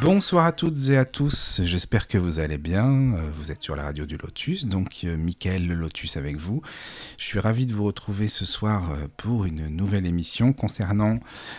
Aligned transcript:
Bonsoir 0.00 0.46
à 0.46 0.52
toutes 0.52 0.90
et 0.90 0.96
à 0.96 1.04
tous, 1.04 1.60
j'espère 1.64 2.06
que 2.06 2.18
vous 2.18 2.38
allez 2.38 2.56
bien. 2.56 2.86
Euh, 2.86 3.30
Vous 3.36 3.50
êtes 3.50 3.62
sur 3.62 3.74
la 3.74 3.82
radio 3.82 4.06
du 4.06 4.16
Lotus, 4.16 4.66
donc 4.66 5.00
euh, 5.02 5.16
Mickaël 5.16 5.66
le 5.66 5.74
Lotus 5.74 6.16
avec 6.16 6.36
vous. 6.36 6.62
Je 7.18 7.24
suis 7.24 7.40
ravi 7.40 7.66
de 7.66 7.74
vous 7.74 7.84
retrouver 7.84 8.28
ce 8.28 8.46
soir 8.46 8.92
euh, 8.92 9.08
pour 9.16 9.44
une 9.44 9.66
nouvelle 9.66 10.06
émission 10.06 10.52
concernant 10.52 11.18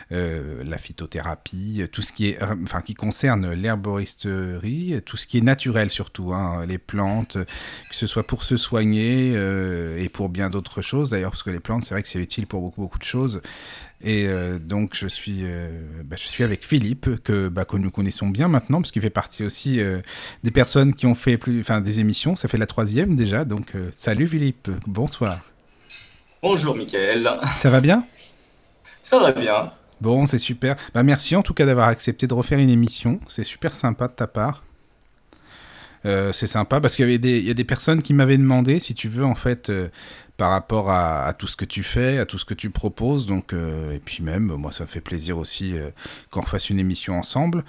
la 0.09 0.77
phytothérapie, 0.77 1.83
tout 1.91 2.01
ce 2.01 2.13
qui 2.13 2.29
est, 2.29 2.41
enfin, 2.41 2.81
qui 2.81 2.93
concerne 2.93 3.51
l'herboristerie, 3.51 5.01
tout 5.05 5.17
ce 5.17 5.27
qui 5.27 5.37
est 5.37 5.41
naturel 5.41 5.89
surtout, 5.89 6.33
hein, 6.33 6.65
les 6.65 6.77
plantes, 6.77 7.37
que 7.89 7.95
ce 7.95 8.07
soit 8.07 8.25
pour 8.25 8.43
se 8.43 8.57
soigner 8.57 9.33
et 9.97 10.09
pour 10.09 10.29
bien 10.29 10.49
d'autres 10.49 10.81
choses 10.81 11.09
d'ailleurs, 11.09 11.31
parce 11.31 11.43
que 11.43 11.49
les 11.49 11.59
plantes, 11.59 11.83
c'est 11.83 11.93
vrai 11.93 12.01
que 12.01 12.07
c'est 12.07 12.19
utile 12.19 12.47
pour 12.47 12.61
beaucoup 12.61 12.81
beaucoup 12.81 12.99
de 12.99 13.03
choses. 13.03 13.41
Et 14.01 14.27
euh, 14.27 14.59
donc 14.59 14.95
je 14.95 15.07
suis, 15.07 15.39
euh, 15.41 15.69
bah, 16.05 16.15
je 16.17 16.27
suis 16.27 16.43
avec 16.43 16.65
Philippe 16.65 17.21
que, 17.23 17.49
bah, 17.49 17.65
que 17.65 17.75
nous 17.75 17.91
connaissons 17.91 18.27
bien 18.29 18.47
maintenant 18.47 18.79
parce 18.79 18.91
qu'il 18.91 19.01
fait 19.01 19.09
partie 19.09 19.43
aussi 19.43 19.81
euh, 19.81 20.01
des 20.43 20.51
personnes 20.51 20.93
qui 20.93 21.05
ont 21.05 21.15
fait 21.15 21.37
plus, 21.37 21.59
enfin 21.59 21.81
des 21.81 21.99
émissions. 21.99 22.35
Ça 22.35 22.47
fait 22.47 22.57
la 22.57 22.65
troisième 22.65 23.15
déjà. 23.15 23.43
Donc 23.43 23.73
salut 23.95 24.27
Philippe, 24.27 24.69
bonsoir. 24.87 25.41
Bonjour 26.41 26.75
Mickaël, 26.75 27.29
Ça 27.57 27.69
va 27.69 27.81
bien? 27.81 28.05
Ça 29.01 29.19
va 29.19 29.33
bien. 29.33 29.71
Bon, 29.99 30.25
c'est 30.25 30.39
super. 30.39 30.77
Bah 30.93 31.03
merci 31.03 31.35
en 31.35 31.41
tout 31.41 31.53
cas 31.53 31.65
d'avoir 31.65 31.89
accepté 31.89 32.25
de 32.25 32.33
refaire 32.33 32.59
une 32.59 32.69
émission. 32.69 33.19
C'est 33.27 33.43
super 33.43 33.75
sympa 33.75 34.07
de 34.07 34.13
ta 34.13 34.27
part. 34.27 34.63
Euh, 36.05 36.31
c'est 36.31 36.47
sympa 36.47 36.79
parce 36.79 36.95
qu'il 36.95 37.05
y 37.05 37.07
avait 37.09 37.17
des, 37.17 37.39
il 37.39 37.45
y 37.45 37.51
a 37.51 37.53
des 37.53 37.65
personnes 37.65 38.01
qui 38.01 38.13
m'avaient 38.13 38.37
demandé, 38.37 38.79
si 38.79 38.93
tu 38.93 39.09
veux, 39.09 39.25
en 39.25 39.35
fait, 39.35 39.69
euh, 39.69 39.89
par 40.39 40.51
rapport 40.51 40.89
à, 40.89 41.33
tout 41.37 41.47
ce 41.47 41.57
que 41.57 41.65
tu 41.65 41.83
fais, 41.83 42.17
à 42.17 42.25
tout 42.25 42.37
ce 42.37 42.45
que 42.45 42.53
tu 42.53 42.69
proposes. 42.69 43.25
Donc, 43.25 43.51
euh, 43.51 43.91
et 43.91 43.99
puis 43.99 44.23
même, 44.23 44.45
moi, 44.45 44.71
ça 44.71 44.85
me 44.85 44.89
fait 44.89 45.01
plaisir 45.01 45.37
aussi 45.37 45.77
euh, 45.77 45.89
qu'on 46.31 46.39
refasse 46.39 46.69
une 46.69 46.79
émission 46.79 47.19
ensemble. 47.19 47.65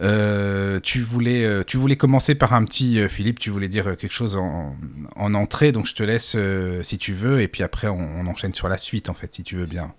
Euh, 0.00 0.80
tu 0.80 1.02
voulais, 1.02 1.44
euh, 1.44 1.62
tu 1.62 1.76
voulais 1.76 1.96
commencer 1.96 2.34
par 2.34 2.54
un 2.54 2.64
petit 2.64 3.06
Philippe. 3.10 3.38
Tu 3.38 3.50
voulais 3.50 3.68
dire 3.68 3.98
quelque 3.98 4.14
chose 4.14 4.36
en, 4.36 4.74
en 5.14 5.34
entrée, 5.34 5.72
donc 5.72 5.86
je 5.86 5.94
te 5.94 6.02
laisse 6.02 6.38
si 6.82 6.96
tu 6.96 7.12
veux, 7.12 7.42
et 7.42 7.48
puis 7.48 7.62
après 7.62 7.88
on, 7.88 8.26
enchaîne 8.26 8.54
sur 8.54 8.68
la 8.68 8.78
suite 8.78 9.10
en 9.10 9.14
fait, 9.14 9.34
si 9.34 9.42
tu 9.42 9.56
veux 9.56 9.66
bien. 9.66 9.92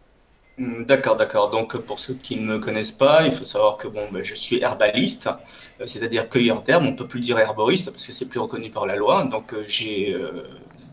Hmm, 0.57 0.83
D'accord, 0.85 1.17
d'accord. 1.17 1.52
Donc 1.52 1.77
pour 1.77 1.99
ceux 1.99 2.16
qui 2.16 2.35
ne 2.35 2.47
me 2.47 2.57
connaissent 2.57 2.91
pas, 2.91 3.27
il 3.27 3.31
faut 3.31 3.45
savoir 3.45 3.77
que 3.77 3.88
bon, 3.88 4.07
ben, 4.11 4.23
je 4.23 4.33
suis 4.33 4.59
herbaliste, 4.59 5.29
c'est-à-dire 5.85 6.27
cueilleur 6.27 6.63
d'herbes. 6.63 6.85
On 6.88 6.95
peut 6.95 7.07
plus 7.07 7.19
dire 7.19 7.38
herboriste 7.38 7.91
parce 7.91 8.07
que 8.07 8.11
c'est 8.11 8.27
plus 8.27 8.39
reconnu 8.39 8.72
par 8.72 8.88
la 8.88 8.95
loi. 8.95 9.23
Donc 9.25 9.53
j'ai 9.67 10.16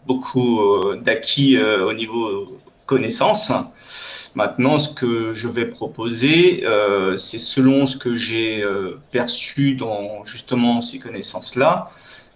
beaucoup 0.09 0.61
euh, 0.61 1.01
d'acquis 1.01 1.56
euh, 1.56 1.87
au 1.87 1.92
niveau 1.92 2.59
connaissance. 2.87 3.53
Maintenant, 4.34 4.78
ce 4.78 4.89
que 4.89 5.34
je 5.34 5.47
vais 5.47 5.67
proposer, 5.67 6.64
euh, 6.64 7.17
c'est 7.17 7.39
selon 7.39 7.87
ce 7.87 7.97
que 7.98 8.17
j'ai 8.17 8.64
perçu 9.11 9.75
dans 9.75 10.25
justement 10.25 10.81
ces 10.81 10.98
connaissances-là. 10.98 11.91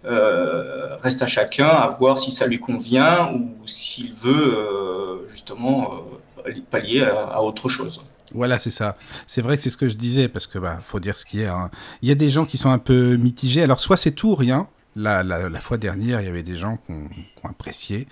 Reste 0.05 1.23
à 1.23 1.27
chacun 1.27 1.69
à 1.69 1.89
voir 1.89 2.19
si 2.19 2.31
ça 2.31 2.47
lui 2.47 2.59
convient 2.59 3.33
ou 3.33 3.67
s'il 3.67 4.13
veut 4.13 5.25
justement 5.29 6.03
pallier 6.71 7.03
à, 7.05 7.43
autre 7.43 7.69
chose. 7.69 8.03
Voilà, 8.35 8.59
c'est 8.59 8.71
ça. 8.71 8.97
C'est 9.27 9.43
vrai 9.43 9.57
que 9.57 9.63
c'est 9.63 9.71
ce 9.71 9.77
que 9.79 9.89
je 9.89 9.97
disais, 9.97 10.29
parce 10.29 10.47
que 10.47 10.59
bah, 10.59 10.81
faut 10.83 11.01
dire 11.01 11.17
ce 11.17 11.25
qui 11.25 11.43
est. 11.43 11.47
hein. 11.47 11.71
Il 12.03 12.09
y 12.09 12.13
a 12.13 12.15
des 12.15 12.31
gens 12.31 12.45
qui 12.45 12.59
sont 12.59 12.71
un 12.71 12.79
peu 12.79 13.17
mitigés. 13.17 13.63
Alors, 13.63 13.81
soit 13.81 13.97
c'est 13.97 14.13
tout 14.13 14.31
ou 14.31 14.35
rien. 14.35 14.69
La, 14.95 15.23
la, 15.23 15.49
la 15.49 15.61
fois 15.61 15.79
dernière, 15.79 16.21
il 16.21 16.27
y 16.27 16.29
avait 16.29 16.43
des 16.43 16.59
gens 16.59 16.77
qui 16.85 16.93
ont, 16.93 17.09
apprécié. 17.49 18.07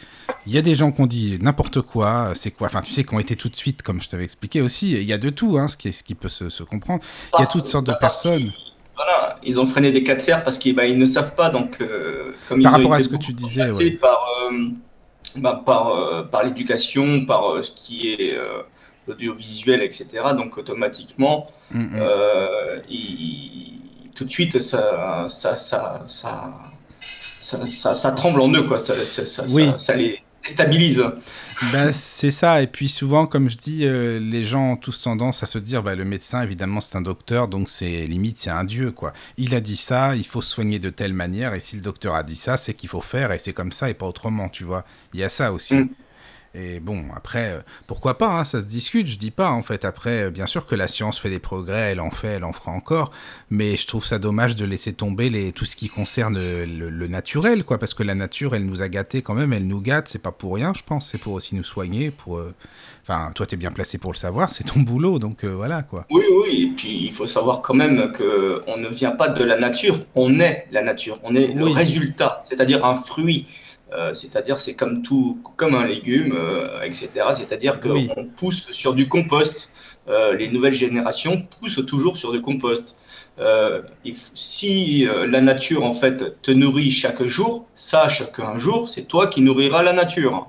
Il 0.46 0.52
y 0.54 0.56
a 0.58 0.62
des 0.62 0.74
gens 0.74 0.92
qui 0.92 1.00
ont 1.02 1.06
dit 1.06 1.38
n'importe 1.40 1.82
quoi, 1.82 2.32
c'est 2.34 2.50
quoi. 2.52 2.68
Enfin, 2.68 2.80
tu 2.80 2.90
sais, 2.92 3.04
qui 3.04 3.14
ont 3.14 3.18
été 3.20 3.36
tout 3.36 3.50
de 3.50 3.56
suite, 3.56 3.82
comme 3.82 4.00
je 4.00 4.08
t'avais 4.08 4.24
expliqué 4.24 4.62
aussi. 4.62 4.92
Il 4.92 5.02
y 5.04 5.12
a 5.12 5.18
de 5.18 5.28
tout, 5.28 5.58
hein, 5.58 5.68
ce, 5.68 5.76
qui 5.76 5.92
ce 5.92 6.02
qui 6.02 6.14
peut 6.14 6.28
se, 6.28 6.48
se 6.48 6.62
comprendre. 6.62 7.02
Il 7.38 7.40
y 7.40 7.44
a 7.44 7.46
toutes 7.46 7.66
sortes 7.66 7.86
de 7.86 7.92
personnes. 7.92 8.50
Voilà, 8.96 9.38
ils 9.42 9.60
ont 9.60 9.66
freiné 9.66 9.92
des 9.92 10.02
cas 10.02 10.14
de 10.14 10.22
fer 10.22 10.42
parce 10.42 10.56
qu'ils 10.58 10.74
bah, 10.74 10.86
ils 10.86 10.96
ne 10.96 11.04
savent 11.04 11.34
pas. 11.34 11.50
Donc, 11.50 11.80
euh, 11.82 12.34
comme 12.48 12.62
Par 12.62 12.72
ils 12.72 12.74
ont 12.74 12.76
rapport 12.78 12.94
à 12.94 13.00
ce 13.02 13.08
que 13.08 13.16
tu 13.16 13.32
disais, 13.34 13.70
ouais. 13.70 13.90
par, 13.92 14.18
euh, 14.50 14.68
bah, 15.36 15.62
par, 15.64 15.88
euh, 15.94 16.22
par 16.22 16.44
l'éducation, 16.44 17.26
par 17.26 17.62
ce 17.62 17.70
qui 17.70 18.12
est 18.14 18.38
l'audiovisuel, 19.06 19.82
etc. 19.82 20.08
Donc, 20.36 20.56
automatiquement, 20.56 21.44
Mm, 21.72 21.82
mm. 21.82 22.02
ils- 22.88 23.80
tout 24.14 24.24
de 24.24 24.30
suite, 24.30 24.60
ça, 24.60 25.26
ça, 25.28 25.54
ça, 25.56 26.02
ça, 26.06 26.52
ça, 27.40 27.66
ça- 27.68 27.94
ça 27.94 28.12
tremble 28.12 28.40
en 28.40 28.52
eux, 28.52 28.62
quoi. 28.62 28.78
Ça, 28.78 28.94
ça, 29.04 29.26
ça, 29.26 29.44
Oui. 29.54 29.66
ça- 29.72 29.78
ça 29.78 29.96
les 29.96 30.18
déstabilise. 30.42 31.02
Ben, 31.72 31.92
c'est 31.92 32.30
ça. 32.30 32.62
Et 32.62 32.66
puis 32.66 32.88
souvent, 32.88 33.26
comme 33.26 33.50
je 33.50 33.56
dis, 33.58 33.80
euh, 33.84 34.18
les 34.18 34.44
gens 34.44 34.72
ont 34.72 34.76
tous 34.76 35.02
tendance 35.02 35.42
à 35.42 35.46
se 35.46 35.58
dire, 35.58 35.82
bah, 35.82 35.94
le 35.94 36.04
médecin, 36.06 36.42
évidemment, 36.42 36.80
c'est 36.80 36.96
un 36.96 37.02
docteur, 37.02 37.48
donc 37.48 37.68
c'est 37.68 38.06
limite, 38.06 38.38
c'est 38.38 38.48
un 38.50 38.64
dieu, 38.64 38.90
quoi. 38.90 39.12
Il 39.36 39.54
a 39.54 39.60
dit 39.60 39.76
ça, 39.76 40.16
il 40.16 40.24
faut 40.26 40.40
soigner 40.40 40.78
de 40.78 40.88
telle 40.88 41.12
manière, 41.12 41.52
et 41.54 41.60
si 41.60 41.76
le 41.76 41.82
docteur 41.82 42.14
a 42.14 42.22
dit 42.22 42.36
ça, 42.36 42.56
c'est 42.56 42.72
qu'il 42.72 42.88
faut 42.88 43.02
faire, 43.02 43.32
et 43.32 43.38
c'est 43.38 43.52
comme 43.52 43.72
ça 43.72 43.90
et 43.90 43.94
pas 43.94 44.06
autrement, 44.06 44.48
tu 44.48 44.64
vois. 44.64 44.84
Il 45.12 45.20
y 45.20 45.24
a 45.24 45.28
ça 45.28 45.52
aussi. 45.52 45.74
Mm. 45.74 45.88
Et 46.52 46.80
bon, 46.80 47.04
après, 47.16 47.52
euh, 47.52 47.60
pourquoi 47.86 48.18
pas, 48.18 48.26
hein, 48.28 48.44
ça 48.44 48.60
se 48.60 48.66
discute, 48.66 49.06
je 49.06 49.18
dis 49.18 49.30
pas, 49.30 49.50
en 49.50 49.62
fait. 49.62 49.84
Après, 49.84 50.24
euh, 50.24 50.30
bien 50.30 50.46
sûr 50.46 50.66
que 50.66 50.74
la 50.74 50.88
science 50.88 51.20
fait 51.20 51.30
des 51.30 51.38
progrès, 51.38 51.92
elle 51.92 52.00
en 52.00 52.10
fait, 52.10 52.26
elle 52.28 52.44
en 52.44 52.52
fera 52.52 52.72
encore, 52.72 53.12
mais 53.50 53.76
je 53.76 53.86
trouve 53.86 54.04
ça 54.04 54.18
dommage 54.18 54.56
de 54.56 54.64
laisser 54.64 54.92
tomber 54.92 55.30
les, 55.30 55.52
tout 55.52 55.64
ce 55.64 55.76
qui 55.76 55.88
concerne 55.88 56.36
le, 56.38 56.90
le 56.90 57.06
naturel, 57.06 57.62
quoi, 57.62 57.78
parce 57.78 57.94
que 57.94 58.02
la 58.02 58.16
nature, 58.16 58.56
elle 58.56 58.66
nous 58.66 58.82
a 58.82 58.88
gâtés 58.88 59.22
quand 59.22 59.34
même, 59.34 59.52
elle 59.52 59.68
nous 59.68 59.80
gâte, 59.80 60.08
c'est 60.08 60.22
pas 60.22 60.32
pour 60.32 60.54
rien, 60.56 60.72
je 60.74 60.82
pense, 60.82 61.08
c'est 61.08 61.18
pour 61.18 61.34
aussi 61.34 61.54
nous 61.54 61.64
soigner, 61.64 62.10
pour... 62.10 62.38
euh, 62.38 62.52
Enfin, 63.02 63.32
toi, 63.34 63.46
t'es 63.46 63.56
bien 63.56 63.72
placé 63.72 63.98
pour 63.98 64.12
le 64.12 64.16
savoir, 64.16 64.52
c'est 64.52 64.62
ton 64.64 64.80
boulot, 64.80 65.18
donc 65.18 65.42
euh, 65.42 65.48
voilà, 65.48 65.82
quoi. 65.82 66.04
Oui, 66.10 66.22
oui, 66.42 66.62
et 66.70 66.76
puis 66.76 67.06
il 67.06 67.12
faut 67.12 67.26
savoir 67.26 67.62
quand 67.62 67.74
même 67.74 68.12
que 68.12 68.62
on 68.66 68.76
ne 68.76 68.88
vient 68.88 69.12
pas 69.12 69.28
de 69.28 69.42
la 69.42 69.56
nature, 69.58 70.00
on 70.14 70.38
est 70.38 70.66
la 70.70 70.82
nature, 70.82 71.18
on 71.24 71.34
est 71.34 71.48
le 71.48 71.64
résultat, 71.64 72.42
c'est-à-dire 72.44 72.84
un 72.84 72.94
fruit, 72.94 73.46
Euh, 73.92 74.14
c'est-à-dire 74.14 74.58
c'est 74.58 74.74
comme 74.74 75.02
tout, 75.02 75.38
comme 75.56 75.74
un 75.74 75.84
légume, 75.84 76.32
euh, 76.36 76.82
etc. 76.82 77.08
C'est-à-dire 77.32 77.80
qu'on 77.80 77.90
Oui. 77.90 78.10
pousse 78.36 78.70
sur 78.70 78.94
du 78.94 79.08
compost. 79.08 79.70
Euh, 80.08 80.34
les 80.34 80.48
nouvelles 80.48 80.72
générations 80.72 81.42
poussent 81.60 81.84
toujours 81.86 82.16
sur 82.16 82.32
du 82.32 82.40
compost. 82.40 82.96
Si 84.34 85.06
la 85.06 85.40
nature 85.40 85.84
en 85.84 85.92
fait 85.92 86.40
te 86.42 86.50
nourrit 86.50 86.90
chaque 86.90 87.22
jour, 87.24 87.66
sache 87.74 88.30
qu'un 88.32 88.58
jour 88.58 88.88
c'est 88.88 89.08
toi 89.08 89.28
qui 89.28 89.40
nourriras 89.40 89.82
la 89.82 89.92
nature. 89.92 90.48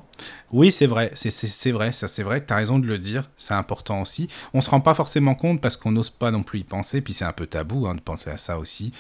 Oui, 0.52 0.69
c'est 0.69 0.88
vrai, 0.88 1.12
c'est 1.16 1.72
vrai, 1.72 1.94
ça 1.94 2.09
c'est 2.09 2.23
vrai 2.23 2.41
que 2.41 2.47
tu 2.47 2.53
as 2.53 2.58
raison 2.58 2.78
de 2.78 2.85
le 2.85 2.97
dire, 2.97 3.29
c'est 3.38 3.53
important 3.53 4.02
aussi. 4.02 4.28
On 4.53 4.59
se 4.59 4.69
rend 4.69 4.81
pas 4.81 4.94
forcément 4.94 5.34
compte 5.34 5.62
parce 5.62 5.78
qu'on 5.78 5.94
n'ose 5.94 6.09
pas 6.09 6.29
non 6.31 6.44
plus 6.44 6.59
y 6.59 6.63
penser, 6.66 7.00
puis 7.02 7.13
c'est 7.13 7.23
un 7.23 7.31
peu 7.31 7.47
tabou 7.47 7.88
hein, 7.88 7.96
de 7.96 8.02
penser 8.02 8.29
à 8.29 8.38
ça 8.38 8.59
aussi. 8.59 8.91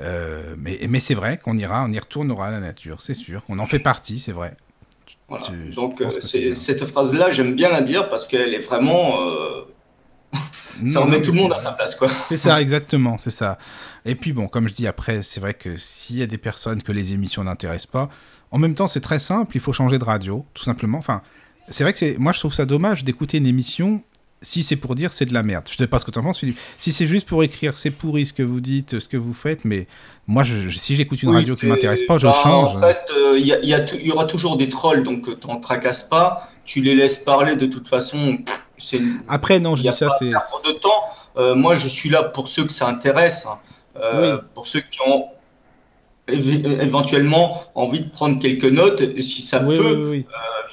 Euh, 0.00 0.54
mais 0.58 0.78
mais 0.88 1.00
c'est 1.00 1.14
vrai 1.14 1.38
qu'on 1.38 1.56
ira, 1.56 1.84
on 1.84 1.92
y 1.92 1.98
retournera 1.98 2.48
à 2.48 2.50
la 2.50 2.60
nature, 2.60 3.00
c'est 3.00 3.14
sûr. 3.14 3.42
On 3.48 3.58
en 3.58 3.66
fait 3.66 3.78
partie, 3.78 4.18
c'est 4.18 4.32
vrai. 4.32 4.56
Voilà. 5.28 5.44
Tu- 5.46 5.70
je 5.70 5.74
Donc 5.76 6.00
euh, 6.00 6.10
c'est 6.20 6.54
cette 6.54 6.84
phrase-là, 6.84 7.30
j'aime 7.30 7.54
bien 7.54 7.70
la 7.70 7.80
dire 7.80 8.08
parce 8.10 8.26
qu'elle 8.26 8.54
est 8.54 8.58
vraiment, 8.58 9.20
euh, 9.22 9.62
ça 10.88 11.00
remet 11.00 11.22
tout 11.22 11.32
le 11.32 11.38
monde 11.38 11.52
à 11.52 11.58
sa 11.58 11.72
place, 11.72 11.94
quoi. 11.94 12.08
C'est 12.22 12.36
ça, 12.36 12.60
exactement, 12.60 13.18
c'est 13.18 13.30
ça. 13.30 13.58
Et 14.04 14.16
puis 14.16 14.32
bon, 14.32 14.48
comme 14.48 14.68
je 14.68 14.74
dis 14.74 14.86
après, 14.86 15.22
c'est 15.22 15.40
vrai 15.40 15.54
que 15.54 15.76
s'il 15.76 16.16
y 16.16 16.22
a 16.22 16.26
des 16.26 16.38
personnes 16.38 16.82
que 16.82 16.92
les 16.92 17.12
émissions 17.12 17.44
n'intéressent 17.44 17.86
pas, 17.90 18.10
en 18.50 18.58
même 18.58 18.74
temps 18.74 18.88
c'est 18.88 19.00
très 19.00 19.18
simple, 19.20 19.56
il 19.56 19.60
faut 19.60 19.72
changer 19.72 19.98
de 19.98 20.04
radio, 20.04 20.44
tout 20.54 20.64
simplement. 20.64 20.98
Enfin, 20.98 21.22
c'est 21.68 21.84
vrai 21.84 21.92
que 21.92 21.98
c'est, 22.00 22.18
moi 22.18 22.32
je 22.32 22.40
trouve 22.40 22.52
ça 22.52 22.66
dommage 22.66 23.04
d'écouter 23.04 23.38
une 23.38 23.46
émission 23.46 24.02
si 24.40 24.62
c'est 24.62 24.76
pour 24.76 24.94
dire 24.94 25.12
c'est 25.12 25.24
de 25.26 25.32
la 25.34 25.42
merde. 25.42 25.64
Je 25.70 25.76
sais 25.76 25.86
pas 25.86 25.98
ce 25.98 26.04
que 26.04 26.10
tu 26.10 26.18
en 26.18 26.22
penses, 26.22 26.38
Philippe. 26.38 26.58
Si 26.78 26.92
c'est 26.92 27.06
juste 27.06 27.26
pour 27.28 27.42
écrire 27.42 27.76
c'est 27.76 27.90
pourri 27.90 28.26
ce 28.26 28.32
que 28.32 28.42
vous 28.42 28.60
dites, 28.60 28.98
ce 29.00 29.08
que 29.08 29.16
vous 29.16 29.32
faites, 29.34 29.64
mais 29.64 29.86
moi 30.26 30.42
je, 30.42 30.68
si 30.70 30.94
j'écoute 30.96 31.22
une 31.22 31.30
Oui, 31.30 31.36
radio 31.36 31.56
qui 31.56 31.66
m'intéresse 31.66 32.02
pas, 32.02 32.18
je 32.18 32.26
bah, 32.26 32.34
change. 32.42 32.76
En 32.76 32.78
fait, 32.80 33.00
euh, 33.16 33.38
il 33.38 33.46
y, 33.46 33.52
a- 33.52 33.60
il 33.60 33.68
y 33.68 33.74
a 33.74 34.14
aura 34.14 34.24
toujours 34.26 34.56
des 34.56 34.68
trolls, 34.68 35.02
donc 35.02 35.28
euh, 35.28 35.34
t'en 35.34 35.56
tracasses 35.56 36.02
pas. 36.02 36.48
Tu 36.64 36.80
les 36.82 36.94
laisses 36.94 37.18
parler 37.18 37.56
de 37.56 37.66
toute 37.66 37.88
façon. 37.88 38.38
pff, 38.38 39.00
Après 39.28 39.60
non, 39.60 39.76
je 39.76 39.82
y 39.84 39.88
a 39.88 39.92
dis 39.92 39.98
ça, 39.98 40.08
pas 40.08 40.16
c'est 40.18 40.26
de 40.72 40.78
temps. 40.78 41.02
Euh, 41.36 41.54
moi, 41.54 41.74
je 41.74 41.88
suis 41.88 42.08
là 42.10 42.22
pour 42.22 42.46
ceux 42.48 42.64
que 42.64 42.72
ça 42.72 42.86
intéresse, 42.88 43.46
hein. 43.46 43.56
Euh, 44.00 44.36
Oui. 44.36 44.42
pour 44.54 44.66
ceux 44.66 44.80
qui 44.80 44.98
ont 45.06 45.26
éve- 46.28 46.80
éventuellement 46.82 47.64
envie 47.74 48.00
de 48.00 48.08
prendre 48.10 48.38
quelques 48.38 48.64
notes, 48.64 49.20
si 49.20 49.42
ça 49.42 49.62
oui, 49.62 49.76
peut 49.76 50.22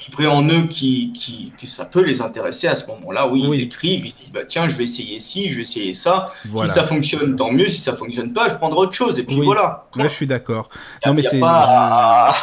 vibrer 0.04 0.26
en 0.26 0.46
eux, 0.48 0.62
qui, 0.68 1.12
qui, 1.12 1.52
ça 1.66 1.84
peut 1.84 2.02
les 2.02 2.20
intéresser 2.22 2.66
à 2.68 2.74
ce 2.74 2.86
moment-là. 2.88 3.26
Oui, 3.28 3.44
Oui. 3.48 3.58
ils 3.58 3.62
écrivent, 3.64 4.06
ils 4.06 4.10
se 4.10 4.16
disent 4.16 4.32
bah, 4.32 4.44
tiens, 4.46 4.68
je 4.68 4.76
vais 4.76 4.84
essayer 4.84 5.18
ci, 5.18 5.48
je 5.50 5.56
vais 5.56 5.62
essayer 5.62 5.94
ça. 5.94 6.32
Voilà. 6.48 6.68
Si 6.68 6.74
ça 6.74 6.84
fonctionne, 6.84 7.36
tant 7.36 7.50
mieux. 7.52 7.68
Si 7.68 7.80
ça 7.80 7.92
fonctionne 7.92 8.32
pas, 8.32 8.48
je 8.48 8.54
prendrai 8.54 8.78
autre 8.80 8.94
chose. 8.94 9.18
Et 9.18 9.22
puis 9.24 9.36
Oui. 9.36 9.44
voilà. 9.44 9.86
Là, 9.96 10.04
je 10.08 10.14
suis 10.14 10.26
d'accord. 10.26 10.68
Non, 11.06 11.14
mais 11.14 11.22
c'est- 11.22 11.38
pas 11.40 12.34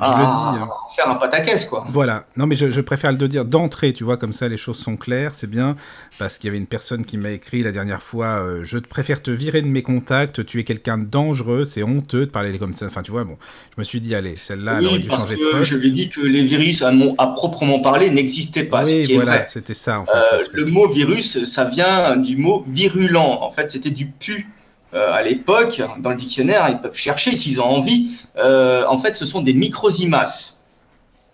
je 0.00 0.10
le 0.10 0.16
dis. 0.16 0.62
Hein. 0.62 0.68
Faire 0.94 1.08
un 1.08 1.14
pataquès, 1.16 1.64
quoi. 1.64 1.84
Voilà. 1.88 2.24
Non, 2.36 2.46
mais 2.46 2.56
je, 2.56 2.80
préfère 2.80 3.12
le 3.12 3.28
dire 3.28 3.44
d'entrée, 3.44 3.92
tu 3.92 4.04
vois, 4.04 4.16
comme 4.16 4.32
ça 4.32 4.48
les 4.48 4.56
choses 4.56 4.78
sont 4.78 4.96
claires, 4.96 5.34
c'est 5.34 5.48
bien. 5.48 5.76
Parce 6.18 6.38
qu'il 6.38 6.48
y 6.48 6.50
avait 6.50 6.58
une 6.58 6.66
personne 6.66 7.04
qui 7.04 7.18
m'a 7.18 7.30
écrit 7.30 7.62
la 7.62 7.72
dernière 7.72 8.02
fois 8.02 8.26
euh, 8.26 8.60
Je 8.64 8.78
préfère 8.78 9.22
te 9.22 9.30
virer 9.30 9.62
de 9.62 9.66
mes 9.66 9.82
contacts, 9.82 10.44
tu 10.46 10.60
es 10.60 10.64
quelqu'un 10.64 10.98
de 10.98 11.04
dangereux, 11.04 11.64
c'est 11.64 11.82
honteux 11.82 12.26
de 12.26 12.30
parler 12.30 12.56
comme 12.58 12.74
ça. 12.74 12.86
Enfin, 12.86 13.02
tu 13.02 13.10
vois, 13.10 13.24
bon, 13.24 13.36
je 13.74 13.80
me 13.80 13.84
suis 13.84 14.00
dit 14.00 14.14
Allez, 14.14 14.36
celle-là, 14.36 14.78
oui, 14.78 14.84
elle 14.84 14.86
aurait 14.86 14.98
dû 14.98 15.08
changer 15.08 15.36
que 15.36 15.62
Je 15.62 15.76
lui 15.76 15.88
ai 15.88 15.90
dit 15.90 16.08
que 16.08 16.20
les 16.20 16.42
virus, 16.42 16.82
à, 16.82 16.92
à 17.18 17.26
proprement 17.28 17.80
parler, 17.80 18.10
n'existaient 18.10 18.64
pas. 18.64 18.84
Oui, 18.84 19.12
voilà, 19.14 19.48
c'était 19.48 19.74
ça. 19.74 20.00
En 20.00 20.06
fait, 20.06 20.12
euh, 20.12 20.44
le 20.52 20.64
mot 20.66 20.88
virus, 20.88 21.44
ça 21.44 21.64
vient 21.64 22.16
du 22.16 22.36
mot 22.36 22.64
virulent. 22.66 23.38
En 23.42 23.50
fait, 23.50 23.70
c'était 23.70 23.90
du 23.90 24.06
pu 24.06 24.48
euh, 24.94 25.12
à 25.12 25.22
l'époque, 25.22 25.82
dans 25.98 26.10
le 26.10 26.16
dictionnaire, 26.16 26.68
ils 26.68 26.78
peuvent 26.78 26.96
chercher 26.96 27.34
s'ils 27.34 27.60
ont 27.60 27.64
envie. 27.64 28.12
Euh, 28.36 28.84
en 28.86 28.98
fait, 28.98 29.14
ce 29.14 29.24
sont 29.24 29.42
des 29.42 29.52
microsimas, 29.52 30.62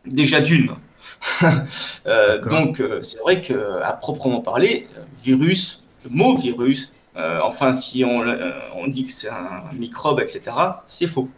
déjà 0.07 0.41
d'une. 0.41 0.71
Euh, 2.07 2.41
donc, 2.41 2.83
c'est 3.03 3.19
vrai 3.19 3.43
qu'à 3.43 3.93
proprement 4.01 4.41
parler, 4.41 4.89
virus, 5.23 5.85
le 6.05 6.11
mot 6.11 6.35
virus, 6.35 6.93
enfin, 7.43 7.75
si 7.75 8.05
on, 8.05 8.25
on 8.75 8.87
dit 8.87 9.05
que 9.05 9.12
c'est 9.12 9.29
un 9.29 9.71
microbe, 9.75 10.19
etc., 10.21 10.43
c'est 10.87 11.07
faux. 11.07 11.29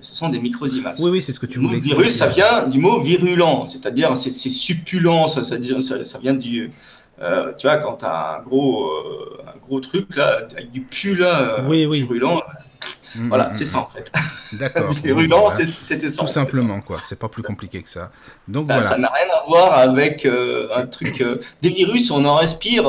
Ce 0.00 0.16
sont 0.16 0.28
des 0.28 0.40
microsimas. 0.40 0.94
Oui, 0.98 1.10
oui, 1.10 1.22
c'est 1.22 1.32
ce 1.32 1.38
que 1.38 1.46
tu 1.46 1.60
voulais. 1.60 1.76
Le 1.76 1.82
virus, 1.82 2.16
ça 2.16 2.26
vient 2.26 2.66
du 2.66 2.78
mot 2.78 3.00
virulent, 3.00 3.66
c'est-à-dire 3.66 4.16
c'est 4.16 4.32
suppulent, 4.32 5.28
ça, 5.28 5.44
ça, 5.44 6.04
ça, 6.04 6.18
vient 6.18 6.34
du, 6.34 6.72
euh, 7.20 7.52
tu 7.56 7.66
vois, 7.66 7.76
quand 7.76 7.96
tu 7.96 8.04
as 8.04 8.36
un 8.38 8.42
gros, 8.42 8.86
euh, 8.86 9.42
un 9.46 9.58
gros 9.66 9.80
truc 9.80 10.14
là, 10.16 10.40
avec 10.52 10.70
du 10.70 10.82
pu 10.82 11.16
là, 11.16 11.64
oui, 11.66 11.86
oui. 11.86 12.04
brûlant, 12.04 12.42
mmh, 13.16 13.28
voilà, 13.28 13.48
mmh, 13.48 13.52
c'est 13.52 13.64
ça 13.64 13.78
en 13.80 13.86
fait. 13.86 14.12
D'accord. 14.58 14.90
brûlant, 15.04 15.50
c'était 15.80 16.08
ça. 16.10 16.22
Tout 16.22 16.28
simplement, 16.28 16.80
quoi. 16.80 16.98
C'est 17.04 17.18
pas 17.18 17.28
plus 17.28 17.42
compliqué 17.42 17.82
que 17.82 17.88
ça. 17.88 18.10
Donc 18.46 18.66
ça, 18.68 18.74
voilà. 18.74 18.88
Ça 18.88 18.98
n'a 18.98 19.08
rien 19.08 19.26
à 19.34 19.46
voir 19.48 19.78
avec 19.78 20.24
euh, 20.24 20.68
un 20.74 20.86
truc. 20.86 21.24
des 21.60 21.68
virus, 21.70 22.10
on 22.10 22.24
en 22.24 22.36
respire 22.36 22.84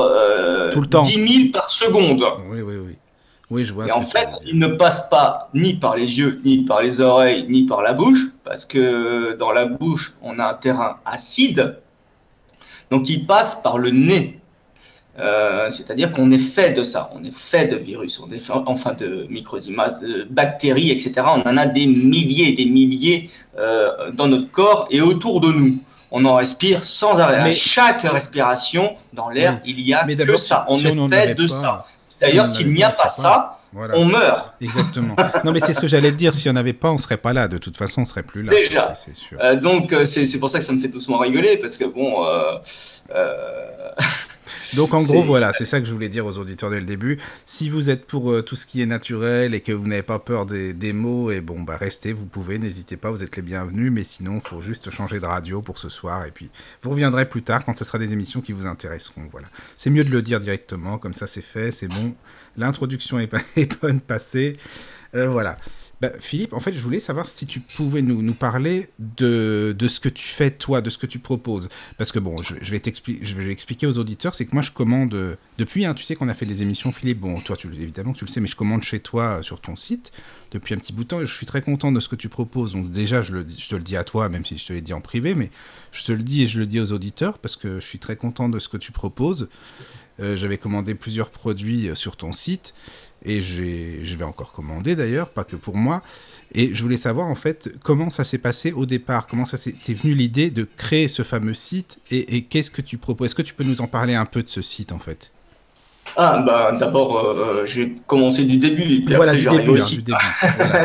tout 0.72 0.80
le 0.80 0.86
temps. 0.86 1.02
10 1.02 1.42
000 1.42 1.52
par 1.52 1.68
seconde. 1.68 2.24
Oui, 2.50 2.62
oui, 2.62 2.76
oui. 2.76 2.96
Oui, 3.50 3.64
je 3.64 3.74
vois. 3.74 3.88
Et 3.88 3.92
en 3.92 4.02
fait, 4.02 4.28
ils 4.46 4.58
ne 4.58 4.68
passent 4.68 5.08
pas 5.08 5.50
ni 5.54 5.74
par 5.74 5.96
les 5.96 6.18
yeux, 6.20 6.40
ni 6.44 6.64
par 6.64 6.82
les 6.82 7.00
oreilles, 7.00 7.46
ni 7.48 7.64
par 7.64 7.82
la 7.82 7.94
bouche, 7.94 8.28
parce 8.44 8.64
que 8.64 9.36
dans 9.36 9.50
la 9.50 9.66
bouche, 9.66 10.14
on 10.22 10.38
a 10.38 10.50
un 10.50 10.54
terrain 10.54 10.98
acide 11.04 11.76
donc 12.90 13.08
il 13.08 13.26
passe 13.26 13.56
par 13.62 13.78
le 13.78 13.90
nez. 13.90 14.36
Euh, 15.18 15.68
c'est-à-dire 15.70 16.12
qu'on 16.12 16.30
est 16.30 16.38
fait 16.38 16.70
de 16.70 16.82
ça, 16.82 17.10
on 17.14 17.22
est 17.24 17.34
fait 17.34 17.66
de 17.66 17.76
virus, 17.76 18.20
on 18.20 18.30
est 18.32 18.38
fait, 18.38 18.52
enfin 18.66 18.94
de 18.94 19.26
microsimas, 19.28 20.00
de 20.00 20.26
bactéries, 20.30 20.90
etc. 20.90 21.12
On 21.44 21.48
en 21.48 21.56
a 21.56 21.66
des 21.66 21.86
milliers 21.86 22.50
et 22.50 22.52
des 22.52 22.64
milliers 22.64 23.28
euh, 23.58 24.10
dans 24.12 24.28
notre 24.28 24.50
corps 24.50 24.86
et 24.90 25.00
autour 25.00 25.40
de 25.40 25.52
nous. 25.52 25.78
On 26.12 26.24
en 26.24 26.34
respire 26.34 26.84
sans 26.84 27.20
arrêt. 27.20 27.42
Mais, 27.44 27.50
à 27.50 27.54
chaque 27.54 28.02
respiration 28.02 28.96
dans 29.12 29.28
l'air, 29.28 29.60
il 29.64 29.80
y 29.80 29.92
a 29.92 30.04
que 30.04 30.36
ça. 30.36 30.64
On 30.68 30.78
est 30.78 31.08
fait 31.08 31.34
de 31.34 31.46
ça. 31.46 31.84
D'ailleurs, 32.20 32.46
s'il 32.46 32.72
n'y 32.72 32.82
a 32.82 32.90
pas 32.90 33.08
ça, 33.08 33.59
on 33.74 34.04
meurt. 34.06 34.54
Exactement. 34.60 35.16
non, 35.44 35.52
mais 35.52 35.60
c'est 35.60 35.74
ce 35.74 35.80
que 35.80 35.86
j'allais 35.86 36.10
te 36.10 36.16
dire. 36.16 36.34
Si 36.34 36.48
on 36.48 36.52
n'avait 36.52 36.72
pas, 36.72 36.90
on 36.90 36.98
serait 36.98 37.16
pas 37.16 37.32
là. 37.32 37.48
De 37.48 37.58
toute 37.58 37.76
façon, 37.76 38.02
on 38.02 38.04
serait 38.04 38.22
plus 38.22 38.42
là. 38.42 38.50
Déjà. 38.50 38.94
C'est 38.94 39.16
sûr. 39.16 39.38
Euh, 39.40 39.56
donc, 39.56 39.92
euh, 39.92 40.04
c'est 40.04 40.38
pour 40.38 40.50
ça 40.50 40.58
que 40.58 40.64
ça 40.64 40.72
me 40.72 40.80
fait 40.80 40.88
doucement 40.88 41.18
rigoler 41.18 41.56
parce 41.56 41.76
que 41.76 41.84
bon. 41.84 42.24
Euh, 42.26 42.58
donc 44.74 44.94
en 44.94 45.02
gros, 45.02 45.22
voilà, 45.22 45.52
c'est 45.52 45.64
ça 45.64 45.80
que 45.80 45.86
je 45.86 45.92
voulais 45.92 46.08
dire 46.08 46.26
aux 46.26 46.38
auditeurs 46.38 46.70
dès 46.70 46.80
le 46.80 46.86
début. 46.86 47.18
Si 47.46 47.68
vous 47.68 47.90
êtes 47.90 48.06
pour 48.06 48.44
tout 48.44 48.56
ce 48.56 48.66
qui 48.66 48.82
est 48.82 48.86
naturel 48.86 49.54
et 49.54 49.60
que 49.60 49.72
vous 49.72 49.86
n'avez 49.86 50.02
pas 50.02 50.18
peur 50.18 50.46
des, 50.46 50.72
des, 50.72 50.92
mots, 50.92 51.30
et 51.30 51.40
bon, 51.40 51.60
bah 51.60 51.76
restez, 51.76 52.12
vous 52.12 52.26
pouvez, 52.26 52.58
n'hésitez 52.58 52.96
pas, 52.96 53.10
vous 53.10 53.22
êtes 53.22 53.36
les 53.36 53.42
bienvenus. 53.42 53.92
Mais 53.92 54.04
sinon, 54.04 54.40
il 54.42 54.48
faut 54.48 54.60
juste 54.60 54.90
changer 54.90 55.20
de 55.20 55.26
radio 55.26 55.62
pour 55.62 55.78
ce 55.78 55.88
soir. 55.88 56.26
Et 56.26 56.30
puis, 56.30 56.50
vous 56.82 56.90
reviendrez 56.90 57.28
plus 57.28 57.42
tard 57.42 57.64
quand 57.64 57.76
ce 57.76 57.84
sera 57.84 57.98
des 57.98 58.12
émissions 58.12 58.40
qui 58.40 58.52
vous 58.52 58.66
intéresseront. 58.66 59.28
Voilà. 59.30 59.48
C'est 59.76 59.90
mieux 59.90 60.04
de 60.04 60.10
le 60.10 60.22
dire 60.22 60.40
directement, 60.40 60.98
comme 60.98 61.14
ça 61.14 61.26
c'est 61.26 61.42
fait, 61.42 61.72
c'est 61.72 61.88
bon. 61.88 62.14
L'introduction 62.56 63.18
est, 63.18 63.32
est, 63.56 63.80
bonne 63.80 64.00
passée. 64.00 64.56
Euh, 65.14 65.28
voilà. 65.28 65.58
Bah, 66.00 66.10
Philippe, 66.18 66.54
en 66.54 66.60
fait, 66.60 66.72
je 66.72 66.80
voulais 66.80 66.98
savoir 66.98 67.28
si 67.28 67.46
tu 67.46 67.60
pouvais 67.60 68.00
nous, 68.00 68.22
nous 68.22 68.32
parler 68.32 68.88
de, 68.98 69.76
de, 69.78 69.88
ce 69.88 70.00
que 70.00 70.08
tu 70.08 70.26
fais, 70.26 70.50
toi, 70.50 70.80
de 70.80 70.88
ce 70.88 70.96
que 70.96 71.06
tu 71.06 71.18
proposes. 71.18 71.68
Parce 71.98 72.10
que, 72.10 72.18
bon, 72.18 72.40
je, 72.42 72.54
je 72.62 72.70
vais 72.70 72.80
je 73.22 73.34
vais 73.34 73.50
expliquer 73.50 73.86
aux 73.86 73.98
auditeurs, 73.98 74.34
c'est 74.34 74.46
que 74.46 74.52
moi, 74.54 74.62
je 74.62 74.70
commande, 74.70 75.36
depuis, 75.58 75.84
hein, 75.84 75.92
tu 75.92 76.02
sais 76.02 76.16
qu'on 76.16 76.30
a 76.30 76.34
fait 76.34 76.46
des 76.46 76.62
émissions, 76.62 76.90
Philippe, 76.90 77.20
bon, 77.20 77.38
toi, 77.40 77.54
tu, 77.54 77.66
évidemment, 77.68 78.14
tu 78.14 78.24
le 78.24 78.30
sais, 78.30 78.40
mais 78.40 78.46
je 78.48 78.56
commande 78.56 78.82
chez 78.82 79.00
toi, 79.00 79.40
euh, 79.40 79.42
sur 79.42 79.60
ton 79.60 79.76
site, 79.76 80.10
depuis 80.52 80.72
un 80.72 80.78
petit 80.78 80.94
bout 80.94 81.04
de 81.04 81.08
temps, 81.08 81.20
et 81.20 81.26
je 81.26 81.34
suis 81.34 81.44
très 81.44 81.60
content 81.60 81.92
de 81.92 82.00
ce 82.00 82.08
que 82.08 82.16
tu 82.16 82.30
proposes. 82.30 82.72
Donc, 82.72 82.90
déjà, 82.90 83.22
je, 83.22 83.34
le, 83.34 83.46
je 83.46 83.68
te 83.68 83.76
le 83.76 83.82
dis 83.82 83.98
à 83.98 84.04
toi, 84.04 84.30
même 84.30 84.46
si 84.46 84.56
je 84.56 84.66
te 84.66 84.72
l'ai 84.72 84.80
dit 84.80 84.94
en 84.94 85.02
privé, 85.02 85.34
mais 85.34 85.50
je 85.92 86.04
te 86.04 86.12
le 86.12 86.22
dis 86.22 86.42
et 86.42 86.46
je 86.46 86.60
le 86.60 86.66
dis 86.66 86.80
aux 86.80 86.92
auditeurs, 86.92 87.38
parce 87.38 87.56
que 87.56 87.78
je 87.78 87.84
suis 87.84 87.98
très 87.98 88.16
content 88.16 88.48
de 88.48 88.58
ce 88.58 88.70
que 88.70 88.78
tu 88.78 88.90
proposes. 88.90 89.50
Euh, 90.20 90.36
j'avais 90.36 90.58
commandé 90.58 90.94
plusieurs 90.94 91.30
produits 91.30 91.88
euh, 91.88 91.94
sur 91.94 92.16
ton 92.16 92.32
site 92.32 92.74
et 93.24 93.42
je 93.42 94.16
vais 94.16 94.24
encore 94.24 94.52
commander 94.52 94.96
d'ailleurs, 94.96 95.28
pas 95.28 95.44
que 95.44 95.56
pour 95.56 95.76
moi. 95.76 96.02
Et 96.52 96.74
je 96.74 96.82
voulais 96.82 96.96
savoir 96.96 97.28
en 97.28 97.34
fait 97.34 97.70
comment 97.82 98.10
ça 98.10 98.24
s'est 98.24 98.38
passé 98.38 98.72
au 98.72 98.86
départ, 98.86 99.26
comment 99.28 99.44
ça 99.44 99.56
s'est 99.56 99.74
venu 99.88 100.14
l'idée 100.14 100.50
de 100.50 100.66
créer 100.76 101.06
ce 101.08 101.22
fameux 101.22 101.54
site? 101.54 101.98
Et, 102.10 102.42
qu'est-ce 102.42 102.70
que 102.70 102.82
tu 102.82 102.98
proposes. 102.98 103.26
Est-ce 103.26 103.34
que 103.34 103.42
tu 103.42 103.54
peux 103.54 103.64
nous 103.64 103.80
en 103.80 103.86
parler 103.86 104.14
un 104.14 104.24
peu 104.24 104.42
de 104.42 104.48
ce 104.48 104.62
site 104.62 104.92
en 104.92 104.98
fait? 104.98 105.30
Ah 106.16 106.42
bah 106.44 106.76
d'abord 106.80 107.18
euh, 107.18 107.66
je 107.66 107.82
vais 107.82 107.92
commencer 108.06 108.44
du 108.44 108.56
début 108.56 108.82
et 108.82 109.04
puis 109.04 109.14
voilà, 109.14 109.32
après, 109.32 109.42
du, 109.42 109.56
début, 109.58 109.80
hein, 109.80 109.86
du 109.88 110.02
début, 110.02 110.18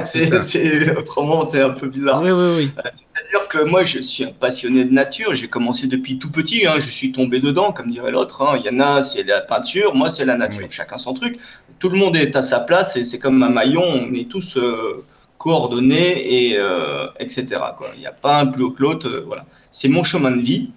c'est, 0.42 0.96
autrement 0.96 1.48
c'est 1.48 1.62
un 1.62 1.72
peu 1.72 1.88
bizarre. 1.88 2.22
Oui 2.22 2.30
oui 2.32 2.54
oui. 2.58 2.72
Que 3.50 3.64
moi, 3.64 3.84
je 3.84 4.00
suis 4.00 4.24
un 4.24 4.32
passionné 4.32 4.86
de 4.86 4.94
nature. 4.94 5.34
J'ai 5.34 5.48
commencé 5.48 5.88
depuis 5.88 6.18
tout 6.18 6.32
petit. 6.32 6.66
Hein. 6.66 6.80
Je 6.80 6.90
suis 6.90 7.12
tombé 7.12 7.40
dedans, 7.40 7.72
comme 7.72 7.90
dirait 7.90 8.12
l'autre. 8.12 8.42
Hein. 8.42 8.60
Il 8.60 8.66
y 8.66 8.70
en 8.70 8.80
a, 8.80 9.02
c'est 9.02 9.24
la 9.24 9.42
peinture. 9.42 9.94
Moi, 9.94 10.10
c'est 10.10 10.26
la 10.26 10.36
nature. 10.36 10.68
Chacun 10.70 10.98
son 10.98 11.14
truc. 11.14 11.38
Tout 11.80 11.90
le 11.90 11.98
monde 11.98 12.16
est 12.16 12.36
à 12.36 12.42
sa 12.42 12.60
place 12.60 12.96
et 12.96 13.04
c'est 13.04 13.20
comme 13.20 13.42
un 13.44 13.50
maillon. 13.50 13.84
On 13.84 14.14
est 14.14 14.30
tous 14.30 14.58
euh, 14.58 15.04
coordonnés 15.38 16.50
et 16.50 16.58
euh, 16.58 17.08
etc. 17.20 17.46
Quoi. 17.78 17.90
Il 17.96 18.02
n'y 18.02 18.08
a 18.08 18.12
pas 18.12 18.42
un 18.42 18.46
plus 18.48 18.64
haut 18.64 18.72
que 18.72 18.82
l'autre. 18.82 19.08
Euh, 19.08 19.24
voilà. 19.26 19.46
C'est 19.72 19.90
mon 19.90 20.04
chemin 20.04 20.32
de 20.32 20.42
vie. 20.42 20.72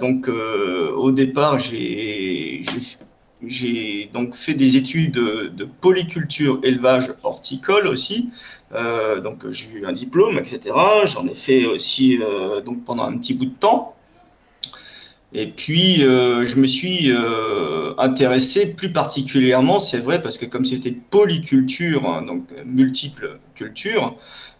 donc, 0.00 0.28
au 0.28 1.10
départ, 1.10 1.58
j'ai 1.58 2.60
j'ai 3.48 4.10
donc 4.12 4.34
fait 4.34 4.54
des 4.54 4.76
études 4.76 5.14
de, 5.14 5.68
polyculture, 5.80 6.60
élevage 6.62 7.12
horticole 7.22 7.86
aussi. 7.86 8.30
Euh, 8.72 9.20
donc 9.20 9.50
j'ai 9.50 9.70
eu 9.70 9.86
un 9.86 9.92
diplôme, 9.92 10.38
etc. 10.38 10.74
J'en 11.04 11.26
ai 11.26 11.34
fait 11.34 11.64
aussi 11.66 12.18
euh, 12.20 12.60
donc 12.60 12.84
pendant 12.84 13.04
un 13.04 13.16
petit 13.16 13.34
bout 13.34 13.46
de 13.46 13.50
temps. 13.50 13.96
Et 15.34 15.46
puis 15.48 16.04
euh, 16.04 16.44
je 16.44 16.58
me 16.58 16.66
suis 16.66 17.12
intéressé 17.98 18.74
plus 18.74 18.92
particulièrement, 18.92 19.80
c'est 19.80 19.98
vrai, 19.98 20.22
parce 20.22 20.38
que 20.38 20.46
comme 20.46 20.64
c'était 20.64 20.92
polyculture, 20.92 22.08
hein, 22.08 22.22
donc 22.22 22.44
multiples 22.64 23.38
cultures, 23.54 24.16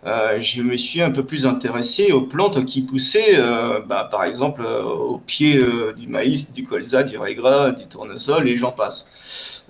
euh, 0.06 0.38
je 0.40 0.62
me 0.62 0.76
suis 0.76 1.00
un 1.00 1.10
peu 1.10 1.25
plus 1.25 1.46
intéressé 1.46 2.12
aux 2.12 2.22
plantes 2.22 2.64
qui 2.66 2.82
poussaient, 2.82 3.38
euh, 3.38 3.80
bah, 3.80 4.06
par 4.10 4.25
exemple, 4.25 4.62
euh, 4.62 4.82
au 4.82 5.18
pied 5.18 5.58
du 5.96 6.08
maïs, 6.08 6.52
du 6.52 6.64
colza, 6.64 7.02
du 7.02 7.16
régras, 7.16 7.70
du 7.70 7.87
tournesol, 7.87 8.48
et 8.48 8.56
j'en 8.56 8.72
passe. 8.72 9.64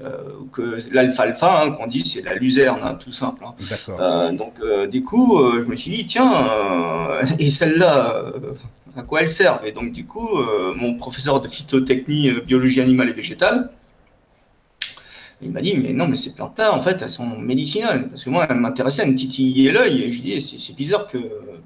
que 0.52 0.78
l'alfalfa, 0.92 1.62
hein, 1.62 1.70
qu'on 1.70 1.86
dit, 1.86 2.04
c'est 2.04 2.22
la 2.22 2.34
luzerne, 2.34 2.80
hein, 2.82 2.94
tout 2.94 3.12
simple. 3.12 3.44
Donc, 4.32 4.54
du 4.90 5.04
coup, 5.04 5.40
je 5.60 5.64
me 5.66 5.76
suis 5.76 5.92
dit, 5.92 6.06
tiens, 6.06 6.32
et 7.38 7.50
celle-là, 7.50 8.24
à 8.96 9.02
quoi 9.02 9.22
elle 9.22 9.28
sert 9.28 9.60
Et 9.64 9.72
donc, 9.72 9.92
du 9.92 10.06
coup, 10.06 10.28
mon 10.76 10.94
professeur 10.94 11.40
de 11.40 11.48
phytotechnie, 11.48 12.30
biologie 12.46 12.80
animale 12.80 13.08
et 13.08 13.12
végétale, 13.12 13.70
il 15.44 15.50
m'a 15.50 15.60
dit, 15.60 15.76
mais 15.76 15.92
non, 15.92 16.06
mais 16.06 16.16
ces 16.16 16.34
plantes-là, 16.34 16.74
en 16.74 16.80
fait, 16.80 17.02
elles 17.02 17.08
sont 17.08 17.38
médicinales. 17.38 18.08
Parce 18.08 18.24
que 18.24 18.30
moi, 18.30 18.46
elles 18.48 18.56
m'intéressaient 18.56 19.02
à 19.02 19.06
me 19.06 19.14
titiller 19.14 19.72
l'œil. 19.72 20.02
Et 20.04 20.12
je 20.12 20.22
dis, 20.22 20.40
c'est 20.40 20.76
bizarre 20.76 21.06
que 21.06 21.18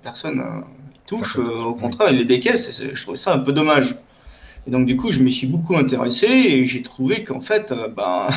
personne 0.03 0.41
euh, 0.41 0.61
touche. 1.07 1.39
Euh, 1.39 1.63
au 1.63 1.75
contraire, 1.75 2.11
il 2.11 2.19
les 2.19 2.25
décaisse. 2.25 2.83
Je 2.93 3.03
trouvais 3.03 3.17
ça 3.17 3.35
un 3.35 3.39
peu 3.39 3.53
dommage. 3.53 3.97
Et 4.67 4.71
donc, 4.71 4.87
du 4.87 4.97
coup, 4.97 5.13
je 5.13 5.21
me 5.21 5.31
suis 5.31 5.47
beaucoup 5.47 5.77
intéressé 5.77 6.27
et 6.27 6.67
j'ai 6.67 6.83
trouvé 6.83 7.25
qu'en 7.25 7.41
fait, 7.41 7.73
euh, 7.73 7.89
ben, 7.89 8.29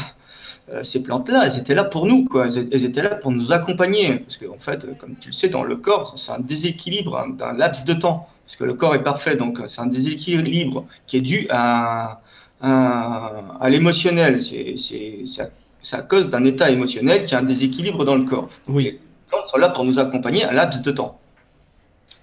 ces 0.83 1.03
plantes-là, 1.03 1.45
elles 1.45 1.57
étaient 1.57 1.75
là 1.75 1.83
pour 1.85 2.05
nous. 2.05 2.25
Quoi. 2.25 2.47
Elles 2.71 2.85
étaient 2.85 3.03
là 3.03 3.15
pour 3.15 3.31
nous 3.31 3.51
accompagner. 3.51 4.19
Parce 4.19 4.37
qu'en 4.37 4.59
fait, 4.59 4.85
comme 4.97 5.15
tu 5.19 5.29
le 5.29 5.33
sais, 5.33 5.49
dans 5.49 5.63
le 5.63 5.75
corps, 5.75 6.17
c'est 6.17 6.31
un 6.31 6.39
déséquilibre 6.39 7.17
hein, 7.17 7.29
d'un 7.29 7.53
laps 7.53 7.85
de 7.85 7.93
temps. 7.93 8.29
Parce 8.51 8.57
que 8.57 8.63
le 8.65 8.73
corps 8.73 8.95
est 8.95 9.03
parfait. 9.03 9.37
Donc, 9.37 9.61
c'est 9.67 9.79
un 9.79 9.85
déséquilibre 9.85 10.85
qui 11.07 11.15
est 11.15 11.21
dû 11.21 11.47
à 11.49 12.21
à, 12.61 13.69
l'émotionnel. 13.69 14.41
C'est 14.41 15.93
à, 15.93 16.01
cause 16.01 16.29
d'un 16.29 16.43
état 16.43 16.69
émotionnel 16.69 17.23
qui 17.23 17.33
a 17.33 17.39
un 17.39 17.43
déséquilibre 17.43 18.03
dans 18.03 18.15
le 18.15 18.25
corps. 18.25 18.49
oui. 18.67 18.83
Les 18.83 18.99
plantes 19.37 19.47
sont 19.47 19.57
là 19.57 19.69
pour 19.69 19.85
nous 19.85 19.97
accompagner 19.97 20.43
un 20.43 20.51
laps 20.51 20.81
de 20.81 20.91
temps. 20.91 21.17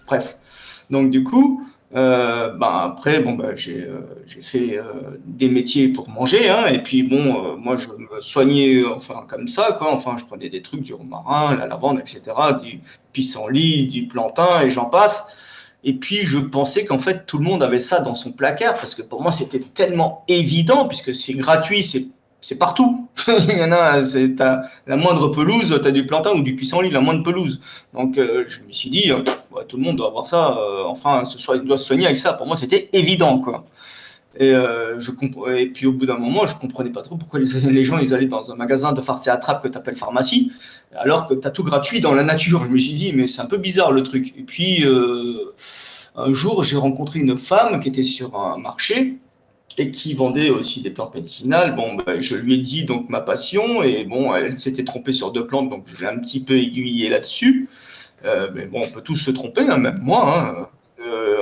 Bref. 0.07 0.39
Donc, 0.91 1.11
du 1.11 1.25
coup, 1.25 1.67
Euh, 1.95 2.51
bah, 2.51 2.83
après, 2.83 3.21
bon, 3.21 3.33
bah, 3.33 3.57
j'ai 3.57 3.81
euh, 3.81 4.03
fait 4.43 4.77
euh, 4.77 5.19
des 5.25 5.49
métiers 5.49 5.89
pour 5.89 6.11
manger, 6.11 6.51
hein, 6.51 6.67
et 6.67 6.83
puis 6.83 7.03
bon, 7.03 7.17
euh, 7.17 7.57
moi 7.57 7.79
je 7.79 7.89
me 7.89 8.21
soignais 8.21 8.85
enfin 8.85 9.25
comme 9.27 9.49
ça, 9.49 9.75
quoi. 9.79 9.91
Enfin, 9.95 10.17
je 10.19 10.25
prenais 10.27 10.51
des 10.51 10.61
trucs 10.61 10.83
du 10.83 10.93
romarin, 10.93 11.57
la 11.57 11.67
lavande, 11.67 11.99
etc., 12.01 12.21
du 12.63 12.81
pissenlit, 13.15 13.87
du 13.87 14.07
plantain, 14.07 14.61
et 14.61 14.69
j'en 14.69 14.91
passe. 14.91 15.29
Et 15.85 15.95
puis 15.95 16.23
je 16.23 16.39
pensais 16.39 16.85
qu'en 16.85 16.99
fait 16.99 17.25
tout 17.27 17.39
le 17.39 17.45
monde 17.45 17.63
avait 17.63 17.79
ça 17.79 18.01
dans 18.01 18.15
son 18.15 18.33
placard, 18.33 18.75
parce 18.75 18.95
que 18.95 19.03
pour 19.03 19.23
moi 19.23 19.33
c'était 19.33 19.61
tellement 19.61 20.25
évident, 20.29 20.89
puisque 20.89 21.15
c'est 21.15 21.35
gratuit, 21.35 21.83
c'est 21.83 22.09
c'est 22.41 22.59
partout. 22.59 23.09
Il 23.29 23.59
y 23.59 23.65
en 23.65 23.73
a, 23.73 24.03
c'est 24.05 24.37
la 24.39 24.97
moindre 24.97 25.29
pelouse, 25.29 25.79
tu 25.83 25.89
as 25.89 25.91
du 25.91 26.07
plantain 26.07 26.33
ou 26.33 26.43
du 26.43 26.55
pissenlit, 26.55 26.91
la 26.91 27.01
moindre 27.01 27.23
pelouse. 27.23 27.61
Donc 27.95 28.19
euh, 28.19 28.45
je 28.47 28.61
me 28.63 28.73
suis 28.73 28.91
dit, 28.91 29.11
euh, 29.11 29.23
tout 29.67 29.77
le 29.77 29.83
monde 29.83 29.97
doit 29.97 30.09
avoir 30.09 30.27
ça, 30.27 30.57
euh, 30.57 30.85
enfin, 30.85 31.25
ce 31.25 31.39
soit, 31.39 31.57
il 31.57 31.63
doit 31.63 31.77
se 31.77 31.85
soigner 31.85 32.07
avec 32.07 32.17
ça. 32.17 32.35
Pour 32.35 32.47
moi, 32.47 32.57
c'était 32.57 32.89
évident, 32.93 33.39
quoi. 33.39 33.65
Et, 34.41 34.53
euh, 34.55 34.99
et 35.57 35.67
puis 35.67 35.87
au 35.87 35.93
bout 35.93 36.07
d'un 36.07 36.17
moment, 36.17 36.47
je 36.47 36.55
comprenais 36.57 36.91
pas 36.91 37.03
trop 37.03 37.17
pourquoi 37.17 37.41
les, 37.41 37.61
les 37.71 37.83
gens 37.83 37.99
ils 37.99 38.15
allaient 38.15 38.27
dans 38.27 38.51
un 38.53 38.55
magasin 38.57 38.93
de 38.93 39.01
farce 39.01 39.27
et 39.27 39.31
attrape 39.31 39.63
que 39.63 39.69
tu 39.69 39.77
appelles 39.77 39.97
pharmacie, 39.97 40.53
alors 40.95 41.27
que 41.27 41.35
tu 41.35 41.47
as 41.47 41.51
tout 41.51 41.65
gratuit 41.65 42.01
dans 42.01 42.15
la 42.15 42.23
nature. 42.23 42.65
Je 42.65 42.71
me 42.71 42.79
suis 42.79 42.95
dit, 42.95 43.13
mais 43.13 43.27
c'est 43.27 43.41
un 43.43 43.47
peu 43.47 43.59
bizarre 43.59 43.91
le 43.93 44.03
truc. 44.03 44.35
Et 44.39 44.43
puis 44.43 44.85
euh, 44.85 45.53
un 46.15 46.33
jour, 46.33 46.63
j'ai 46.63 46.77
rencontré 46.77 47.19
une 47.21 47.37
femme 47.37 47.81
qui 47.81 47.89
était 47.89 48.03
sur 48.05 48.37
un 48.37 48.59
marché 48.59 49.19
et 49.77 49.91
qui 49.91 50.15
vendait 50.15 50.51
aussi 50.51 50.83
des 50.83 50.91
plantes 50.91 51.15
médicinales. 51.15 51.75
Bon, 51.77 51.95
ben, 51.95 52.21
je 52.21 52.37
lui 52.37 52.55
ai 52.55 52.59
dit 52.59 52.85
donc 52.85 53.09
ma 53.09 53.21
passion 53.21 53.83
et 53.83 54.05
bon, 54.05 54.35
elle 54.35 54.57
s'était 54.57 54.85
trompée 54.85 55.13
sur 55.13 55.31
deux 55.33 55.47
plantes, 55.47 55.69
donc 55.71 55.85
je 55.87 56.01
l'ai 56.01 56.07
un 56.09 56.19
petit 56.19 56.41
peu 56.43 56.55
aiguillée 56.55 57.09
là-dessus. 57.09 57.69
Euh, 58.25 58.51
mais 58.55 58.67
bon, 58.67 58.83
on 58.85 58.91
peut 58.91 59.01
tous 59.03 59.15
se 59.17 59.31
tromper, 59.31 59.63
hein, 59.69 59.79
même 59.79 60.01
moi. 60.03 60.57
hein. 60.61 60.69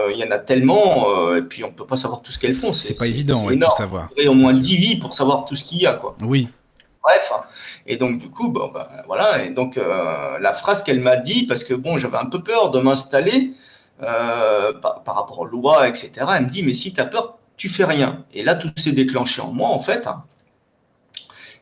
Euh, 0.06 0.12
Il 0.12 0.18
y 0.18 0.24
en 0.24 0.30
a 0.30 0.38
tellement, 0.38 1.10
euh, 1.10 1.38
et 1.38 1.42
puis 1.42 1.64
on 1.64 1.70
peut 1.70 1.86
pas 1.86 1.96
savoir 1.96 2.22
tout 2.22 2.32
ce 2.32 2.38
qu'elles 2.38 2.54
font. 2.54 2.72
C'est 2.72 2.94
pas 2.94 3.06
évident 3.06 3.44
ouais, 3.44 3.58
tout 3.58 3.70
savoir. 3.76 4.08
Il 4.16 4.24
y 4.24 4.28
au 4.28 4.34
moins 4.34 4.54
C'est 4.54 4.62
sûr. 4.62 4.70
10 4.70 4.76
vies 4.76 4.98
pour 4.98 5.14
savoir 5.14 5.44
tout 5.44 5.54
ce 5.54 5.64
qu'il 5.64 5.78
y 5.78 5.86
a, 5.86 5.94
quoi. 5.94 6.16
Oui, 6.22 6.48
Bref, 7.02 7.32
et 7.86 7.96
donc 7.96 8.18
du 8.18 8.30
coup, 8.30 8.48
bon, 8.48 8.68
bah, 8.74 8.90
voilà, 9.06 9.44
et 9.44 9.50
donc 9.50 9.78
euh, 9.78 10.38
la 10.40 10.52
phrase 10.52 10.82
qu'elle 10.82 10.98
m'a 10.98 11.16
dit, 11.16 11.46
parce 11.46 11.62
que 11.62 11.72
bon, 11.72 11.98
j'avais 11.98 12.16
un 12.16 12.26
peu 12.26 12.42
peur 12.42 12.72
de 12.72 12.80
m'installer 12.80 13.52
par, 14.00 15.04
par 15.04 15.14
rapport 15.14 15.38
aux 15.38 15.46
lois, 15.46 15.88
etc. 15.88 16.10
Elle 16.36 16.46
me 16.46 16.50
dit, 16.50 16.64
mais 16.64 16.74
si 16.74 16.92
tu 16.92 17.00
as 17.00 17.06
peur, 17.06 17.38
tu 17.56 17.68
fais 17.68 17.84
rien. 17.84 18.24
Et 18.34 18.42
là, 18.42 18.56
tout 18.56 18.68
s'est 18.76 18.92
déclenché 18.92 19.40
en 19.40 19.52
moi, 19.52 19.68
en 19.68 19.78
fait. 19.78 20.08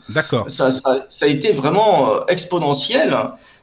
D'accord. 0.09 0.50
ça, 0.50 0.71
ça, 0.71 0.97
ça 1.07 1.25
a 1.25 1.29
été 1.29 1.51
vraiment 1.51 2.12
euh, 2.12 2.19
exponentiel. 2.27 3.15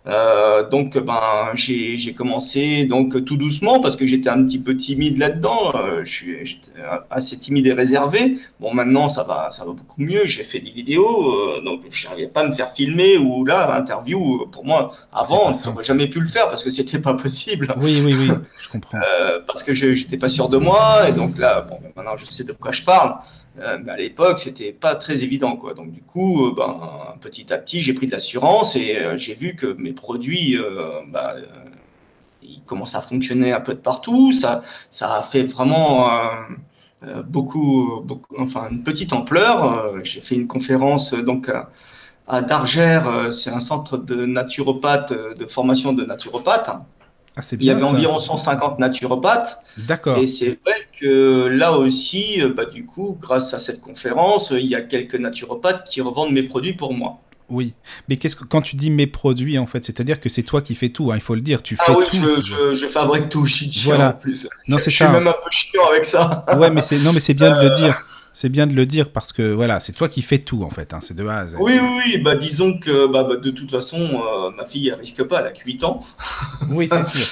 Euh, 0.08 0.68
donc, 0.68 0.99
ben, 0.99 1.52
j'ai 1.54 2.14
commencé 2.14 2.84
donc 2.84 3.25
tout 3.25 3.37
doucement 3.37 3.80
parce 3.80 3.94
que 3.94 4.04
j'étais 4.04 4.28
un 4.28 4.42
petit 4.44 4.58
peu 4.58 4.76
timide 4.76 5.18
là-dedans. 5.18 5.72
Euh, 5.75 6.00
je 6.04 6.11
suis 6.11 6.38
j'étais 6.44 6.72
assez 7.11 7.37
timide 7.37 7.66
et 7.68 7.72
réservé. 7.72 8.37
Bon, 8.58 8.75
maintenant 8.75 9.08
ça 9.08 9.22
va, 9.22 9.50
ça 9.52 9.64
va 9.64 9.72
beaucoup 9.72 10.00
mieux. 10.00 10.26
J'ai 10.26 10.42
fait 10.42 10.58
des 10.58 10.70
vidéos, 10.70 11.32
euh, 11.32 11.61
donc 11.64 11.82
je 11.90 12.08
n'arrivais 12.08 12.28
pas 12.28 12.40
à 12.40 12.49
me 12.49 12.52
faire 12.52 12.70
filmer 12.70 13.16
ou 13.16 13.44
là 13.44 13.76
interview. 13.76 14.46
Pour 14.50 14.64
moi, 14.64 14.90
avant, 15.12 15.54
je 15.54 15.68
n'aurais 15.68 15.84
jamais 15.84 16.08
pu 16.08 16.18
le 16.18 16.26
faire 16.26 16.49
parce 16.49 16.64
que 16.64 16.70
c'était 16.70 16.99
pas 16.99 17.14
possible. 17.14 17.72
Oui, 17.80 18.02
oui, 18.04 18.16
oui, 18.18 18.30
je 18.61 18.68
comprends. 18.72 18.99
Euh, 18.99 19.40
parce 19.46 19.62
que 19.62 19.72
je 19.72 19.87
n'étais 19.87 20.16
pas 20.16 20.28
sûr 20.28 20.49
de 20.49 20.56
moi 20.56 21.08
et 21.08 21.12
donc 21.12 21.38
là 21.38 21.61
bon 21.62 21.78
maintenant 21.94 22.16
je 22.16 22.25
sais 22.25 22.44
de 22.44 22.52
quoi 22.52 22.72
je 22.72 22.82
parle 22.82 23.14
Euh, 23.59 23.78
mais 23.85 23.92
à 23.92 23.97
l'époque 23.99 24.40
c'était 24.40 24.73
pas 24.73 24.94
très 24.94 25.25
évident 25.25 25.56
quoi. 25.56 25.75
Donc 25.75 25.92
du 25.92 26.00
coup 26.02 26.47
euh, 26.47 26.54
ben 26.56 27.16
petit 27.21 27.52
à 27.52 27.59
petit 27.59 27.82
j'ai 27.82 27.92
pris 27.92 28.06
de 28.06 28.12
l'assurance 28.12 28.76
et 28.76 28.97
euh, 28.97 29.16
j'ai 29.18 29.35
vu 29.35 29.56
que 29.56 29.66
mes 29.66 29.92
produits 29.92 30.56
euh, 30.56 31.00
bah, 31.09 31.37
ils 32.42 32.62
commencent 32.62 32.94
à 32.94 33.02
fonctionner 33.02 33.52
un 33.52 33.61
peu 33.61 33.75
de 33.75 33.78
partout. 33.80 34.32
Ça 34.32 34.62
ça 34.88 35.18
a 35.18 35.23
fait 35.23 35.42
vraiment 35.42 36.11
beaucoup, 37.26 38.06
enfin 38.38 38.68
une 38.71 38.82
petite 38.82 39.12
ampleur. 39.12 40.02
J'ai 40.02 40.21
fait 40.21 40.37
une 40.37 40.47
conférence 40.47 41.14
donc 41.14 41.49
à, 41.49 41.71
à 42.26 42.40
Dargère 42.42 43.32
c'est 43.32 43.50
un 43.50 43.61
centre 43.61 43.99
de 43.99 44.26
naturopathes 44.26 45.12
euh, 45.12 45.35
de 45.35 45.47
formation 45.47 45.92
de 45.92 46.04
naturopathes 46.04 46.71
Ah, 47.36 47.40
il 47.52 47.64
y 47.64 47.70
avait 47.70 47.80
ça. 47.80 47.86
environ 47.88 48.18
150 48.18 48.78
naturopathes 48.78 49.58
D'accord. 49.78 50.18
et 50.18 50.26
c'est 50.26 50.58
vrai 50.64 50.74
que 51.00 51.46
là 51.50 51.72
aussi, 51.72 52.42
euh, 52.42 52.52
bah, 52.54 52.66
du 52.66 52.84
coup, 52.84 53.16
grâce 53.20 53.54
à 53.54 53.58
cette 53.58 53.80
conférence, 53.80 54.52
euh, 54.52 54.60
il 54.60 54.66
y 54.68 54.74
a 54.74 54.82
quelques 54.82 55.14
naturopathes 55.14 55.84
qui 55.88 56.00
revendent 56.02 56.32
mes 56.32 56.42
produits 56.42 56.74
pour 56.74 56.92
moi. 56.92 57.18
Oui. 57.48 57.74
Mais 58.08 58.16
qu'est-ce 58.16 58.36
que 58.36 58.44
quand 58.44 58.60
tu 58.62 58.76
dis 58.76 58.90
mes 58.90 59.06
produits 59.06 59.58
en 59.58 59.66
fait, 59.66 59.82
c'est-à-dire 59.84 60.20
que 60.20 60.28
c'est 60.28 60.42
toi 60.42 60.62
qui 60.62 60.74
fais 60.74 60.88
tout, 60.90 61.10
hein, 61.10 61.16
il 61.16 61.20
faut 61.22 61.34
le 61.34 61.40
dire, 61.40 61.62
tu 61.62 61.76
fais 61.76 61.82
Ah 61.88 61.94
oui, 61.98 62.04
tout. 62.10 62.16
je, 62.16 62.40
je, 62.40 62.74
je 62.74 62.86
fabrique 62.86 63.28
tout, 63.28 63.44
je 63.46 63.54
suis 63.54 63.70
Voilà. 63.84 64.10
en 64.10 64.12
plus. 64.12 64.48
Non, 64.68 64.78
c'est 64.78 64.90
je 64.90 64.96
suis 64.96 65.04
ça. 65.04 65.10
même 65.12 65.26
un 65.26 65.32
peu 65.32 65.50
chiant 65.50 65.82
avec 65.90 66.04
ça. 66.04 66.44
Ouais, 66.58 66.70
mais 66.70 66.82
c'est 66.82 66.98
non, 66.98 67.12
mais 67.12 67.20
c'est 67.20 67.34
bien 67.34 67.50
de 67.50 67.60
le 67.60 67.70
Euh. 67.70 67.74
dire. 67.74 67.98
C'est 68.34 68.48
bien 68.48 68.66
de 68.66 68.72
le 68.74 68.86
dire 68.86 69.10
parce 69.10 69.32
que 69.32 69.52
voilà, 69.52 69.78
c'est 69.80 69.92
toi 69.92 70.08
qui 70.08 70.22
fais 70.22 70.38
tout 70.38 70.62
en 70.64 70.70
fait. 70.70 70.94
Hein, 70.94 71.00
c'est 71.02 71.14
de 71.14 71.22
Z. 71.22 71.56
Oui, 71.60 71.72
oui, 71.82 71.88
oui, 72.06 72.18
bah, 72.18 72.34
disons 72.34 72.78
que 72.78 73.06
bah, 73.06 73.24
bah, 73.24 73.36
de 73.36 73.50
toute 73.50 73.70
façon, 73.70 73.98
euh, 74.00 74.50
ma 74.56 74.64
fille, 74.64 74.88
elle 74.88 74.98
risque 75.00 75.22
pas, 75.24 75.40
elle 75.40 75.46
a 75.46 75.50
que 75.50 75.62
8 75.64 75.84
ans. 75.84 76.00
Oui, 76.70 76.88
c'est 76.90 77.04
sûr. 77.04 77.26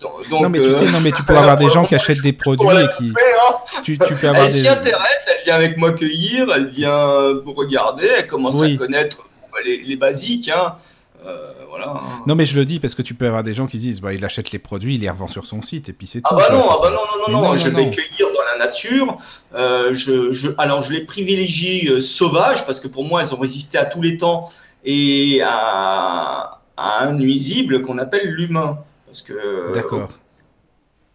Donc, 0.00 0.28
donc, 0.30 0.40
non, 0.42 0.48
mais 0.48 0.60
tu 0.60 0.68
euh, 0.68 0.78
sais, 0.78 0.90
non, 0.90 1.00
mais 1.00 1.12
tu 1.12 1.22
pourras 1.24 1.40
avoir 1.40 1.56
des 1.56 1.68
gens 1.68 1.84
qui 1.84 1.94
achètent 1.94 2.22
des 2.22 2.32
produits 2.44 2.66
et 2.68 2.88
qui, 2.96 3.10
hein. 3.10 3.54
tu, 3.82 3.98
tu 3.98 4.14
peux 4.14 4.28
avoir 4.28 4.44
Elle 4.44 4.50
s'y 4.50 4.66
intéresse, 4.68 5.28
elle 5.36 5.44
vient 5.44 5.54
avec 5.56 5.76
moi 5.76 5.92
cueillir, 5.92 6.46
elle 6.54 6.68
vient 6.68 6.90
me 7.34 7.50
regarder, 7.54 8.06
elle 8.18 8.26
commence 8.26 8.54
Oui. 8.56 8.74
à 8.74 8.78
connaître 8.78 9.18
bah, 9.52 9.58
les, 9.64 9.82
les 9.82 9.96
basiques. 9.96 10.48
Hein. 10.48 10.74
Euh, 11.26 11.48
voilà. 11.68 11.88
hein. 11.88 12.22
Non, 12.26 12.34
mais 12.36 12.46
je 12.46 12.56
le 12.56 12.64
dis 12.64 12.78
parce 12.78 12.94
que 12.94 13.02
tu 13.02 13.14
peux 13.14 13.26
avoir 13.26 13.42
des 13.42 13.52
gens 13.54 13.66
qui 13.66 13.76
se 13.78 13.82
disent, 13.82 14.00
bah, 14.00 14.14
il 14.14 14.24
achète 14.24 14.52
les 14.52 14.58
produits, 14.58 14.94
il 14.94 15.00
les 15.00 15.10
revend 15.10 15.28
sur 15.28 15.44
son 15.44 15.60
site 15.60 15.88
et 15.88 15.92
puis 15.92 16.06
c'est 16.06 16.20
tout. 16.20 16.28
Ah 16.30 16.36
bah 16.36 16.44
tu 16.48 16.52
vois, 16.54 16.62
non, 16.62 16.70
ah 16.70 16.78
bah 16.82 16.90
non, 16.90 17.00
Mais 17.26 17.32
non, 17.34 17.40
non, 17.42 17.54
je 17.56 17.68
non, 17.68 17.76
vais 17.76 17.84
non. 17.86 17.90
cueillir 17.90 18.26
la 18.56 18.66
nature. 18.66 19.16
Euh, 19.54 19.92
je, 19.92 20.32
je, 20.32 20.48
alors 20.58 20.82
je 20.82 20.92
les 20.92 21.00
privilégie 21.04 21.88
euh, 21.88 22.00
sauvages 22.00 22.64
parce 22.66 22.80
que 22.80 22.88
pour 22.88 23.04
moi 23.04 23.22
elles 23.22 23.34
ont 23.34 23.38
résisté 23.38 23.78
à 23.78 23.84
tous 23.84 24.02
les 24.02 24.16
temps 24.16 24.50
et 24.84 25.40
à, 25.44 26.60
à 26.76 27.04
un 27.04 27.12
nuisible 27.12 27.82
qu'on 27.82 27.98
appelle 27.98 28.28
l'humain. 28.30 28.78
Parce 29.06 29.22
que 29.22 29.72
D'accord. 29.72 30.10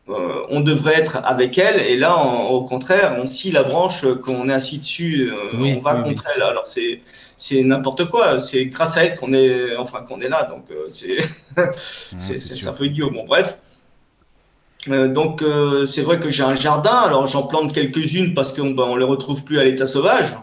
euh, 0.10 0.41
on 0.50 0.62
devrait 0.62 0.95
être 0.98 1.19
avec 1.24 1.57
elle 1.57 1.79
et 1.81 1.95
là 1.98 2.17
au 2.50 2.63
contraire 2.63 3.15
on 3.21 3.27
scie 3.27 3.51
la 3.51 3.63
branche 3.63 4.05
qu'on 4.24 4.50
est 4.50 4.53
assis 4.53 4.79
dessus, 4.79 5.31
Oui, 5.53 5.75
on 5.77 5.81
va 5.81 5.95
oui, 5.98 6.03
contre 6.03 6.24
elle. 6.36 6.41
Alors 6.41 6.67
c'est 6.67 7.01
c'est 7.38 7.63
n'importe 7.63 8.10
quoi, 8.10 8.38
c'est 8.39 8.65
grâce 8.67 8.98
à 8.98 9.03
elle 9.05 9.15
qu'on 9.17 9.33
est 9.33 9.75
enfin 9.77 10.01
qu'on 10.01 10.21
est 10.21 10.29
là 10.29 10.43
donc 10.43 10.65
c'est 10.89 11.19
Ah, 11.57 11.69
c'est 11.75 12.38
c'est 12.38 12.67
un 12.67 12.74
peu 12.74 12.86
idiot. 12.86 13.10
Bon, 13.12 13.25
bref. 13.25 13.57
Euh, 14.89 15.07
donc, 15.07 15.41
euh, 15.41 15.85
c'est 15.85 16.01
vrai 16.01 16.19
que 16.19 16.29
j'ai 16.29 16.43
un 16.43 16.55
jardin. 16.55 16.91
Alors, 16.91 17.27
j'en 17.27 17.47
plante 17.47 17.73
quelques-unes 17.73 18.33
parce 18.33 18.51
qu'on 18.51 18.71
ben, 18.71 18.83
on 18.83 18.95
les 18.95 19.05
retrouve 19.05 19.43
plus 19.43 19.59
à 19.59 19.63
l'état 19.63 19.85
sauvage. 19.85 20.35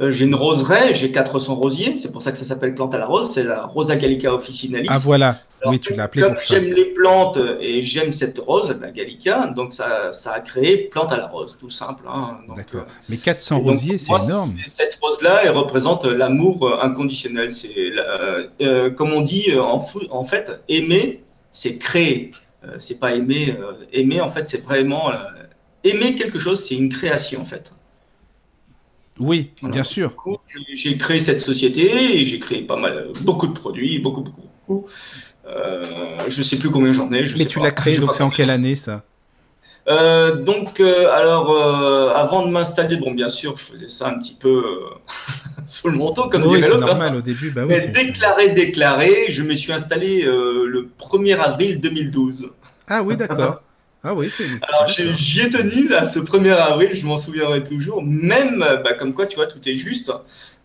Euh, 0.00 0.12
j'ai 0.12 0.26
une 0.26 0.36
roseraie, 0.36 0.94
j'ai 0.94 1.10
400 1.10 1.56
rosiers. 1.56 1.96
C'est 1.96 2.12
pour 2.12 2.22
ça 2.22 2.30
que 2.30 2.38
ça 2.38 2.44
s'appelle 2.44 2.72
plante 2.76 2.94
à 2.94 2.98
la 2.98 3.06
rose. 3.06 3.30
C'est 3.32 3.42
la 3.42 3.66
Rosa 3.66 3.96
gallica 3.96 4.32
officinalis. 4.32 4.86
Ah 4.88 4.98
voilà. 4.98 5.40
Alors, 5.60 5.72
oui, 5.72 5.80
tu 5.80 5.92
l'as 5.92 6.04
appelé 6.04 6.22
Comme 6.22 6.36
j'aime 6.38 6.72
les 6.72 6.84
plantes 6.84 7.40
et 7.58 7.82
j'aime 7.82 8.12
cette 8.12 8.38
rose, 8.38 8.72
la 8.80 8.92
gallica, 8.92 9.48
donc 9.48 9.72
ça, 9.72 10.12
ça 10.12 10.34
a 10.34 10.38
créé 10.38 10.88
plante 10.88 11.10
à 11.10 11.16
la 11.16 11.26
rose, 11.26 11.56
tout 11.58 11.70
simple. 11.70 12.04
hein. 12.08 12.38
D'accord. 12.56 12.86
Mais 13.08 13.16
400 13.16 13.56
et 13.56 13.58
donc, 13.58 13.68
rosiers, 13.70 13.98
c'est 13.98 14.12
énorme. 14.24 14.50
Cette 14.68 14.96
rose-là, 15.02 15.40
elle 15.42 15.50
représente 15.50 16.04
l'amour 16.04 16.80
inconditionnel. 16.80 17.50
C'est, 17.50 17.90
comme 18.96 19.12
on 19.12 19.22
dit 19.22 19.48
en 19.58 20.22
fait, 20.22 20.60
aimer, 20.68 21.24
c'est 21.50 21.76
créer. 21.76 22.30
Euh, 22.64 22.76
c'est 22.78 22.98
pas 22.98 23.14
aimer. 23.14 23.56
euh, 23.58 23.72
aimer, 23.92 24.20
en 24.20 24.28
fait, 24.28 24.44
c'est 24.46 24.62
vraiment 24.62 25.10
euh, 25.12 25.16
aimer 25.84 26.14
quelque 26.14 26.38
chose, 26.38 26.64
c'est 26.66 26.76
une 26.76 26.88
création, 26.88 27.40
en 27.40 27.44
fait. 27.44 27.72
Oui, 29.18 29.54
Voilà. 29.60 29.74
bien 29.74 29.82
sûr. 29.84 30.16
J'ai- 30.72 30.98
créé 30.98 31.18
cette 31.18 31.40
société 31.40 32.20
et 32.20 32.24
j'ai 32.24 32.38
créé 32.38 32.62
pas 32.62 32.76
mal, 32.76 33.08
beaucoup 33.22 33.46
de 33.46 33.52
produits, 33.52 33.98
beaucoup, 33.98 34.22
beaucoup, 34.22 34.42
beaucoup. 34.68 34.88
Euh, 35.46 36.28
je 36.28 36.42
sais 36.42 36.58
plus 36.58 36.70
combien 36.70 36.92
j'en 36.92 37.12
ai. 37.12 37.26
Je 37.26 37.36
Mais 37.36 37.44
sais 37.44 37.48
tu 37.48 37.58
l'as 37.60 37.70
créé, 37.70 37.94
Je 37.94 38.00
sais 38.00 38.00
donc 38.00 38.14
c'est 38.14 38.22
en 38.22 38.30
quelle 38.30 38.50
année 38.50 38.76
ça? 38.76 39.06
Euh, 39.88 40.36
donc, 40.36 40.80
euh, 40.80 41.10
alors, 41.12 41.50
euh, 41.50 42.12
avant 42.14 42.44
de 42.44 42.50
m'installer, 42.50 42.96
bon, 42.96 43.12
bien 43.12 43.28
sûr, 43.28 43.56
je 43.56 43.64
faisais 43.64 43.88
ça 43.88 44.08
un 44.08 44.18
petit 44.18 44.36
peu 44.38 44.80
sous 45.66 45.88
le 45.88 45.96
manteau, 45.96 46.28
comme 46.28 46.42
Oui, 46.42 46.58
dirait 46.58 46.62
c'est 46.64 46.74
hein. 46.74 46.80
normal 46.80 47.16
au 47.16 47.22
début. 47.22 47.50
Bah 47.52 47.62
oui, 47.66 47.74
Mais 47.74 47.86
déclaré, 47.86 48.50
déclaré, 48.50 49.26
je 49.28 49.42
me 49.42 49.54
suis 49.54 49.72
installé 49.72 50.22
le 50.22 50.90
1er 50.98 51.38
avril 51.38 51.80
2012. 51.80 52.50
Ah 52.88 53.02
oui, 53.02 53.16
d'accord. 53.16 53.62
Ah 54.04 54.14
oui, 54.14 54.30
c'est. 54.30 54.44
Alors, 54.62 54.88
j'y 54.88 55.40
ai 55.40 55.50
tenu, 55.50 55.88
là, 55.88 56.04
ce 56.04 56.20
1er 56.20 56.52
avril, 56.52 56.90
je 56.94 57.04
m'en 57.04 57.16
souviendrai 57.16 57.64
toujours. 57.64 58.00
Même, 58.00 58.60
bah, 58.60 58.94
comme 58.96 59.12
quoi, 59.12 59.26
tu 59.26 59.34
vois, 59.34 59.48
tout 59.48 59.58
est 59.68 59.74
juste. 59.74 60.12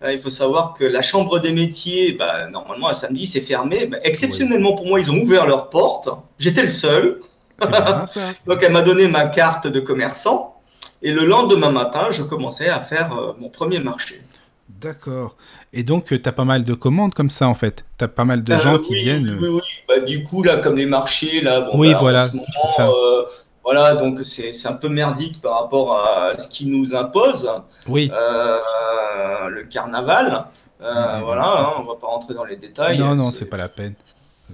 Il 0.08 0.20
faut 0.20 0.30
savoir 0.30 0.76
que 0.76 0.86
la 0.86 1.02
Chambre 1.02 1.40
des 1.40 1.52
métiers, 1.52 2.14
bah, 2.14 2.48
normalement, 2.48 2.90
un 2.90 2.94
samedi, 2.94 3.26
c'est 3.26 3.42
fermé. 3.42 3.88
Bah, 3.88 3.98
exceptionnellement 4.04 4.76
pour 4.76 4.86
moi, 4.86 5.00
ils 5.00 5.10
ont 5.10 5.18
ouvert 5.18 5.48
leurs 5.48 5.70
portes. 5.70 6.10
J'étais 6.38 6.62
le 6.62 6.70
seul. 6.70 7.22
Ça. 8.08 8.22
Donc, 8.46 8.60
elle 8.62 8.72
m'a 8.72 8.82
donné 8.82 9.08
ma 9.08 9.26
carte 9.28 9.68
de 9.68 9.80
commerçant. 9.80 10.56
Et 11.02 11.12
le 11.12 11.26
lendemain 11.26 11.72
matin, 11.72 12.08
je 12.12 12.24
commençais 12.24 12.70
à 12.70 12.80
faire 12.80 13.14
euh, 13.14 13.34
mon 13.40 13.50
premier 13.50 13.80
marché. 13.80 14.22
D'accord. 14.70 15.36
Et 15.74 15.84
donc, 15.84 16.06
tu 16.06 16.22
as 16.26 16.32
pas 16.32 16.46
mal 16.46 16.64
de 16.64 16.74
commandes 16.74 17.14
comme 17.14 17.30
ça, 17.30 17.48
en 17.48 17.54
fait. 17.54 17.84
Tu 17.98 18.06
as 18.06 18.08
pas 18.08 18.26
mal 18.26 18.44
de 18.44 18.56
gens 18.56 18.76
Euh, 18.76 18.80
qui 18.80 18.94
oui, 18.94 19.04
viennent. 19.04 19.38
Oui, 19.42 19.48
oui. 19.50 19.62
Bah, 19.88 20.00
du 20.00 20.24
coup, 20.24 20.44
là, 20.44 20.58
comme 20.58 20.76
les 20.76 20.86
marchés, 20.86 21.42
là, 21.42 21.62
bon, 21.62 21.72
Oui, 21.78 21.92
bah, 21.94 22.00
voilà, 22.00 22.28
ce 22.30 22.38
c'est 22.62 22.68
ça. 22.68 22.88
euh, 22.88 23.24
voilà, 23.64 23.96
donc 23.96 24.20
c'est 24.24 24.52
un 24.68 24.74
peu 24.74 24.90
merdique 24.90 25.42
par 25.42 25.62
rapport 25.62 25.96
à 25.98 26.38
ce 26.38 26.48
qui 26.48 26.66
nous 26.68 26.96
impose, 26.96 27.50
Oui. 27.88 28.12
euh, 28.14 29.48
le 29.50 29.64
carnaval. 29.66 30.46
Euh. 30.82 31.20
Voilà, 31.24 31.46
hein, 31.48 31.74
on 31.80 31.84
va 31.84 31.96
pas 32.00 32.08
rentrer 32.08 32.34
dans 32.34 32.44
les 32.44 32.58
détails. 32.58 32.98
non, 33.00 33.16
non, 33.16 33.32
c'est 33.34 33.46
pas 33.46 33.58
la 33.58 33.70
peine. 33.70 33.94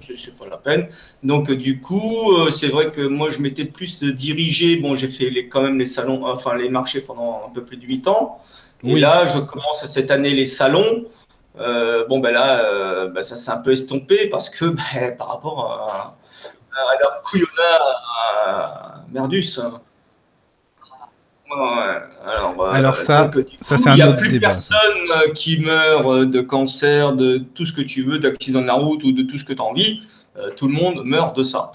C'est 0.02 0.36
pas 0.36 0.46
la 0.48 0.56
peine. 0.56 0.88
Donc 1.22 1.50
euh, 1.50 1.56
du 1.56 1.80
coup, 1.80 2.32
euh, 2.32 2.50
c'est 2.50 2.68
vrai 2.68 2.90
que 2.90 3.00
moi 3.02 3.28
je 3.30 3.38
m'étais 3.40 3.64
plus 3.64 4.02
dirigé. 4.02 4.76
Bon, 4.76 4.94
j'ai 4.94 5.08
fait 5.08 5.30
les, 5.30 5.48
quand 5.48 5.62
même 5.62 5.78
les 5.78 5.84
salons, 5.86 6.26
enfin 6.26 6.54
les 6.56 6.68
marchés 6.68 7.00
pendant 7.00 7.42
un 7.46 7.50
peu 7.50 7.64
plus 7.64 7.76
de 7.76 7.84
8 7.86 8.08
ans. 8.08 8.38
Et 8.84 8.94
Oui. 8.94 9.00
là, 9.00 9.26
je 9.26 9.38
commence 9.40 9.84
cette 9.86 10.10
année 10.10 10.30
les 10.30 10.46
salons. 10.46 11.04
Euh, 11.58 12.06
bon, 12.06 12.20
ben 12.20 12.30
là, 12.32 12.64
euh, 12.64 13.08
ben, 13.08 13.22
ça 13.22 13.36
s'est 13.36 13.50
un 13.50 13.58
peu 13.58 13.72
estompé 13.72 14.28
parce 14.28 14.48
que 14.48 14.64
ben, 14.94 15.16
par 15.18 15.28
rapport 15.28 15.70
à, 15.70 16.16
à 16.72 16.98
leur 17.00 17.22
couillonnat 17.22 17.78
à 18.46 19.04
Merdus. 19.12 19.58
hein. 19.58 19.80
Alors, 21.52 22.62
euh, 22.62 22.70
Alors 22.72 22.96
ça- 22.96 23.28
du 23.28 23.44
ça, 23.60 23.76
c'est 23.78 23.88
un 23.88 23.92
il 23.94 23.96
n'y 23.96 24.02
a 24.02 24.08
autre 24.08 24.16
plus 24.18 24.28
débat, 24.28 24.48
personne 24.48 24.76
euh, 25.12 25.32
qui 25.32 25.60
meurt 25.60 26.06
euh, 26.06 26.26
de 26.26 26.40
cancer, 26.40 27.12
de 27.14 27.38
tout 27.38 27.66
ce 27.66 27.72
que 27.72 27.80
tu 27.82 28.02
veux, 28.02 28.18
d'accident 28.18 28.60
de 28.62 28.66
la 28.66 28.74
route 28.74 29.02
ou 29.04 29.12
de 29.12 29.22
tout 29.22 29.38
ce 29.38 29.44
que 29.44 29.52
tu 29.52 29.60
as 29.60 29.64
envie. 29.64 30.00
Euh, 30.42 30.50
tout 30.56 30.68
le 30.68 30.74
monde 30.74 31.02
meurt 31.04 31.36
de 31.36 31.42
ça. 31.42 31.70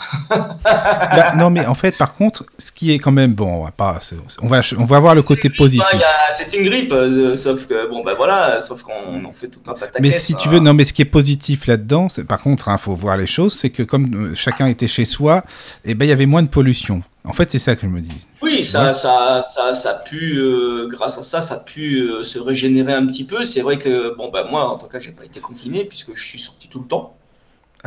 Bah, 0.64 1.34
non, 1.36 1.50
mais 1.50 1.66
en 1.66 1.74
fait, 1.76 1.98
par 1.98 2.16
contre, 2.16 2.46
ce 2.58 2.72
qui 2.72 2.92
est 2.92 3.00
quand 3.00 3.12
même 3.12 3.34
bon, 3.34 3.48
on 3.60 3.64
va 3.64 3.72
pas, 3.72 4.00
on 4.42 4.48
va, 4.48 4.62
on 4.78 4.86
va 4.86 5.00
voir 5.00 5.16
le 5.16 5.22
côté 5.22 5.50
Bah, 5.50 5.56
positif. 5.58 5.86
y 5.94 6.04
a- 6.04 6.34
C'est 6.34 6.54
une 6.58 6.66
grippe, 6.66 6.92
euh, 6.92 7.24
sauf 7.26 7.68
que 7.68 7.90
bon, 7.90 8.02
ben 8.04 8.14
voilà, 8.16 8.60
sauf 8.62 8.82
qu'on 8.84 9.24
en 9.26 9.32
fait 9.32 9.48
tout 9.50 9.60
un 9.70 9.74
pataquès. 9.74 10.02
Mais 10.02 10.12
si 10.12 10.36
tu 10.36 10.48
hein. 10.48 10.52
veux, 10.54 10.60
non, 10.60 10.74
mais 10.74 10.86
ce 10.86 10.94
qui 10.94 11.02
est 11.02 11.06
positif 11.06 11.68
là-dedans, 11.68 12.10
c'est 12.10 12.26
par 12.26 12.42
contre, 12.42 12.70
il 12.70 12.78
faut 12.78 12.94
voir 12.96 13.18
les 13.18 13.28
choses, 13.28 13.54
c'est 13.54 13.70
que 13.70 13.84
comme 13.84 14.32
euh, 14.32 14.36
chacun 14.36 14.68
était 14.68 14.88
chez 14.88 15.06
soi, 15.06 15.44
eh 15.86 15.94
ben 15.94 16.06
il 16.06 16.10
y 16.10 16.12
avait 16.12 16.26
moins 16.26 16.44
de 16.44 16.48
pollution. 16.50 17.04
En 17.24 17.34
fait, 17.34 17.50
c'est 17.50 17.58
ça 17.60 17.76
que 17.76 17.82
je 17.82 17.88
me 17.88 18.02
dis. 18.02 18.28
Oui, 18.44 18.64
ça, 18.64 18.86
Ouais. 18.88 18.94
ça, 18.94 19.42
ça, 19.42 19.74
ça 19.74 19.90
a 19.92 19.94
pu, 19.96 20.36
euh, 20.38 20.88
grâce 20.92 21.18
à 21.18 21.24
ça, 21.24 21.42
ça 21.42 21.56
a 21.56 21.60
pu 21.60 21.98
euh, 22.02 22.24
se 22.24 22.38
régénérer 22.38 22.94
un 22.94 23.06
petit 23.08 23.26
peu. 23.26 23.44
C'est 23.46 23.62
vrai 23.62 23.80
que, 23.80 24.16
bon, 24.16 24.30
bah, 24.32 24.46
moi, 24.50 24.70
en 24.70 24.78
tout 24.78 24.86
cas, 24.86 25.00
j'ai 25.00 25.12
pas 25.12 25.26
été 25.26 25.40
confiné 25.40 25.86
puisque 25.86 26.16
je 26.16 26.24
suis 26.24 26.38
sorti 26.40 26.68
tout 26.68 26.80
le 26.82 26.88
temps. 26.88 27.18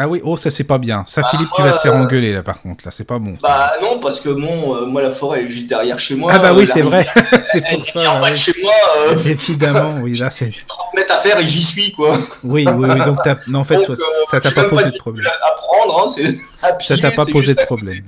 Ah 0.00 0.06
oui, 0.06 0.20
oh, 0.22 0.36
ça 0.36 0.52
c'est 0.52 0.62
pas 0.62 0.78
bien. 0.78 1.02
Ça, 1.08 1.22
Bah, 1.22 1.28
Philippe, 1.32 1.48
tu 1.56 1.60
vas 1.60 1.72
te 1.72 1.80
faire 1.80 1.92
euh, 1.92 1.98
engueuler 1.98 2.32
là, 2.32 2.44
par 2.44 2.62
contre. 2.62 2.84
Là, 2.86 2.92
c'est 2.94 3.04
pas 3.06 3.18
bon. 3.18 3.36
ça. 3.40 3.48
Bah, 3.48 3.72
non, 3.82 3.98
parce 3.98 4.20
que, 4.20 4.28
bon, 4.28 4.76
euh, 4.76 4.86
moi, 4.86 5.02
la 5.02 5.10
forêt 5.10 5.40
elle 5.40 5.46
est 5.46 5.48
juste 5.48 5.66
derrière 5.68 5.98
chez 5.98 6.14
moi. 6.14 6.30
ah 6.32 6.38
bah 6.38 6.54
oui, 6.54 6.68
c'est 6.68 6.82
vrai. 6.82 7.04
c'est 7.52 7.64
pour 7.68 7.84
ça. 7.84 8.12
en 8.12 8.20
bas 8.20 8.28
de 8.28 8.34
oui. 8.34 8.38
chez 8.38 8.52
moi, 8.62 8.72
euh, 9.08 9.16
Évidemment, 9.26 9.94
oui, 10.02 10.14
là 10.16 10.30
c'est. 10.30 10.52
30 10.68 10.94
mètres 10.94 11.12
à 11.14 11.18
faire 11.18 11.40
et 11.40 11.46
j'y 11.46 11.64
suis, 11.64 11.90
quoi. 11.90 12.16
Oui, 12.44 12.64
oui, 12.72 12.88
oui. 12.88 13.04
Donc, 13.04 13.18
t'as- 13.24 13.38
non, 13.48 13.58
en 13.58 13.64
fait, 13.64 13.74
Donc, 13.84 13.96
ça 14.30 14.40
t'a 14.40 14.52
pas 14.52 14.64
posé 14.64 14.84
pas 14.84 14.90
de 14.90 14.98
problème. 14.98 15.26
À 15.26 15.50
prendre, 15.56 16.04
hein, 16.06 16.08
c'est 16.14 16.38
Ça 16.80 16.96
t'a 16.96 17.10
pas 17.10 17.26
posé 17.26 17.56
de 17.56 17.62
problème. 17.64 18.04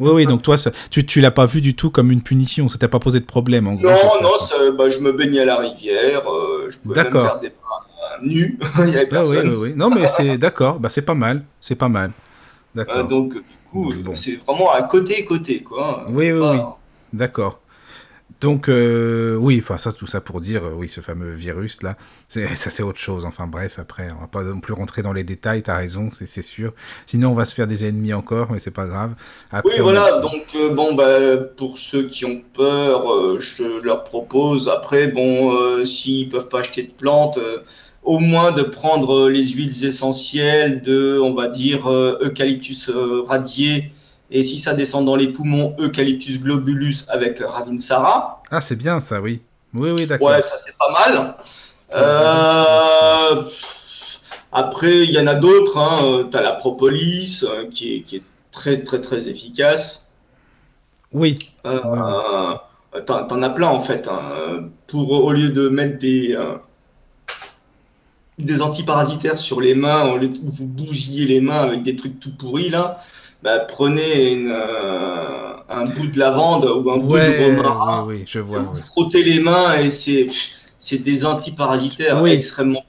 Oui, 0.00 0.10
oui, 0.14 0.26
donc 0.26 0.40
toi, 0.40 0.56
ça- 0.56 0.70
tu, 0.90 1.04
tu 1.04 1.20
l'as 1.20 1.30
pas 1.30 1.44
vu 1.44 1.60
du 1.60 1.74
tout 1.74 1.90
comme 1.90 2.10
une 2.10 2.22
punition. 2.22 2.70
Ça 2.70 2.78
t'a 2.78 2.88
pas 2.88 2.98
posé 2.98 3.20
de 3.20 3.26
problème, 3.26 3.68
en 3.68 3.74
gros. 3.74 3.82
Non, 3.84 3.96
non, 4.22 4.36
ça, 4.38 4.54
bah, 4.76 4.88
je 4.88 5.00
me 5.00 5.12
baignais 5.12 5.40
à 5.40 5.44
la 5.44 5.58
rivière, 5.58 6.22
euh, 6.30 6.68
je 6.70 6.78
pouvais 6.78 7.02
même 7.04 7.12
faire 7.12 7.38
des 7.40 7.48
bains 7.48 7.85
nus, 8.22 8.58
il 8.78 8.88
y 8.90 8.96
avait 8.96 8.98
Ah, 9.00 9.02
oui, 9.02 9.06
personne. 9.08 9.48
oui, 9.50 9.54
oui. 9.56 9.74
Non, 9.76 9.90
mais 9.90 10.08
c'est 10.08 10.38
d'accord. 10.46 10.80
Bah, 10.80 10.88
c'est 10.88 11.02
pas 11.02 11.14
mal. 11.14 11.44
C'est 11.60 11.76
pas 11.76 11.88
mal. 11.88 12.12
Euh, 12.76 13.02
donc, 13.04 13.34
du 13.34 13.40
coup, 13.70 13.92
Bon. 14.04 14.14
c'est 14.14 14.36
vraiment 14.46 14.70
à 14.70 14.82
côté-côté, 14.82 15.62
quoi. 15.62 16.04
Oui, 16.08 16.30
oui, 16.32 16.40
Pas- 16.40 16.52
oui. 16.52 16.60
D'accord. 17.12 17.60
Donc, 18.42 18.68
euh, 18.68 19.34
oui, 19.36 19.60
enfin, 19.62 19.78
ça, 19.78 19.90
tout 19.94 20.06
ça 20.06 20.20
pour 20.20 20.42
dire, 20.42 20.62
euh, 20.62 20.72
oui, 20.76 20.88
ce 20.88 21.00
fameux 21.00 21.32
virus, 21.32 21.82
là, 21.82 21.96
ça, 22.28 22.40
c'est 22.54 22.82
autre 22.82 22.98
chose. 22.98 23.24
Enfin, 23.24 23.46
bref, 23.46 23.78
après, 23.78 24.10
on 24.14 24.20
va 24.20 24.26
pas 24.26 24.42
non 24.42 24.60
plus 24.60 24.74
rentrer 24.74 25.00
dans 25.00 25.14
les 25.14 25.24
détails, 25.24 25.62
t'as 25.62 25.76
raison, 25.78 26.10
c'est, 26.10 26.42
sûr. 26.42 26.74
Sinon, 27.06 27.30
on 27.30 27.34
va 27.34 27.46
se 27.46 27.54
faire 27.54 27.66
des 27.66 27.86
ennemis 27.88 28.12
encore, 28.12 28.52
mais 28.52 28.58
c'est 28.58 28.70
pas 28.70 28.86
grave. 28.86 29.14
Après, 29.50 29.72
Oui, 29.72 29.78
a- 29.78 29.82
voilà, 29.82 30.20
donc 30.20 30.44
euh, 30.54 30.68
bon, 30.74 30.94
bah, 30.94 31.38
pour 31.56 31.78
ceux 31.78 32.08
qui 32.08 32.26
ont 32.26 32.42
peur, 32.52 33.40
je 33.40 33.82
leur 33.82 34.04
propose, 34.04 34.68
après, 34.68 35.06
bon, 35.06 35.82
s'ils 35.86 36.28
peuvent 36.28 36.48
pas 36.48 36.58
acheter 36.58 36.82
de 36.82 36.90
plantes, 36.92 37.38
au 38.06 38.18
moins 38.20 38.52
de 38.52 38.62
prendre 38.62 39.26
euh, 39.26 39.28
les 39.30 39.46
huiles 39.48 39.84
essentielles 39.84 40.80
de, 40.80 41.18
on 41.22 41.34
va 41.34 41.48
dire, 41.48 41.86
euh, 41.90 42.18
eucalyptus 42.22 42.88
euh, 42.88 43.22
radié, 43.26 43.90
et 44.30 44.42
si 44.42 44.58
ça 44.58 44.72
descend 44.74 45.04
dans 45.04 45.16
les 45.16 45.28
poumons, 45.28 45.74
eucalyptus 45.78 46.40
globulus 46.40 47.04
avec 47.08 47.40
Ravinsara. 47.40 48.42
Ah, 48.50 48.60
c'est 48.60 48.76
bien, 48.76 48.98
ça, 49.00 49.20
oui. 49.20 49.40
Oui, 49.74 49.90
oui, 49.90 50.06
d'accord. 50.06 50.28
Ouais, 50.28 50.40
ça 50.42 50.56
c'est 50.56 50.76
pas 50.78 50.90
mal. 50.90 51.34
Euh, 51.94 53.42
après, 54.52 55.02
il 55.04 55.10
y 55.10 55.18
en 55.18 55.26
a 55.26 55.34
d'autres. 55.34 55.78
Hein. 55.78 56.28
Tu 56.30 56.36
as 56.36 56.40
la 56.42 56.52
propolis 56.52 57.44
qui, 57.70 57.96
est, 57.96 58.00
qui 58.02 58.16
est 58.16 58.22
très 58.52 58.82
très 58.82 59.00
très 59.00 59.28
efficace. 59.28 60.08
Oui, 61.12 61.36
Euh, 61.66 62.54
T'en 63.04 63.26
t'en 63.26 63.42
as 63.42 63.50
plein 63.50 63.68
en 63.68 63.80
fait. 63.80 64.08
hein. 64.08 64.68
Pour 64.86 65.10
au 65.12 65.30
lieu 65.32 65.50
de 65.50 65.68
mettre 65.68 65.98
des 65.98 66.34
euh, 66.34 66.54
des 68.38 68.62
antiparasitaires 68.62 69.38
sur 69.38 69.60
les 69.60 69.74
mains, 69.74 70.12
au 70.12 70.18
lieu 70.18 70.28
de 70.28 70.38
vous 70.42 70.66
bousiller 70.66 71.26
les 71.26 71.40
mains 71.40 71.60
avec 71.60 71.82
des 71.82 71.96
trucs 71.96 72.20
tout 72.20 72.34
pourris 72.36 72.68
là, 72.68 72.98
bah, 73.42 73.58
prenez 73.60 74.32
une, 74.32 74.50
euh, 74.50 75.54
un 75.68 75.86
bout 75.86 76.06
de 76.08 76.18
lavande 76.18 76.64
ou 76.64 76.90
un 76.90 76.98
bout 76.98 77.08
de 77.08 77.12
ouais, 77.12 77.56
romarin 77.56 78.04
oui, 78.06 78.16
oui, 78.18 78.24
je 78.26 78.38
vois. 78.38 78.60
vous 78.60 78.74
oui. 78.74 78.80
frottez 78.80 79.22
les 79.22 79.40
mains 79.40 79.78
et 79.78 79.90
c'est 79.90 80.26
c'est 80.78 80.98
des 80.98 81.24
antiparasitaires 81.24 82.24
extrêmement 82.26 82.84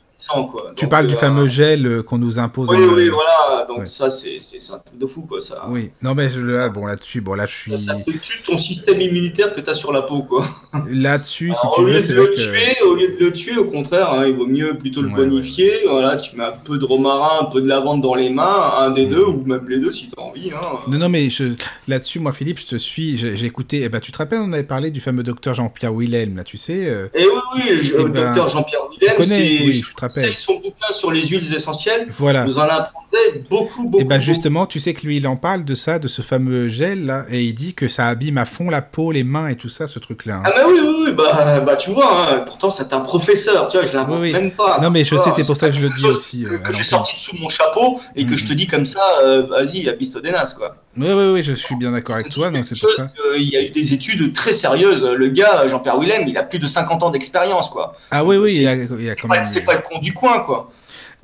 quoi. 0.51 0.71
Tu 0.75 0.85
Donc, 0.85 0.91
parles 0.91 1.07
du 1.07 1.15
euh, 1.15 1.17
fameux 1.17 1.47
gel 1.47 1.85
euh, 1.85 2.03
qu'on 2.03 2.17
nous 2.17 2.39
impose. 2.39 2.69
Oui 2.69 2.77
en- 2.77 2.93
oui 2.93 3.09
voilà 3.09 3.65
donc 3.67 3.79
Ouais. 3.79 3.85
ça 3.85 4.09
c'est 4.09 4.37
un 4.73 4.79
truc 4.79 4.97
de 4.97 5.05
fou 5.05 5.21
quoi 5.21 5.39
ça. 5.41 5.65
Oui, 5.69 5.89
non, 6.01 6.15
mais 6.15 6.29
je, 6.31 6.41
là, 6.41 6.69
bon, 6.69 6.85
là-dessus, 6.87 7.21
bon, 7.21 7.35
là, 7.35 7.45
je 7.45 7.53
suis. 7.53 7.71
Ça, 7.71 7.77
ça 7.77 7.95
te 7.95 8.09
tue 8.11 8.41
ton 8.43 8.57
système 8.57 8.99
immunitaire 9.01 9.53
que 9.53 9.61
tu 9.61 9.69
as 9.69 9.73
sur 9.75 9.91
la 9.93 10.01
peau 10.01 10.23
quoi. 10.23 10.43
Là-dessus, 10.89 11.51
si 11.53 11.67
tu 11.75 11.81
au 11.81 11.85
veux, 11.85 11.93
lieu 11.93 11.99
c'est 11.99 12.13
de 12.13 12.17
vrai 12.19 12.27
le 12.29 12.35
que. 12.35 12.39
tuer, 12.41 12.81
au 12.83 12.95
lieu 12.95 13.07
de 13.09 13.25
le 13.25 13.31
tuer, 13.33 13.57
au 13.57 13.65
contraire, 13.65 14.11
hein, 14.13 14.25
il 14.27 14.33
vaut 14.35 14.47
mieux 14.47 14.75
plutôt 14.77 15.01
le 15.01 15.09
Ouais, 15.09 15.15
bonifier. 15.15 15.81
Voilà, 15.87 16.17
tu 16.17 16.35
mets 16.35 16.45
un 16.45 16.51
peu 16.51 16.77
de 16.77 16.85
romarin, 16.85 17.41
un 17.45 17.45
peu 17.45 17.61
de 17.61 17.67
lavande 17.67 18.01
dans 18.01 18.15
les 18.15 18.29
mains, 18.29 18.73
un 18.77 18.89
des 18.91 19.05
Mhm. 19.05 19.11
deux 19.11 19.23
ou 19.25 19.43
même 19.45 19.67
les 19.69 19.79
deux 19.79 19.91
si 19.93 20.07
tu 20.09 20.13
as 20.17 20.21
envie. 20.23 20.51
Hein. 20.51 20.79
Non, 20.87 20.97
non, 20.97 21.09
mais 21.09 21.29
je... 21.29 21.43
là-dessus, 21.87 22.19
moi, 22.19 22.31
Philippe, 22.31 22.59
je 22.59 22.67
te 22.67 22.75
suis. 22.77 23.17
J'ai 23.17 23.45
écouté. 23.45 23.81
Eh 23.83 23.89
ben, 23.89 23.99
tu 23.99 24.11
te 24.11 24.17
rappelles, 24.17 24.39
on 24.41 24.53
avait 24.53 24.63
parlé 24.63 24.89
du 24.91 25.01
fameux 25.01 25.23
docteur 25.23 25.53
Jean-Pierre 25.53 25.93
Wilhelm, 25.93 26.37
là, 26.37 26.43
tu 26.43 26.57
sais. 26.57 26.87
euh, 26.87 27.07
Et 27.13 27.25
oui, 27.25 27.39
oui, 27.55 27.77
je- 27.77 27.93
Eh 27.95 28.03
le 28.03 28.09
ben, 28.09 28.25
docteur 28.25 28.49
Jean-Pierre 28.49 28.81
Willem, 28.89 29.15
c'est 29.21 29.81
rappelle. 30.07 30.35
son 30.35 30.55
bouquin 30.55 30.91
sur 30.91 31.11
les 31.11 31.21
huiles 31.25 31.53
essentielles. 31.53 32.07
Voilà. 32.17 32.43
Vous 32.45 32.57
en 32.59 32.63
apprendrez 32.63 33.43
beaucoup, 33.49 33.83
beaucoup. 33.85 33.99
Et 33.99 34.03
ben 34.03 34.15
beaucoup. 34.17 34.25
justement, 34.25 34.65
tu 34.65 34.79
sais 34.79 34.93
que 34.93 35.05
lui, 35.05 35.17
il 35.17 35.27
en 35.27 35.35
parle 35.35 35.65
de 35.65 35.75
ça, 35.75 35.99
de 35.99 36.07
ce 36.07 36.21
fameux 36.21 36.67
gel 36.69 37.05
là, 37.05 37.25
et 37.29 37.43
il 37.43 37.53
dit 37.53 37.73
que 37.73 37.87
ça 37.87 38.07
abîme 38.07 38.37
à 38.37 38.45
fond 38.45 38.69
la 38.69 38.81
peau, 38.81 39.11
les 39.11 39.23
mains 39.23 39.47
et 39.47 39.55
tout 39.55 39.69
ça, 39.69 39.87
ce 39.87 39.99
truc-là. 39.99 40.35
hein. 40.37 40.43
Ah 40.45 40.51
bah 40.55 40.61
oui, 40.67 40.75
oui, 40.81 40.95
oui, 41.07 41.11
bah, 41.13 41.59
bah 41.61 41.75
tu 41.75 41.91
vois, 41.91 42.31
hein, 42.31 42.43
pourtant 42.45 42.69
c'est 42.69 42.93
un 42.93 42.99
professeur, 42.99 43.67
tu 43.67 43.77
vois, 43.77 43.85
je 43.85 43.93
l'invente 43.93 44.19
Oui, 44.19 44.27
oui. 44.27 44.33
même 44.33 44.51
pas. 44.51 44.79
Non, 44.81 44.89
mais 44.89 45.03
je 45.05 45.15
vois, 45.15 45.23
sais, 45.23 45.31
c'est 45.35 45.45
pour 45.45 45.57
ça 45.57 45.69
que 45.69 45.75
je 45.75 45.81
le 45.81 45.89
dis 45.89 46.05
aussi, 46.05 46.43
Que, 46.43 46.53
euh, 46.53 46.57
que 46.59 46.67
à 46.69 46.71
j'ai 46.71 46.83
sorti 46.83 47.15
de 47.15 47.21
sous 47.21 47.37
mon 47.37 47.49
chapeau 47.49 47.99
et 48.15 48.25
que 48.25 48.35
je 48.35 48.45
te 48.45 48.51
Mhm. 48.51 48.57
dis 48.57 48.67
comme 48.67 48.85
ça, 48.85 49.01
euh, 49.23 49.43
vas-y, 49.43 49.87
abiste 49.89 50.17
des 50.21 50.31
nasses, 50.31 50.53
quoi. 50.53 50.75
Oui, 50.97 51.07
oui, 51.09 51.25
oui, 51.33 51.43
je 51.43 51.53
suis 51.53 51.75
bien 51.75 51.91
d'accord 51.91 52.15
avec 52.15 52.29
toi, 52.29 52.49
non, 52.49 52.61
c'est 52.63 52.79
pour 52.79 52.89
ça. 52.91 53.11
Il 53.37 53.47
y 53.49 53.55
a 53.55 53.63
eu 53.63 53.69
des 53.69 53.93
études 53.93 54.33
très 54.33 54.51
sérieuses. 54.53 55.03
Le 55.05 55.27
gars, 55.27 55.67
Jean-Pierre 55.67 55.99
Willem, 55.99 56.23
il 56.27 56.35
a 56.37 56.43
plus 56.43 56.57
de 56.59 56.65
50 56.67 57.03
ans 57.03 57.11
d'expérience, 57.11 57.69
quoi. 57.69 57.93
Ah 58.09 58.23
oui, 58.25 58.37
oui, 58.37 58.51
il 58.55 58.61
y 58.63 58.67
a, 58.67 58.73
il 58.73 59.09
a 59.09 59.15
quand 59.15 59.27
même. 59.27 59.45
c'est 59.45 59.61
pas 59.63 59.75
le 59.75 59.81
du 59.99 60.13
coin, 60.13 60.39
quoi. 60.39 60.71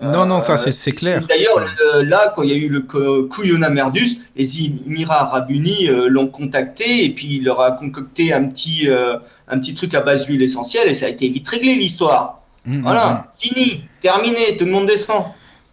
Non, 0.01 0.25
non, 0.25 0.41
ça, 0.41 0.53
Euh, 0.55 0.71
c'est- 0.71 0.91
clair. 0.91 1.21
D'ailleurs, 1.29 1.59
le- 1.59 2.01
là, 2.01 2.33
quand 2.35 2.41
il 2.41 2.49
y 2.49 2.53
a 2.53 2.55
eu 2.57 2.67
le 2.67 2.81
Couillonna 2.81 3.69
Merdus, 3.69 4.17
les 4.35 4.63
Émirats 4.65 5.21
Arabes 5.27 5.49
Unis 5.51 5.87
euh, 5.87 6.07
l'ont 6.09 6.27
contacté 6.27 7.05
et 7.05 7.09
puis 7.11 7.35
il 7.37 7.43
leur 7.45 7.61
a 7.61 7.71
concocté 7.73 8.33
un 8.33 8.43
petit, 8.45 8.89
euh, 8.89 9.17
un 9.47 9.59
petit 9.59 9.75
truc 9.75 9.93
à 9.93 10.01
base 10.01 10.25
d'huile 10.25 10.41
essentielle 10.41 10.87
et 10.89 10.93
ça 10.93 11.05
a 11.05 11.09
été 11.09 11.29
vite 11.29 11.47
réglé 11.47 11.75
l'histoire. 11.75 12.41
Mm, 12.65 12.77
mm, 12.79 12.81
Voilà, 12.81 13.31
fini, 13.39 13.83
terminé, 14.01 14.57
tout 14.57 14.65
le 14.65 14.71
monde 14.71 14.87
descend. 14.87 15.25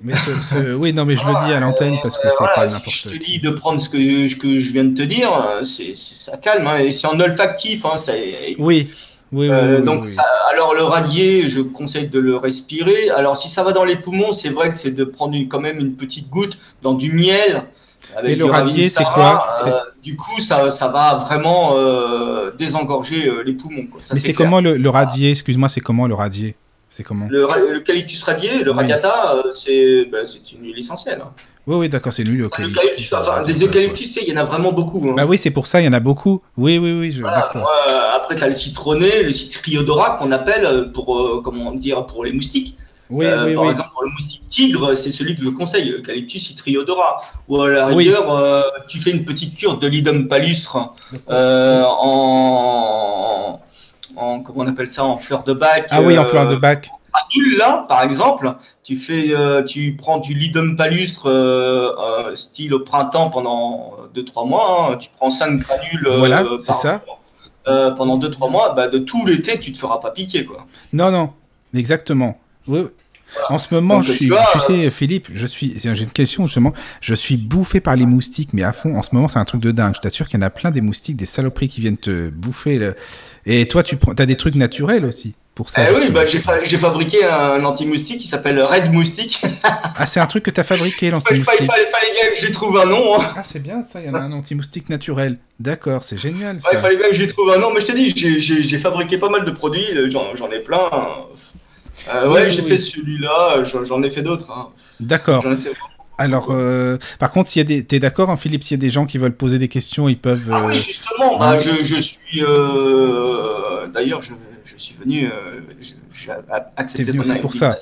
Mais 0.02 0.14
ce, 0.16 0.74
oui, 0.74 0.92
non, 0.92 1.04
mais 1.06 1.16
je 1.16 1.24
le 1.26 1.46
dis 1.46 1.52
à 1.52 1.60
l'antenne 1.60 1.96
parce 2.02 2.16
que 2.16 2.28
c'est 2.30 2.38
pas 2.54 2.66
n'importe 2.66 2.88
Si 2.88 3.08
je 3.08 3.14
te 3.14 3.22
dis 3.22 3.38
de 3.40 3.50
prendre 3.50 3.80
ce 3.80 3.88
que, 3.88 4.38
que 4.38 4.58
je 4.58 4.72
viens 4.72 4.84
de 4.84 4.94
te 4.94 5.02
dire, 5.02 5.30
ça 5.62 6.36
calme. 6.38 6.66
Hein, 6.66 6.78
et 6.78 6.92
c'est 6.92 7.06
en 7.06 7.18
olfactif. 7.20 7.84
Hein, 7.84 7.96
ça, 7.96 8.12
oui. 8.58 8.88
Oui, 9.32 9.48
euh, 9.48 9.80
donc, 9.80 10.06
Ça, 10.06 10.24
alors 10.50 10.74
le 10.74 10.82
radier, 10.82 11.46
je 11.46 11.60
conseille 11.60 12.08
de 12.08 12.18
le 12.18 12.36
respirer. 12.36 13.10
Alors, 13.10 13.36
si 13.36 13.48
ça 13.48 13.62
va 13.62 13.72
dans 13.72 13.84
les 13.84 13.96
poumons, 13.96 14.32
c'est 14.32 14.48
vrai 14.48 14.72
que 14.72 14.78
c'est 14.78 14.90
de 14.90 15.04
prendre 15.04 15.34
une, 15.34 15.48
quand 15.48 15.60
même 15.60 15.78
une 15.78 15.94
petite 15.94 16.28
goutte 16.28 16.58
dans 16.82 16.94
du 16.94 17.12
miel. 17.12 17.62
Avec 18.16 18.32
Et 18.32 18.36
le 18.36 18.44
radier, 18.46 18.88
c'est 18.88 19.04
quoi 19.04 19.46
euh, 19.66 19.80
Du 20.02 20.16
coup, 20.16 20.40
ça, 20.40 20.70
ça 20.72 20.88
va 20.88 21.14
vraiment 21.24 21.76
euh, 21.76 22.50
désengorger 22.58 23.30
les 23.44 23.52
poumons. 23.52 23.86
Quoi. 23.86 24.00
Mais 24.12 24.18
c'est 24.18 24.32
comment 24.32 24.60
le, 24.60 24.76
le 24.76 24.90
radier 24.90 25.30
Excuse-moi, 25.30 25.68
c'est 25.68 25.80
comment 25.80 26.08
le 26.08 26.14
radier? 26.14 26.56
C'est 26.88 27.04
comment? 27.04 27.28
Le, 27.30 27.46
L'eucalyptus 27.70 28.24
radié, 28.24 28.64
le 28.64 28.72
radiata, 28.72 29.44
c'est 29.52 30.06
ben, 30.06 30.26
une 30.52 30.66
huile 30.66 30.78
essentielle. 30.80 31.22
Oui, 31.70 31.76
oui, 31.76 31.88
d'accord, 31.88 32.12
c'est 32.12 32.24
lui 32.24 32.36
l'eucalyptus. 32.36 33.12
Enfin, 33.12 33.42
des 33.42 33.62
eucalyptus, 33.62 34.08
tu 34.08 34.14
sais, 34.14 34.22
il 34.26 34.34
y 34.34 34.36
en 34.36 34.40
a 34.40 34.44
vraiment 34.44 34.72
beaucoup. 34.72 35.08
Hein. 35.08 35.14
Bah 35.16 35.24
oui, 35.24 35.38
c'est 35.38 35.52
pour 35.52 35.68
ça, 35.68 35.80
il 35.80 35.84
y 35.84 35.88
en 35.88 35.92
a 35.92 36.00
beaucoup. 36.00 36.42
Oui, 36.56 36.78
oui, 36.78 36.98
oui. 36.98 37.12
Je... 37.12 37.22
après, 37.22 38.34
tu 38.34 38.42
as 38.42 38.48
le 38.48 38.52
citronné, 38.52 39.22
le 39.22 39.30
citrillodorat 39.30 40.16
qu'on 40.18 40.32
appelle 40.32 40.90
pour, 40.92 41.16
euh, 41.16 41.40
comment 41.44 41.70
dire, 41.70 42.06
pour 42.06 42.24
les 42.24 42.32
moustiques. 42.32 42.76
Oui, 43.08 43.24
euh, 43.24 43.46
oui, 43.46 43.54
par 43.54 43.70
exemple, 43.70 43.90
pour 43.92 44.02
le 44.02 44.10
moustique 44.10 44.48
tigre, 44.48 44.96
c'est 44.96 45.12
celui 45.12 45.36
que 45.36 45.44
je 45.44 45.50
conseille, 45.50 45.92
eucalyptus 45.92 46.44
citrillodorat. 46.44 47.20
Ou 47.48 47.62
à 47.62 47.70
la 47.70 47.86
rigueur, 47.86 48.34
euh, 48.34 48.62
tu 48.88 48.98
fais 48.98 49.12
une 49.12 49.24
petite 49.24 49.56
cure 49.56 49.78
de 49.78 49.86
lidum 49.86 50.26
palustre 50.26 50.76
en, 51.28 53.60
en, 54.16 54.40
comment 54.40 54.64
on 54.64 54.66
appelle 54.66 54.88
ça, 54.88 55.04
en 55.04 55.18
fleur 55.18 55.44
de 55.44 55.52
bac. 55.52 55.86
Ah 55.90 56.02
oui, 56.02 56.18
en 56.18 56.24
fleur 56.24 56.48
de 56.48 56.56
bac 56.56 56.90
là, 57.56 57.84
par 57.88 58.02
exemple, 58.02 58.54
tu 58.82 58.96
fais, 58.96 59.30
euh, 59.30 59.62
tu 59.62 59.94
prends 59.96 60.18
du 60.18 60.34
lidum 60.34 60.76
palustre 60.76 61.26
euh, 61.26 61.92
euh, 61.98 62.34
style 62.34 62.74
au 62.74 62.80
printemps 62.80 63.30
pendant 63.30 63.96
2-3 64.14 64.48
mois. 64.48 64.92
Hein. 64.92 64.96
tu 64.96 65.08
prends 65.16 65.30
5 65.30 65.58
granules. 65.58 66.08
Voilà, 66.18 66.44
c'est 66.58 66.72
ça. 66.72 67.02
pendant 67.64 68.18
2-3 68.18 68.50
mois, 68.50 68.74
bah, 68.74 68.88
de 68.88 68.98
tout 68.98 69.24
l'été, 69.26 69.58
tu 69.58 69.72
te 69.72 69.78
feras 69.78 69.98
pas 69.98 70.10
piquer, 70.10 70.44
quoi. 70.44 70.66
Non, 70.92 71.10
non, 71.10 71.32
exactement. 71.74 72.38
Oui, 72.66 72.80
en 73.48 73.58
ce 73.58 73.72
moment, 73.72 74.02
je 74.02 74.10
suis, 74.10 74.28
tu 74.52 74.58
sais, 74.58 74.90
Philippe, 74.90 75.28
je 75.32 75.46
suis, 75.46 75.78
j'ai 75.78 76.02
une 76.02 76.10
question 76.10 76.46
justement. 76.46 76.72
Je 77.00 77.14
suis 77.14 77.36
bouffé 77.36 77.80
par 77.80 77.94
les 77.94 78.04
moustiques, 78.04 78.50
mais 78.52 78.64
à 78.64 78.72
fond. 78.72 78.96
En 78.96 79.04
ce 79.04 79.10
moment, 79.12 79.28
c'est 79.28 79.38
un 79.38 79.44
truc 79.44 79.60
de 79.60 79.70
dingue. 79.70 79.94
Je 79.94 80.00
t'assure 80.00 80.28
qu'il 80.28 80.40
y 80.40 80.42
en 80.42 80.46
a 80.46 80.50
plein 80.50 80.72
des 80.72 80.80
moustiques, 80.80 81.16
des 81.16 81.26
saloperies 81.26 81.68
qui 81.68 81.80
viennent 81.80 81.96
te 81.96 82.28
bouffer. 82.30 82.92
Et 83.46 83.68
toi, 83.68 83.84
tu 83.84 83.96
prends, 83.96 84.12
as 84.12 84.26
des 84.26 84.36
trucs 84.36 84.56
naturels 84.56 85.04
aussi 85.04 85.36
pour 85.54 85.68
ça. 85.70 85.90
Eh 85.90 85.94
oui, 85.94 86.10
bah, 86.10 86.24
j'ai, 86.24 86.78
fabriqué 86.78 87.24
un 87.24 87.62
anti-moustique 87.64 88.20
qui 88.20 88.28
s'appelle 88.28 88.60
Red 88.62 88.92
Moustique. 88.92 89.42
ah, 89.62 90.06
c'est 90.06 90.20
un 90.20 90.26
truc 90.26 90.44
que 90.44 90.50
tu 90.50 90.60
as 90.60 90.64
fabriqué, 90.64 91.10
l'anti-moustique. 91.10 91.60
Il 91.60 91.66
fallait, 91.66 92.12
bien 92.14 92.30
que 92.32 92.38
j'y 92.38 92.52
trouve 92.52 92.78
un 92.78 92.86
nom. 92.86 93.20
Hein. 93.20 93.26
Ah, 93.36 93.42
c'est 93.44 93.62
bien 93.62 93.82
ça, 93.82 94.00
il 94.00 94.06
y 94.06 94.10
en 94.10 94.14
a 94.14 94.20
un 94.20 94.32
anti-moustique 94.32 94.88
naturel. 94.88 95.38
D'accord, 95.58 96.04
c'est 96.04 96.18
génial. 96.18 96.58
il 96.72 96.78
fallait 96.78 96.96
bien 96.96 97.08
que 97.08 97.14
j'y 97.14 97.26
trouve 97.26 97.50
un 97.50 97.58
nom, 97.58 97.72
mais 97.72 97.80
je 97.80 97.86
t'ai 97.86 97.94
dit, 97.94 98.14
j'ai, 98.14 98.78
fabriqué 98.78 99.18
pas 99.18 99.28
mal 99.28 99.44
de 99.44 99.50
produits, 99.50 99.86
j'en, 100.10 100.34
j'en 100.34 100.50
ai 100.50 100.60
plein. 100.60 100.88
Euh, 102.08 102.32
ouais, 102.32 102.48
j'ai 102.48 102.62
fait 102.62 102.78
celui-là, 102.78 103.62
j'en 103.64 104.02
ai 104.02 104.10
fait 104.10 104.22
d'autres. 104.22 104.50
Hein. 104.50 104.68
D'accord. 105.00 105.44
Alors, 106.18 106.48
euh, 106.50 106.98
par 107.18 107.32
contre, 107.32 107.48
s'il 107.48 107.60
y 107.60 107.64
a 107.64 107.64
des, 107.64 107.84
t'es 107.84 107.98
d'accord, 107.98 108.28
hein, 108.28 108.36
Philippe, 108.36 108.62
s'il 108.62 108.76
y 108.76 108.80
a 108.80 108.82
des 108.82 108.90
gens 108.90 109.06
qui 109.06 109.16
veulent 109.16 109.36
poser 109.36 109.58
des 109.58 109.68
questions, 109.68 110.06
ils 110.08 110.18
peuvent. 110.18 110.50
Ah 110.52 110.64
oui, 110.66 110.74
euh, 110.74 110.78
justement. 110.78 111.38
Bah, 111.38 111.56
je, 111.56 111.82
je, 111.82 111.96
suis. 111.96 112.42
D'ailleurs, 113.88 114.22
je, 114.22 114.34
je, 114.64 114.76
suis 114.76 114.94
venu. 114.94 115.30
j'ai 116.12 116.32
accepté 116.76 117.12
ton 117.12 117.20
invitation. 117.20 117.40
Pour 117.40 117.54
ça. 117.54 117.76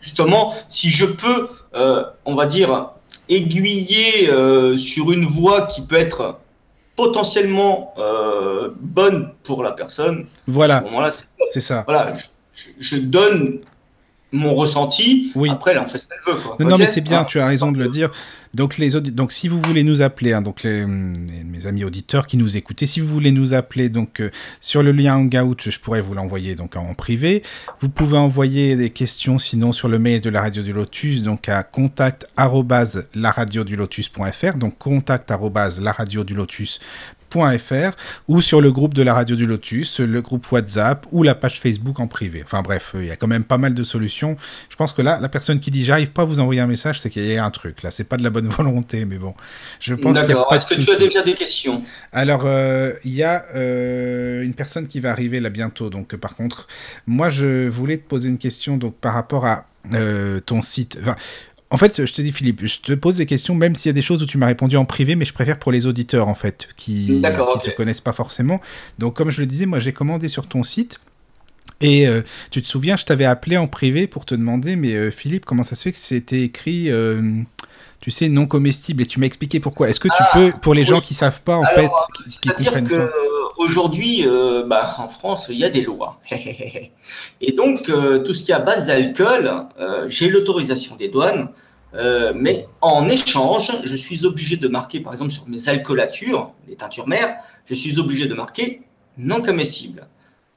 Justement, 0.00 0.54
si 0.68 0.90
je 0.90 1.06
peux, 1.06 1.48
on 2.24 2.34
va 2.34 2.46
dire, 2.46 2.90
aiguiller 3.28 4.26
sur 4.76 5.12
une 5.12 5.24
voie 5.24 5.66
qui 5.66 5.82
peut 5.82 5.96
être 5.96 6.38
potentiellement 6.96 7.94
bonne 8.80 9.30
pour 9.44 9.62
la 9.62 9.72
personne. 9.72 10.26
Voilà. 10.46 10.84
c'est 11.52 11.60
ça. 11.60 11.84
Voilà 11.86 12.14
je, 12.78 12.96
donne 12.96 13.60
mon 14.32 14.54
ressenti. 14.54 15.32
Oui. 15.34 15.50
Après, 15.50 15.74
là, 15.74 15.82
on 15.84 15.88
fait 15.88 15.98
ce 15.98 16.06
qu'elle 16.06 16.20
veut. 16.26 16.40
Quoi. 16.40 16.56
Non, 16.60 16.78
mais 16.78 16.86
c'est 16.86 17.00
bien, 17.00 17.24
tu 17.24 17.40
as 17.40 17.46
raison 17.46 17.72
de 17.72 17.78
le 17.78 17.88
dire. 17.88 18.10
Donc, 18.52 18.78
les 18.78 19.00
donc 19.00 19.30
si 19.30 19.46
vous 19.46 19.60
voulez 19.60 19.84
nous 19.84 20.02
appeler, 20.02 20.32
hein, 20.32 20.42
donc 20.42 20.64
mes 20.64 21.66
amis 21.66 21.84
auditeurs 21.84 22.26
qui 22.26 22.36
nous 22.36 22.56
écoutez, 22.56 22.84
si 22.86 22.98
vous 22.98 23.06
voulez 23.06 23.30
nous 23.30 23.54
appeler, 23.54 23.90
donc 23.90 24.20
euh, 24.20 24.32
sur 24.58 24.82
le 24.82 24.90
lien 24.90 25.14
Hangout, 25.14 25.70
je 25.70 25.78
pourrais 25.78 26.00
vous 26.00 26.14
l'envoyer 26.14 26.56
donc 26.56 26.74
en 26.74 26.92
privé. 26.94 27.44
Vous 27.78 27.88
pouvez 27.88 28.18
envoyer 28.18 28.74
des 28.74 28.90
questions, 28.90 29.38
sinon 29.38 29.72
sur 29.72 29.88
le 29.88 30.00
mail 30.00 30.20
de 30.20 30.30
la 30.30 30.40
radio 30.40 30.64
du 30.64 30.72
Lotus, 30.72 31.22
donc 31.22 31.48
à 31.48 31.62
contact 31.62 32.26
lotus.fr, 32.36 34.58
donc 34.58 34.78
contact 34.78 35.30
fr 37.30 37.96
ou 38.28 38.40
sur 38.40 38.60
le 38.60 38.72
groupe 38.72 38.94
de 38.94 39.02
la 39.02 39.14
radio 39.14 39.36
du 39.36 39.46
Lotus, 39.46 40.00
le 40.00 40.22
groupe 40.22 40.50
WhatsApp 40.50 41.06
ou 41.12 41.22
la 41.22 41.34
page 41.34 41.60
Facebook 41.60 42.00
en 42.00 42.06
privé. 42.06 42.42
Enfin 42.44 42.62
bref, 42.62 42.92
il 42.94 43.06
y 43.06 43.10
a 43.10 43.16
quand 43.16 43.26
même 43.26 43.44
pas 43.44 43.58
mal 43.58 43.74
de 43.74 43.82
solutions. 43.82 44.36
Je 44.68 44.76
pense 44.76 44.92
que 44.92 45.02
là, 45.02 45.18
la 45.20 45.28
personne 45.28 45.60
qui 45.60 45.70
dit 45.70 45.84
j'arrive 45.84 46.10
pas 46.10 46.22
à 46.22 46.24
vous 46.24 46.40
envoyer 46.40 46.60
un 46.60 46.66
message, 46.66 47.00
c'est 47.00 47.10
qu'il 47.10 47.26
y 47.26 47.36
a 47.36 47.44
un 47.44 47.50
truc. 47.50 47.82
Là, 47.82 47.90
c'est 47.90 48.04
pas 48.04 48.16
de 48.16 48.22
la 48.22 48.30
bonne 48.30 48.48
volonté, 48.48 49.04
mais 49.04 49.18
bon. 49.18 49.34
Je 49.80 49.94
pense 49.94 50.18
qu'il 50.18 50.28
y 50.28 50.32
a 50.32 50.44
pas 50.44 50.56
Est-ce 50.56 50.74
que 50.74 50.80
tu 50.80 50.90
as 50.90 50.98
déjà 50.98 51.22
des 51.22 51.34
questions? 51.34 51.82
Alors, 52.12 52.42
euh, 52.44 52.92
il 53.04 53.14
y 53.14 53.22
a 53.22 53.44
euh, 53.54 54.42
une 54.42 54.54
personne 54.54 54.88
qui 54.88 55.00
va 55.00 55.10
arriver 55.10 55.40
là 55.40 55.50
bientôt. 55.50 55.90
Donc, 55.90 56.16
par 56.16 56.36
contre, 56.36 56.66
moi, 57.06 57.30
je 57.30 57.68
voulais 57.68 57.96
te 57.96 58.08
poser 58.08 58.28
une 58.28 58.38
question 58.38 58.76
donc 58.76 58.94
par 58.96 59.14
rapport 59.14 59.46
à 59.46 59.66
euh, 59.94 60.40
ton 60.40 60.60
site. 60.62 60.98
Enfin, 61.00 61.16
en 61.70 61.76
fait, 61.76 62.04
je 62.04 62.12
te 62.12 62.20
dis, 62.20 62.32
Philippe, 62.32 62.66
je 62.66 62.80
te 62.80 62.92
pose 62.92 63.16
des 63.16 63.26
questions, 63.26 63.54
même 63.54 63.76
s'il 63.76 63.88
y 63.88 63.90
a 63.90 63.94
des 63.94 64.02
choses 64.02 64.22
où 64.22 64.26
tu 64.26 64.38
m'as 64.38 64.46
répondu 64.46 64.76
en 64.76 64.84
privé, 64.84 65.14
mais 65.14 65.24
je 65.24 65.32
préfère 65.32 65.58
pour 65.58 65.70
les 65.70 65.86
auditeurs, 65.86 66.26
en 66.26 66.34
fait, 66.34 66.68
qui 66.76 67.20
ne 67.22 67.60
te 67.60 67.70
connaissent 67.76 68.00
pas 68.00 68.12
forcément. 68.12 68.60
Donc, 68.98 69.14
comme 69.14 69.30
je 69.30 69.40
le 69.40 69.46
disais, 69.46 69.66
moi, 69.66 69.78
j'ai 69.78 69.92
commandé 69.92 70.28
sur 70.28 70.46
ton 70.46 70.64
site. 70.64 71.00
Et 71.80 72.08
euh, 72.08 72.22
tu 72.50 72.60
te 72.60 72.66
souviens, 72.66 72.96
je 72.96 73.04
t'avais 73.04 73.24
appelé 73.24 73.56
en 73.56 73.68
privé 73.68 74.06
pour 74.06 74.26
te 74.26 74.34
demander, 74.34 74.76
mais 74.76 74.92
euh, 74.92 75.10
Philippe, 75.10 75.46
comment 75.46 75.62
ça 75.62 75.76
se 75.76 75.84
fait 75.84 75.92
que 75.92 75.98
c'était 75.98 76.42
écrit, 76.42 76.90
euh, 76.90 77.22
tu 78.00 78.10
sais, 78.10 78.28
non 78.28 78.46
comestible? 78.46 79.02
Et 79.02 79.06
tu 79.06 79.20
m'as 79.20 79.26
expliqué 79.26 79.60
pourquoi. 79.60 79.88
Est-ce 79.88 80.00
que 80.00 80.08
tu 80.08 80.14
ah, 80.18 80.30
peux, 80.34 80.52
pour 80.60 80.74
les 80.74 80.84
gens 80.84 81.00
qui 81.00 81.14
savent 81.14 81.40
pas, 81.40 81.56
en 81.56 81.64
fait, 81.64 81.88
qui, 82.24 82.38
qui 82.38 82.48
comprennent 82.48 82.88
que... 82.88 83.06
pas? 83.06 83.12
Aujourd'hui, 83.60 84.24
bah, 84.66 84.94
en 84.98 85.08
France, 85.08 85.48
il 85.50 85.58
y 85.58 85.64
a 85.64 85.68
des 85.68 85.82
lois. 85.82 86.18
Et 87.40 87.52
donc, 87.52 87.84
tout 88.24 88.34
ce 88.34 88.42
qui 88.42 88.52
est 88.52 88.54
à 88.54 88.58
base 88.58 88.86
d'alcool, 88.86 89.66
j'ai 90.06 90.28
l'autorisation 90.28 90.96
des 90.96 91.08
douanes 91.08 91.48
euh, 91.94 92.32
mais 92.34 92.66
en 92.80 93.08
échange, 93.08 93.72
je 93.84 93.96
suis 93.96 94.24
obligé 94.24 94.56
de 94.56 94.68
marquer, 94.68 95.00
par 95.00 95.12
exemple, 95.12 95.32
sur 95.32 95.48
mes 95.48 95.68
alcoolatures, 95.68 96.52
les 96.68 96.76
teintures 96.76 97.08
mères, 97.08 97.36
je 97.66 97.74
suis 97.74 97.98
obligé 97.98 98.26
de 98.26 98.34
marquer 98.34 98.82
non 99.18 99.42
comestible. 99.42 100.06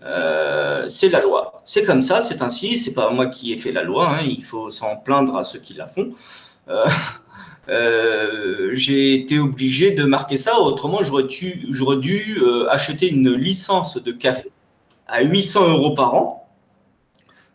Euh, 0.04 0.88
c'est 0.90 1.10
la 1.10 1.22
loi. 1.22 1.62
C'est 1.66 1.84
comme 1.84 2.02
ça, 2.02 2.22
c'est 2.22 2.42
ainsi. 2.42 2.78
C'est 2.78 2.94
pas 2.94 3.10
moi 3.10 3.28
qui 3.28 3.54
ai 3.54 3.58
fait 3.58 3.72
la 3.72 3.84
loi. 3.84 4.10
Hein, 4.10 4.24
il 4.26 4.44
faut 4.44 4.70
s'en 4.70 4.98
plaindre 4.98 5.36
à 5.36 5.44
ceux 5.44 5.60
qui 5.60 5.74
la 5.74 5.88
font. 5.88 6.08
Euh, 7.70 8.70
j'ai 8.74 9.14
été 9.14 9.40
obligé 9.40 9.92
de 9.92 10.04
marquer 10.04 10.38
ça. 10.38 10.60
Autrement, 10.60 11.02
j'aurais 11.02 11.24
dû, 11.24 11.66
dû 12.02 12.42
acheter 12.70 13.10
une 13.10 13.34
licence 13.34 14.02
de 14.02 14.12
café 14.12 14.52
à 15.08 15.24
800 15.24 15.70
euros 15.70 15.94
par 15.94 16.14
an 16.16 16.44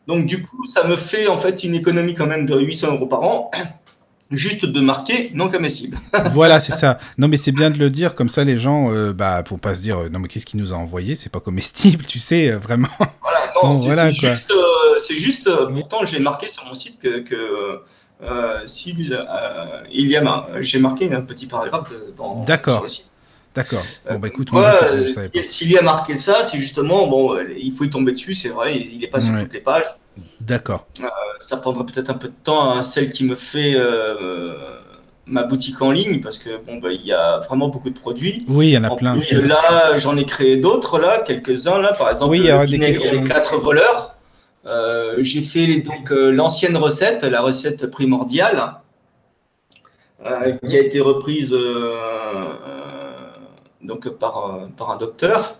donc, 0.09 0.25
du 0.25 0.40
coup, 0.40 0.64
ça 0.64 0.85
me 0.85 0.97
fait 0.97 1.29
en 1.29 1.37
fait 1.37 1.62
une 1.64 1.75
économie 1.75 2.14
quand 2.14 2.27
même 2.27 2.47
de 2.47 2.59
800 2.59 2.94
euros 2.94 3.07
par 3.07 3.23
an, 3.23 3.51
juste 4.31 4.64
de 4.64 4.81
marquer 4.81 5.31
non 5.35 5.51
comestible. 5.51 5.99
voilà, 6.31 6.61
c'est 6.61 6.73
ça. 6.73 6.99
Non, 7.18 7.29
mais 7.29 7.37
c'est 7.37 7.53
bien 7.53 7.68
de 7.68 7.79
le 7.79 7.90
dire, 7.90 8.14
comme 8.14 8.31
ça 8.31 8.42
les 8.42 8.57
gens, 8.57 8.90
euh, 8.90 9.12
bah, 9.12 9.42
pour 9.42 9.61
pas 9.61 9.75
se 9.75 9.83
dire, 9.83 9.99
euh, 9.99 10.09
non, 10.09 10.18
mais 10.18 10.29
qu'est-ce 10.29 10.47
qu'il 10.47 10.59
nous 10.61 10.73
a 10.73 10.77
envoyé? 10.77 11.14
C'est 11.14 11.31
pas 11.31 11.40
comestible, 11.40 12.07
tu 12.07 12.18
sais, 12.18 12.51
euh, 12.51 12.59
vraiment. 12.59 12.88
Voilà, 13.21 13.53
non, 13.62 13.75
c'est 13.75 14.11
juste, 14.11 14.53
c'est 14.99 15.16
juste, 15.16 15.51
pourtant, 15.75 16.07
j'ai 16.07 16.21
marqué 16.21 16.49
sur 16.49 16.64
mon 16.64 16.75
site 16.75 16.99
que. 16.99 17.21
que 17.21 17.83
si, 18.66 18.96
il 19.92 20.09
y 20.09 20.16
a, 20.16 20.46
j'ai 20.61 20.78
marqué 20.78 21.12
un 21.12 21.22
petit 21.22 21.46
paragraphe 21.46 21.92
dans, 22.16 22.44
sur 22.46 22.83
le 22.83 22.88
site. 22.88 23.11
D'accord. 23.54 23.83
Bon, 24.09 24.18
bah 24.18 24.28
écoute, 24.28 24.52
moi, 24.52 24.70
S'il 25.48 25.72
y 25.72 25.78
a 25.78 25.83
marqué 25.83 26.14
ça, 26.14 26.44
c'est 26.44 26.59
justement, 26.59 27.07
bon, 27.07 27.38
il 27.57 27.72
faut 27.72 27.85
y 27.85 27.90
tomber 27.90 28.12
dessus, 28.12 28.35
c'est 28.35 28.50
vrai, 28.50 28.78
il 28.78 28.98
n'est 29.00 29.09
pas 29.09 29.20
sur 29.20 29.37
toutes 29.38 29.52
les 29.52 29.61
pages. 29.61 29.85
D'accord. 30.40 30.87
Euh, 31.00 31.09
ça 31.40 31.57
prendra 31.57 31.85
peut-être 31.85 32.11
un 32.11 32.14
peu 32.14 32.28
de 32.28 32.35
temps 32.42 32.76
à 32.76 32.83
celle 32.83 33.11
qui 33.11 33.24
me 33.24 33.35
fait 33.35 33.74
euh, 33.74 34.54
ma 35.26 35.44
boutique 35.44 35.81
en 35.83 35.92
ligne, 35.92 36.20
parce 36.20 36.38
que 36.38 36.50
bon, 36.64 36.78
bah, 36.78 36.92
il 36.92 37.04
y 37.04 37.12
a 37.12 37.38
vraiment 37.38 37.68
beaucoup 37.68 37.90
de 37.90 37.98
produits. 37.98 38.44
Oui, 38.48 38.68
il 38.68 38.72
y 38.72 38.78
en 38.78 38.85
a 38.85 38.94
plein. 38.94 39.16
là, 39.33 39.96
j'en 39.96 40.16
ai 40.16 40.24
créé 40.24 40.57
d'autres, 40.57 40.98
là, 40.98 41.22
quelques-uns, 41.26 41.78
là, 41.78 41.92
par 41.92 42.11
exemple, 42.11 42.33
oui, 42.33 42.40
il 42.40 42.46
y 42.46 42.50
a 42.50 42.64
les 42.64 43.22
quatre 43.24 43.57
voleurs. 43.57 44.14
Euh, 44.68 45.16
j'ai 45.20 45.40
fait 45.40 45.81
donc 45.81 46.11
l'ancienne 46.11 46.76
recette, 46.76 47.24
la 47.24 47.40
recette 47.40 47.87
primordiale, 47.90 48.74
qui 50.66 50.76
a 50.76 50.81
été 50.81 51.00
reprise 51.00 51.57
donc 53.88 54.09
par, 54.09 54.54
euh, 54.54 54.66
par 54.76 54.90
un 54.90 54.96
docteur. 54.96 55.57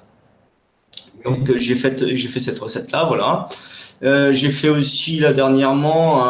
Donc 1.25 1.57
j'ai 1.57 1.75
fait, 1.75 2.15
j'ai 2.15 2.29
fait 2.29 2.41
cette 2.41 2.59
recette-là, 2.59 3.05
voilà. 3.05 3.49
Euh, 4.03 4.31
j'ai 4.31 4.51
fait 4.51 4.69
aussi 4.69 5.19
là 5.19 5.33
dernièrement 5.33 6.25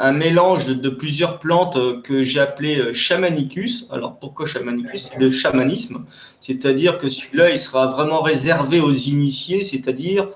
un 0.00 0.12
mélange 0.12 0.66
de 0.66 0.88
plusieurs 0.88 1.38
plantes 1.38 2.02
que 2.02 2.22
j'ai 2.22 2.40
appelé 2.40 2.92
chamanicus. 2.92 3.86
Alors 3.90 4.18
pourquoi 4.18 4.46
chamanicus? 4.46 5.10
Le 5.18 5.30
chamanisme, 5.30 6.04
c'est-à-dire 6.40 6.98
que 6.98 7.08
celui-là, 7.08 7.50
il 7.50 7.58
sera 7.58 7.86
vraiment 7.86 8.20
réservé 8.22 8.80
aux 8.80 8.92
initiés, 8.92 9.62
c'est-à-dire 9.62 10.28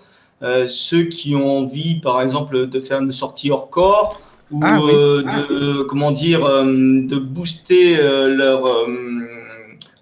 ceux 0.66 1.04
qui 1.04 1.34
ont 1.34 1.58
envie, 1.58 2.00
par 2.00 2.22
exemple, 2.22 2.68
de 2.68 2.80
faire 2.80 3.00
une 3.00 3.12
sortie 3.12 3.50
hors 3.50 3.70
corps 3.70 4.20
ou 4.50 4.60
ah 4.62 4.78
de, 4.78 5.82
comment 5.82 6.10
dire, 6.10 6.40
de 6.42 7.16
booster 7.16 7.96
leur, 7.96 8.86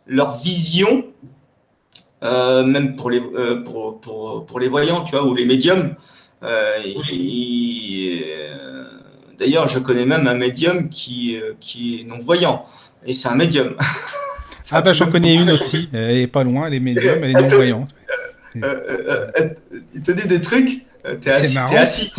leur 0.06 0.36
vision 0.38 1.04
euh, 2.22 2.64
même 2.64 2.96
pour 2.96 3.10
les, 3.10 3.20
euh, 3.20 3.62
pour, 3.62 4.00
pour, 4.00 4.46
pour, 4.46 4.58
les 4.58 4.68
voyants, 4.68 5.02
tu 5.02 5.12
vois, 5.12 5.26
ou 5.26 5.34
les 5.34 5.44
médiums. 5.44 5.94
Euh, 6.42 6.80
d'ailleurs, 9.38 9.66
je 9.66 9.78
connais 9.78 10.06
même 10.06 10.26
un 10.26 10.34
médium 10.34 10.88
qui, 10.88 11.38
qui 11.60 12.00
est 12.00 12.04
non-voyant, 12.04 12.64
et 13.04 13.12
c'est 13.12 13.28
un 13.28 13.34
médium. 13.34 13.76
ah 14.72 14.80
bah 14.80 14.94
j'en 14.94 15.10
connais 15.10 15.34
une 15.34 15.50
aussi, 15.50 15.90
elle 15.92 16.16
est 16.16 16.26
pas 16.26 16.42
loin, 16.42 16.66
elle 16.68 16.74
est 16.74 16.80
médium, 16.80 17.22
elle 17.22 17.30
est 17.30 17.40
non-voyante. 17.40 17.90
il 19.94 20.02
te 20.02 20.12
dit 20.12 20.26
des 20.26 20.40
trucs 20.40 20.82
T'es 21.20 21.30
assis, 21.30 21.56
es 21.56 21.76
assis 21.76 22.12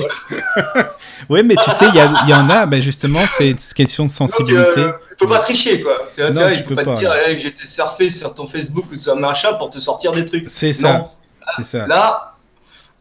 oui, 1.29 1.43
mais 1.43 1.55
tu 1.55 1.71
sais, 1.71 1.85
il 1.89 1.95
y, 1.95 2.29
y, 2.29 2.33
en 2.33 2.49
a, 2.49 2.65
ben 2.65 2.81
justement, 2.81 3.25
c'est 3.27 3.49
une 3.49 3.57
question 3.75 4.05
de 4.05 4.09
sensibilité. 4.09 4.81
Donc, 4.81 4.95
faut 5.19 5.27
pas 5.27 5.39
tricher, 5.39 5.81
quoi. 5.81 6.09
Tu 6.13 6.21
vois, 6.21 6.51
il 6.51 6.63
faut 6.63 6.75
pas, 6.75 6.85
te 6.85 6.99
dire, 6.99 7.13
hey, 7.13 7.37
j'ai 7.37 7.47
été 7.47 7.65
surfé 7.65 8.09
sur 8.09 8.33
ton 8.33 8.47
Facebook 8.47 8.85
ou 8.91 8.95
sur 8.95 9.15
machin 9.17 9.55
pour 9.55 9.69
te 9.69 9.79
sortir 9.79 10.13
des 10.13 10.23
trucs. 10.23 10.45
C'est 10.47 10.73
ça. 10.73 11.11
C'est 11.57 11.65
ça. 11.65 11.87
Là, 11.87 12.35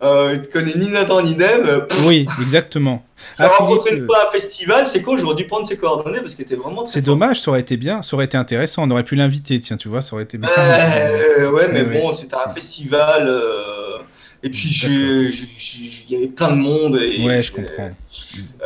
euh, 0.03 0.39
tu 0.41 0.51
connais 0.51 0.75
ni 0.75 0.89
Nathan 0.89 1.23
ni 1.23 1.35
Dave. 1.35 1.87
Oui, 2.05 2.27
exactement. 2.41 3.05
J'ai 3.39 3.45
ah, 3.45 3.49
rencontré 3.49 3.97
une 3.97 4.07
fois 4.07 4.19
à 4.19 4.29
un 4.29 4.31
festival, 4.31 4.87
c'est 4.87 5.03
quoi 5.03 5.17
J'aurais 5.17 5.35
dû 5.35 5.47
prendre 5.47 5.67
ses 5.67 5.77
coordonnées 5.77 6.21
parce 6.21 6.35
qu'il 6.35 6.45
était 6.45 6.57
vraiment. 6.57 6.85
C'est 6.87 7.03
dommage, 7.03 7.41
ça 7.41 7.51
aurait 7.51 7.61
été 7.61 7.77
bien, 7.77 8.03
ça 8.03 8.17
aurait 8.17 8.27
été 8.27 8.37
intéressant. 8.37 8.85
On 8.87 8.91
aurait 8.91 9.05
pu 9.05 9.17
l'inviter, 9.17 9.59
tiens, 9.61 9.77
tu 9.77 9.89
vois, 9.89 10.03
ça 10.03 10.15
aurait 10.15 10.25
été 10.25 10.39
bien. 10.39 10.51
Euh, 10.59 11.51
ouais, 11.51 11.69
mais 11.73 11.83
bon, 11.85 12.11
c'était 12.11 12.37
un 12.37 12.51
festival. 12.51 13.27
Euh, 13.29 13.99
et 14.43 14.51
puis, 14.51 14.69
il 14.69 16.11
y 16.11 16.17
avait 16.17 16.29
plein 16.29 16.51
de 16.51 16.57
monde. 16.57 16.97
Et 16.97 17.25
ouais, 17.25 17.43
je 17.43 17.53
comprends. 17.53 17.91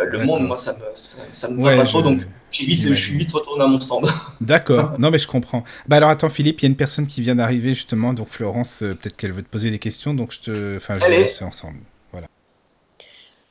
le 0.02 0.24
monde, 0.24 0.46
moi, 0.46 0.56
ça 0.56 0.74
me, 0.74 0.84
ça, 0.94 1.48
me 1.48 1.62
va 1.62 1.76
pas 1.76 1.84
trop. 1.84 2.02
Donc, 2.02 2.22
vite, 2.58 2.82
je 2.88 2.94
suis 2.94 3.16
vite 3.16 3.32
retourné 3.32 3.64
à 3.64 3.66
mon 3.66 3.80
stand. 3.80 4.06
D'accord, 4.40 4.94
non 4.98 5.10
mais 5.10 5.18
je 5.18 5.28
comprends. 5.28 5.64
Bah 5.88 5.96
alors 5.96 6.10
attends 6.10 6.30
Philippe, 6.30 6.60
il 6.60 6.64
y 6.64 6.66
a 6.66 6.70
une 6.70 6.76
personne 6.76 7.06
qui 7.06 7.20
vient 7.20 7.36
d'arriver 7.36 7.74
justement, 7.74 8.12
donc 8.12 8.28
Florence, 8.30 8.82
euh, 8.82 8.94
peut-être 8.94 9.16
qu'elle 9.16 9.32
veut 9.32 9.42
te 9.42 9.48
poser 9.48 9.70
des 9.70 9.78
questions, 9.78 10.14
donc 10.14 10.32
je 10.32 10.50
te, 10.50 10.76
enfin 10.76 10.98
je 10.98 11.04
vais 11.04 11.10
laisse 11.10 11.42
ensemble. 11.42 11.78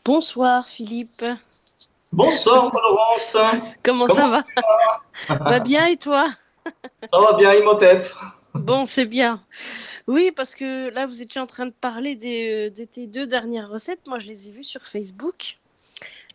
Bonsoir 0.06 0.68
Philippe. 0.68 1.26
Bonsoir 2.12 2.72
Florence. 2.72 3.38
Comment, 3.84 4.08
ça 4.08 4.28
va 4.28 4.44
Va 5.30 5.60
bien 5.60 5.88
et 5.88 5.98
toi 5.98 6.28
Ça 7.12 7.20
va 7.20 7.34
bien, 7.38 7.54
Imhotep. 7.54 8.08
Bon, 8.56 8.88
c'est 8.88 9.06
bien. 9.06 9.42
Oui, 10.08 10.32
parce 10.36 10.56
que 10.56 10.90
là, 10.90 11.06
vous 11.06 11.22
étiez 11.22 11.40
en 11.40 11.46
train 11.46 11.68
de 11.68 11.74
parler 11.80 12.16
des, 12.16 12.72
de 12.72 12.84
tes 12.84 13.06
deux 13.06 13.28
dernières 13.28 13.70
recettes. 13.70 14.08
Moi, 14.08 14.18
je 14.18 14.28
les 14.28 14.50
ai 14.50 14.52
vues 14.52 14.64
sur 14.64 14.82
Facebook. 14.82 15.60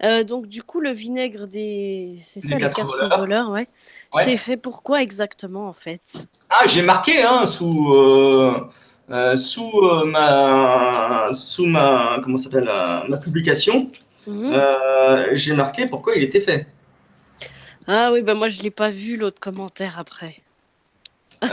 Euh, 0.05 0.23
donc, 0.23 0.47
du 0.47 0.63
coup, 0.63 0.81
le 0.81 0.93
vinaigre 0.93 1.49
des. 1.49 2.17
C'est 2.23 2.41
ça, 2.41 2.57
les, 2.57 2.71
quatre, 2.71 3.17
voleurs, 3.19 3.51
ouais. 3.51 3.67
C'est 4.23 4.37
fait 4.37 4.63
pour 4.63 4.85
quoi 4.85 5.03
exactement, 5.03 5.69
en 5.69 5.73
fait? 5.73 6.25
Ah, 6.51 6.67
j'ai 6.67 6.83
marqué, 6.83 7.23
hein, 7.25 7.47
sous. 7.47 7.93
Euh, 7.93 8.71
euh, 9.11 9.37
sous 9.37 9.71
ma 10.07 11.29
sous 11.33 11.67
ma 11.67 12.21
comment 12.23 12.37
s'appelle 12.37 12.71
ma 13.09 13.17
publication 13.19 13.91
mhm. 14.27 14.55
j'ai 15.33 15.55
marqué 15.55 15.87
pourquoi 15.87 16.17
il 16.17 16.23
était 16.23 16.41
fait 16.41 16.67
ah 17.87 18.11
oui 18.13 18.23
bah 18.23 18.35
moi 18.35 18.49
je 18.49 18.63
l'ai 18.63 18.71
pas 18.71 18.91
vu 18.91 19.17
l'autre 19.17 19.41
commentaire 19.41 19.99
après 19.99 20.41
donc 21.43 21.51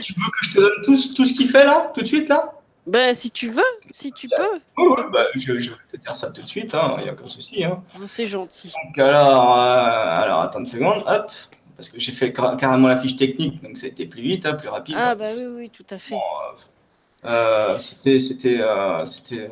tu 0.00 0.14
veux 0.14 0.30
que 0.30 0.42
je 0.42 0.52
te 0.52 0.60
donne 0.60 0.82
tout, 0.84 0.96
tout 1.14 1.24
ce 1.24 1.34
qu'il 1.34 1.48
fait 1.48 1.64
là 1.64 1.90
tout 1.92 2.02
de 2.02 2.06
suite 2.06 2.28
là? 2.28 2.52
Ben, 2.86 3.14
si 3.14 3.32
tu 3.32 3.50
veux, 3.50 3.62
si 3.90 4.12
tu 4.12 4.28
peux. 4.28 4.60
Oui, 4.78 5.02
bah, 5.12 5.26
je, 5.34 5.58
je, 5.58 5.70
vais 5.70 5.76
te 5.90 5.96
dire 5.96 6.14
ça 6.14 6.30
tout 6.30 6.40
de 6.40 6.46
suite, 6.46 6.72
il 6.72 6.76
hein, 6.76 6.96
n'y 7.02 7.08
a 7.08 7.12
aucun 7.14 7.26
souci. 7.26 7.64
Hein. 7.64 7.82
Ah, 7.94 7.98
c'est 8.06 8.28
gentil. 8.28 8.72
Donc, 8.86 8.98
alors, 8.98 9.58
euh, 9.58 10.22
alors, 10.22 10.40
attends 10.42 10.60
une 10.60 10.66
seconde, 10.66 11.02
hop, 11.04 11.30
parce 11.76 11.88
que 11.88 12.00
j'ai 12.00 12.12
fait 12.12 12.32
carrément 12.32 12.88
la 12.88 12.96
fiche 12.96 13.16
technique, 13.16 13.62
donc 13.62 13.76
ça 13.76 13.86
a 13.86 13.90
été 13.90 14.06
plus 14.06 14.22
vite, 14.22 14.46
hein, 14.46 14.54
plus 14.54 14.68
rapide. 14.68 14.96
Ah, 14.98 15.14
bah 15.14 15.26
oui, 15.36 15.44
oui, 15.46 15.70
tout 15.70 15.86
à 15.90 15.98
fait. 15.98 16.14
Euh, 16.14 17.28
euh, 17.28 17.78
c'était, 17.78 18.18
c'était, 18.18 18.60
c'était, 19.04 19.50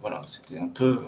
voilà, 0.00 0.22
c'était 0.24 0.58
un 0.58 0.68
peu. 0.68 1.00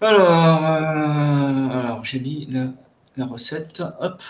Alors, 0.00 0.30
alors 0.30 2.04
j'ai 2.04 2.20
mis 2.20 2.46
la, 2.50 2.66
la 3.16 3.26
recette, 3.26 3.82
hop. 4.00 4.22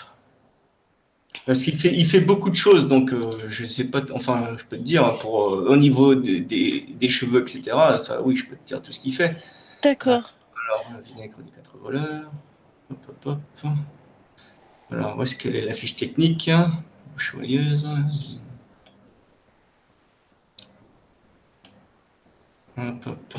Parce 1.45 1.61
qu'il 1.61 1.75
fait, 1.75 1.93
il 1.93 2.05
fait 2.05 2.21
beaucoup 2.21 2.49
de 2.49 2.55
choses, 2.55 2.87
donc 2.87 3.11
euh, 3.11 3.19
je 3.49 3.65
sais 3.65 3.83
pas, 3.83 3.99
enfin, 4.13 4.51
je 4.55 4.63
peux 4.63 4.77
te 4.77 4.81
dire, 4.81 5.17
pour, 5.17 5.53
euh, 5.53 5.67
au 5.67 5.75
niveau 5.75 6.15
des, 6.15 6.39
des, 6.39 7.09
cheveux, 7.09 7.41
etc., 7.41 7.75
ça, 7.97 8.21
oui, 8.21 8.35
je 8.35 8.45
peux 8.45 8.55
te 8.55 8.65
dire 8.65 8.81
tout 8.81 8.93
ce 8.93 8.99
qu'il 8.99 9.13
fait. 9.13 9.35
D'accord. 9.83 10.33
Alors, 10.65 10.85
le 10.95 11.03
vinaigre 11.03 11.37
des 11.39 11.51
quatre 11.51 11.77
voleurs. 11.77 12.31
Hop, 12.89 12.97
hop, 13.25 13.37
hop. 13.63 13.71
Alors, 14.93 15.17
où 15.17 15.23
est-ce 15.23 15.35
qu'elle 15.35 15.55
est 15.55 15.65
la 15.65 15.73
fiche 15.73 15.95
technique 15.95 16.51
Joyeuse. 17.17 17.87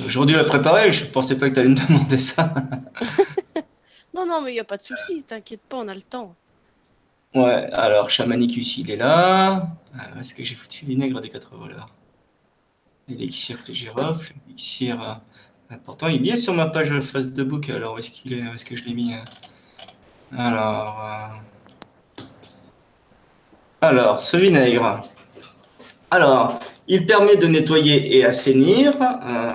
Aujourd'hui, 0.04 0.36
la 0.36 0.44
préparer, 0.44 0.90
je 0.90 1.06
pensais 1.06 1.36
pas 1.36 1.48
que 1.48 1.54
tu 1.54 1.60
allais 1.60 1.68
me 1.68 1.74
demander 1.88 2.18
ça. 2.18 2.52
non, 4.14 4.26
non, 4.26 4.42
mais 4.42 4.50
il 4.50 4.54
n'y 4.54 4.60
a 4.60 4.64
pas 4.64 4.76
de 4.76 4.82
souci, 4.82 5.22
t'inquiète 5.22 5.62
pas, 5.68 5.76
on 5.76 5.88
a 5.88 5.94
le 5.94 6.02
temps. 6.02 6.34
Ouais, 7.34 7.68
alors 7.72 8.10
Chamanicus, 8.10 8.78
il 8.78 8.90
est 8.90 8.96
là. 8.96 9.68
Est-ce 10.18 10.34
que 10.34 10.44
j'ai 10.44 10.54
foutu 10.54 10.86
vinaigre 10.86 11.20
des 11.20 11.28
quatre 11.28 11.56
voleurs? 11.56 11.90
Élixir 13.08 13.58
de 13.66 13.72
girofle, 13.72 14.34
élixir. 14.48 15.20
Euh, 15.70 15.76
pourtant, 15.84 16.08
il 16.08 16.24
y 16.24 16.30
est 16.30 16.36
sur 16.36 16.54
ma 16.54 16.66
page 16.66 16.98
face 17.00 17.32
de 17.32 17.42
book. 17.42 17.70
Alors, 17.70 17.94
où 17.94 17.98
est-ce 17.98 18.10
qu'il 18.10 18.32
est, 18.34 18.38
est 18.38 18.54
Est-ce 18.54 18.64
que 18.64 18.76
je 18.76 18.84
l'ai 18.84 18.94
mis 18.94 19.14
euh 20.38 21.26
Alors. 23.80 24.20
Ce 24.20 24.36
vinaigre. 24.36 25.00
Alors, 26.10 26.58
il 26.86 27.06
permet 27.06 27.36
de 27.36 27.46
nettoyer 27.46 28.16
et 28.16 28.24
assainir. 28.24 28.94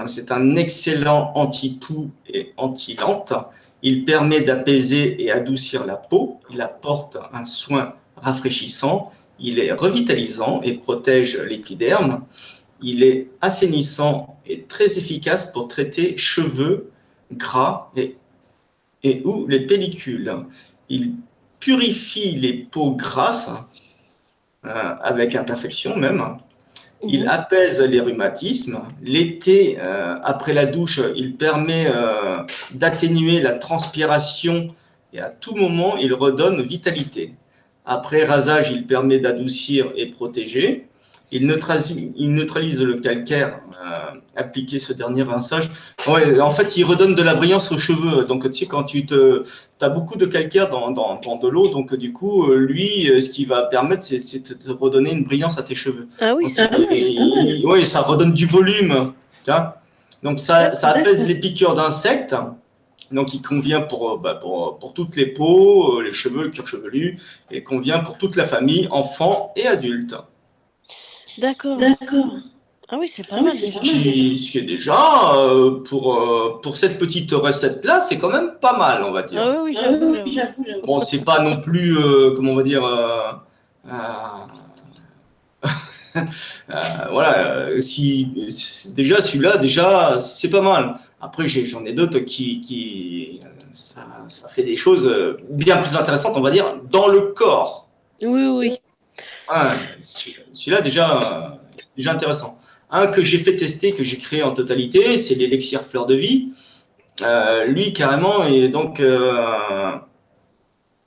C'est 0.08 0.32
un 0.32 0.56
excellent 0.56 1.32
anti-poux 1.36 2.10
et 2.28 2.52
anti-lente. 2.58 3.34
Il 3.82 4.04
permet 4.04 4.42
d'apaiser 4.42 5.24
et 5.24 5.32
adoucir 5.32 5.86
la 5.86 5.96
peau. 5.96 6.39
Il 6.52 6.62
apporte 6.62 7.18
un 7.34 7.44
soin 7.44 7.96
rafraîchissant. 8.18 9.12
Il 9.39 9.60
est 9.60 9.72
revitalisant 9.72 10.62
et 10.63 10.74
protège 10.74 11.39
l'épiderme. 11.39 12.26
Il 12.82 13.04
est 13.04 13.30
assainissant 13.42 14.38
et 14.48 14.63
très 14.63 14.98
efficace 14.98 15.52
pour 15.52 15.68
traiter 15.68 16.18
cheveux 16.18 16.92
gras 17.32 17.89
et, 17.96 18.15
et 19.04 19.22
ou 19.24 19.48
les 19.48 19.65
pellicules. 19.65 20.34
Il 20.89 21.13
purifie 21.60 22.32
les 22.32 22.54
peaux 22.54 22.91
grasses 22.91 23.52
euh, 24.65 24.93
avec 25.02 25.36
imperfection 25.36 25.95
même. 25.95 26.38
Il 27.02 27.23
mhm. 27.23 27.30
apaise 27.30 27.82
les 27.82 28.02
rhumatismes. 28.02 28.82
L'été, 29.02 29.78
euh, 29.80 30.17
après 30.23 30.54
la 30.54 30.65
douche, 30.65 30.99
il 31.15 31.36
permet 31.36 31.88
euh, 31.88 32.43
d'atténuer 32.73 33.39
la 33.39 33.54
transpiration 33.54 34.67
et 35.13 35.19
à 35.19 35.30
tout 35.30 35.56
moment, 35.56 35.97
il 35.97 36.13
redonne 36.13 36.62
vitalité. 36.62 37.34
Après 37.86 38.25
rasage, 38.25 38.71
il 38.71 38.86
permet 38.86 39.19
d'adoucir 39.19 39.91
et 39.95 40.08
protéger. 40.08 40.88
Il 41.32 41.47
neutralise, 41.47 42.82
le 42.82 42.95
calcaire 42.95 43.62
euh, 43.91 44.19
appliqué 44.36 44.80
ce 44.80 44.93
dernier 44.93 45.23
rinçage. 45.23 45.69
en 46.08 46.49
fait, 46.49 46.78
il 46.78 46.84
redonne 46.84 47.15
de 47.15 47.21
la 47.21 47.34
brillance 47.34 47.71
aux 47.71 47.78
cheveux. 47.78 48.25
Donc, 48.25 48.49
tu 48.52 48.60
sais, 48.60 48.65
quand 48.65 48.84
tu 48.84 49.06
te, 49.06 49.41
as 49.82 49.89
beaucoup 49.89 50.17
de 50.17 50.25
calcaire 50.25 50.69
dans, 50.69 50.91
de 50.91 51.47
l'eau, 51.47 51.69
donc 51.69 51.95
du 51.95 52.13
coup, 52.13 52.49
euh, 52.49 52.58
lui, 52.58 53.10
euh, 53.10 53.19
ce 53.19 53.30
qui 53.30 53.45
va 53.45 53.63
permettre, 53.63 54.04
c'est 54.04 54.19
de 54.19 54.54
te 54.54 54.71
redonner 54.71 55.12
une 55.12 55.23
brillance 55.23 55.58
à 55.58 55.63
tes 55.63 55.75
cheveux. 55.75 56.08
Ah 56.21 56.36
oui, 56.36 56.49
ça, 56.49 56.69
oui, 57.63 57.86
ça 57.86 58.02
redonne 58.02 58.34
du 58.34 58.45
volume. 58.45 59.13
Donc, 60.23 60.39
ça, 60.39 60.73
ça 60.73 60.89
apaise 60.89 61.25
les 61.25 61.36
piqûres 61.36 61.73
d'insectes. 61.73 62.36
Donc, 63.12 63.34
il 63.34 63.41
convient 63.41 63.82
pour, 63.82 64.19
bah, 64.19 64.36
pour, 64.36 64.78
pour, 64.78 64.93
toutes 64.93 65.15
les 65.15 65.25
peaux, 65.25 66.02
les 66.02 66.12
cheveux, 66.12 66.43
le 66.43 66.49
cuir 66.49 66.67
chevelu, 66.67 67.17
et 67.49 67.63
convient 67.63 67.99
pour 67.99 68.17
toute 68.17 68.36
la 68.36 68.45
famille, 68.45 68.88
enfants 68.91 69.52
et 69.56 69.65
adultes. 69.65 70.15
D'accord. 71.39 71.78
D'accord. 71.78 72.36
Ah 72.91 72.97
oui, 72.99 73.08
c'est 73.08 73.28
pas 73.28 73.36
ah 73.38 73.43
mal. 73.43 73.56
Ce 73.56 73.67
qui, 73.80 74.58
est 74.58 74.63
déjà, 74.63 75.36
euh, 75.36 75.84
pour, 75.84 76.15
euh, 76.15 76.60
pour 76.63 76.75
cette 76.75 76.97
petite 76.97 77.32
recette-là, 77.32 78.02
c'est 78.02 78.17
quand 78.17 78.32
même 78.32 78.54
pas 78.60 78.80
mal, 78.80 79.04
on 79.04 79.12
va 79.12 79.21
dire. 79.21 79.39
Ah 79.39 79.62
oui, 79.63 79.78
j'avoue. 79.80 80.15
j'avoue, 80.25 80.65
bon, 80.84 80.97
c'est 80.97 81.23
pas 81.23 81.39
non 81.39 81.62
plus, 81.62 81.99
euh, 81.99 82.34
comment 82.36 82.54
on 82.54 82.56
va 82.56 82.63
dire, 82.63 82.82
voilà, 87.12 87.80
si 87.80 88.28
déjà 88.95 89.21
celui-là, 89.21 89.58
déjà 89.58 90.17
c'est 90.19 90.49
pas 90.49 90.62
mal. 90.62 90.95
Après, 91.21 91.45
j'en 91.45 91.86
ai, 91.86 91.93
d'autres 91.93 92.17
qui, 92.19 92.60
qui 92.60 93.39
ça, 93.71 94.25
ça, 94.28 94.47
fait 94.47 94.63
des 94.63 94.75
choses 94.75 95.08
bien 95.52 95.78
plus 95.78 95.95
intéressantes, 95.95 96.36
on 96.38 96.41
va 96.41 96.49
dire, 96.49 96.75
dans 96.89 97.08
le 97.08 97.34
corps. 97.34 97.88
Oui, 98.23 98.47
oui. 98.47 98.78
celui-là 99.99 100.82
déjà, 100.82 101.60
déjà 101.95 102.13
intéressant. 102.13 102.59
Un 102.91 103.08
que 103.08 103.21
j'ai 103.21 103.38
fait 103.38 103.56
tester, 103.56 103.91
que 103.91 104.04
j'ai 104.04 104.17
créé 104.17 104.41
en 104.41 104.52
totalité, 104.52 105.17
c'est 105.17 105.36
l'élixir 105.36 105.82
fleur 105.82 106.06
de 106.06 106.15
vie. 106.15 106.49
Euh, 107.21 107.65
lui, 107.65 107.93
carrément, 107.93 108.45
et 108.45 108.67
donc, 108.69 108.99
euh, 108.99 109.95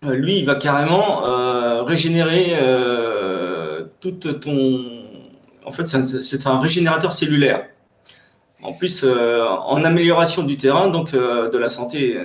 lui, 0.02 0.38
il 0.38 0.44
va 0.44 0.54
carrément 0.54 1.26
euh, 1.26 1.82
régénérer 1.82 2.56
toute 4.00 4.40
ton. 4.40 4.84
En 5.64 5.70
fait, 5.70 5.86
c'est 5.86 6.46
un, 6.46 6.58
régénérateur 6.58 7.12
cellulaire. 7.12 7.66
En 8.62 8.72
plus, 8.72 9.04
en 9.04 9.84
amélioration 9.84 10.44
du 10.44 10.56
terrain, 10.56 10.88
donc 10.88 11.12
de 11.12 11.58
la 11.58 11.68
santé, 11.68 12.16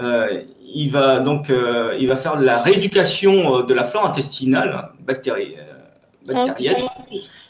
il 0.00 0.90
va 0.90 1.20
donc 1.20 1.52
il 1.98 2.08
va 2.08 2.16
faire 2.16 2.38
de 2.38 2.44
la 2.44 2.60
rééducation 2.60 3.62
de 3.62 3.74
la 3.74 3.84
flore 3.84 4.06
intestinale 4.06 4.90
bactérienne 5.00 5.68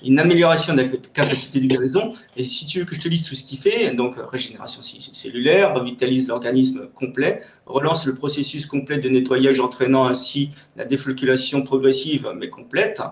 une 0.04 0.18
amélioration 0.18 0.74
de 0.74 0.82
la 0.82 0.88
capacité 1.12 1.60
de 1.60 1.66
guérison. 1.66 2.12
Et 2.36 2.42
si 2.42 2.66
tu 2.66 2.80
veux 2.80 2.84
que 2.84 2.94
je 2.94 3.00
te 3.00 3.08
lise 3.08 3.24
tout 3.24 3.34
ce 3.34 3.44
qu'il 3.44 3.58
fait, 3.58 3.90
donc 3.92 4.16
régénération 4.16 4.80
cellulaire, 4.82 5.74
revitalise 5.74 6.28
l'organisme 6.28 6.88
complet, 6.94 7.42
relance 7.66 8.06
le 8.06 8.14
processus 8.14 8.66
complet 8.66 8.98
de 8.98 9.08
nettoyage 9.08 9.60
entraînant 9.60 10.06
ainsi 10.06 10.50
la 10.76 10.84
défloculation 10.84 11.62
progressive 11.62 12.30
mais 12.36 12.48
complète, 12.48 13.02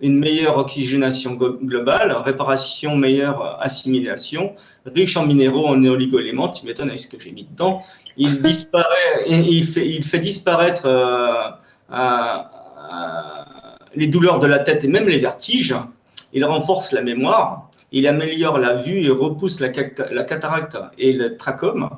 une 0.00 0.16
meilleure 0.16 0.58
oxygénation 0.58 1.34
globale, 1.34 2.12
réparation, 2.24 2.94
meilleure 2.94 3.60
assimilation, 3.60 4.54
riche 4.86 5.16
en 5.16 5.26
minéraux, 5.26 5.66
en 5.66 5.84
oligo-éléments, 5.84 6.50
tu 6.50 6.66
m'étonnes 6.66 6.88
avec 6.88 7.00
ce 7.00 7.08
que 7.08 7.18
j'ai 7.18 7.32
mis 7.32 7.44
dedans. 7.44 7.82
Il 8.16 8.40
disparaît, 8.42 9.24
il 9.26 9.64
fait, 9.64 9.88
il 9.88 10.04
fait 10.04 10.20
disparaître 10.20 10.86
euh, 10.86 12.38
les 13.96 14.06
douleurs 14.06 14.38
de 14.38 14.46
la 14.46 14.60
tête 14.60 14.84
et 14.84 14.88
même 14.88 15.08
les 15.08 15.18
vertiges 15.18 15.74
il 16.32 16.44
renforce 16.44 16.92
la 16.92 17.02
mémoire, 17.02 17.70
il 17.90 18.06
améliore 18.06 18.58
la 18.58 18.74
vue 18.74 19.04
et 19.04 19.10
repousse 19.10 19.60
la, 19.60 19.70
cataracte 19.70 20.76
et 20.98 21.12
le 21.12 21.36
trachome. 21.36 21.88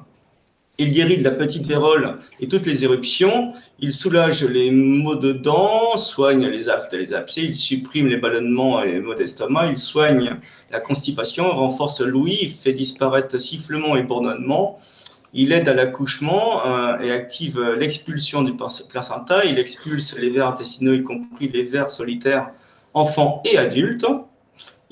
Il 0.79 0.93
guérit 0.93 1.19
de 1.19 1.25
la 1.25 1.33
petite 1.33 1.67
vérole 1.67 2.17
et 2.39 2.49
toutes 2.49 2.65
les 2.65 2.85
éruptions. 2.85 3.53
Il 3.81 3.93
soulage 3.93 4.45
les 4.45 4.71
maux 4.71 5.17
de 5.17 5.33
dents, 5.33 5.97
soigne 5.97 6.47
les 6.47 6.71
aftes 6.71 6.95
et 6.95 6.99
les 6.99 7.13
abcès. 7.13 7.43
Il 7.43 7.55
supprime 7.55 8.07
les 8.07 8.17
ballonnements 8.17 8.83
et 8.83 8.93
les 8.93 9.01
maux 9.01 9.15
d'estomac. 9.15 9.67
Il 9.67 9.77
soigne 9.77 10.37
la 10.71 10.81
constipation, 10.81 11.51
renforce 11.51 12.01
l'ouïe, 12.01 12.49
fait 12.49 12.73
disparaître 12.73 13.39
sifflement 13.39 13.97
et 13.97 14.05
bourdonnement. 14.05 14.79
Il 15.35 15.53
aide 15.53 15.69
à 15.69 15.75
l'accouchement 15.75 16.67
euh, 16.67 16.99
et 17.01 17.11
active 17.11 17.61
l'expulsion 17.79 18.43
du 18.43 18.55
placenta. 18.55 19.45
Il 19.45 19.59
expulse 19.59 20.17
les 20.17 20.31
vers 20.31 20.47
intestinaux, 20.47 20.95
y 20.95 21.03
compris 21.03 21.49
les 21.49 21.63
vers 21.63 21.91
solitaires 21.91 22.53
enfants 22.95 23.43
et 23.45 23.59
adultes. 23.59 24.07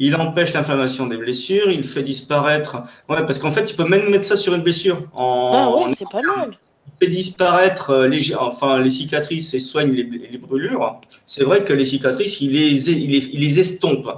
Il 0.00 0.14
empêche 0.14 0.54
l'inflammation 0.54 1.06
des 1.06 1.16
blessures, 1.16 1.70
il 1.70 1.84
fait 1.84 2.02
disparaître. 2.02 2.84
Ouais, 3.08 3.26
parce 3.26 3.38
qu'en 3.38 3.50
fait, 3.50 3.64
tu 3.64 3.74
peux 3.74 3.86
même 3.86 4.10
mettre 4.10 4.26
ça 4.26 4.36
sur 4.36 4.54
une 4.54 4.62
blessure. 4.62 5.02
En, 5.12 5.50
ah 5.52 5.86
ouais, 5.86 5.92
c'est 5.92 6.08
pas 6.08 6.22
mal. 6.22 6.56
Il 6.86 7.06
fait 7.06 7.10
disparaître 7.10 7.90
euh, 7.90 8.08
les, 8.08 8.34
enfin, 8.36 8.78
les 8.78 8.90
cicatrices 8.90 9.52
et 9.54 9.58
soigne 9.58 9.90
les, 9.90 10.38
brûlures. 10.38 11.00
C'est 11.26 11.42
vrai 11.42 11.64
que 11.64 11.72
les 11.72 11.84
cicatrices, 11.84 12.40
il 12.40 12.52
les, 12.52 12.90
il 12.90 13.10
les, 13.10 13.26
il 13.32 13.40
les 13.40 13.60
estompe. 13.60 14.08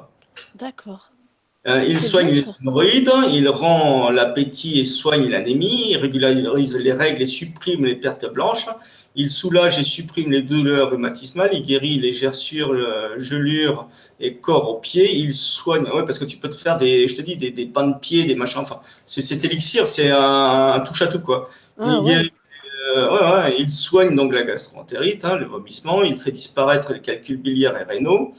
D'accord. 0.55 1.10
Euh, 1.67 1.85
il 1.87 2.01
soigne 2.01 2.29
les 2.29 2.43
hémorroïdes, 2.61 3.11
il 3.33 3.47
rend 3.51 4.09
l'appétit 4.11 4.81
et 4.81 4.87
soigne 4.87 5.29
l'anémie, 5.29 5.91
il 5.91 5.99
régularise 5.99 6.75
les 6.79 6.93
règles 6.95 7.21
et 7.21 7.27
supprime 7.27 7.85
les 7.85 7.97
pertes 7.97 8.33
blanches, 8.33 8.67
il 9.15 9.29
soulage 9.29 9.79
et 9.79 9.83
supprime 9.83 10.31
les 10.31 10.41
douleurs 10.41 10.91
rhumatismales, 10.91 11.51
il 11.53 11.61
guérit 11.61 11.99
les 11.99 12.13
gerçures, 12.13 12.75
gelures 13.19 13.89
et 14.21 14.37
corps 14.37 14.71
aux 14.71 14.81
pieds, 14.81 15.15
il 15.15 15.35
soigne, 15.35 15.83
ouais, 15.83 16.05
parce 16.07 16.19
que 16.19 16.25
tu 16.25 16.39
peux 16.39 16.49
te 16.49 16.57
faire 16.57 16.79
des, 16.79 17.07
je 17.07 17.17
te 17.17 17.21
dis, 17.21 17.37
des, 17.37 17.51
des 17.51 17.67
pains 17.67 17.89
de 17.89 17.99
pied, 17.99 18.25
des 18.25 18.37
machins, 18.37 18.61
enfin, 18.61 18.81
c'est 19.05 19.21
cet 19.21 19.45
élixir, 19.45 19.87
c'est 19.87 20.11
un, 20.11 20.81
touche 20.81 21.03
à 21.03 21.09
tout, 21.09 21.21
quoi. 21.21 21.51
Ah, 21.79 22.01
il, 22.07 22.31
euh, 22.97 23.51
il 23.59 23.69
soigne 23.69 24.17
donc 24.17 24.33
la 24.33 24.45
gastroentérite, 24.45 25.27
hein, 25.27 25.37
le 25.37 25.45
vomissement, 25.45 26.03
il 26.03 26.17
fait 26.17 26.31
disparaître 26.31 26.95
les 26.95 27.01
calculs 27.01 27.37
biliaires 27.37 27.77
et 27.79 27.85
rénaux, 27.85 28.33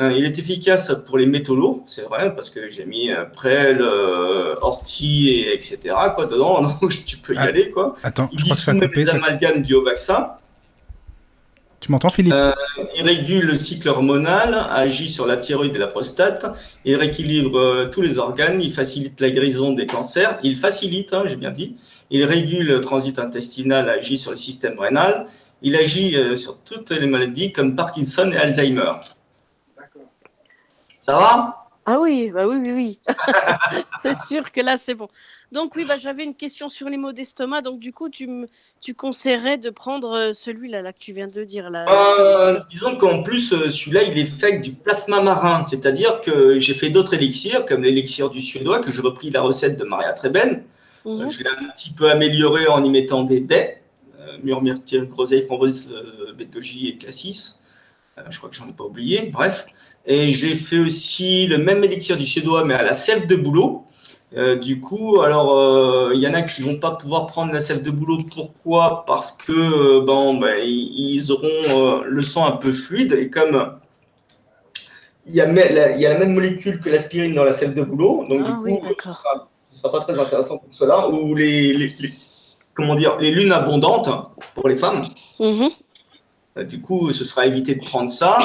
il 0.00 0.24
est 0.24 0.38
efficace 0.38 0.92
pour 1.06 1.18
les 1.18 1.26
métaux 1.26 1.82
c'est 1.86 2.02
vrai, 2.02 2.34
parce 2.34 2.48
que 2.48 2.70
j'ai 2.70 2.86
mis 2.86 3.10
euh, 3.10 3.24
prêle, 3.26 3.82
euh, 3.82 4.54
ortie, 4.62 5.30
et 5.30 5.54
etc. 5.54 5.94
Quoi, 6.14 6.26
dedans, 6.26 6.62
donc 6.80 6.90
tu 7.04 7.18
peux 7.18 7.34
y 7.34 7.38
ah, 7.38 7.42
aller. 7.42 7.70
Quoi. 7.70 7.94
Attends, 8.02 8.28
il 8.32 8.38
je 8.38 8.44
crois 8.44 8.56
que 8.56 8.62
ça 8.62 8.70
a 8.72 8.74
coupé. 8.74 9.08
amalgames 9.10 9.62
du 9.62 9.74
haut 9.74 9.84
vaccin. 9.84 10.32
Tu 11.80 11.90
m'entends, 11.90 12.10
Philippe? 12.10 12.32
Il 12.96 13.02
régule 13.02 13.44
le 13.44 13.54
cycle 13.56 13.88
hormonal, 13.88 14.54
agit 14.70 15.08
sur 15.08 15.26
la 15.26 15.36
thyroïde 15.36 15.74
et 15.74 15.80
la 15.80 15.88
prostate, 15.88 16.46
il 16.84 16.94
rééquilibre 16.94 17.90
tous 17.90 18.02
les 18.02 18.18
organes, 18.18 18.62
il 18.62 18.72
facilite 18.72 19.20
la 19.20 19.30
guérison 19.30 19.72
des 19.72 19.86
cancers, 19.86 20.38
il 20.44 20.56
facilite, 20.56 21.12
hein, 21.12 21.24
j'ai 21.26 21.34
bien 21.34 21.50
dit, 21.50 21.74
il 22.10 22.22
régule 22.24 22.68
le 22.68 22.80
transit 22.80 23.18
intestinal, 23.18 23.90
agit 23.90 24.16
sur 24.16 24.30
le 24.30 24.36
système 24.36 24.78
rénal, 24.78 25.26
il 25.60 25.74
agit 25.74 26.16
sur 26.36 26.62
toutes 26.62 26.90
les 26.90 27.06
maladies 27.06 27.50
comme 27.50 27.74
Parkinson 27.74 28.30
et 28.32 28.36
Alzheimer. 28.36 28.92
Ça 31.02 31.16
va? 31.16 31.66
Ah 31.84 31.98
oui, 31.98 32.30
bah 32.32 32.46
oui, 32.46 32.58
oui, 32.64 32.72
oui. 32.72 33.00
c'est 33.98 34.14
sûr 34.14 34.52
que 34.52 34.60
là, 34.60 34.76
c'est 34.76 34.94
bon. 34.94 35.08
Donc 35.50 35.74
oui, 35.74 35.84
bah, 35.84 35.96
j'avais 35.98 36.22
une 36.22 36.36
question 36.36 36.68
sur 36.68 36.88
les 36.88 36.96
maux 36.96 37.10
d'estomac. 37.10 37.60
Donc 37.60 37.80
du 37.80 37.92
coup, 37.92 38.08
tu, 38.08 38.28
me, 38.28 38.46
tu 38.80 38.94
conseillerais 38.94 39.58
de 39.58 39.68
prendre 39.68 40.12
euh, 40.12 40.32
celui-là 40.32 40.80
là, 40.80 40.92
que 40.92 41.00
tu 41.00 41.12
viens 41.12 41.26
de 41.26 41.42
dire 41.42 41.70
là. 41.70 41.86
Euh, 41.88 42.60
disons 42.70 42.96
qu'en 42.96 43.24
plus, 43.24 43.52
euh, 43.52 43.68
celui-là, 43.68 44.04
il 44.04 44.16
est 44.16 44.26
fait 44.26 44.46
avec 44.46 44.62
du 44.62 44.70
plasma 44.70 45.20
marin. 45.20 45.64
C'est-à-dire 45.64 46.20
que 46.20 46.56
j'ai 46.56 46.72
fait 46.72 46.90
d'autres 46.90 47.14
élixirs, 47.14 47.66
comme 47.66 47.82
l'élixir 47.82 48.30
du 48.30 48.40
suédois, 48.40 48.78
que 48.78 48.92
j'ai 48.92 49.02
repris 49.02 49.30
la 49.30 49.42
recette 49.42 49.76
de 49.76 49.84
Maria 49.84 50.12
Treben. 50.12 50.62
Mhm. 51.04 51.30
je 51.30 51.42
l'ai 51.42 51.50
un 51.50 51.68
petit 51.74 51.92
peu 51.92 52.08
amélioré 52.12 52.68
en 52.68 52.84
y 52.84 52.88
mettant 52.88 53.24
des 53.24 53.40
baies, 53.40 53.82
myrtille, 54.44 55.04
groseille, 55.08 55.44
framboise, 55.44 55.92
bête 56.38 56.56
et 56.56 56.96
cassis. 56.96 57.60
je 58.30 58.38
crois 58.38 58.48
que 58.48 58.54
j'en 58.54 58.68
ai 58.68 58.72
pas 58.72 58.84
oublié. 58.84 59.28
Bref. 59.32 59.66
Et 60.06 60.28
j'ai 60.30 60.54
fait 60.54 60.78
aussi 60.78 61.46
le 61.46 61.58
même 61.58 61.84
élixir 61.84 62.16
du 62.16 62.26
suédois, 62.26 62.64
mais 62.64 62.74
à 62.74 62.82
la 62.82 62.92
sève 62.92 63.26
de 63.26 63.36
boulot. 63.36 63.86
Euh, 64.34 64.56
du 64.56 64.80
coup, 64.80 65.20
alors, 65.20 66.12
il 66.12 66.18
euh, 66.18 66.20
y 66.20 66.26
en 66.26 66.34
a 66.34 66.42
qui 66.42 66.62
vont 66.62 66.76
pas 66.76 66.92
pouvoir 66.92 67.26
prendre 67.26 67.52
la 67.52 67.60
sève 67.60 67.82
de 67.82 67.90
boulot. 67.90 68.20
Pourquoi? 68.34 69.04
Parce 69.06 69.32
que 69.32 69.52
euh, 69.52 70.04
bon, 70.04 70.34
ben, 70.34 70.56
ils 70.64 71.30
auront 71.30 72.02
le 72.04 72.22
sang 72.22 72.46
un 72.46 72.52
peu 72.52 72.72
fluide 72.72 73.12
et 73.12 73.28
comme 73.28 73.76
il 75.26 75.34
y, 75.34 75.40
a, 75.40 75.46
il 75.92 76.00
y 76.00 76.06
a 76.06 76.12
la 76.12 76.18
même 76.18 76.32
molécule 76.32 76.80
que 76.80 76.88
l'aspirine 76.88 77.34
dans 77.34 77.44
la 77.44 77.52
sève 77.52 77.74
de 77.74 77.82
boulot, 77.82 78.24
donc 78.28 78.42
du 78.42 78.50
ah 78.50 78.58
coup, 78.60 78.80
ce 79.04 79.12
sera, 79.12 79.48
sera 79.72 79.92
pas 79.92 80.00
très 80.00 80.18
intéressant 80.18 80.58
pour 80.58 80.72
cela. 80.72 81.08
Ou 81.08 81.34
les, 81.34 81.94
comment 82.74 82.96
dire, 82.96 83.18
les 83.18 83.30
lunes 83.30 83.52
abondantes 83.52 84.08
pour 84.54 84.68
les 84.68 84.76
femmes. 84.76 85.08
Mm-hmm. 85.38 86.64
du 86.64 86.80
coup, 86.80 87.12
ce 87.12 87.24
sera 87.24 87.46
évité 87.46 87.74
de 87.76 87.84
prendre 87.84 88.10
ça. 88.10 88.38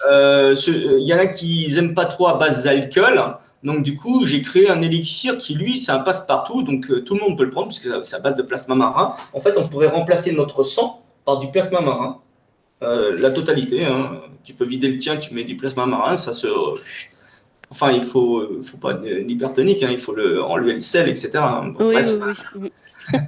Il 0.00 0.10
euh, 0.10 0.54
euh, 0.68 1.00
y 1.00 1.12
en 1.12 1.18
a 1.18 1.26
qui 1.26 1.70
n'aiment 1.74 1.94
pas 1.94 2.04
trop 2.04 2.28
à 2.28 2.38
base 2.38 2.64
d'alcool. 2.64 3.20
Donc, 3.64 3.82
du 3.82 3.96
coup, 3.96 4.24
j'ai 4.24 4.40
créé 4.42 4.70
un 4.70 4.80
élixir 4.80 5.36
qui, 5.38 5.54
lui, 5.54 5.78
c'est 5.78 5.90
un 5.90 5.98
passe-partout. 5.98 6.62
Donc, 6.62 6.90
euh, 6.90 7.02
tout 7.02 7.14
le 7.14 7.20
monde 7.20 7.36
peut 7.36 7.44
le 7.44 7.50
prendre 7.50 7.68
puisque 7.68 7.88
c'est 8.04 8.16
à 8.16 8.20
base 8.20 8.36
de 8.36 8.42
plasma 8.42 8.74
marin. 8.74 9.14
En 9.32 9.40
fait, 9.40 9.54
on 9.56 9.66
pourrait 9.66 9.88
remplacer 9.88 10.32
notre 10.32 10.62
sang 10.62 11.02
par 11.24 11.38
du 11.38 11.50
plasma 11.50 11.80
marin. 11.80 12.20
la 12.80 13.30
totalité. 13.30 13.84
Hein. 13.84 14.20
Tu 14.44 14.54
peux 14.54 14.64
vider 14.64 14.88
le 14.88 14.98
tien, 14.98 15.16
tu 15.16 15.34
mets 15.34 15.44
du 15.44 15.56
plasma 15.56 15.86
marin, 15.86 16.16
ça 16.16 16.32
se. 16.32 16.46
Enfin, 17.70 17.90
il 17.90 18.00
faut, 18.00 18.48
faut 18.62 18.78
pas 18.78 18.94
l'hypertonique, 18.94 19.82
hein. 19.82 19.88
il 19.90 19.98
faut 19.98 20.14
le, 20.14 20.42
enlever 20.42 20.72
le 20.72 20.78
sel, 20.78 21.06
etc. 21.06 21.32
oui, 21.78 21.96
oui, 21.96 22.32
oui. 22.54 22.72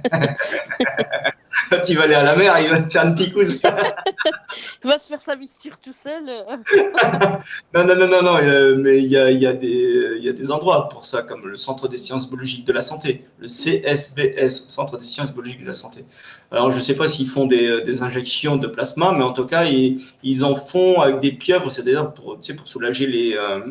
Quand 1.69 1.89
il 1.89 1.97
va 1.97 2.03
aller 2.03 2.15
à 2.15 2.23
la 2.23 2.35
mer, 2.35 2.59
il 2.59 2.69
va 2.69 2.77
se 2.77 2.91
faire 2.91 3.05
une 3.05 3.15
picouse. 3.15 3.59
il 4.83 4.89
va 4.89 4.97
se 4.97 5.07
faire 5.07 5.21
sa 5.21 5.35
mixture 5.35 5.77
tout 5.79 5.93
seul. 5.93 6.23
non, 7.73 7.85
non, 7.85 7.95
non, 7.95 8.07
non, 8.07 8.21
non, 8.21 8.77
mais 8.77 8.97
il 8.99 9.07
y 9.07 9.17
a, 9.17 9.31
y, 9.31 9.45
a 9.45 9.53
des, 9.53 10.17
y 10.19 10.29
a 10.29 10.33
des 10.33 10.51
endroits 10.51 10.89
pour 10.89 11.05
ça, 11.05 11.23
comme 11.23 11.47
le 11.47 11.57
Centre 11.57 11.87
des 11.87 11.97
sciences 11.97 12.29
biologiques 12.29 12.65
de 12.65 12.73
la 12.73 12.81
santé, 12.81 13.25
le 13.39 13.47
CSBS, 13.47 14.67
Centre 14.67 14.97
des 14.97 15.05
sciences 15.05 15.31
biologiques 15.31 15.61
de 15.61 15.67
la 15.67 15.73
santé. 15.73 16.05
Alors, 16.51 16.71
je 16.71 16.77
ne 16.77 16.81
sais 16.81 16.95
pas 16.95 17.07
s'ils 17.07 17.27
font 17.27 17.45
des, 17.45 17.79
des, 17.83 18.01
injections 18.01 18.57
de 18.57 18.67
plasma, 18.67 19.13
mais 19.17 19.23
en 19.23 19.33
tout 19.33 19.45
cas, 19.45 19.65
ils, 19.65 20.01
ils 20.23 20.43
en 20.43 20.55
font 20.55 20.99
avec 20.99 21.19
des 21.19 21.31
pieuvres, 21.31 21.69
c'est-à-dire 21.69 22.13
pour, 22.13 22.39
tu 22.39 22.47
sais, 22.47 22.55
pour 22.55 22.67
soulager 22.67 23.07
les, 23.07 23.35
euh, 23.35 23.61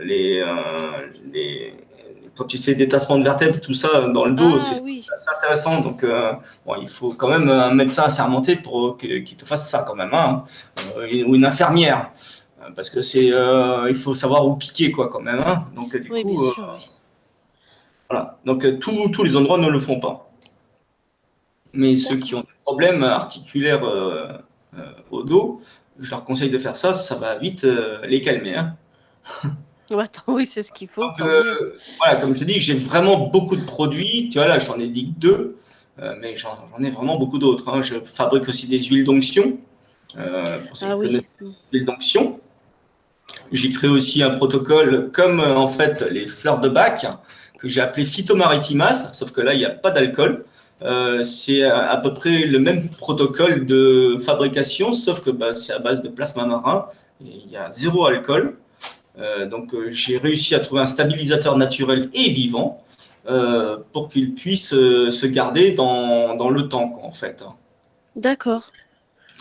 les, 0.00 0.40
euh, 0.40 1.06
les 1.32 1.74
quand 2.36 2.44
tu 2.44 2.56
sais 2.56 2.74
détassement 2.74 3.18
de 3.18 3.24
vertèbres, 3.24 3.60
tout 3.60 3.74
ça 3.74 4.08
dans 4.08 4.24
le 4.24 4.32
dos, 4.32 4.54
ah, 4.54 4.58
c'est 4.58 5.12
assez 5.12 5.30
intéressant. 5.36 5.80
Donc, 5.80 6.02
euh, 6.02 6.32
bon, 6.64 6.76
il 6.80 6.88
faut 6.88 7.10
quand 7.10 7.28
même 7.28 7.48
un 7.48 7.74
médecin 7.74 8.04
assermenté 8.04 8.56
pour 8.56 8.96
qu'il 8.96 9.36
te 9.36 9.44
fasse 9.44 9.68
ça 9.68 9.84
quand 9.86 9.94
même, 9.94 10.12
hein, 10.12 10.44
euh, 10.96 11.24
ou 11.26 11.34
une 11.34 11.44
infirmière. 11.44 12.10
parce 12.74 12.90
que 12.90 13.02
c'est, 13.02 13.26
il 13.26 13.94
faut 13.94 14.14
savoir 14.14 14.46
où 14.46 14.56
piquer 14.56 14.92
quoi 14.92 15.08
quand 15.08 15.20
même. 15.20 15.40
Hein. 15.40 15.66
Donc 15.74 15.96
du 15.96 16.10
oui, 16.10 16.22
coup, 16.22 16.40
bien 16.40 16.52
sûr, 16.52 16.74
oui. 16.78 16.86
voilà. 18.08 18.38
Donc 18.44 18.78
tous 18.78 19.08
tous 19.10 19.24
les 19.24 19.36
endroits 19.36 19.58
ne 19.58 19.68
le 19.68 19.78
font 19.78 20.00
pas. 20.00 20.30
Mais 21.74 21.96
ceux 21.96 22.16
qui 22.16 22.34
ont 22.34 22.40
des 22.40 22.58
problèmes 22.64 23.02
articulaires 23.02 23.84
au 25.10 25.22
dos, 25.22 25.60
je 25.98 26.10
leur 26.10 26.24
conseille 26.24 26.50
de 26.50 26.58
faire 26.58 26.76
ça, 26.76 26.94
ça 26.94 27.16
va 27.16 27.36
vite 27.36 27.66
les 28.04 28.20
calmer. 28.20 28.56
Hein. 28.56 28.76
Attends, 30.00 30.22
oui, 30.34 30.46
c'est 30.46 30.62
ce 30.62 30.72
qu'il 30.72 30.88
faut. 30.88 31.02
Donc, 31.02 31.20
euh, 31.20 31.76
voilà, 31.98 32.16
comme 32.20 32.34
je 32.34 32.40
te 32.40 32.44
dis, 32.44 32.58
j'ai 32.58 32.74
vraiment 32.74 33.18
beaucoup 33.28 33.56
de 33.56 33.64
produits. 33.64 34.28
Tu 34.30 34.38
vois, 34.38 34.46
là, 34.48 34.58
j'en 34.58 34.78
ai 34.78 34.88
dit 34.88 35.12
deux, 35.18 35.56
euh, 36.00 36.14
mais 36.20 36.34
j'en 36.36 36.56
ai 36.82 36.90
vraiment 36.90 37.16
beaucoup 37.18 37.38
d'autres. 37.38 37.68
hein. 37.68 37.80
Je 37.82 37.96
fabrique 38.04 38.48
aussi 38.48 38.66
des 38.66 38.80
huiles 38.80 39.04
d'onction. 39.04 39.58
Euh, 40.18 40.58
pour 40.66 40.76
ceux 40.76 40.86
Ah 40.90 40.96
qui 41.06 41.22
oui. 41.40 41.54
huiles 41.72 41.84
d'onction. 41.86 42.40
J'ai 43.50 43.70
créé 43.70 43.88
aussi 43.90 44.22
un 44.22 44.30
protocole 44.30 45.10
comme 45.12 45.40
en 45.40 45.68
fait 45.68 46.02
les 46.10 46.26
fleurs 46.26 46.60
de 46.60 46.68
bac 46.68 47.06
que 47.58 47.68
j'ai 47.68 47.80
appelé 47.80 48.04
phytomaritimas, 48.04 49.12
sauf 49.12 49.30
que 49.32 49.40
là, 49.40 49.54
il 49.54 49.58
n'y 49.58 49.64
a 49.64 49.70
pas 49.70 49.90
d'alcool. 49.90 50.44
Euh, 50.82 51.22
c'est 51.22 51.62
à, 51.62 51.90
à 51.90 51.96
peu 51.98 52.12
près 52.12 52.44
le 52.44 52.58
même 52.58 52.90
protocole 52.90 53.64
de 53.66 54.16
fabrication, 54.18 54.92
sauf 54.92 55.20
que 55.20 55.30
bah, 55.30 55.54
c'est 55.54 55.72
à 55.72 55.78
base 55.78 56.02
de 56.02 56.08
plasma 56.08 56.44
marin 56.44 56.86
et 57.24 57.28
il 57.46 57.50
y 57.52 57.56
a 57.56 57.70
zéro 57.70 58.04
alcool. 58.06 58.56
Euh, 59.18 59.46
donc, 59.46 59.74
euh, 59.74 59.90
j'ai 59.90 60.16
réussi 60.18 60.54
à 60.54 60.60
trouver 60.60 60.80
un 60.82 60.86
stabilisateur 60.86 61.56
naturel 61.56 62.08
et 62.14 62.30
vivant 62.30 62.82
euh, 63.26 63.78
pour 63.92 64.08
qu'il 64.08 64.34
puisse 64.34 64.70
se 64.70 65.26
garder 65.26 65.72
dans, 65.72 66.34
dans 66.34 66.50
le 66.50 66.68
temps, 66.68 66.88
quoi, 66.88 67.04
en 67.04 67.10
fait. 67.10 67.42
hein. 67.42 67.54
D'accord. 68.16 68.70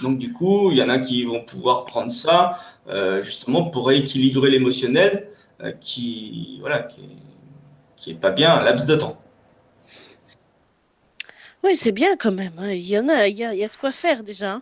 Donc, 0.03 0.17
du 0.17 0.33
coup, 0.33 0.71
il 0.71 0.77
y 0.77 0.83
en 0.83 0.89
a 0.89 0.99
qui 0.99 1.23
vont 1.25 1.43
pouvoir 1.43 1.85
prendre 1.85 2.11
ça 2.11 2.57
euh, 2.89 3.21
justement 3.21 3.65
pour 3.65 3.87
rééquilibrer 3.87 4.49
l'émotionnel 4.49 5.29
euh, 5.61 5.71
qui, 5.79 6.57
voilà, 6.59 6.83
qui, 6.83 7.01
est, 7.01 7.17
qui 7.97 8.11
est 8.11 8.15
pas 8.19 8.31
bien 8.31 8.53
un 8.55 8.63
laps 8.63 8.85
de 8.87 8.95
temps. 8.95 9.17
Oui, 11.63 11.75
c'est 11.75 11.91
bien 11.91 12.15
quand 12.17 12.31
même. 12.31 12.53
hein. 12.57 12.71
Il 12.71 12.87
y 12.89 12.97
en 12.97 13.07
a, 13.09 13.27
il 13.27 13.37
y 13.37 13.43
a, 13.43 13.53
il 13.53 13.59
y 13.59 13.63
a 13.63 13.67
de 13.67 13.75
quoi 13.75 13.91
faire 13.91 14.23
déjà. 14.23 14.53
hein. 14.53 14.61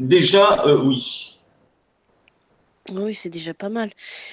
Déjà, 0.00 0.64
euh, 0.66 0.82
oui. 0.82 1.33
Oui, 2.92 3.14
c'est 3.14 3.30
déjà 3.30 3.54
pas 3.54 3.70
mal. 3.70 3.90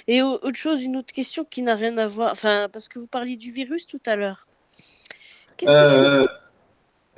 Et 0.07 0.21
au- 0.21 0.33
autre 0.41 0.55
chose, 0.57 0.83
une 0.83 0.97
autre 0.97 1.13
question 1.13 1.45
qui 1.49 1.61
n'a 1.61 1.75
rien 1.75 1.97
à 1.97 2.05
voir. 2.07 2.31
Enfin, 2.33 2.67
parce 2.71 2.89
que 2.89 2.99
vous 2.99 3.07
parliez 3.07 3.37
du 3.37 3.51
virus 3.51 3.87
tout 3.87 4.01
à 4.05 4.15
l'heure. 4.15 4.45
Qu'est-ce 5.57 5.71
que 5.71 5.93
tu 5.93 5.99
Euh, 6.01 6.27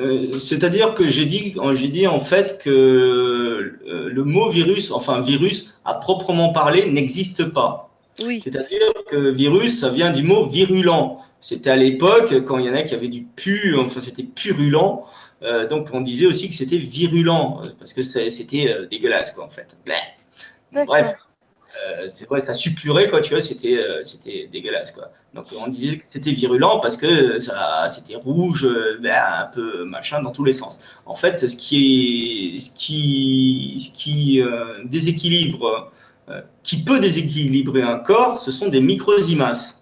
euh, 0.02 0.38
C'est-à-dire 0.40 0.94
que 0.94 1.08
j'ai 1.08 1.26
dit, 1.26 1.56
j'ai 1.74 1.88
dit 1.88 2.08
en 2.08 2.20
fait 2.20 2.60
que 2.62 2.70
euh, 2.70 4.10
le 4.10 4.24
mot 4.24 4.50
virus, 4.50 4.92
enfin 4.92 5.20
virus 5.22 5.74
à 5.86 5.96
proprement 5.96 6.52
parler, 6.52 6.90
n'existe 6.92 7.46
pas. 7.46 7.90
Oui, 8.22 8.42
C'est-à-dire 8.44 8.80
que 9.08 9.30
virus, 9.32 9.80
ça 9.80 9.90
vient 9.90 10.12
du 10.12 10.22
mot 10.24 10.46
virulent. 10.46 11.20
C'était 11.42 11.72
à 11.72 11.76
l'époque 11.76 12.44
quand 12.46 12.58
il 12.60 12.66
y 12.66 12.70
en 12.70 12.76
a 12.76 12.84
qui 12.84 12.94
avaient 12.94 13.08
du 13.08 13.24
pu, 13.24 13.76
enfin 13.78 14.02
c'était 14.02 14.24
purulent. 14.24 15.04
Euh, 15.42 15.68
donc 15.68 15.90
on 15.94 16.02
disait 16.02 16.26
aussi 16.28 16.48
que 16.48 16.56
c'était 16.56 16.78
virulent 16.78 17.62
euh, 17.64 17.70
parce 17.80 17.92
que 17.92 18.02
c'est- 18.04 18.30
c'était 18.30 18.72
euh, 18.72 18.86
dégueulasse 18.86 19.32
quoi 19.32 19.44
en 19.46 19.50
fait. 19.50 19.76
Bleh. 19.84 19.94
d'accord. 20.72 20.88
Bref, 20.96 21.16
euh, 21.88 22.08
vrai, 22.30 22.40
ça 22.40 22.54
suppurait 22.54 23.10
quoi, 23.10 23.20
tu 23.22 23.32
vois, 23.32 23.42
c'était 23.42 23.78
euh, 23.78 24.04
c'était 24.04 24.48
dégueulasse 24.52 24.92
quoi. 24.92 25.12
Donc 25.34 25.48
on 25.58 25.68
disait 25.68 25.98
que 25.98 26.04
c'était 26.04 26.32
virulent 26.32 26.80
parce 26.80 26.96
que 26.96 27.40
c'était 27.40 28.16
rouge, 28.16 28.68
ben, 29.02 29.16
un 29.40 29.48
peu 29.48 29.84
machin 29.86 30.22
dans 30.22 30.32
tous 30.32 30.44
les 30.44 30.52
sens. 30.52 30.80
En 31.06 31.16
fait, 31.16 31.50
ce 31.50 31.56
qui 31.56 32.56
est 32.56 32.60
ce 32.60 32.70
qui 32.76 33.76
ce 33.80 33.90
qui 33.90 34.42
euh, 34.42 34.84
déséquilibre 34.86 35.92
euh, 36.30 36.42
qui 36.62 36.84
peut 36.84 37.00
déséquilibrer 37.00 37.82
un 37.82 37.98
corps, 37.98 38.38
ce 38.38 38.52
sont 38.52 38.70
des 38.70 38.80
microsimas. 38.80 39.82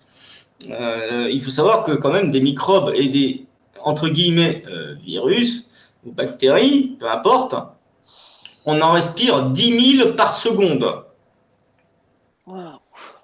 Euh, 0.69 1.27
il 1.31 1.41
faut 1.43 1.51
savoir 1.51 1.83
que 1.83 1.91
quand 1.91 2.11
même 2.11 2.31
des 2.31 2.39
microbes 2.39 2.93
et 2.95 3.07
des 3.07 3.45
entre 3.83 4.09
guillemets 4.09 4.63
virus 5.01 5.67
ou 6.05 6.11
bactéries, 6.11 6.95
peu 6.99 7.09
importe, 7.09 7.55
on 8.65 8.79
en 8.79 8.91
respire 8.91 9.49
10 9.49 9.97
000 9.97 10.13
par 10.13 10.35
seconde. 10.35 10.85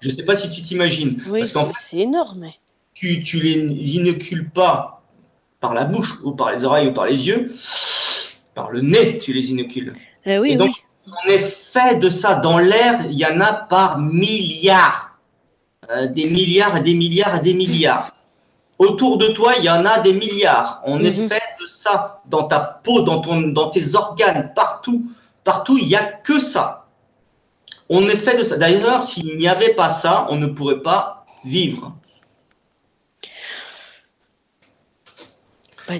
Je 0.00 0.08
ne 0.08 0.12
sais 0.12 0.24
pas 0.24 0.36
si 0.36 0.50
tu 0.50 0.62
t'imagines. 0.62 1.20
Oui, 1.28 1.40
Parce 1.40 1.50
qu'en 1.52 1.64
fait, 1.64 1.74
c'est 1.78 1.98
énorme. 1.98 2.46
tu, 2.94 3.22
tu 3.22 3.40
les 3.40 3.96
inocules 3.96 4.48
pas 4.50 5.02
par 5.60 5.74
la 5.74 5.84
bouche 5.84 6.14
ou 6.24 6.32
par 6.32 6.52
les 6.52 6.64
oreilles 6.64 6.88
ou 6.88 6.92
par 6.92 7.06
les 7.06 7.26
yeux, 7.26 7.52
par 8.54 8.70
le 8.70 8.80
nez, 8.80 9.18
tu 9.18 9.32
les 9.32 9.50
inocules. 9.50 9.96
Eh 10.24 10.38
oui, 10.38 10.52
Et 10.52 10.56
donc, 10.56 10.70
oui. 10.70 10.74
Est 11.32 11.38
fait 11.38 11.98
de 11.98 12.08
ça 12.10 12.34
dans 12.36 12.58
l'air, 12.58 13.06
il 13.10 13.16
y 13.16 13.24
en 13.24 13.40
a 13.40 13.52
par 13.52 13.98
milliards. 13.98 15.18
Euh, 15.90 16.06
des 16.06 16.28
milliards 16.28 16.76
et 16.76 16.80
des 16.80 16.92
milliards 16.94 17.36
et 17.36 17.40
des 17.40 17.54
milliards. 17.54 18.12
Autour 18.78 19.16
de 19.16 19.28
toi, 19.28 19.54
il 19.58 19.64
y 19.64 19.70
en 19.70 19.84
a 19.86 19.98
des 20.00 20.12
milliards. 20.12 20.82
On 20.84 21.02
est 21.02 21.18
Mhm. 21.18 21.28
fait 21.28 21.42
de 21.60 21.66
ça 21.66 22.20
dans 22.26 22.44
ta 22.44 22.60
peau, 22.84 23.00
dans, 23.00 23.20
ton, 23.20 23.40
dans 23.40 23.70
tes 23.70 23.94
organes, 23.94 24.52
partout. 24.54 25.06
Partout, 25.44 25.78
il 25.78 25.86
n'y 25.88 25.96
a 25.96 26.02
que 26.04 26.38
ça. 26.38 26.77
On 27.88 28.06
est 28.08 28.16
fait 28.16 28.36
de 28.36 28.42
ça. 28.42 28.56
D'ailleurs, 28.56 29.04
s'il 29.04 29.38
n'y 29.38 29.48
avait 29.48 29.74
pas 29.74 29.88
ça, 29.88 30.26
on 30.30 30.36
ne 30.36 30.46
pourrait 30.46 30.82
pas 30.82 31.26
vivre. 31.44 31.94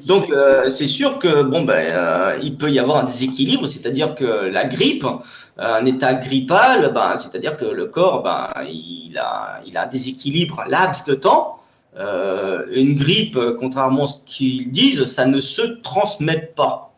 Donc, 0.06 0.30
euh, 0.30 0.68
c'est 0.68 0.86
sûr 0.86 1.18
que 1.18 1.42
bon, 1.42 1.62
ben, 1.62 1.74
euh, 1.78 2.38
il 2.42 2.58
peut 2.58 2.70
y 2.70 2.78
avoir 2.78 2.98
un 2.98 3.04
déséquilibre, 3.04 3.66
c'est-à-dire 3.66 4.14
que 4.14 4.24
la 4.24 4.64
grippe, 4.66 5.04
euh, 5.04 5.16
un 5.56 5.84
état 5.86 6.12
grippal, 6.14 6.92
ben, 6.92 7.16
c'est-à-dire 7.16 7.56
que 7.56 7.64
le 7.64 7.86
corps, 7.86 8.22
ben, 8.22 8.50
il, 8.68 9.16
a, 9.16 9.62
il 9.66 9.76
a 9.78 9.84
un 9.84 9.86
déséquilibre, 9.86 10.60
un 10.60 10.68
laps 10.68 11.06
de 11.06 11.14
temps. 11.14 11.58
Euh, 11.96 12.66
une 12.72 12.96
grippe, 12.96 13.38
contrairement 13.58 14.04
à 14.04 14.08
ce 14.08 14.16
qu'ils 14.26 14.70
disent, 14.70 15.04
ça 15.04 15.24
ne 15.26 15.40
se 15.40 15.62
transmet 15.62 16.52
pas. 16.54 16.92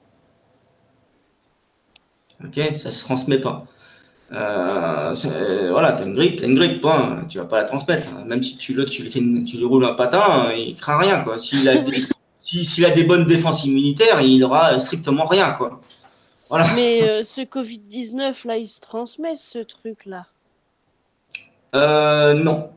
Ok, 2.45 2.59
ça 2.75 2.91
se 2.91 3.05
transmet 3.05 3.39
pas. 3.39 3.67
Euh, 4.33 5.13
voilà, 5.73 5.93
t'as 5.93 6.05
une 6.07 6.13
grippe, 6.15 6.41
t'as 6.41 6.47
une 6.47 6.55
grippe, 6.55 6.81
point, 6.81 7.25
tu 7.29 7.39
vas 7.39 7.45
pas 7.45 7.57
la 7.59 7.65
transmettre. 7.65 8.09
Même 8.27 8.43
si 8.43 8.57
tu, 8.57 8.75
tu, 8.87 9.03
lui 9.03 9.11
fais 9.11 9.19
une- 9.19 9.45
tu 9.45 9.57
lui 9.57 9.65
roules 9.65 9.85
un 9.85 9.95
patin, 9.95 10.53
il 10.57 10.75
craint 10.77 10.99
rien, 10.99 11.21
quoi. 11.25 11.37
S'il 11.39 11.69
a, 11.69 11.79
des- 11.79 12.05
si- 12.37 12.65
s'il 12.65 12.85
a 12.85 12.91
des 12.91 13.03
bonnes 13.05 13.27
défenses 13.27 13.65
immunitaires, 13.65 14.21
il 14.21 14.43
aura 14.45 14.79
strictement 14.79 15.25
rien, 15.27 15.51
quoi. 15.53 15.81
Voilà. 16.49 16.67
Mais 16.77 17.03
euh, 17.03 17.23
ce 17.23 17.41
Covid-19, 17.43 18.47
là, 18.47 18.57
il 18.57 18.67
se 18.69 18.81
transmet, 18.81 19.35
ce 19.37 19.59
truc-là. 19.61 20.27
Euh, 21.75 22.35
non. 22.35 22.71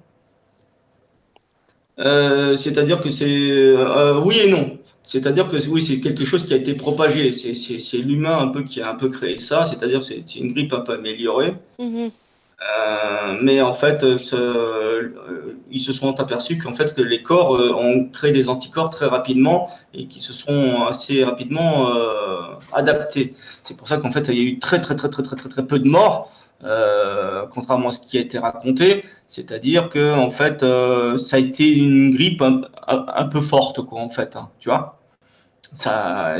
Euh, 1.99 2.55
c'est-à-dire 2.55 3.01
que 3.01 3.09
c'est 3.09 3.29
euh, 3.29 4.19
oui 4.19 4.39
et 4.39 4.49
non. 4.49 4.77
C'est-à-dire 5.03 5.47
que 5.49 5.57
oui, 5.69 5.81
c'est 5.81 5.99
quelque 5.99 6.23
chose 6.25 6.45
qui 6.45 6.53
a 6.53 6.57
été 6.57 6.73
propagé. 6.75 7.31
C'est, 7.31 7.53
c'est, 7.53 7.79
c'est 7.79 7.97
l'humain 7.97 8.37
un 8.39 8.47
peu 8.47 8.63
qui 8.63 8.81
a 8.81 8.89
un 8.89 8.95
peu 8.95 9.09
créé 9.09 9.39
ça. 9.39 9.65
C'est-à-dire 9.65 9.99
que 9.99 10.05
c'est, 10.05 10.35
une 10.35 10.53
grippe 10.53 10.73
un 10.73 10.79
peu 10.79 10.93
améliorée. 10.93 11.55
Mhm. 11.79 12.11
Euh, 12.61 13.37
mais 13.41 13.61
en 13.61 13.73
fait, 13.73 14.03
euh, 14.05 14.17
ce- 14.17 14.35
euh, 14.37 15.59
ils 15.69 15.81
se 15.81 15.91
sont 15.91 16.17
aperçus 16.21 16.57
qu'en 16.57 16.73
fait 16.73 16.93
que 16.95 17.01
les 17.01 17.21
corps 17.21 17.51
ont 17.77 18.05
créé 18.07 18.31
des 18.31 18.47
anticorps 18.47 18.89
très 18.89 19.07
rapidement 19.07 19.67
et 19.93 20.07
qui 20.07 20.21
se 20.21 20.31
sont 20.31 20.83
assez 20.87 21.25
rapidement 21.25 21.89
euh, 21.89 22.41
adaptés. 22.71 23.33
C'est 23.63 23.75
pour 23.75 23.87
ça 23.89 23.97
qu'en 23.97 24.11
fait 24.11 24.29
il 24.29 24.35
y 24.35 24.39
a 24.41 24.43
eu 24.43 24.59
très 24.59 24.79
très 24.79 24.95
très 24.95 25.09
très 25.09 25.23
très 25.23 25.35
très, 25.35 25.49
très 25.49 25.65
peu 25.67 25.77
de 25.79 25.89
morts, 25.89 26.31
euh, 26.65 27.45
contrairement 27.49 27.89
à 27.89 27.91
ce 27.91 27.99
qui 27.99 28.17
a 28.17 28.21
été 28.21 28.39
raconté. 28.39 29.03
C'est-à-dire 29.27 29.89
que 29.89 30.13
en 30.15 30.29
fait 30.29 30.63
euh, 30.63 31.17
ça 31.17 31.35
a 31.35 31.39
été 31.39 31.75
une 31.75 32.11
grippe 32.11 32.41
un, 32.41 33.25
peu 33.25 33.41
forte 33.41 33.81
quoi 33.81 33.99
en 33.99 34.09
fait, 34.09 34.35
hein, 34.35 34.49
tu 34.59 34.69
vois. 34.69 34.99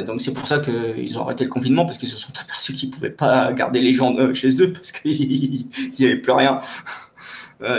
Donc 0.05 0.21
c'est 0.21 0.33
pour 0.33 0.47
ça 0.47 0.59
qu'ils 0.59 1.17
ont 1.17 1.23
arrêté 1.23 1.43
le 1.43 1.49
confinement 1.49 1.85
parce 1.85 1.97
qu'ils 1.97 2.09
se 2.09 2.17
sont 2.17 2.31
aperçus 2.39 2.73
qu'ils 2.73 2.91
pouvaient 2.91 3.09
pas 3.09 3.51
garder 3.51 3.81
les 3.81 3.91
gens 3.91 4.15
euh, 4.17 4.33
chez 4.33 4.61
eux 4.61 4.71
parce 4.71 4.91
qu'il 4.91 5.67
n'y 5.99 6.05
avait 6.05 6.17
plus 6.17 6.31
rien. 6.31 6.61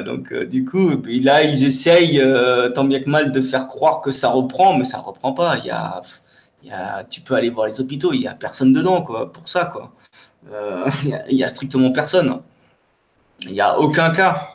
Donc 0.07 0.33
du 0.33 0.65
coup, 0.65 1.03
là 1.07 1.43
ils 1.45 1.63
essayent 1.65 2.23
tant 2.75 2.85
bien 2.85 3.01
que 3.01 3.11
mal 3.11 3.33
de 3.33 3.41
faire 3.43 3.67
croire 3.67 4.01
que 4.01 4.11
ça 4.13 4.31
reprend, 4.31 4.77
mais 4.79 4.85
ça 4.85 4.99
reprend 4.99 5.33
pas. 5.35 5.59
Il 5.59 5.67
y 5.67 5.71
a, 6.71 7.05
tu 7.11 7.21
peux 7.21 7.35
aller 7.35 7.51
voir 7.51 7.67
les 7.67 7.81
hôpitaux, 7.81 8.13
il 8.15 8.23
y 8.23 8.27
a 8.27 8.35
personne 8.35 8.73
dedans 8.73 9.03
quoi 9.03 9.31
pour 9.31 9.47
ça 9.47 9.67
quoi. 9.67 9.93
Euh, 10.51 10.89
il 11.31 11.37
y 11.39 11.43
a- 11.43 11.47
a 11.47 11.49
strictement 11.49 11.93
personne. 11.93 12.41
Il 13.43 13.53
y 13.53 13.61
a 13.61 13.79
aucun 13.79 14.11
cas. 14.11 14.49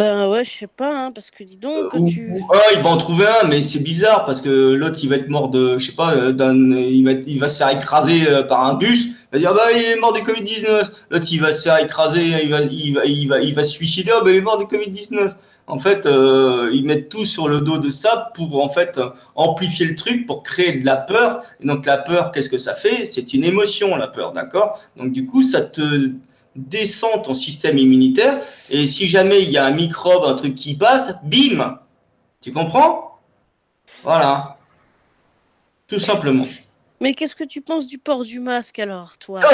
Ben 0.00 0.30
ouais, 0.30 0.44
je 0.44 0.50
sais 0.50 0.66
pas, 0.66 0.96
hein, 0.98 1.12
parce 1.12 1.30
que 1.30 1.44
dis 1.44 1.58
donc, 1.58 1.94
euh, 1.94 1.98
ou, 1.98 2.08
tu... 2.08 2.26
un, 2.30 2.74
il 2.74 2.80
va 2.80 2.88
en 2.88 2.96
trouver 2.96 3.26
un, 3.26 3.46
mais 3.46 3.60
c'est 3.60 3.82
bizarre 3.82 4.24
parce 4.24 4.40
que 4.40 4.48
l'autre, 4.48 4.98
il 5.02 5.10
va 5.10 5.16
être 5.16 5.28
mort 5.28 5.50
de, 5.50 5.76
je 5.76 5.90
sais 5.90 5.94
pas, 5.94 6.14
euh, 6.14 6.32
d'un, 6.32 6.54
il 6.70 7.04
va, 7.04 7.12
il 7.12 7.38
va 7.38 7.48
se 7.48 7.58
faire 7.58 7.68
écraser 7.68 8.26
euh, 8.26 8.42
par 8.42 8.64
un 8.64 8.72
bus. 8.72 9.08
Il 9.08 9.14
va 9.34 9.38
dire, 9.38 9.54
bah, 9.54 9.70
il 9.72 9.82
est 9.82 9.96
mort 9.96 10.14
du 10.14 10.20
Covid-19. 10.22 11.04
L'autre, 11.10 11.26
il 11.30 11.40
va 11.42 11.52
se 11.52 11.64
faire 11.64 11.78
écraser, 11.78 12.22
il 12.42 12.50
va, 12.50 12.62
il 12.62 12.94
va, 12.94 13.04
il 13.04 13.28
va, 13.28 13.40
il 13.40 13.54
va 13.54 13.62
se 13.62 13.72
suicider, 13.72 14.10
oh, 14.16 14.24
bah, 14.24 14.30
il 14.30 14.38
est 14.38 14.40
mort 14.40 14.56
du 14.56 14.64
Covid-19. 14.64 15.34
En 15.66 15.76
fait, 15.76 16.06
euh, 16.06 16.70
ils 16.72 16.86
mettent 16.86 17.10
tout 17.10 17.26
sur 17.26 17.46
le 17.46 17.60
dos 17.60 17.76
de 17.76 17.90
ça 17.90 18.32
pour, 18.34 18.64
en 18.64 18.70
fait, 18.70 18.98
amplifier 19.34 19.84
le 19.84 19.96
truc, 19.96 20.24
pour 20.24 20.42
créer 20.42 20.78
de 20.78 20.86
la 20.86 20.96
peur. 20.96 21.42
Et 21.62 21.66
donc, 21.66 21.84
la 21.84 21.98
peur, 21.98 22.32
qu'est-ce 22.32 22.48
que 22.48 22.56
ça 22.56 22.74
fait? 22.74 23.04
C'est 23.04 23.34
une 23.34 23.44
émotion, 23.44 23.94
la 23.96 24.08
peur, 24.08 24.32
d'accord? 24.32 24.80
Donc, 24.96 25.12
du 25.12 25.26
coup, 25.26 25.42
ça 25.42 25.60
te, 25.60 26.10
descend 26.56 27.24
ton 27.24 27.34
système 27.34 27.78
immunitaire 27.78 28.38
et 28.70 28.86
si 28.86 29.06
jamais 29.08 29.42
il 29.42 29.50
y 29.50 29.58
a 29.58 29.64
un 29.64 29.70
microbe, 29.70 30.24
un 30.24 30.34
truc 30.34 30.54
qui 30.54 30.76
passe, 30.76 31.14
bim 31.24 31.78
Tu 32.40 32.52
comprends? 32.52 33.18
Voilà. 34.02 34.58
Tout 35.86 35.98
simplement. 35.98 36.46
Mais 37.00 37.14
qu'est-ce 37.14 37.34
que 37.34 37.44
tu 37.44 37.60
penses 37.60 37.86
du 37.86 37.98
port 37.98 38.24
du 38.24 38.40
masque 38.40 38.78
alors, 38.78 39.18
toi? 39.18 39.40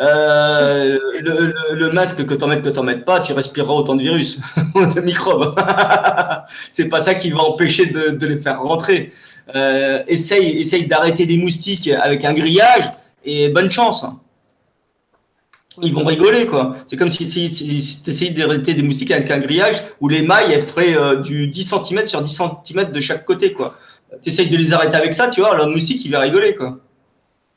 Euh, 0.00 0.96
le, 1.20 1.46
le, 1.46 1.74
le, 1.74 1.90
masque, 1.90 2.24
que 2.24 2.34
t'en 2.34 2.46
mettes, 2.46 2.62
que 2.62 2.68
t'en 2.68 2.84
mettes 2.84 3.04
pas, 3.04 3.18
tu 3.18 3.32
respireras 3.32 3.74
autant 3.74 3.96
de 3.96 4.02
virus, 4.02 4.38
de 4.94 5.00
microbes. 5.00 5.56
C'est 6.70 6.88
pas 6.88 7.00
ça 7.00 7.16
qui 7.16 7.30
va 7.30 7.40
empêcher 7.40 7.86
de, 7.86 8.10
de 8.10 8.26
les 8.28 8.36
faire 8.36 8.62
rentrer. 8.62 9.12
Euh, 9.56 10.04
essaye 10.06 10.60
essaye 10.60 10.86
d'arrêter 10.86 11.26
des 11.26 11.38
moustiques 11.38 11.88
avec 11.88 12.24
un 12.24 12.32
grillage 12.32 12.84
et 13.24 13.48
bonne 13.48 13.70
chance 13.70 14.06
ils 15.82 15.94
vont 15.94 16.04
rigoler 16.04 16.46
quoi. 16.46 16.74
C'est 16.86 16.96
comme 16.96 17.08
si 17.08 17.28
tu 17.28 17.40
essayais 17.40 18.30
d'arrêter 18.30 18.74
des 18.74 18.82
moustiques 18.82 19.10
avec 19.10 19.30
un 19.30 19.38
grillage 19.38 19.82
où 20.00 20.08
les 20.08 20.22
mailles 20.22 20.52
elles 20.52 20.62
feraient 20.62 20.96
euh, 20.96 21.16
du 21.16 21.48
10 21.48 21.74
cm 21.84 22.06
sur 22.06 22.20
10 22.22 22.42
cm 22.64 22.92
de 22.92 23.00
chaque 23.00 23.24
côté 23.24 23.52
quoi. 23.52 23.76
Tu 24.22 24.30
essayes 24.30 24.48
de 24.48 24.56
les 24.56 24.72
arrêter 24.72 24.96
avec 24.96 25.14
ça, 25.14 25.28
tu 25.28 25.40
vois, 25.40 25.56
le 25.56 25.66
moustique 25.66 26.04
il 26.04 26.10
va 26.10 26.20
rigoler 26.20 26.54
quoi. 26.54 26.78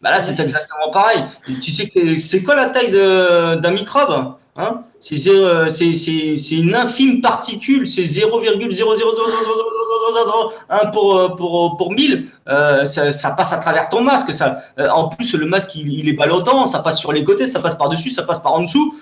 Bah 0.02 0.12
là 0.12 0.20
c'est 0.20 0.40
exactement 0.40 0.90
pareil. 0.92 1.24
tu 1.62 1.72
sais 1.72 1.88
que 1.88 2.18
c'est 2.18 2.42
quoi 2.44 2.56
la 2.56 2.68
taille 2.68 2.92
d'un 2.92 3.72
microbe? 3.72 4.36
Hein 4.56 4.84
C'est 5.00 6.52
une 6.52 6.76
infime 6.76 7.22
particule, 7.22 7.88
c'est 7.88 8.04
0,00001 8.04 10.92
pour, 10.92 11.36
pour, 11.36 11.78
pour 11.78 11.94
1000, 11.94 12.28
euh, 12.48 12.86
ça, 12.86 13.32
passe 13.32 13.54
à 13.54 13.58
travers 13.58 13.90
ton 13.90 14.02
masque. 14.02 14.34
Ça, 14.34 14.62
euh, 14.80 14.90
en 14.90 15.10
plus, 15.10 15.34
le 15.36 15.46
masque, 15.46 15.76
il, 15.76 15.92
il 15.92 16.10
est 16.10 16.14
ballottant, 16.14 16.66
ça 16.66 16.80
passe 16.80 17.00
sur 17.00 17.14
les 17.14 17.24
côtés, 17.24 17.48
ça 17.48 17.60
passe 17.60 17.76
par-dessus, 17.76 18.10
ça 18.10 18.24
passe 18.24 18.40
par 18.40 18.54
en 18.54 18.64
dessous. 18.64 18.96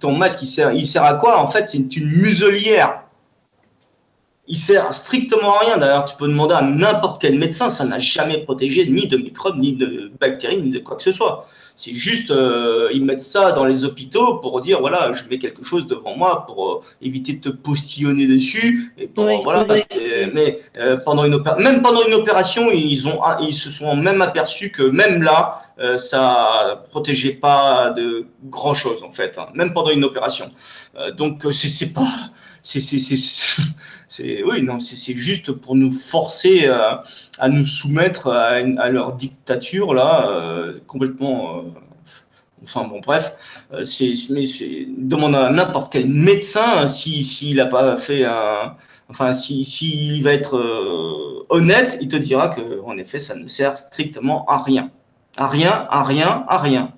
Ton 0.00 0.12
masque, 0.12 0.42
il 0.42 0.46
sert, 0.46 0.72
il 0.72 0.86
sert 0.86 1.04
à 1.04 1.14
quoi 1.14 1.40
En 1.40 1.46
fait, 1.46 1.68
c'est 1.68 1.78
une, 1.78 1.88
une 1.96 2.08
muselière. 2.08 3.02
Il 4.46 4.56
sert 4.56 4.92
strictement 4.94 5.56
à 5.56 5.58
rien. 5.60 5.76
D'ailleurs, 5.76 6.06
tu 6.06 6.16
peux 6.16 6.26
demander 6.26 6.54
à 6.54 6.62
n'importe 6.62 7.20
quel 7.20 7.38
médecin, 7.38 7.68
ça 7.68 7.84
n'a 7.84 7.98
jamais 7.98 8.38
protégé 8.38 8.88
ni 8.88 9.06
de 9.06 9.16
microbes, 9.16 9.58
ni 9.58 9.74
de 9.74 10.10
bactéries, 10.18 10.62
ni 10.62 10.70
de 10.70 10.78
quoi 10.78 10.96
que 10.96 11.02
ce 11.02 11.12
soit. 11.12 11.46
C'est 11.80 11.94
juste, 11.94 12.32
euh, 12.32 12.88
ils 12.92 13.04
mettent 13.04 13.22
ça 13.22 13.52
dans 13.52 13.64
les 13.64 13.84
hôpitaux 13.84 14.38
pour 14.38 14.60
dire, 14.60 14.80
voilà, 14.80 15.12
je 15.12 15.22
mets 15.28 15.38
quelque 15.38 15.62
chose 15.62 15.86
devant 15.86 16.16
moi 16.16 16.44
pour 16.44 16.72
euh, 16.72 16.82
éviter 17.00 17.34
de 17.34 17.40
te 17.40 17.48
postillonner 17.50 18.26
dessus. 18.26 18.92
Et 18.98 19.06
pour, 19.06 19.26
Oui, 19.26 19.34
voilà, 19.44 19.64
oui. 19.70 19.82
mais 20.34 20.58
euh, 20.76 20.96
pendant 20.96 21.24
une 21.24 21.40
même 21.60 21.80
pendant 21.80 22.04
une 22.04 22.14
opération, 22.14 22.72
ils, 22.72 23.06
ont, 23.06 23.20
ah, 23.22 23.38
ils 23.40 23.54
se 23.54 23.70
sont 23.70 23.94
même 23.94 24.20
aperçus 24.22 24.72
que 24.72 24.82
même 24.82 25.22
là, 25.22 25.60
ça 25.98 26.82
protégeait 26.90 27.34
pas 27.34 27.90
de 27.90 28.26
grand 28.46 28.74
chose 28.74 29.04
en 29.04 29.10
fait, 29.10 29.38
hein, 29.38 29.46
même 29.54 29.72
pendant 29.72 29.90
une 29.90 30.02
opération. 30.02 30.50
Donc 31.16 31.46
c'est 31.52 31.92
pas, 31.94 32.08
c'est 34.08 34.42
oui 34.44 34.62
non 34.62 34.78
c'est 34.78 35.14
juste 35.14 35.52
pour 35.52 35.76
nous 35.76 35.90
forcer 35.90 36.66
euh, 36.66 36.94
à 37.38 37.48
nous 37.48 37.64
soumettre 37.64 38.28
à, 38.28 38.90
leur 38.90 39.14
dictature 39.14 39.94
là 39.94 40.28
euh, 40.30 40.78
complètement. 40.86 41.58
euh, 41.58 41.62
Enfin 42.64 42.88
bon, 42.88 42.98
bref, 42.98 43.66
c'est 43.84 44.12
mais 44.30 44.44
c'est 44.44 44.88
demande 44.98 45.36
à 45.36 45.48
n'importe 45.48 45.92
quel 45.92 46.08
médecin 46.08 46.64
hein, 46.78 46.88
si 46.88 47.22
s'il 47.22 47.60
a 47.60 47.66
pas 47.66 47.96
fait 47.96 48.24
un, 48.24 48.74
enfin 49.08 49.32
si 49.32 49.64
s'il 49.64 50.24
va 50.24 50.32
être 50.32 50.54
honnête, 51.50 51.98
il 52.00 52.08
te 52.08 52.16
dira 52.16 52.48
que 52.48 52.80
en 52.84 52.96
effet 52.98 53.20
ça 53.20 53.36
ne 53.36 53.46
sert 53.46 53.76
strictement 53.76 54.44
à 54.46 54.58
rien, 54.58 54.90
à 55.36 55.46
rien, 55.48 55.86
à 55.88 56.02
rien, 56.02 56.44
à 56.48 56.58
rien. 56.58 56.92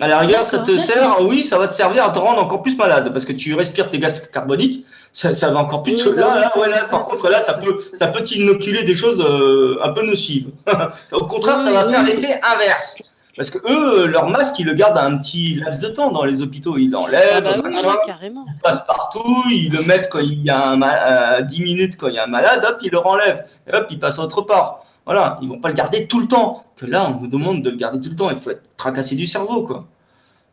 À 0.00 0.06
la 0.08 0.18
rigueur, 0.20 0.44
ça 0.46 0.58
te 0.58 0.76
sert, 0.76 1.18
oui, 1.22 1.42
ça 1.42 1.58
va 1.58 1.66
te 1.66 1.72
servir 1.74 2.04
à 2.04 2.10
te 2.10 2.18
rendre 2.18 2.40
encore 2.42 2.62
plus 2.62 2.76
malade 2.76 3.12
parce 3.12 3.24
que 3.24 3.32
tu 3.32 3.54
respires 3.54 3.88
tes 3.90 3.98
gaz 3.98 4.28
carboniques, 4.32 4.84
ça, 5.12 5.34
ça 5.34 5.50
va 5.50 5.58
encore 5.60 5.82
plus. 5.82 5.94
Oui, 5.94 6.02
te- 6.02 6.08
bah 6.10 6.20
là, 6.20 6.34
oui, 6.36 6.40
là, 6.42 6.50
ça, 6.50 6.58
ouais, 6.60 6.68
là, 6.70 6.84
par 6.88 7.02
contre, 7.02 7.28
là, 7.28 7.40
ça. 7.40 7.54
peut, 7.54 7.78
ça 7.94 8.06
peut 8.08 8.22
t'inoculer 8.22 8.84
des 8.84 8.94
choses 8.94 9.20
euh, 9.20 9.78
un 9.82 9.90
peu 9.90 10.02
nocives. 10.06 10.48
Au 11.12 11.18
contraire, 11.20 11.58
ça 11.58 11.72
va 11.72 11.88
faire 11.90 12.04
l'effet 12.04 12.40
inverse. 12.54 12.96
Parce 13.36 13.50
que 13.50 13.58
eux, 13.70 14.06
leur 14.06 14.28
masque, 14.28 14.58
ils 14.58 14.66
le 14.66 14.74
gardent 14.74 14.98
un 14.98 15.16
petit 15.16 15.54
laps 15.54 15.80
de 15.80 15.88
temps 15.88 16.10
dans 16.10 16.24
les 16.24 16.42
hôpitaux. 16.42 16.76
Ils 16.76 16.90
l'enlèvent, 16.90 17.22
Ah 17.36 17.40
bah 17.40 17.50
oui, 17.56 17.62
machin, 17.62 17.88
oui, 17.88 17.94
carrément. 18.04 18.44
il 18.52 18.60
passe 18.60 18.84
partout, 18.84 19.42
ils 19.50 19.70
le 19.72 19.82
mettent 19.82 20.08
quand 20.10 20.18
il 20.18 20.42
y 20.44 20.50
a 20.50 20.70
un 20.70 20.76
ma- 20.76 21.36
euh, 21.38 21.40
10 21.42 21.62
minutes 21.62 21.96
quand 21.96 22.08
il 22.08 22.14
y 22.14 22.18
a 22.18 22.24
un 22.24 22.28
malade, 22.28 22.64
hop, 22.68 22.78
ils 22.82 22.90
le 22.90 22.98
renlèvent. 22.98 23.44
Et 23.68 23.74
hop, 23.76 23.86
il 23.90 23.98
passe 24.00 24.18
autre 24.18 24.42
part. 24.42 24.84
Voilà, 25.08 25.38
ils 25.40 25.48
vont 25.48 25.58
pas 25.58 25.70
le 25.70 25.74
garder 25.74 26.06
tout 26.06 26.20
le 26.20 26.28
temps. 26.28 26.66
Que 26.76 26.84
là, 26.84 27.10
on 27.10 27.22
nous 27.22 27.28
demande 27.28 27.62
de 27.62 27.70
le 27.70 27.76
garder 27.76 27.98
tout 27.98 28.10
le 28.10 28.14
temps. 28.16 28.30
Il 28.30 28.36
faut 28.36 28.50
être 28.50 28.76
tracassé 28.76 29.14
du 29.16 29.26
cerveau, 29.26 29.62
quoi. 29.62 29.88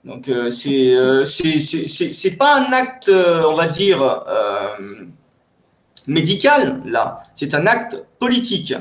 Donc, 0.06 0.30
euh, 0.30 0.50
c'est 0.50 0.96
euh, 0.96 1.26
c'est- 1.26 2.38
pas 2.38 2.62
un 2.62 2.72
acte, 2.72 3.10
euh, 3.10 3.44
on 3.52 3.56
va 3.56 3.68
dire, 3.68 4.02
euh, 4.02 5.04
médical, 6.08 6.82
là. 6.86 7.24
C'est 7.34 7.54
un 7.54 7.68
acte 7.68 8.02
politique. 8.18 8.74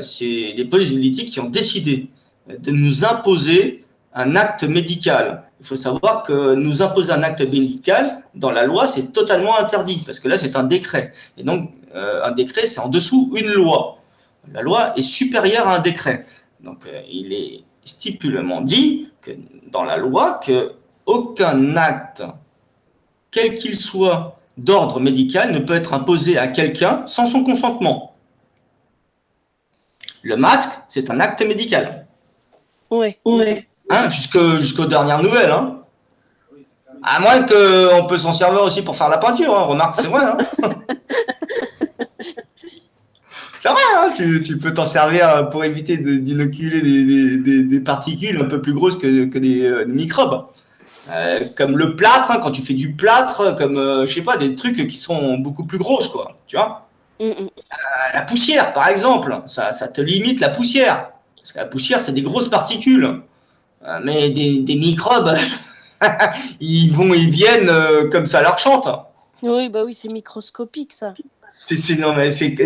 C'est 0.00 0.54
les 0.56 0.64
politiques 0.64 1.30
qui 1.32 1.40
ont 1.40 1.50
décidé 1.50 2.08
de 2.48 2.70
nous 2.70 3.04
imposer 3.04 3.84
un 4.14 4.36
acte 4.36 4.62
médical. 4.62 5.42
Il 5.60 5.66
faut 5.66 5.74
savoir 5.76 6.22
que 6.22 6.54
nous 6.54 6.82
imposer 6.82 7.10
un 7.12 7.24
acte 7.24 7.40
médical, 7.40 8.18
dans 8.36 8.52
la 8.52 8.64
loi, 8.64 8.86
c'est 8.86 9.12
totalement 9.12 9.58
interdit, 9.58 10.02
parce 10.06 10.20
que 10.20 10.28
là, 10.28 10.38
c'est 10.38 10.54
un 10.54 10.62
décret. 10.62 11.12
Et 11.36 11.42
donc, 11.42 11.70
un 11.94 12.30
décret, 12.30 12.66
c'est 12.66 12.78
en 12.80 12.88
dessous 12.88 13.32
une 13.34 13.50
loi. 13.52 13.97
La 14.52 14.62
loi 14.62 14.96
est 14.96 15.02
supérieure 15.02 15.68
à 15.68 15.76
un 15.76 15.78
décret. 15.80 16.24
Donc, 16.60 16.86
euh, 16.86 17.02
il 17.10 17.32
est 17.32 17.60
stipulement 17.84 18.60
dit 18.60 19.12
que 19.20 19.32
dans 19.70 19.84
la 19.84 19.96
loi 19.96 20.40
que 20.44 20.72
aucun 21.06 21.76
acte, 21.76 22.22
quel 23.30 23.54
qu'il 23.54 23.76
soit, 23.76 24.38
d'ordre 24.56 24.98
médical 25.00 25.52
ne 25.52 25.60
peut 25.60 25.74
être 25.76 25.94
imposé 25.94 26.36
à 26.36 26.48
quelqu'un 26.48 27.06
sans 27.06 27.26
son 27.26 27.44
consentement. 27.44 28.16
Le 30.22 30.36
masque, 30.36 30.70
c'est 30.88 31.10
un 31.10 31.20
acte 31.20 31.40
médical. 31.42 32.06
Ouais. 33.24 33.66
Hein, 33.90 34.08
jusque- 34.08 34.58
jusqu'aux 34.58 34.86
dernières 34.86 35.22
nouvelles. 35.22 35.50
Hein. 35.52 35.76
À 37.02 37.20
moins 37.20 37.42
qu'on 37.42 38.06
peut 38.06 38.18
s'en 38.18 38.32
servir 38.32 38.62
aussi 38.62 38.82
pour 38.82 38.96
faire 38.96 39.08
la 39.08 39.18
peinture. 39.18 39.56
Hein. 39.56 39.62
Remarque, 39.64 39.96
c'est 39.96 40.08
vrai. 40.08 40.20
C'est 43.60 43.68
vrai, 43.68 43.80
hein, 43.96 44.10
tu, 44.14 44.40
tu 44.42 44.58
peux 44.58 44.72
t'en 44.72 44.86
servir 44.86 45.48
pour 45.50 45.64
éviter 45.64 45.96
d'inoculer 45.98 46.80
des, 46.80 47.04
des- 47.04 47.38
des- 47.38 47.64
des 47.64 47.80
particules 47.80 48.40
un 48.40 48.44
peu 48.44 48.62
plus 48.62 48.72
grosses 48.72 48.96
que, 48.96 49.24
que 49.26 49.38
des, 49.38 49.62
euh, 49.64 49.84
des 49.84 49.92
microbes. 49.92 50.44
Euh, 51.10 51.40
comme 51.56 51.76
le 51.78 51.96
plâtre, 51.96 52.30
hein, 52.30 52.38
quand 52.42 52.50
tu 52.52 52.62
fais 52.62 52.74
du 52.74 52.92
plâtre, 52.92 53.56
comme, 53.56 53.76
euh, 53.78 54.06
je 54.06 54.14
sais 54.14 54.22
pas, 54.22 54.36
des 54.36 54.54
trucs 54.54 54.86
qui 54.88 54.96
sont 54.96 55.38
beaucoup 55.38 55.64
plus 55.64 55.78
grosses, 55.78 56.08
quoi. 56.08 56.36
Tu 56.46 56.56
vois 56.56 56.84
Mm, 57.20 57.30
mm. 57.30 57.48
la 58.14 58.22
poussière, 58.22 58.72
par 58.72 58.86
exemple, 58.88 59.42
ça, 59.46 59.72
ça 59.72 59.88
te 59.88 60.00
limite 60.00 60.38
la 60.38 60.50
poussière. 60.50 61.10
Parce 61.36 61.50
que 61.52 61.58
la 61.58 61.64
poussière, 61.66 62.00
c'est 62.00 62.12
des 62.12 62.22
grosses 62.22 62.48
particules. 62.48 63.22
Euh, 63.84 63.98
Mais 64.04 64.30
des, 64.30 64.60
microbes, 64.76 65.34
ils 66.60 66.90
vont, 66.92 67.12
ils 67.14 67.28
viennent 67.30 67.68
euh, 67.70 68.08
comme 68.08 68.26
ça 68.26 68.40
leur 68.40 68.56
chante. 68.58 68.88
Oui, 69.42 69.68
bah 69.68 69.82
oui, 69.84 69.94
c'est 69.94 70.08
microscopique 70.08 70.92
ça. 70.92 71.14
C'est, 71.76 71.98
non, 71.98 72.14
mais 72.14 72.30
c'est, 72.30 72.56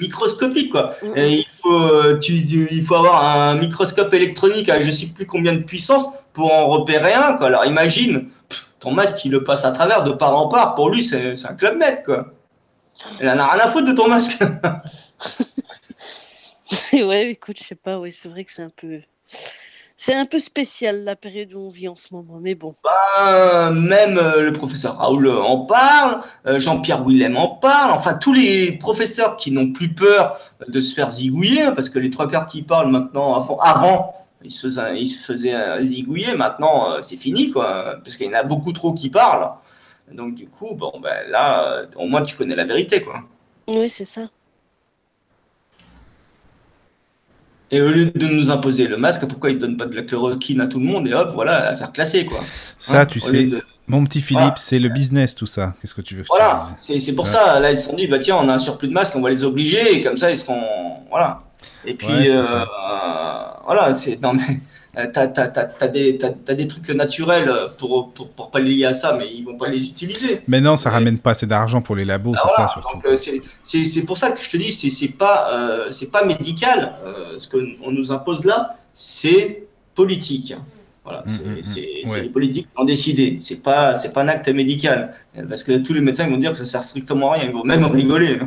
microscopique, 0.00 0.72
quoi. 0.72 0.94
Mm. 1.02 1.16
Et 1.16 1.32
il, 1.34 1.46
faut, 1.62 1.80
euh, 1.80 2.18
tu, 2.18 2.32
il 2.32 2.82
faut 2.82 2.96
avoir 2.96 3.24
un 3.24 3.54
microscope 3.54 4.12
électronique 4.14 4.68
à 4.68 4.80
je 4.80 4.90
sais 4.90 5.06
plus 5.06 5.26
combien 5.26 5.54
de 5.54 5.62
puissance 5.62 6.08
pour 6.32 6.52
en 6.52 6.66
repérer 6.66 7.12
un, 7.12 7.34
quoi. 7.34 7.46
Alors 7.46 7.66
imagine, 7.66 8.26
pff, 8.48 8.66
ton 8.80 8.90
masque, 8.90 9.24
il 9.24 9.30
le 9.30 9.44
passe 9.44 9.64
à 9.64 9.70
travers 9.70 10.02
de 10.02 10.10
part 10.10 10.36
en 10.36 10.48
part. 10.48 10.74
Pour 10.74 10.90
lui, 10.90 11.02
c'est, 11.02 11.36
c'est 11.36 11.46
un 11.46 11.54
club 11.54 11.78
med, 11.78 12.02
quoi. 12.04 12.32
Il 13.20 13.28
en 13.28 13.38
a 13.38 13.46
rien 13.46 13.64
à 13.64 13.68
foutre 13.68 13.86
de 13.86 13.92
ton 13.92 14.08
masque. 14.08 14.42
ouais, 16.92 17.30
écoute, 17.30 17.58
je 17.60 17.64
sais 17.64 17.74
pas, 17.74 17.98
ouais, 17.98 18.10
c'est 18.10 18.28
vrai 18.28 18.44
que 18.44 18.50
c'est 18.50 18.62
un 18.62 18.72
peu. 18.74 19.00
C'est 20.06 20.14
un 20.14 20.24
peu 20.24 20.38
spécial 20.38 21.02
la 21.02 21.16
période 21.16 21.52
où 21.52 21.58
on 21.58 21.70
vit 21.70 21.88
en 21.88 21.96
ce 21.96 22.14
moment, 22.14 22.38
mais 22.40 22.54
bon. 22.54 22.76
Euh, 23.20 23.72
même 23.72 24.18
euh, 24.18 24.40
le 24.40 24.52
professeur 24.52 24.98
Raoul 24.98 25.26
euh, 25.26 25.42
en 25.42 25.66
parle, 25.66 26.20
euh, 26.46 26.60
Jean-Pierre 26.60 27.02
Willem 27.04 27.36
en 27.36 27.48
parle, 27.48 27.90
enfin 27.90 28.14
tous 28.14 28.32
les 28.32 28.70
professeurs 28.78 29.36
qui 29.36 29.50
n'ont 29.50 29.72
plus 29.72 29.92
peur 29.92 30.38
de 30.68 30.78
se 30.78 30.94
faire 30.94 31.10
zigouiller, 31.10 31.62
hein, 31.62 31.72
parce 31.74 31.90
que 31.90 31.98
les 31.98 32.10
trois 32.10 32.28
quarts 32.28 32.46
qui 32.46 32.62
parlent 32.62 32.92
maintenant, 32.92 33.34
avant, 33.34 33.58
avant 33.58 34.14
il 34.44 34.52
se 34.52 35.24
faisait 35.26 35.82
zigouiller. 35.82 36.36
Maintenant, 36.36 37.00
c'est 37.00 37.16
fini, 37.16 37.50
quoi, 37.50 37.96
parce 38.04 38.16
qu'il 38.16 38.26
y 38.26 38.30
en 38.30 38.38
a 38.38 38.44
beaucoup 38.44 38.70
trop 38.70 38.92
qui 38.92 39.10
parlent. 39.10 39.54
Donc, 40.12 40.36
du 40.36 40.46
coup, 40.46 40.76
bon, 40.76 41.00
ben 41.02 41.28
là, 41.28 41.82
au 41.96 42.06
moins, 42.06 42.22
tu 42.22 42.36
connais 42.36 42.54
la 42.54 42.64
vérité, 42.64 43.02
quoi. 43.02 43.24
Oui, 43.66 43.88
c'est 43.88 44.04
ça. 44.04 44.28
Et 47.70 47.80
au 47.80 47.90
lieu 47.90 48.06
de 48.06 48.26
nous 48.26 48.50
imposer 48.50 48.86
le 48.86 48.96
masque, 48.96 49.26
pourquoi 49.26 49.50
ils 49.50 49.56
ne 49.56 49.60
donnent 49.60 49.76
pas 49.76 49.86
de 49.86 49.96
la 49.96 50.02
chloroquine 50.02 50.60
à 50.60 50.66
tout 50.66 50.78
le 50.78 50.84
monde 50.86 51.08
et 51.08 51.14
hop, 51.14 51.30
voilà, 51.34 51.70
à 51.70 51.76
faire 51.76 51.92
classer, 51.92 52.24
quoi. 52.24 52.38
Ça, 52.78 53.00
hein, 53.00 53.06
tu 53.06 53.18
sais, 53.18 53.46
mon 53.88 54.04
petit 54.04 54.20
Philippe, 54.20 54.56
c'est 54.56 54.78
le 54.78 54.88
business, 54.88 55.34
tout 55.34 55.46
ça. 55.46 55.74
Qu'est-ce 55.80 55.94
que 55.94 56.00
tu 56.00 56.16
veux 56.16 56.24
Voilà, 56.28 56.62
c'est 56.76 57.14
pour 57.14 57.28
ça. 57.28 57.60
Là, 57.60 57.70
ils 57.70 57.78
se 57.78 57.88
sont 57.88 57.96
dit, 57.96 58.06
bah 58.06 58.18
tiens, 58.18 58.36
on 58.36 58.48
a 58.48 58.54
un 58.54 58.58
surplus 58.58 58.88
de 58.88 58.92
masques, 58.92 59.14
on 59.14 59.20
va 59.20 59.30
les 59.30 59.44
obliger, 59.44 59.96
et 59.96 60.00
comme 60.00 60.16
ça, 60.16 60.30
ils 60.30 60.38
seront. 60.38 60.60
Voilà. 61.10 61.42
Et 61.84 61.94
puis, 61.94 62.08
euh, 62.10 62.42
voilà, 63.64 63.94
c'est. 63.94 64.20
Non, 64.20 64.34
mais 64.34 64.60
euh, 64.96 65.06
t'as 65.12 65.28
as, 65.80 65.88
des, 65.88 66.18
des 66.48 66.66
trucs 66.66 66.88
naturels 66.90 67.50
pour, 67.76 68.12
pour, 68.12 68.30
pour, 68.30 68.50
pallier 68.50 68.86
à 68.86 68.92
ça, 68.92 69.16
mais 69.18 69.30
ils 69.30 69.44
vont 69.44 69.56
pas 69.56 69.68
les 69.68 69.84
utiliser. 69.84 70.40
Mais 70.48 70.60
non, 70.60 70.76
ça 70.76 70.90
ramène 70.90 71.18
pas 71.18 71.32
assez 71.32 71.46
d'argent 71.46 71.82
pour 71.82 71.96
les 71.96 72.04
labos, 72.04 72.32
bah 72.32 72.38
c'est 72.42 72.62
ça 72.62 72.68
surtout. 72.68 72.98
Euh, 73.06 73.16
c'est 73.16 74.04
pour 74.06 74.16
ça 74.16 74.30
que 74.30 74.42
je 74.42 74.48
te 74.48 74.56
dis, 74.56 74.72
c'est 74.72 75.08
pas, 75.08 75.50
euh, 75.52 75.90
c'est 75.90 76.10
pas 76.10 76.24
médical. 76.24 76.94
ce 77.36 77.46
qu'on 77.48 77.90
nous 77.90 78.10
impose 78.10 78.44
là, 78.44 78.76
c'est 78.92 79.64
politique. 79.94 80.54
Voilà, 81.04 81.22
mm, 81.24 81.30
mm, 81.30 81.58
mm. 81.58 81.62
c'est 81.62 82.22
les 82.22 82.28
politiques 82.30 82.66
qui 82.66 82.80
ont 82.80 82.84
décidé. 82.84 83.36
C'est 83.38 83.62
pas, 83.62 83.94
c'est 83.94 84.12
pas 84.12 84.22
un 84.22 84.28
acte 84.28 84.48
médical. 84.48 85.14
Parce 85.48 85.62
que 85.62 85.76
tous 85.78 85.92
les 85.92 86.00
médecins 86.00 86.26
vont 86.28 86.38
dire 86.38 86.52
que 86.52 86.58
ça 86.58 86.64
sert 86.64 86.82
strictement 86.82 87.32
à 87.32 87.34
rien. 87.34 87.44
Ils 87.44 87.52
vont 87.52 87.64
même 87.64 87.84
rigoler. 87.84 88.40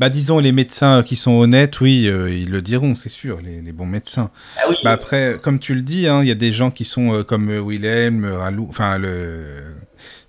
Bah, 0.00 0.08
disons, 0.08 0.38
les 0.38 0.52
médecins 0.52 1.02
qui 1.02 1.14
sont 1.14 1.32
honnêtes, 1.32 1.78
oui, 1.82 2.06
euh, 2.08 2.34
ils 2.34 2.50
le 2.50 2.62
diront, 2.62 2.94
c'est 2.94 3.10
sûr, 3.10 3.38
les, 3.42 3.70
bons 3.70 3.84
médecins. 3.84 4.30
Ah 4.56 4.70
bah, 4.82 4.92
après, 4.92 5.36
comme 5.42 5.58
tu 5.58 5.74
le 5.74 5.82
dis, 5.82 6.08
hein, 6.08 6.22
il 6.22 6.28
y 6.28 6.30
a 6.30 6.34
des 6.34 6.52
gens 6.52 6.70
qui 6.70 6.86
sont 6.86 7.12
euh, 7.12 7.22
comme 7.22 7.50
euh, 7.50 7.60
Willem, 7.60 8.24
Ralou, 8.24 8.66
enfin, 8.70 8.96
le 8.96 9.42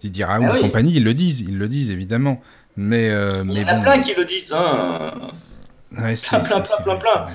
Didier 0.02 0.26
Raoult 0.26 0.50
ah 0.52 0.58
et 0.58 0.62
compagnie, 0.62 0.92
ils 0.96 1.06
le 1.06 1.14
disent, 1.14 1.40
ils 1.48 1.58
le 1.58 1.70
disent, 1.70 1.90
évidemment. 1.90 2.42
Mais, 2.76 3.06
il 3.06 3.60
y 3.60 3.64
en 3.64 3.68
a 3.70 3.76
plein 3.76 4.00
qui 4.00 4.14
le 4.14 4.26
disent, 4.26 4.54
hein. 4.54 5.14
plein, 5.96 6.16
plein, 6.42 6.60
plein, 6.60 6.78
plein, 6.84 6.96
plein. 6.98 7.28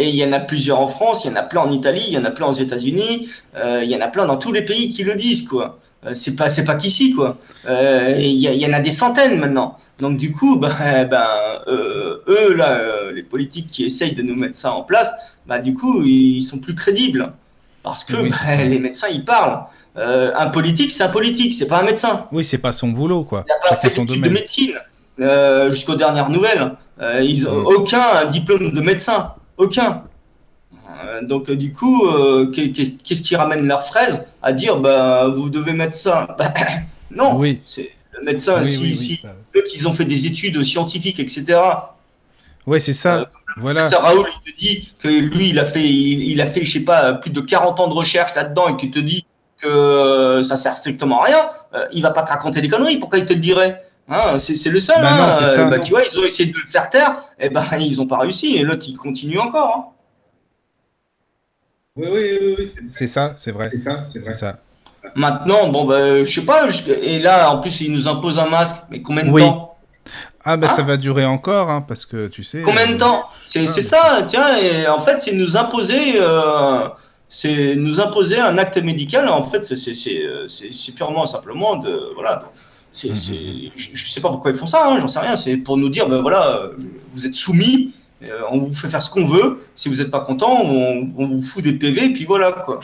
et 0.00 0.08
il 0.08 0.16
y 0.16 0.24
en 0.24 0.32
a 0.32 0.40
plusieurs 0.40 0.80
en 0.80 0.88
France, 0.88 1.26
il 1.26 1.28
y 1.28 1.30
en 1.32 1.36
a 1.36 1.44
plein 1.44 1.60
en 1.60 1.70
Italie, 1.70 2.02
il 2.08 2.12
y 2.12 2.18
en 2.18 2.24
a 2.24 2.32
plein 2.32 2.48
aux 2.48 2.52
États-Unis, 2.54 3.28
il 3.56 3.88
y 3.88 3.94
en 3.94 4.00
a 4.00 4.08
plein 4.08 4.26
dans 4.26 4.36
tous 4.36 4.50
les 4.50 4.62
pays 4.62 4.88
qui 4.88 5.04
le 5.04 5.14
disent, 5.14 5.46
quoi. 5.46 5.78
Euh, 6.04 6.12
c'est 6.14 6.36
pas 6.36 6.48
c'est 6.48 6.64
pas 6.64 6.74
qu'ici 6.74 7.14
quoi. 7.14 7.38
Euh, 7.66 8.14
il 8.18 8.34
y, 8.34 8.66
en 8.66 8.72
a 8.72 8.80
des 8.80 8.90
centaines 8.90 9.38
maintenant. 9.38 9.76
Donc 9.98 10.16
du 10.16 10.32
coup, 10.32 10.56
ben, 10.60 10.70
ben 11.10 11.26
euh, 11.68 12.22
eux 12.28 12.54
là, 12.54 13.10
les 13.12 13.22
politiques 13.22 13.66
qui 13.66 13.84
essayent 13.84 14.14
de 14.14 14.22
nous 14.22 14.36
mettre 14.36 14.56
ça 14.56 14.72
en 14.72 14.82
place, 14.82 15.10
bah 15.46 15.58
du 15.58 15.74
coup 15.74 16.02
ils 16.04 16.42
sont 16.42 16.58
plus 16.58 16.74
crédibles 16.74 17.32
parce 17.82 18.04
que 18.04 18.16
ben, 18.16 18.68
les 18.68 18.78
médecins 18.78 19.08
ils 19.10 19.24
parlent. 19.24 19.64
un 19.96 20.48
politique 20.48 20.90
c'est 20.90 21.04
un 21.04 21.08
politique, 21.08 21.52
c'est 21.52 21.66
pas 21.66 21.80
un 21.80 21.84
médecin. 21.84 22.26
Oui, 22.32 22.44
c'est 22.44 22.58
pas 22.58 22.72
son 22.72 22.88
boulot 22.88 23.24
quoi. 23.24 23.44
Il 23.48 23.52
n'a 23.52 23.70
pas 23.70 23.76
fait 23.76 23.90
son 23.90 24.04
de 24.04 24.16
médecine 24.16 24.74
jusqu'aux 25.70 25.96
dernières 25.96 26.28
nouvelles. 26.28 26.72
ils 27.22 27.48
ont 27.48 27.64
aucun 27.64 28.26
diplôme 28.26 28.72
de 28.72 28.80
médecin, 28.80 29.32
aucun. 29.56 30.02
Euh, 31.04 31.22
donc 31.22 31.50
euh, 31.50 31.56
du 31.56 31.72
coup, 31.72 32.06
euh, 32.06 32.50
qu'est-ce 32.50 33.22
qui 33.22 33.36
ramène 33.36 33.66
leurs 33.66 33.84
fraises 33.84 34.26
à 34.42 34.52
dire 34.52 34.78
bah 34.78 35.28
vous 35.28 35.50
devez 35.50 35.72
mettre 35.72 35.94
ça? 35.94 36.36
Bah, 36.38 36.52
Non, 37.10 37.36
oui. 37.36 37.60
c'est 37.64 37.92
le 38.18 38.24
médecin 38.24 38.62
si, 38.64 38.96
si 38.96 39.22
ils 39.74 39.88
ont 39.88 39.92
fait 39.92 40.04
des 40.04 40.26
études 40.26 40.62
scientifiques, 40.62 41.20
etc. 41.20 41.60
Ouais, 42.66 42.80
c'est 42.80 42.92
ça. 42.92 43.30
voilà. 43.56 43.88
Raoul, 43.88 44.26
il 44.46 44.52
te 44.52 44.58
dit 44.58 44.94
que 44.98 45.08
lui, 45.08 45.50
il 45.50 45.58
a 45.58 45.64
fait, 45.64 45.84
il, 45.84 46.40
a 46.40 46.46
fait, 46.46 46.64
je 46.64 46.78
sais 46.78 46.84
pas, 46.84 47.14
plus 47.14 47.30
de 47.30 47.40
40 47.40 47.78
ans 47.78 47.88
de 47.88 47.94
recherche 47.94 48.34
là-dedans 48.34 48.68
et 48.68 48.76
qu'il 48.76 48.90
te 48.90 48.98
dit 48.98 49.24
que 49.62 50.42
ça 50.42 50.56
sert 50.56 50.76
strictement 50.76 51.22
à 51.22 51.26
rien. 51.26 51.88
il 51.92 52.02
va 52.02 52.10
pas 52.10 52.22
te 52.22 52.30
raconter 52.30 52.60
des 52.60 52.68
conneries. 52.68 52.98
Pourquoi 52.98 53.18
il 53.18 53.24
te 53.24 53.32
le 53.32 53.40
dirait? 53.40 53.82
Hein, 54.08 54.38
c'est 54.38 54.70
le 54.70 54.80
seul. 54.80 55.00
Bah 55.00 55.36
hein. 55.36 55.70
bah, 55.70 55.78
tu 55.78 55.92
vois, 55.92 56.02
ils 56.04 56.18
ont 56.18 56.24
essayé 56.24 56.50
de 56.50 56.56
le 56.56 56.68
faire 56.68 56.90
taire, 56.90 57.22
et 57.40 57.48
ben 57.48 57.64
ils 57.78 58.00
ont 58.00 58.06
pas 58.06 58.18
réussi. 58.18 58.56
Et 58.56 58.62
l'autre, 58.62 58.84
il 58.88 58.96
continue 58.96 59.38
encore. 59.38 59.76
Hein. 59.76 59.95
Oui, 61.96 62.08
oui, 62.12 62.56
oui, 62.58 62.72
c'est 62.88 63.06
ça, 63.06 63.32
c'est 63.36 63.52
vrai. 63.52 63.70
C'est 63.70 63.82
ça, 63.82 64.04
c'est 64.06 64.32
ça. 64.34 64.58
Maintenant, 65.14 65.68
bon, 65.68 65.84
ben, 65.86 66.24
je 66.24 66.40
sais 66.40 66.44
pas, 66.44 66.68
et 67.02 67.18
là, 67.18 67.50
en 67.50 67.60
plus, 67.60 67.80
ils 67.80 67.92
nous 67.92 68.06
imposent 68.06 68.38
un 68.38 68.48
masque, 68.48 68.76
mais 68.90 69.00
combien 69.00 69.24
de 69.24 69.38
temps? 69.38 69.76
Ah, 70.44 70.56
ben, 70.56 70.68
ça 70.68 70.82
va 70.82 70.96
durer 70.96 71.24
encore, 71.24 71.70
hein, 71.70 71.84
parce 71.86 72.04
que 72.06 72.28
tu 72.28 72.44
sais. 72.44 72.62
Combien 72.62 72.86
de 72.86 72.94
euh, 72.94 72.98
temps? 72.98 73.24
C'est 73.44 73.64
ah, 73.64 73.80
ça, 73.80 74.22
tiens, 74.26 74.58
et 74.58 74.86
en 74.86 74.98
fait, 74.98 75.18
c'est 75.20 75.32
nous 75.32 75.56
imposer. 75.56 76.20
Euh, 76.20 76.88
c'est 77.28 77.74
nous 77.74 78.00
imposer 78.00 78.38
un 78.38 78.56
acte 78.56 78.76
médical. 78.78 79.28
En 79.28 79.42
fait, 79.42 79.64
c'est 79.64 80.94
purement 80.94 81.26
simplement 81.26 81.76
de 81.76 82.12
voilà. 82.14 82.50
C'est, 82.92 83.08
mm-hmm. 83.08 83.72
je, 83.74 84.08
sais 84.08 84.20
pas 84.20 84.28
pourquoi 84.28 84.52
ils 84.52 84.56
font 84.56 84.66
ça, 84.66 84.88
hein, 84.88 84.98
j'en 85.00 85.08
sais 85.08 85.18
rien. 85.18 85.36
C'est 85.36 85.56
pour 85.56 85.76
nous 85.76 85.88
dire, 85.88 86.08
ben 86.08 86.20
voilà, 86.20 86.70
vous 87.12 87.26
êtes 87.26 87.34
soumis 87.34 87.92
euh, 88.22 88.42
on 88.50 88.58
vous 88.58 88.72
fait 88.72 88.88
faire 88.88 89.02
ce 89.02 89.10
qu'on 89.10 89.26
veut. 89.26 89.60
Si 89.74 89.88
vous 89.88 89.96
n'êtes 89.96 90.10
pas 90.10 90.20
content, 90.20 90.62
on, 90.64 91.04
vous 91.04 91.42
fout 91.42 91.62
des 91.62 91.72
PV, 91.72 92.06
et 92.06 92.12
puis 92.12 92.24
voilà, 92.24 92.52
quoi. 92.52 92.80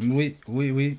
Oui, 0.00 0.36
oui, 0.48 0.70
oui. 0.70 0.98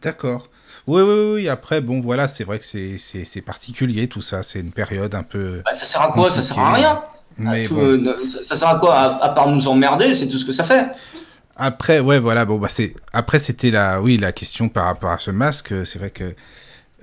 D'accord. 0.00 0.48
Oui, 0.86 1.02
oui, 1.02 1.32
oui. 1.34 1.48
Après, 1.48 1.80
bon, 1.80 2.00
voilà, 2.00 2.28
c'est 2.28 2.44
vrai 2.44 2.58
que 2.58 2.64
c'est 2.64 3.42
particulier 3.42 4.08
tout 4.08 4.20
ça. 4.20 4.42
C'est 4.42 4.60
une 4.60 4.72
période 4.72 5.14
un 5.14 5.22
peu. 5.22 5.62
Bah, 5.64 5.74
ça 5.74 5.84
sert 5.84 6.00
à 6.00 6.12
quoi? 6.12 6.30
Ça 6.30 6.42
sert 6.42 6.58
à 6.58 6.72
rien. 6.72 7.02
Mais 7.36 7.70
euh, 7.70 8.16
ça, 8.26 8.56
sert 8.56 8.68
à 8.68 8.78
quoi? 8.78 8.96
À, 9.22 9.28
part 9.28 9.48
nous 9.48 9.68
emmerder, 9.68 10.14
c'est 10.14 10.28
tout 10.28 10.38
ce 10.38 10.44
que 10.44 10.52
ça 10.52 10.64
fait. 10.64 10.86
Après, 11.56 12.00
ouais, 12.00 12.18
voilà. 12.18 12.44
Bon, 12.44 12.58
bah, 12.58 12.68
c'est. 12.68 12.94
Après, 13.12 13.38
c'était 13.38 13.70
la, 13.70 14.02
oui, 14.02 14.16
la 14.16 14.32
question 14.32 14.68
par 14.68 14.86
rapport 14.86 15.10
à 15.10 15.18
ce 15.18 15.30
masque. 15.30 15.72
C'est 15.86 15.98
vrai 15.98 16.10
que 16.10 16.34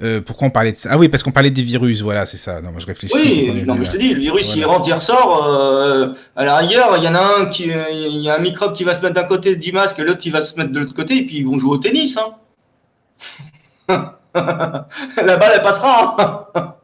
euh, 0.02 0.20
pourquoi 0.20 0.48
on 0.48 0.52
parlait 0.52 0.74
de 0.74 0.78
ça? 0.78 0.90
Ah 0.92 0.98
oui, 0.98 1.08
parce 1.08 1.24
qu'on 1.24 1.32
parlait 1.32 1.52
des 1.52 1.62
virus, 1.62 2.02
voilà, 2.02 2.26
c'est 2.26 2.38
ça. 2.38 2.62
Non, 2.62 2.72
moi 2.72 2.82
je 2.82 2.86
réfléchis. 2.86 3.14
Oui, 3.16 3.64
non, 3.66 3.76
mais 3.76 3.86
je 3.86 3.92
te 3.92 3.98
dis, 3.98 4.14
le 4.14 4.20
virus, 4.20 4.56
il 4.56 4.66
rentre, 4.66 4.88
il 4.90 4.94
ressort. 4.94 5.46
Euh, 5.48 6.14
à 6.36 6.44
l'arrière, 6.44 6.98
il 6.98 7.04
y 7.04 7.08
en 7.08 7.16
a 7.16 7.40
un 7.40 7.46
qui, 7.46 7.72
il 7.92 8.22
y 8.22 8.30
a 8.30 8.36
un 8.36 8.40
microbe 8.40 8.74
qui 8.74 8.84
va 8.84 8.94
se 8.94 9.02
mettre 9.02 9.14
d'un 9.14 9.24
côté 9.24 9.56
du 9.56 9.72
masque, 9.72 10.00
et 10.00 10.04
l'autre 10.04 10.22
il 10.26 10.32
va 10.32 10.42
se 10.42 10.58
mettre 10.58 10.72
de 10.72 10.80
l'autre 10.80 10.94
côté, 10.94 11.18
et 11.18 11.26
puis 11.26 11.38
ils 11.38 11.46
vont 11.46 11.58
jouer 11.58 11.72
au 11.72 11.78
tennis. 11.78 12.18
Hein. 12.18 12.36
La 14.36 15.38
balle, 15.38 15.54
elle 15.56 15.62
passera. 15.62 16.48
Hein. 16.56 16.76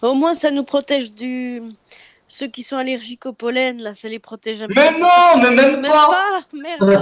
au 0.00 0.14
moins, 0.14 0.34
ça 0.34 0.50
nous 0.50 0.64
protège 0.64 1.12
du, 1.12 1.60
ceux 2.28 2.46
qui 2.46 2.62
sont 2.62 2.76
allergiques 2.76 3.24
au 3.24 3.32
pollen, 3.32 3.82
là, 3.82 3.94
ça 3.94 4.08
les 4.08 4.18
protège 4.18 4.62
un 4.62 4.66
peu. 4.66 4.74
Mais 4.76 4.92
non, 4.98 5.42
mais 5.42 5.50
même, 5.50 5.82
pas. 5.82 6.40
Merde. 6.52 7.00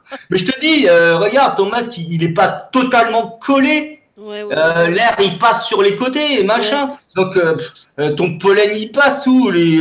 mais 0.30 0.38
je 0.38 0.44
te 0.44 0.60
dis, 0.60 0.88
euh, 0.88 1.18
regarde, 1.18 1.56
ton 1.56 1.66
masque, 1.66 1.98
il 1.98 2.18
n'est 2.18 2.34
pas 2.34 2.48
totalement 2.48 3.38
collé. 3.44 3.98
Euh, 4.18 4.86
l'air, 4.88 5.16
il 5.20 5.38
passe 5.38 5.66
sur 5.66 5.82
les 5.82 5.96
côtés, 5.96 6.44
machin. 6.44 6.90
Donc, 7.16 7.36
euh, 7.36 8.14
ton 8.14 8.38
pollen, 8.38 8.70
il 8.76 8.92
passe 8.92 9.24
tout. 9.24 9.50
Les, 9.50 9.78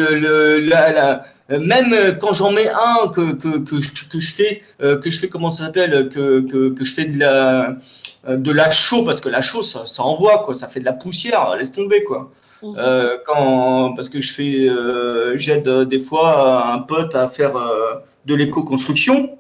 même 1.50 2.18
quand 2.20 2.34
j'en 2.34 2.52
mets 2.52 2.70
un 2.70 3.10
que, 3.10 3.34
que, 3.34 3.58
que, 3.60 3.82
je, 3.82 4.10
que 4.10 4.20
je 4.20 4.34
fais, 4.34 4.64
que 4.80 5.10
je 5.10 5.20
fais 5.20 5.30
comment 5.30 5.50
ça 5.50 5.66
s'appelle, 5.66 6.10
que, 6.10 6.42
que, 6.42 6.70
que 6.70 6.84
je 6.84 6.94
fais 6.94 7.06
de 7.06 7.20
la, 7.20 7.76
de 8.28 8.52
la 8.52 8.72
chaux, 8.72 9.04
parce 9.04 9.20
que 9.22 9.30
la 9.30 9.42
chaux, 9.42 9.62
ça, 9.62 9.86
ça 9.86 10.04
envoie, 10.04 10.44
quoi. 10.44 10.56
Ça 10.56 10.68
fait 10.68 10.80
de 10.80 10.86
la 10.86 10.94
poussière, 10.94 11.56
laisse 11.58 11.72
tomber, 11.72 12.04
quoi. 12.04 12.32
Mhm. 12.64 12.76
Euh, 12.78 13.18
quand, 13.26 13.94
parce 13.96 14.10
que 14.10 14.20
je 14.20 14.34
fais, 14.34 14.68
euh, 14.68 15.38
j'aide 15.38 15.68
euh, 15.68 15.86
des 15.86 16.00
fois 16.00 16.74
un 16.74 16.80
pote 16.80 17.16
à 17.16 17.28
faire 17.28 17.54
de 18.26 18.36
l'éco-construction. 18.36 19.38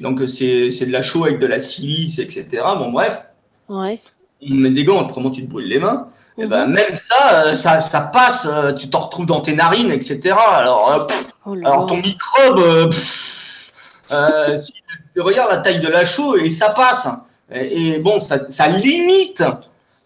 Donc 0.00 0.22
c'est 0.26 0.68
de 0.68 0.92
la 0.92 1.02
chaux 1.02 1.24
avec 1.24 1.38
de 1.38 1.46
la 1.46 1.58
silice, 1.58 2.18
etc. 2.18 2.62
Bon 2.78 2.90
bref. 2.90 3.22
Ouais. 3.68 4.00
On 4.42 4.54
met 4.54 4.70
des 4.70 4.84
gants, 4.84 5.00
autrement 5.00 5.30
tu 5.30 5.44
te 5.44 5.50
brûles 5.50 5.68
les 5.68 5.78
mains. 5.78 6.08
Et 6.36 6.42
eh 6.42 6.46
ben 6.46 6.66
mhm. 6.66 6.74
même 6.74 6.96
ça, 6.96 7.54
ça, 7.54 7.80
ça 7.80 8.00
passe, 8.00 8.48
tu 8.76 8.90
t'en 8.90 9.00
retrouves 9.00 9.26
dans 9.26 9.40
tes 9.40 9.54
narines, 9.54 9.90
etc. 9.90 10.34
Alors, 10.48 11.06
oh 11.46 11.54
alors 11.64 11.86
ton 11.86 11.96
microbe, 11.98 12.92
si, 14.56 14.74
regarde 15.16 15.50
la 15.50 15.58
taille 15.58 15.80
de 15.80 15.88
la 15.88 16.04
chaux 16.04 16.36
et 16.36 16.50
ça 16.50 16.70
passe. 16.70 17.08
Et, 17.52 18.00
bon, 18.00 18.18
ça, 18.18 18.40
ça 18.48 18.66
limite, 18.66 19.44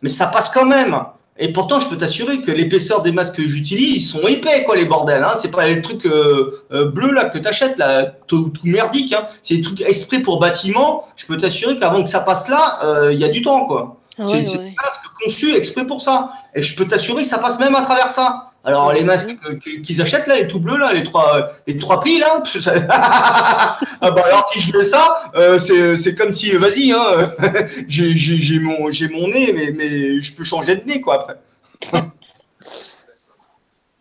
mais 0.02 0.10
ça 0.10 0.26
passe 0.26 0.50
quand 0.50 0.66
même. 0.66 0.94
Et 1.40 1.52
pourtant, 1.52 1.78
je 1.78 1.88
peux 1.88 1.96
t'assurer 1.96 2.40
que 2.40 2.50
l'épaisseur 2.50 3.02
des 3.02 3.12
masques 3.12 3.36
que 3.36 3.46
j'utilise, 3.46 3.96
ils 3.96 4.00
sont 4.00 4.26
épais, 4.26 4.64
quoi, 4.64 4.74
les 4.74 4.86
bordels. 4.86 5.22
Hein. 5.22 5.34
C'est 5.36 5.52
pas 5.52 5.66
les 5.66 5.80
trucs 5.80 6.04
euh, 6.04 6.50
euh, 6.72 6.86
bleus 6.86 7.12
là 7.12 7.26
que 7.26 7.38
t'achètes 7.38 7.78
là, 7.78 8.06
tout, 8.26 8.52
merdique. 8.64 9.12
Hein. 9.12 9.24
C'est 9.42 9.56
des 9.56 9.62
trucs 9.62 9.80
exprès 9.82 10.20
pour 10.20 10.40
bâtiment. 10.40 11.06
Je 11.16 11.26
peux 11.26 11.36
t'assurer 11.36 11.76
qu'avant 11.76 12.02
que 12.02 12.10
ça 12.10 12.20
passe 12.20 12.48
là, 12.48 12.80
euh, 12.82 13.12
il 13.12 13.20
y 13.20 13.24
a 13.24 13.28
du 13.28 13.42
temps, 13.42 13.66
quoi. 13.66 13.96
Ah 14.20 14.24
c'est 14.26 14.40
des 14.40 14.74
masques 14.82 15.04
conçus 15.22 15.54
exprès 15.54 15.86
pour 15.86 16.02
ça. 16.02 16.32
Et 16.56 16.62
je 16.62 16.74
peux 16.74 16.86
t'assurer 16.86 17.22
que 17.22 17.28
ça 17.28 17.38
passe 17.38 17.60
même 17.60 17.76
à 17.76 17.82
travers 17.82 18.10
ça. 18.10 18.47
Alors 18.68 18.92
les 18.92 19.02
masques 19.02 19.34
qu'ils 19.82 20.02
achètent 20.02 20.26
là, 20.26 20.36
les 20.36 20.46
tout 20.46 20.60
bleus 20.60 20.76
là, 20.76 20.92
les 20.92 21.02
trois, 21.02 21.48
les 21.66 21.78
trois 21.78 22.00
plis 22.00 22.18
là. 22.18 22.42
ah 22.90 23.78
bah 24.02 24.22
alors 24.26 24.46
si 24.52 24.60
je 24.60 24.76
mets 24.76 24.84
ça, 24.84 25.30
euh, 25.34 25.58
c'est 25.58 26.14
comme 26.14 26.34
si 26.34 26.50
vas-y, 26.52 26.92
hein, 26.92 27.32
j'ai 27.88 28.60
mon 28.60 28.90
j'ai 28.90 29.08
mon 29.08 29.28
nez, 29.28 29.54
mais 29.54 29.72
mais 29.74 30.20
je 30.20 30.36
peux 30.36 30.44
changer 30.44 30.76
de 30.76 30.84
nez 30.84 31.00
quoi 31.00 31.14
après. 31.14 32.02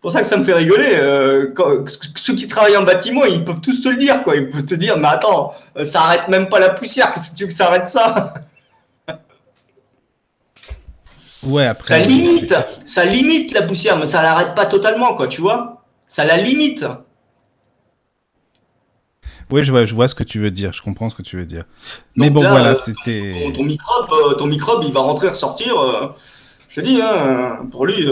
pour 0.01 0.11
ça 0.11 0.19
que 0.19 0.27
ça 0.27 0.35
me 0.35 0.43
fait 0.43 0.53
rigoler. 0.53 0.95
Euh, 0.95 1.53
ceux 2.15 2.35
qui 2.35 2.47
travaillent 2.47 2.77
en 2.77 2.83
bâtiment, 2.83 3.23
ils 3.23 3.45
peuvent 3.45 3.61
tous 3.61 3.81
te 3.81 3.89
le 3.89 3.97
dire, 3.97 4.23
quoi. 4.23 4.35
Ils 4.35 4.49
peuvent 4.49 4.65
te 4.65 4.75
dire, 4.75 4.97
mais 4.97 5.07
attends, 5.07 5.53
ça 5.83 6.01
arrête 6.01 6.27
même 6.27 6.49
pas 6.49 6.59
la 6.59 6.69
poussière. 6.69 7.11
Qu'est-ce 7.13 7.31
que 7.31 7.35
tu 7.35 7.43
veux 7.43 7.47
que 7.47 7.53
ça 7.53 7.67
arrête 7.67 7.89
ça? 7.89 8.33
Ouais, 11.43 11.65
après. 11.65 11.87
Ça 11.87 11.99
limite, 11.99 12.55
ça 12.85 13.05
limite 13.05 13.53
la 13.53 13.61
poussière, 13.61 13.97
mais 13.97 14.05
ça 14.05 14.21
l'arrête 14.21 14.55
pas 14.55 14.65
totalement, 14.65 15.15
quoi. 15.15 15.27
Tu 15.27 15.41
vois 15.41 15.83
Ça 16.07 16.25
la 16.25 16.37
limite. 16.37 16.85
Oui, 19.49 19.63
je 19.63 19.71
vois, 19.71 19.85
je 19.85 19.95
vois 19.95 20.07
ce 20.07 20.15
que 20.15 20.23
tu 20.23 20.39
veux 20.39 20.51
dire. 20.51 20.73
Je 20.73 20.81
comprends 20.81 21.09
ce 21.09 21.15
que 21.15 21.21
tu 21.21 21.37
veux 21.37 21.45
dire. 21.45 21.63
Mais 22.15 22.29
bon, 22.29 22.41
voilà, 22.41 22.71
euh, 22.71 22.75
c'était. 22.75 23.51
Ton, 23.55 23.63
microbe, 23.63 24.09
euh, 24.11 24.33
ton 24.33 24.47
microbe, 24.47 24.83
il 24.85 24.91
va 24.91 25.01
rentrer, 25.01 25.29
ressortir. 25.29 25.79
Euh, 25.79 26.07
je 26.67 26.81
te 26.81 26.81
dis, 26.81 27.01
hein, 27.01 27.59
pour 27.71 27.85
lui. 27.85 28.09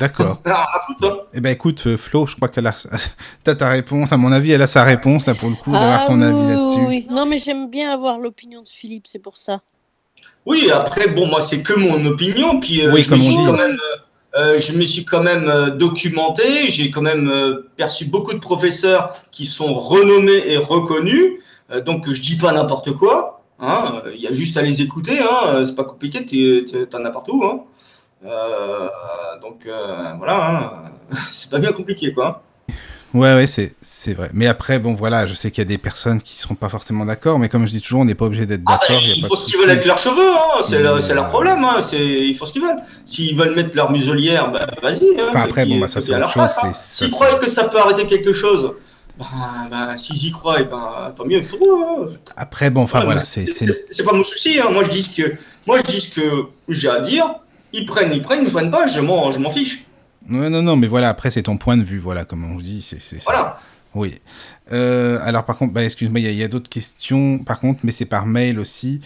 D'accord. 0.00 0.42
Ah, 0.46 0.66
hein. 1.02 1.16
Eh 1.32 1.40
ben 1.40 1.50
écoute, 1.50 1.96
Flo, 1.96 2.26
je 2.26 2.36
crois 2.36 2.48
qu'elle 2.48 2.66
a 2.66 2.74
as 3.46 3.54
ta 3.54 3.68
réponse. 3.68 4.12
À 4.12 4.16
mon 4.16 4.32
avis, 4.32 4.50
elle 4.50 4.62
a 4.62 4.66
sa 4.66 4.82
réponse 4.82 5.26
là 5.26 5.34
pour 5.34 5.48
le 5.48 5.56
coup 5.56 5.70
d'avoir 5.70 6.04
ton 6.04 6.20
ah 6.20 6.26
avis 6.26 6.48
là-dessus. 6.48 6.84
Oui. 6.86 7.06
Non, 7.10 7.26
mais 7.26 7.38
j'aime 7.38 7.70
bien 7.70 7.92
avoir 7.92 8.18
l'opinion 8.18 8.62
de 8.62 8.68
Philippe, 8.68 9.06
c'est 9.06 9.20
pour 9.20 9.36
ça. 9.36 9.60
Oui, 10.44 10.70
après, 10.72 11.08
bon, 11.08 11.26
moi, 11.26 11.40
c'est 11.40 11.62
que 11.62 11.74
mon 11.74 12.04
opinion. 12.04 12.60
Puis, 12.60 12.86
oui, 12.88 13.06
comme 13.06 13.20
on 13.20 13.28
dit. 13.28 13.36
Quand 13.46 13.52
même, 13.52 13.78
euh, 14.34 14.56
je 14.56 14.78
me 14.78 14.86
suis 14.86 15.04
quand 15.04 15.22
même 15.22 15.48
euh, 15.48 15.70
documenté, 15.70 16.68
j'ai 16.68 16.90
quand 16.90 17.02
même 17.02 17.28
euh, 17.28 17.70
perçu 17.76 18.06
beaucoup 18.06 18.32
de 18.32 18.38
professeurs 18.38 19.14
qui 19.30 19.44
sont 19.44 19.74
renommés 19.74 20.42
et 20.46 20.56
reconnus, 20.56 21.32
donc 21.84 22.10
je 22.10 22.20
dis 22.20 22.36
pas 22.36 22.52
n'importe 22.52 22.92
quoi, 22.92 23.42
hein, 23.60 24.02
il 24.12 24.20
y 24.20 24.26
a 24.26 24.32
juste 24.32 24.56
à 24.56 24.62
les 24.62 24.80
écouter, 24.80 25.18
hein, 25.20 25.62
c'est 25.64 25.74
pas 25.74 25.84
compliqué, 25.84 26.24
tu 26.24 26.66
en 26.94 27.04
as 27.04 27.10
partout. 27.10 27.44
Hein. 27.44 27.60
donc 29.42 29.68
voilà, 30.18 30.50
hein, 30.50 30.72
c'est 31.30 31.50
pas 31.50 31.58
bien 31.58 31.72
compliqué 31.72 32.12
quoi. 32.12 32.42
Ouais, 33.14 33.34
ouais, 33.34 33.46
c'est, 33.46 33.74
c'est 33.82 34.14
vrai. 34.14 34.30
Mais 34.32 34.46
après, 34.46 34.78
bon, 34.78 34.94
voilà, 34.94 35.26
je 35.26 35.34
sais 35.34 35.50
qu'il 35.50 35.60
y 35.62 35.66
a 35.66 35.68
des 35.68 35.76
personnes 35.76 36.22
qui 36.22 36.38
seront 36.38 36.54
pas 36.54 36.70
forcément 36.70 37.04
d'accord, 37.04 37.38
mais 37.38 37.48
comme 37.48 37.66
je 37.66 37.72
dis 37.72 37.80
toujours, 37.82 38.00
on 38.00 38.04
n'est 38.06 38.14
pas 38.14 38.24
obligé 38.24 38.46
d'être 38.46 38.62
ah, 38.66 38.78
d'accord. 38.80 39.02
il 39.04 39.26
faut 39.26 39.36
ce 39.36 39.44
qu'ils 39.44 39.58
veulent 39.58 39.70
avec 39.70 39.84
leurs 39.84 39.98
cheveux, 39.98 40.32
hein, 40.32 40.62
c'est, 40.62 41.14
leur 41.14 41.28
problème, 41.28 41.62
hein, 41.62 41.82
c'est, 41.82 41.98
il 41.98 42.34
faut 42.34 42.46
ce 42.46 42.54
qu'ils 42.54 42.62
veulent. 42.62 42.80
S'ils 43.04 43.36
veulent 43.36 43.54
mettre 43.54 43.76
leur 43.76 43.92
muselière, 43.92 44.50
bah, 44.50 44.66
vas-y. 44.82 45.04
Hein, 45.18 45.26
enfin, 45.28 45.42
après, 45.42 45.66
bon, 45.66 45.78
bah, 45.78 45.88
ça 45.88 46.00
c'est 46.00 46.14
autre 46.14 46.30
chose. 46.30 46.50
Hein. 46.62 46.72
S'ils 46.74 47.10
croient 47.10 47.34
que 47.34 47.48
ça 47.48 47.64
peut 47.64 47.78
arrêter 47.78 48.06
quelque 48.06 48.32
chose, 48.32 48.72
bah, 49.18 49.26
bah, 49.70 49.96
s'ils 49.96 50.28
y 50.28 50.32
croient, 50.32 50.60
et 50.60 50.64
ben, 50.64 51.12
tant 51.14 51.26
mieux 51.26 51.42
pour 51.42 51.58
eux. 51.58 52.08
Hein. 52.08 52.12
Après, 52.36 52.70
bon, 52.70 52.82
enfin 52.82 53.04
voilà, 53.04 53.20
c'est, 53.20 53.46
c'est, 53.46 53.66
c'est 53.90 54.04
pas 54.04 54.14
mon 54.14 54.22
souci. 54.22 54.58
Hein. 54.58 54.70
Moi, 54.72 54.84
je 54.84 54.90
dis 54.90 55.02
ce 55.02 55.22
que, 55.22 55.34
moi, 55.66 55.78
je 55.78 55.82
dis 55.82 56.00
ce 56.00 56.18
que 56.18 56.46
j'ai 56.68 56.88
à 56.88 57.00
dire. 57.00 57.26
Ils 57.74 57.84
prennent, 57.84 58.12
ils 58.12 58.22
prennent, 58.22 58.44
ils 58.46 58.52
prennent 58.52 58.70
pas, 58.70 58.86
je 58.86 59.00
m'en, 59.00 59.32
je 59.32 59.38
m'en 59.38 59.50
fiche. 59.50 59.84
Non, 60.28 60.50
non, 60.50 60.62
non, 60.62 60.76
mais 60.76 60.86
voilà, 60.86 61.08
après, 61.08 61.30
c'est 61.30 61.42
ton 61.42 61.56
point 61.56 61.76
de 61.76 61.82
vue, 61.82 61.98
voilà, 61.98 62.24
comme 62.24 62.44
on 62.44 62.56
dit. 62.56 62.82
C'est, 62.82 63.00
c'est, 63.00 63.22
voilà. 63.24 63.58
Oui. 63.94 64.20
Euh, 64.72 65.18
alors 65.22 65.44
par 65.44 65.58
contre, 65.58 65.72
bah, 65.72 65.84
excuse-moi, 65.84 66.20
il 66.20 66.32
y 66.32 66.42
a, 66.42 66.48
d'autres 66.48 66.70
questions 66.70 67.38
par 67.38 67.60
contre, 67.60 67.80
mais 67.82 67.92
c'est 67.92 68.06
par 68.06 68.26
mail 68.26 68.58
aussi. 68.58 69.00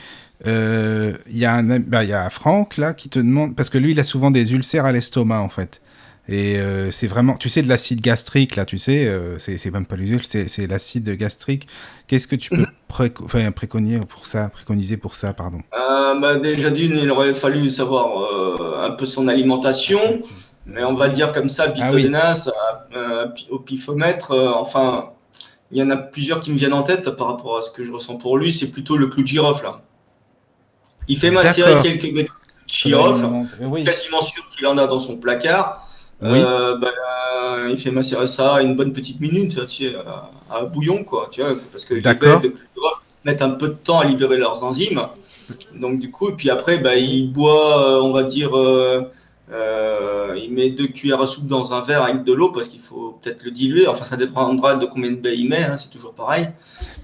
Euh, 0.47 1.15
il 1.29 1.39
y, 1.39 1.47
a 1.47 1.63
bah, 1.63 2.05
y 2.05 2.13
a 2.13 2.29
Franck 2.31 2.77
là 2.77 2.93
qui 2.93 3.09
te 3.09 3.19
demande, 3.19 3.57
parce 3.57 3.71
que 3.71 3.79
lui 3.79 3.93
il 3.93 4.01
a 4.01 4.05
souvent 4.05 4.31
des 4.31 4.53
ulcères 4.53 4.85
à 4.85 4.93
l'estomac 4.93 5.41
en 5.41 5.49
fait. 5.49 5.81
Et 6.29 6.59
euh, 6.59 6.91
c'est 6.91 7.07
vraiment, 7.07 7.37
tu 7.37 7.49
sais, 7.49 7.63
de 7.63 7.69
l'acide 7.69 8.01
gastrique, 8.01 8.57
là, 8.57 8.65
tu 8.65 8.79
sais, 8.79 9.09
c'est 9.39 9.71
même 9.71 9.87
pas 9.87 9.95
l'usure, 9.95 10.21
c'est 10.25 10.67
l'acide 10.67 11.09
gastrique. 11.11 11.69
Qu'est-ce 12.09 12.27
que 12.27 12.35
tu 12.35 12.51
peux 12.51 12.67
mhm. 12.67 13.53
préconiser 13.53 14.01
pour 14.01 14.27
ça, 14.27 14.49
préconiser 14.49 14.97
pour 14.97 15.15
ça, 15.15 15.33
pardon? 15.33 15.61
Bah, 15.73 16.37
Déjà 16.37 16.71
d'une, 16.71 16.97
il 16.97 17.11
aurait 17.13 17.33
fallu 17.33 17.71
savoir 17.71 18.83
un 18.83 18.91
peu 18.91 19.07
son 19.07 19.29
alimentation. 19.29 20.23
Mais 20.67 20.85
on 20.85 20.95
va 20.95 21.09
dire 21.09 21.33
comme 21.33 21.49
ça, 21.49 21.69
Bistodénas, 21.69 22.51
ah 22.95 23.27
au 23.51 23.59
pifomètre, 23.59 24.33
euh, 24.33 24.53
enfin, 24.53 25.11
il 25.71 25.79
y 25.79 25.83
en 25.83 25.91
a 25.91 25.97
plusieurs 25.97 26.41
qui 26.41 26.51
me 26.51 26.57
viennent 26.57 26.75
en 26.75 26.83
tête 26.83 27.09
par 27.11 27.29
rapport 27.29 27.59
à 27.59 27.63
ce 27.63 27.71
que 27.71 27.85
je 27.85 27.93
ressens 27.93 28.17
pour 28.17 28.37
lui, 28.37 28.53
c'est 28.53 28.71
plutôt 28.71 28.97
le 28.97 29.07
clou 29.07 29.23
de 29.23 29.29
girofle. 29.29 29.65
Là. 29.65 29.81
Il 31.09 31.19
fait 31.19 31.31
macérer 31.31 31.81
quelques 31.83 32.13
de 32.13 32.27
girofle, 32.67 33.27
quasiment 33.85 34.23
sûr 34.23 34.47
qu'il 34.49 34.67
en 34.67 34.77
a 34.79 34.87
dans 34.87 34.99
son 34.99 35.17
placard. 35.17 35.89
Euh, 36.23 36.79
bah, 36.79 36.89
il 37.69 37.77
fait 37.77 37.91
macérer 37.91 38.27
ça 38.27 38.63
une 38.63 38.75
bonne 38.75 38.93
petite 38.93 39.21
minute 39.21 39.67
tu 39.69 39.91
sais, 39.91 39.97
à, 40.51 40.65
bouillon, 40.65 41.05
quoi, 41.05 41.29
tu 41.31 41.43
vois, 41.43 41.55
parce 41.71 41.85
que 41.85 41.95
les 41.95 42.01
bêtes 42.01 42.43
de 42.43 42.55
mettent 43.27 43.43
un 43.43 43.51
peu 43.51 43.69
de 43.69 43.75
temps 43.75 43.99
à 43.99 44.05
libérer 44.05 44.39
leurs 44.39 44.63
enzymes. 44.63 45.03
Donc 45.75 45.99
du 45.99 46.11
coup, 46.11 46.31
et 46.31 46.33
puis 46.33 46.49
après, 46.49 46.79
bah, 46.79 46.95
il 46.97 47.33
boit, 47.33 47.83
euh, 47.83 48.01
on 48.01 48.13
va 48.13 48.23
dire, 48.23 48.57
euh, 48.57 49.03
il 49.51 50.53
met 50.53 50.71
deux 50.71 50.89
cuillères 50.89 51.21
à 51.21 51.27
soupe 51.27 51.47
dans 51.47 51.73
un 51.73 51.81
verre 51.81 52.03
avec 52.03 52.25
de 52.25 52.33
l'eau 52.33 52.51
parce 52.51 52.69
qu'il 52.69 52.81
faut 52.81 53.19
peut-être 53.21 53.45
le 53.45 53.51
diluer. 53.51 53.87
Enfin, 53.87 54.05
ça 54.05 54.17
dépendra 54.17 54.77
de 54.77 54.87
combien 54.87 55.11
de 55.11 55.17
baie 55.17 55.37
il 55.37 55.49
met, 55.49 55.65
hein, 55.65 55.77
c'est 55.77 55.91
toujours 55.91 56.15
pareil. 56.15 56.49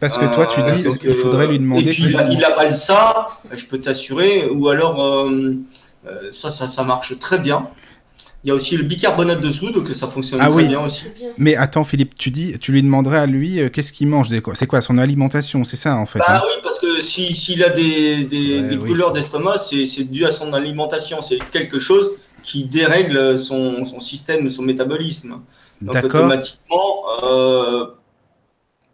Parce 0.01 0.18
que 0.18 0.32
toi, 0.32 0.47
tu 0.47 0.61
euh, 0.61 0.64
dis 0.64 0.99
qu'il 0.99 1.14
faudrait 1.14 1.47
lui 1.47 1.59
demander. 1.59 1.82
Et 1.82 1.93
puis, 1.93 2.05
il, 2.30 2.45
avale 2.45 2.72
ça, 2.72 3.38
je 3.51 3.66
peux 3.66 3.78
t'assurer. 3.78 4.49
Ou 4.49 4.68
alors, 4.68 5.03
euh, 5.03 5.55
ça, 6.30 6.51
ça, 6.51 6.68
ça, 6.68 6.84
marche 6.84 7.18
très 7.18 7.38
bien. 7.38 7.68
Il 8.45 8.49
y 8.49 8.51
a 8.51 8.55
aussi 8.55 8.76
le 8.76 8.82
bicarbonate 8.82 9.40
de 9.40 9.51
soude, 9.51 9.74
donc 9.74 9.88
ça 9.90 10.09
fonctionne 10.09 10.40
ah 10.43 10.51
très 10.51 10.66
bien 10.66 10.80
aussi. 10.80 11.07
Mais 11.38 11.55
attends, 11.55 11.84
Philippe, 11.84 12.18
tu 12.18 12.32
dis, 12.32 12.59
tu 12.59 12.72
lui 12.72 12.82
demanderais 12.82 13.18
à 13.18 13.26
lui 13.26 13.61
qu'est-ce 13.70 13.93
qu'il 13.93 14.09
mange 14.09 14.30
C'est 14.55 14.66
quoi 14.66 14.80
son 14.80 14.99
alimentation 14.99 15.64
C'est 15.64 15.76
ça 15.76 15.95
en 15.95 16.07
fait 16.07 16.18
Bah 16.18 16.24
hein? 16.28 16.43
oui, 16.45 16.61
parce 16.64 16.80
que 16.80 17.01
s'il 17.01 17.36
si, 17.36 17.62
a 17.62 17.68
des, 17.68 18.24
des, 18.24 18.62
des 18.62 18.78
couleurs 18.78 19.12
d'estomac, 19.12 19.59
c'est 19.59 20.11
dû 20.11 20.26
à 20.26 20.32
son 20.32 20.53
alimentation. 20.55 21.20
C'est 21.20 21.38
quelque 21.53 21.78
chose 21.78 22.11
qui 22.43 22.64
dérègle 22.64 23.38
son, 23.38 23.84
son 23.84 24.01
système, 24.01 24.49
son 24.49 24.62
métabolisme. 24.62 25.40
Donc 25.80 26.05
automatiquement, 26.05 27.05
euh, 27.22 27.86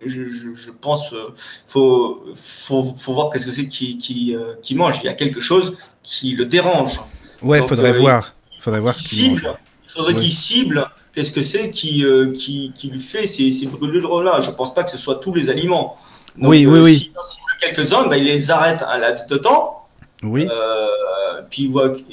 je, 0.05 0.25
je, 0.27 0.71
pense 0.71 1.09
qu'il 1.09 1.19
faut, 1.67 2.25
faut, 2.35 2.83
faut, 2.83 3.13
voir 3.13 3.31
qu'est-ce 3.31 3.47
que 3.47 3.53
c'est 3.53 3.67
qui, 3.67 3.99
qui, 3.99 4.35
euh, 4.35 4.55
qui, 4.63 4.75
mange. 4.75 5.01
Il 5.03 5.07
y 5.07 5.09
a 5.09 5.15
quelque 5.15 5.41
chose 5.41 5.77
qui 6.03 6.33
le 6.33 6.47
dérange. 6.47 7.01
Ouais, 7.43 7.59
il 7.61 7.67
faudrait 7.67 7.95
euh, 7.95 7.99
voir. 7.99 8.35
Il 8.57 8.63
faudrait 8.63 8.81
voir 8.81 8.95
ce 8.95 9.09
qu'il 9.09 9.19
cible. 9.19 9.55
Il 9.87 9.91
faudrait 9.91 10.15
qu'il 10.15 10.33
cible 10.33 10.87
qu'est-ce 11.15 11.33
que 11.33 11.43
c'est 11.43 11.71
qui, 11.71 12.05
qui, 12.35 12.73
qui, 12.75 12.89
lui 12.89 13.01
fait 13.01 13.27
ces, 13.27 13.51
ces 13.51 13.67
brûlures-là. 13.67 14.41
Je 14.41 14.51
ne 14.51 14.55
pense 14.55 14.75
pas 14.75 14.85
que 14.85 14.91
ce 14.91 14.99
soit 14.99 15.17
tous 15.17 15.35
les 15.35 15.51
aliments. 15.51 15.97
oui, 16.39 16.67
oui, 16.67 16.81
oui. 16.81 17.13
Cible 17.23 17.45
quelques-uns, 17.61 18.07
ben, 18.07 18.17
il 18.17 18.25
les 18.25 18.51
arrête 18.51 18.83
à 18.83 18.99
laps 18.99 19.27
de 19.27 19.37
temps. 19.37 19.78
Oui. 20.23 20.49
Euh, 20.51 21.43
puis 21.49 21.73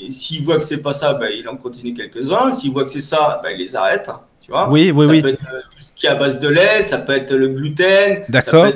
s'il 0.10 0.44
voit 0.44 0.58
que 0.58 0.66
c'est 0.66 0.82
pas 0.82 0.94
ça, 0.94 1.14
ben, 1.14 1.30
il 1.36 1.48
en 1.50 1.58
continue 1.58 1.94
quelques-uns. 1.94 2.52
S'il 2.52 2.72
voit 2.72 2.84
que 2.84 2.90
c'est 2.90 3.00
ça, 3.00 3.40
ben, 3.44 3.52
il 3.52 3.58
les 3.58 3.76
arrête. 3.76 4.10
Tu 4.42 4.52
vois 4.52 4.70
oui, 4.70 4.92
oui, 4.92 5.06
ça 5.06 5.12
oui. 5.12 5.22
peut 5.22 5.30
être 5.30 5.54
euh, 5.54 5.62
tout 5.72 5.80
ce 5.80 5.92
qui 5.96 6.06
est 6.06 6.10
à 6.10 6.16
base 6.16 6.40
de 6.40 6.48
lait, 6.48 6.82
ça 6.84 7.00
peut 7.00 7.14
être 7.14 7.34
le 7.34 7.48
gluten. 7.48 8.24
D'accord. 8.30 8.68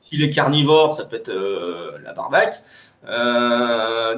S'il 0.00 0.22
est 0.22 0.30
carnivore, 0.30 0.94
ça 0.94 1.04
peut 1.04 1.16
être 1.16 1.30
euh, 1.30 1.98
la 2.04 2.12
barbaque. 2.12 2.60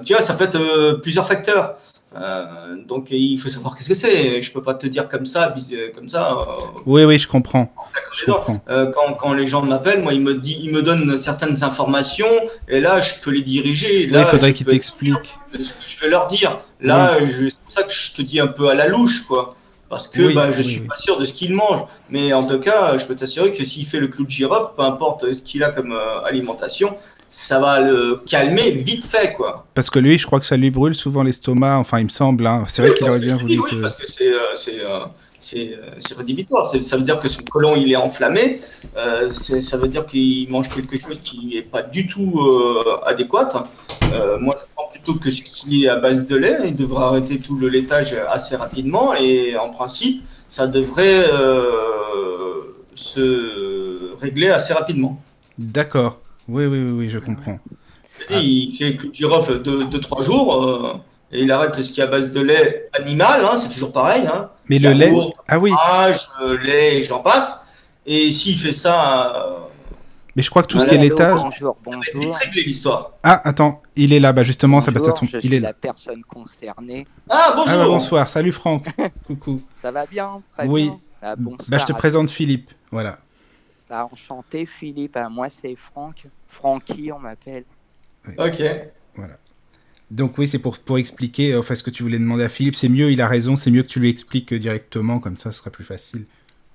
tu 0.04 0.12
vois, 0.12 0.22
ça 0.22 0.34
peut 0.34 0.44
être 0.44 1.00
plusieurs 1.00 1.26
facteurs. 1.26 1.76
Euh, 2.16 2.76
donc 2.88 3.08
il 3.10 3.38
faut 3.38 3.48
savoir 3.48 3.76
qu'est-ce 3.76 3.88
que 3.88 3.94
c'est. 3.94 4.42
Je 4.42 4.52
peux 4.52 4.62
pas 4.62 4.74
te 4.74 4.86
dire 4.86 5.08
comme 5.08 5.24
ça, 5.24 5.54
euh, 5.72 5.90
comme 5.94 6.08
ça. 6.08 6.32
Euh, 6.32 6.66
oui, 6.86 7.04
oui, 7.04 7.18
je 7.18 7.28
comprends. 7.28 7.72
Je 8.16 8.24
comprends. 8.24 8.60
quand, 8.66 9.14
quand, 9.14 9.32
les 9.32 9.46
gens 9.46 9.62
m'appellent, 9.62 10.02
moi, 10.02 10.12
ils 10.12 10.20
me, 10.20 10.34
dit, 10.34 10.58
ils 10.60 10.72
me 10.72 10.82
donnent 10.82 11.16
certaines 11.16 11.62
informations 11.62 12.30
et 12.68 12.80
là, 12.80 13.00
je 13.00 13.20
peux 13.22 13.30
les 13.30 13.42
diriger. 13.42 14.06
Là, 14.06 14.22
il 14.22 14.26
faudrait 14.26 14.52
qu'ils 14.52 14.66
t'expliquent. 14.66 15.38
Je 15.54 16.00
vais 16.00 16.08
leur 16.08 16.26
dire. 16.26 16.60
Là, 16.80 17.18
c'est 17.26 17.58
pour 17.58 17.72
ça 17.72 17.82
que 17.84 17.92
je 17.92 18.12
te 18.12 18.22
dis 18.22 18.40
un 18.40 18.48
peu 18.48 18.68
à 18.68 18.74
la 18.74 18.88
louche, 18.88 19.26
quoi. 19.26 19.54
Parce 19.88 20.06
que 20.06 20.32
bah, 20.32 20.52
je 20.52 20.58
ne 20.58 20.62
suis 20.62 20.80
pas 20.80 20.94
sûr 20.94 21.18
de 21.18 21.24
ce 21.24 21.32
qu'il 21.32 21.52
mange. 21.52 21.84
Mais 22.10 22.32
en 22.32 22.46
tout 22.46 22.60
cas, 22.60 22.96
je 22.96 23.06
peux 23.06 23.16
t'assurer 23.16 23.52
que 23.52 23.64
s'il 23.64 23.84
fait 23.84 23.98
le 23.98 24.06
clou 24.06 24.24
de 24.24 24.30
girofle, 24.30 24.72
peu 24.76 24.82
importe 24.82 25.32
ce 25.32 25.42
qu'il 25.42 25.62
a 25.64 25.70
comme 25.70 25.96
alimentation, 26.24 26.96
ça 27.30 27.60
va 27.60 27.78
le 27.78 28.20
calmer 28.26 28.72
vite 28.72 29.04
fait, 29.04 29.32
quoi. 29.32 29.64
Parce 29.74 29.88
que 29.88 30.00
lui, 30.00 30.18
je 30.18 30.26
crois 30.26 30.40
que 30.40 30.46
ça 30.46 30.56
lui 30.56 30.70
brûle 30.70 30.96
souvent 30.96 31.22
l'estomac, 31.22 31.78
enfin, 31.78 32.00
il 32.00 32.04
me 32.04 32.08
semble. 32.10 32.44
Hein. 32.44 32.64
C'est 32.66 32.82
vrai 32.82 32.92
qu'il 32.92 33.08
aurait 33.08 33.20
bien 33.20 33.36
voulu. 33.36 33.60
Oui, 33.60 33.80
parce 33.80 33.94
que 33.94 34.04
c'est 34.04 34.32
euh, 34.32 34.52
euh, 34.74 35.06
c'est 35.38 36.16
rédhibitoire. 36.18 36.66
Ça 36.66 36.96
veut 36.96 37.04
dire 37.04 37.20
que 37.20 37.28
son 37.28 37.42
colon 37.44 37.76
il 37.76 37.90
est 37.92 37.96
enflammé. 37.96 38.60
Euh, 38.96 39.28
ça 39.28 39.76
veut 39.76 39.86
dire 39.86 40.06
qu'il 40.06 40.50
mange 40.50 40.68
quelque 40.68 40.98
chose 40.98 41.20
qui 41.22 41.46
n'est 41.46 41.62
pas 41.62 41.82
du 41.82 42.08
tout 42.08 42.40
adéquat. 43.06 43.68
moi, 44.40 44.56
je 44.58 44.64
pense 44.74 44.90
plutôt 44.90 45.14
que 45.14 45.30
ce 45.30 45.40
qui 45.40 45.84
est 45.84 45.88
à 45.88 45.96
base 45.96 46.26
de 46.26 46.34
lait, 46.34 46.58
il 46.64 46.74
devrait 46.74 47.04
arrêter 47.04 47.38
tout 47.38 47.56
le 47.56 47.68
laitage 47.68 48.12
assez 48.28 48.56
rapidement. 48.56 49.14
Et 49.14 49.56
en 49.56 49.68
principe, 49.70 50.24
ça 50.48 50.66
devrait 50.66 51.24
se 52.96 54.16
régler 54.20 54.48
assez 54.48 54.72
rapidement. 54.72 55.22
D'accord. 55.56 56.18
Oui, 56.50 56.66
oui, 56.66 56.80
oui, 56.90 57.08
je 57.08 57.18
comprends. 57.18 57.58
Il 58.28 58.72
fait 58.76 58.92
de 58.92 59.14
girofle 59.14 59.62
de 59.62 59.98
3 59.98 60.22
jours 60.22 60.64
euh, 60.64 60.94
et 61.32 61.42
il 61.42 61.50
arrête 61.52 61.74
ce 61.80 61.90
qui 61.90 62.00
est 62.00 62.04
à 62.04 62.06
base 62.06 62.30
de 62.30 62.40
lait 62.40 62.88
animal, 62.92 63.44
hein, 63.44 63.56
c'est 63.56 63.68
toujours 63.68 63.92
pareil. 63.92 64.26
Hein. 64.26 64.50
Mais 64.68 64.78
le 64.78 64.92
lait 64.92 65.12
Ah 65.48 65.58
oui. 65.58 65.70
Fromage, 65.70 66.20
lait, 66.62 67.02
j'en 67.02 67.20
passe. 67.20 67.64
Et 68.06 68.30
s'il 68.32 68.58
fait 68.58 68.72
ça 68.72 69.68
Mais 70.34 70.42
je 70.42 70.50
crois 70.50 70.62
que 70.62 70.68
tout 70.68 70.78
ce 70.80 70.86
qui 70.86 70.94
est 70.94 70.98
l'état. 70.98 71.34
Bonjour, 71.34 71.76
bonjour. 71.84 72.34
réglée 72.36 72.62
l'histoire. 72.64 73.12
Ah, 73.22 73.40
attends, 73.48 73.80
il 73.94 74.12
est 74.12 74.20
là, 74.20 74.32
bah 74.32 74.42
justement, 74.42 74.80
ça 74.80 74.90
passe 74.92 75.02
à 75.02 75.10
Bonjour, 75.12 75.18
son. 75.18 75.26
je 75.26 75.36
Il 75.38 75.40
suis 75.48 75.56
est 75.56 75.60
là. 75.60 75.68
la 75.68 75.74
personne 75.74 76.22
concernée. 76.22 77.06
Ah, 77.28 77.52
bonjour 77.56 77.68
Ah 77.68 77.76
bah 77.76 77.86
bonsoir, 77.86 78.28
salut 78.28 78.52
Franck. 78.52 78.86
Coucou. 79.26 79.62
Ça 79.80 79.90
va 79.92 80.06
bien 80.06 80.40
Très 80.56 80.66
Oui. 80.66 80.84
bien. 80.88 80.98
Ah, 81.22 81.36
bonsoir 81.36 81.66
Bah 81.68 81.78
je 81.78 81.84
te 81.86 81.92
présente 81.92 82.30
Philippe, 82.30 82.70
voilà. 82.90 83.18
Bah, 83.88 84.08
enchanté 84.12 84.66
Philippe, 84.66 85.16
Ah, 85.16 85.28
moi 85.28 85.48
c'est 85.50 85.76
Franck. 85.76 86.24
Francky 86.50 87.10
on 87.12 87.18
m'appelle. 87.18 87.64
Ok. 88.36 88.62
Donc 90.10 90.38
oui, 90.38 90.48
c'est 90.48 90.58
pour, 90.58 90.76
pour 90.78 90.98
expliquer, 90.98 91.54
enfin 91.56 91.76
ce 91.76 91.84
que 91.84 91.90
tu 91.90 92.02
voulais 92.02 92.18
demander 92.18 92.42
à 92.42 92.48
Philippe, 92.48 92.74
c'est 92.74 92.88
mieux, 92.88 93.12
il 93.12 93.20
a 93.20 93.28
raison, 93.28 93.54
c'est 93.54 93.70
mieux 93.70 93.82
que 93.82 93.88
tu 93.88 94.00
lui 94.00 94.08
expliques 94.08 94.52
directement, 94.52 95.20
comme 95.20 95.36
ça 95.36 95.52
ce 95.52 95.58
sera 95.58 95.70
plus 95.70 95.84
facile. 95.84 96.26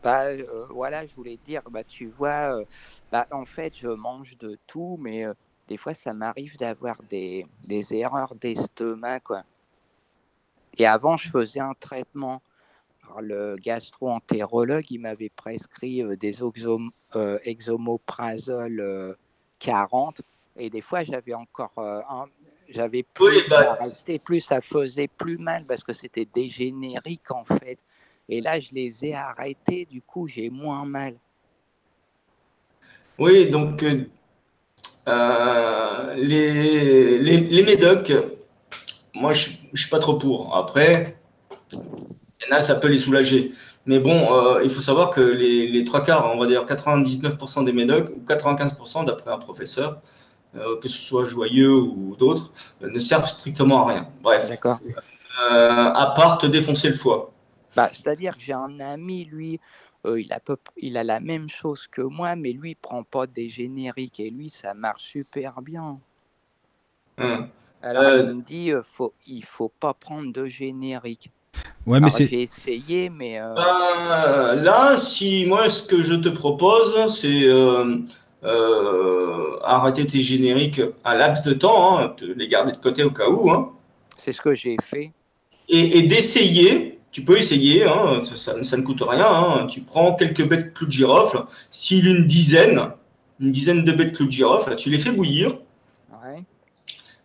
Bah 0.01 0.23
euh, 0.27 0.65
voilà, 0.69 1.05
je 1.05 1.13
voulais 1.15 1.37
te 1.37 1.45
dire, 1.45 1.61
bah 1.69 1.83
tu 1.83 2.05
vois, 2.05 2.59
euh, 2.59 2.63
bah 3.11 3.27
en 3.31 3.43
fait 3.43 3.73
je 3.77 3.89
mange 3.89 4.37
de 4.37 4.57
tout, 4.67 4.97
mais 5.01 5.25
euh, 5.25 5.33
des 5.67 5.75
fois 5.75 5.93
ça 5.93 6.13
m'arrive 6.13 6.55
d'avoir 6.57 6.95
des, 7.09 7.45
des 7.65 7.93
erreurs 7.93 8.35
d'estomac 8.35 9.19
quoi. 9.19 9.43
Et 10.77 10.85
avant 10.85 11.17
je 11.17 11.29
faisais 11.29 11.59
un 11.59 11.73
traitement. 11.77 12.41
Alors, 13.03 13.21
le 13.21 13.55
gastro-entérologue 13.57 14.85
il 14.91 14.99
m'avait 14.99 15.29
prescrit 15.29 16.01
euh, 16.03 16.15
des 16.15 16.41
oxom- 16.41 16.91
euh, 17.15 17.37
exomoprazole 17.43 18.79
euh, 18.79 19.13
40 19.65 20.21
et 20.57 20.69
des 20.69 20.81
fois 20.81 21.03
j'avais 21.03 21.33
encore 21.33 21.73
euh, 21.79 22.01
un, 22.09 22.25
j'avais 22.69 23.03
plus 23.03 23.25
Oui, 23.25 23.43
bah- 23.49 23.71
à 23.79 23.83
rester, 23.83 24.19
plus 24.19 24.39
ça 24.39 24.61
faisait 24.61 25.07
plus 25.07 25.37
mal 25.37 25.65
parce 25.65 25.83
que 25.83 25.93
c'était 25.93 26.25
des 26.25 26.49
génériques 26.49 27.31
en 27.31 27.43
fait. 27.45 27.79
Et 28.27 28.41
là, 28.41 28.59
je 28.59 28.73
les 28.73 29.05
ai 29.05 29.13
arrêtés, 29.13 29.85
du 29.85 30.01
coup, 30.01 30.27
j'ai 30.27 30.49
moins 30.49 30.83
mal. 30.83 31.15
Oui, 33.19 33.47
donc 33.49 33.83
euh, 33.83 34.01
euh, 35.07 36.13
les, 36.15 37.19
les, 37.19 37.37
les 37.37 37.63
médocs, 37.63 38.13
moi 39.13 39.31
je 39.31 39.51
ne 39.71 39.77
suis 39.77 39.89
pas 39.89 39.99
trop 39.99 40.17
pour. 40.17 40.55
Après, 40.55 41.17
il 41.71 42.49
y 42.49 42.53
en 42.53 42.57
a, 42.57 42.61
ça 42.61 42.75
peut 42.75 42.87
les 42.87 42.97
soulager. 42.97 43.51
Mais 43.85 43.99
bon, 43.99 44.33
euh, 44.33 44.63
il 44.63 44.69
faut 44.69 44.81
savoir 44.81 45.11
que 45.11 45.21
les, 45.21 45.67
les 45.67 45.83
trois 45.83 46.01
quarts, 46.01 46.31
on 46.33 46.39
va 46.39 46.47
dire 46.47 46.65
99% 46.65 47.65
des 47.65 47.73
médocs, 47.73 48.09
ou 48.09 48.23
95% 48.25 49.05
d'après 49.05 49.31
un 49.31 49.37
professeur, 49.37 50.01
euh, 50.55 50.79
que 50.79 50.87
ce 50.87 50.97
soit 50.97 51.25
joyeux 51.25 51.75
ou 51.75 52.15
d'autres, 52.17 52.51
euh, 52.81 52.89
ne 52.89 52.97
servent 52.97 53.27
strictement 53.27 53.85
à 53.85 53.93
rien. 53.93 54.09
Bref, 54.23 54.49
D'accord. 54.49 54.79
à 55.37 56.13
part 56.15 56.39
te 56.39 56.47
défoncer 56.47 56.87
le 56.87 56.95
foie. 56.95 57.31
Bah, 57.75 57.89
C'est-à-dire 57.91 58.35
que 58.35 58.41
j'ai 58.41 58.53
un 58.53 58.79
ami, 58.79 59.25
lui, 59.25 59.59
il, 60.05 60.33
a 60.33 60.39
peu- 60.39 60.57
il 60.77 60.97
a 60.97 61.03
la 61.03 61.19
même 61.19 61.49
chose 61.49 61.87
que 61.87 62.01
moi, 62.01 62.35
mais 62.35 62.53
lui, 62.53 62.71
il 62.71 62.75
prend 62.75 63.03
pas 63.03 63.27
des 63.27 63.49
génériques 63.49 64.19
et 64.19 64.29
lui, 64.31 64.49
ça 64.49 64.73
marche 64.73 65.03
super 65.03 65.61
bien. 65.61 65.99
Hein. 67.17 67.49
Alors, 67.83 68.03
il 68.03 68.33
me 68.33 68.43
dit, 68.43 68.71
faut, 68.83 69.13
il 69.27 69.45
faut 69.45 69.69
pas 69.69 69.93
prendre 69.93 70.31
de 70.31 70.45
générique. 70.45 71.29
Ouais, 71.85 71.99
mais 71.99 72.07
Alors, 72.07 72.09
c'est. 72.09 72.27
j'ai 72.27 72.41
essayé, 72.41 73.09
mais 73.09 73.39
euh, 73.39 73.53
Ben, 73.55 74.55
là, 74.63 74.97
si 74.97 75.45
moi, 75.45 75.69
ce 75.69 75.83
que 75.83 76.01
je 76.01 76.15
te 76.15 76.29
propose, 76.29 76.95
c'est 77.07 77.43
euh, 77.43 77.97
euh, 78.43 79.57
arrêter 79.63 80.05
tes 80.05 80.21
génériques 80.21 80.81
un 81.03 81.13
laps 81.15 81.45
de 81.45 81.53
temps, 81.53 81.99
hein, 81.99 82.09
te 82.17 82.25
les 82.25 82.47
garder 82.47 82.71
de 82.71 82.77
côté 82.77 83.03
au 83.03 83.11
cas 83.11 83.27
où, 83.29 83.51
hein, 83.51 83.71
c'est 84.17 84.33
ce 84.33 84.41
que 84.41 84.55
j'ai 84.55 84.77
fait. 84.83 85.11
et, 85.69 85.99
et 85.99 86.03
d'essayer. 86.03 86.91
Tu 87.11 87.23
peux 87.23 87.37
essayer, 87.37 87.85
hein, 87.85 88.19
ça, 88.23 88.35
ça- 88.35 88.61
ça 88.63 88.75
ne 88.77 88.81
coûte 88.83 89.01
rien. 89.07 89.25
hein, 89.25 89.67
tu 89.67 89.81
prends 89.81 90.15
quelques 90.15 90.45
bêtes 90.45 90.73
clous 90.73 90.87
de 90.87 90.91
girofle, 90.91 91.43
s'il 91.71 92.07
une 92.07 92.27
dizaine, 92.27 92.89
une 93.39 93.51
dizaine 93.53 93.83
de 93.85 93.91
bêtes 93.93 94.13
clous 94.15 94.25
de 94.25 94.31
girofle, 94.31 94.75
tu 94.75 94.89
les 94.89 94.99
fais 94.99 95.11
bouillir. 95.11 95.51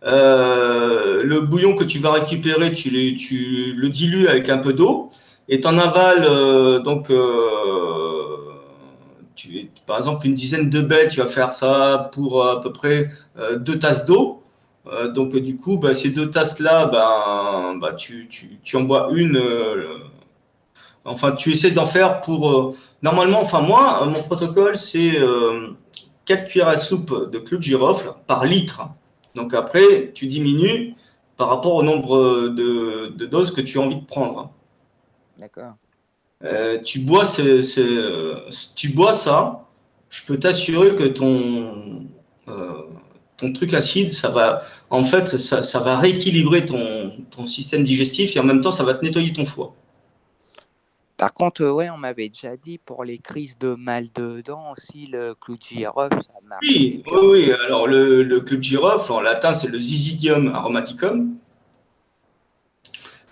Euh, 0.03 1.21
le 1.23 1.41
bouillon 1.41 1.75
que 1.75 1.83
tu 1.83 1.99
vas 1.99 2.11
récupérer, 2.13 2.73
tu, 2.73 2.89
le 3.75 3.89
dilues 3.89 4.27
avec 4.27 4.49
un 4.49 4.57
peu 4.57 4.73
d'eau 4.73 5.11
et 5.47 5.59
tu 5.59 5.67
en 5.67 5.77
avales 5.77 6.25
euh, 6.27 6.79
donc 6.79 7.11
euh, 7.11 8.25
par 9.85 9.97
exemple 9.97 10.25
une 10.27 10.35
dizaine 10.35 10.69
de 10.69 10.81
baies, 10.81 11.07
tu 11.07 11.19
vas 11.19 11.27
faire 11.27 11.53
ça 11.53 12.09
pour 12.13 12.45
à 12.47 12.61
peu 12.61 12.71
près 12.71 13.09
euh, 13.37 13.57
deux 13.57 13.79
tasses 13.79 14.05
d'eau. 14.05 14.43
Euh, 14.87 15.11
donc 15.11 15.35
du 15.37 15.57
coup, 15.57 15.77
bah, 15.77 15.93
ces 15.93 16.09
deux 16.11 16.29
tasses-là, 16.29 16.85
ben, 16.87 17.77
bah, 17.79 17.93
tu, 17.93 18.27
en 18.73 18.81
bois 18.81 19.09
une. 19.13 19.37
euh, 19.37 19.97
enfin, 21.05 21.31
tu 21.33 21.51
essaies 21.51 21.71
d'en 21.71 21.85
faire 21.85 22.21
pour. 22.21 22.49
euh, 22.49 22.75
normalement, 23.01 23.41
enfin 23.41 23.61
moi, 23.61 24.05
mon 24.05 24.21
protocole, 24.23 24.75
c'est 24.75 25.17
euh, 25.19 25.69
4 26.25 26.45
cuillères 26.49 26.67
à 26.69 26.77
soupe 26.77 27.31
de 27.31 27.39
clous 27.39 27.57
de 27.57 27.63
girofle 27.63 28.11
par 28.27 28.45
litre. 28.45 28.81
Donc 29.35 29.53
après, 29.53 30.11
tu 30.13 30.27
diminues 30.27 30.93
par 31.37 31.49
rapport 31.49 31.75
au 31.75 31.83
nombre 31.83 32.49
de, 32.49 33.13
de 33.15 33.25
doses 33.25 33.51
que 33.51 33.61
tu 33.61 33.79
as 33.79 33.81
envie 33.81 33.95
de 33.95 34.05
prendre. 34.05 34.51
D'accord. 35.37 35.73
Euh, 36.43 36.79
tu, 36.81 36.99
bois 36.99 37.23
ce- 37.25 37.61
ce- 37.61 38.73
tu 38.75 38.89
bois 38.89 39.13
ça, 39.13 39.67
je 40.09 40.25
peux 40.25 40.37
t'assurer 40.37 40.95
que 40.95 41.03
ton, 41.03 42.07
euh, 42.47 42.73
ton 43.37 43.53
truc 43.53 43.73
acide, 43.73 44.11
ça 44.11 44.29
va, 44.29 44.61
en 44.89 45.03
fait, 45.03 45.37
ça, 45.37 45.61
ça 45.63 45.79
va 45.79 45.97
rééquilibrer 45.99 46.65
ton, 46.65 47.13
ton 47.29 47.45
système 47.45 47.83
digestif 47.83 48.35
et 48.35 48.39
en 48.39 48.43
même 48.43 48.61
temps, 48.61 48.71
ça 48.71 48.83
va 48.83 48.93
te 48.95 49.03
nettoyer 49.05 49.33
ton 49.33 49.45
foie. 49.45 49.73
Par 51.21 51.35
contre, 51.35 51.63
ouais, 51.67 51.87
on 51.91 51.97
m'avait 51.97 52.29
déjà 52.29 52.57
dit 52.57 52.79
pour 52.79 53.03
les 53.03 53.19
crises 53.19 53.55
de 53.59 53.75
mal 53.75 54.07
de 54.15 54.41
dents 54.41 54.71
aussi, 54.71 55.05
le 55.05 55.35
clou 55.35 55.55
de 55.55 55.61
girofle, 55.61 56.17
ça 56.19 56.33
marche. 56.43 56.65
Oui, 56.67 57.03
oui, 57.11 57.19
oui. 57.21 57.53
Alors, 57.63 57.85
le, 57.85 58.23
le 58.23 58.39
clou 58.39 58.57
de 58.57 58.63
girofle, 58.63 59.11
en 59.11 59.21
latin, 59.21 59.53
c'est 59.53 59.67
le 59.67 59.77
Zizidium 59.77 60.47
aromaticum. 60.47 61.35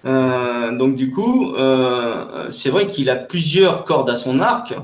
Euh, 0.05 0.77
donc, 0.77 0.97
du 0.97 1.09
coup, 1.09 1.55
euh, 1.55 2.51
c'est 2.51 2.69
vrai 2.69 2.85
qu'il 2.85 3.09
a 3.09 3.15
plusieurs 3.15 3.83
cordes 3.85 4.11
à 4.11 4.15
son 4.15 4.39
arc. 4.39 4.75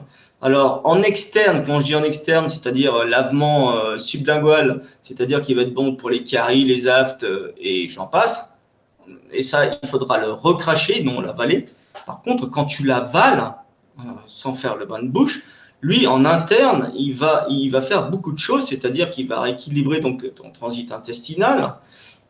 Alors, 0.42 0.82
en 0.84 1.04
externe, 1.04 1.64
quand 1.64 1.82
je 1.82 1.86
dis 1.86 1.96
en 1.96 2.04
externe, 2.04 2.50
c'est-à-dire 2.50 2.96
euh, 2.96 3.06
lavement 3.06 3.76
euh, 3.76 4.00
sublingual, 4.00 4.82
c'est-à-dire 5.04 5.44
qu'il 5.44 5.58
va 5.58 5.62
être 5.62 5.76
bon 5.76 5.96
pour 5.96 6.10
les 6.10 6.24
caries, 6.24 6.64
les 6.64 6.88
aftes 6.88 7.24
et 7.60 7.88
j'en 7.88 8.08
passe. 8.08 8.56
Et 9.32 9.44
ça, 9.44 9.78
il 9.84 9.88
faudra 9.88 10.18
le 10.18 10.32
recracher, 10.32 11.04
non 11.04 11.22
l'avaler. 11.22 11.68
Par 12.06 12.22
contre, 12.22 12.48
quand 12.48 12.66
tu 12.66 12.84
l'avales, 12.84 13.56
euh, 14.00 14.04
sans 14.26 14.54
faire 14.54 14.76
le 14.76 14.86
bain 14.86 15.02
de 15.02 15.08
bouche, 15.08 15.44
lui, 15.82 16.08
en 16.08 16.26
interne, 16.26 16.92
il 16.96 17.14
va, 17.14 17.46
faire 17.82 18.10
beaucoup 18.10 18.32
de 18.32 18.40
choses, 18.40 18.66
c'est-à-dire 18.66 19.10
qu'il 19.10 19.28
va 19.28 19.42
rééquilibrer 19.42 20.00
ton 20.00 20.18
transit 20.52 20.92
intestinal, 20.92 21.76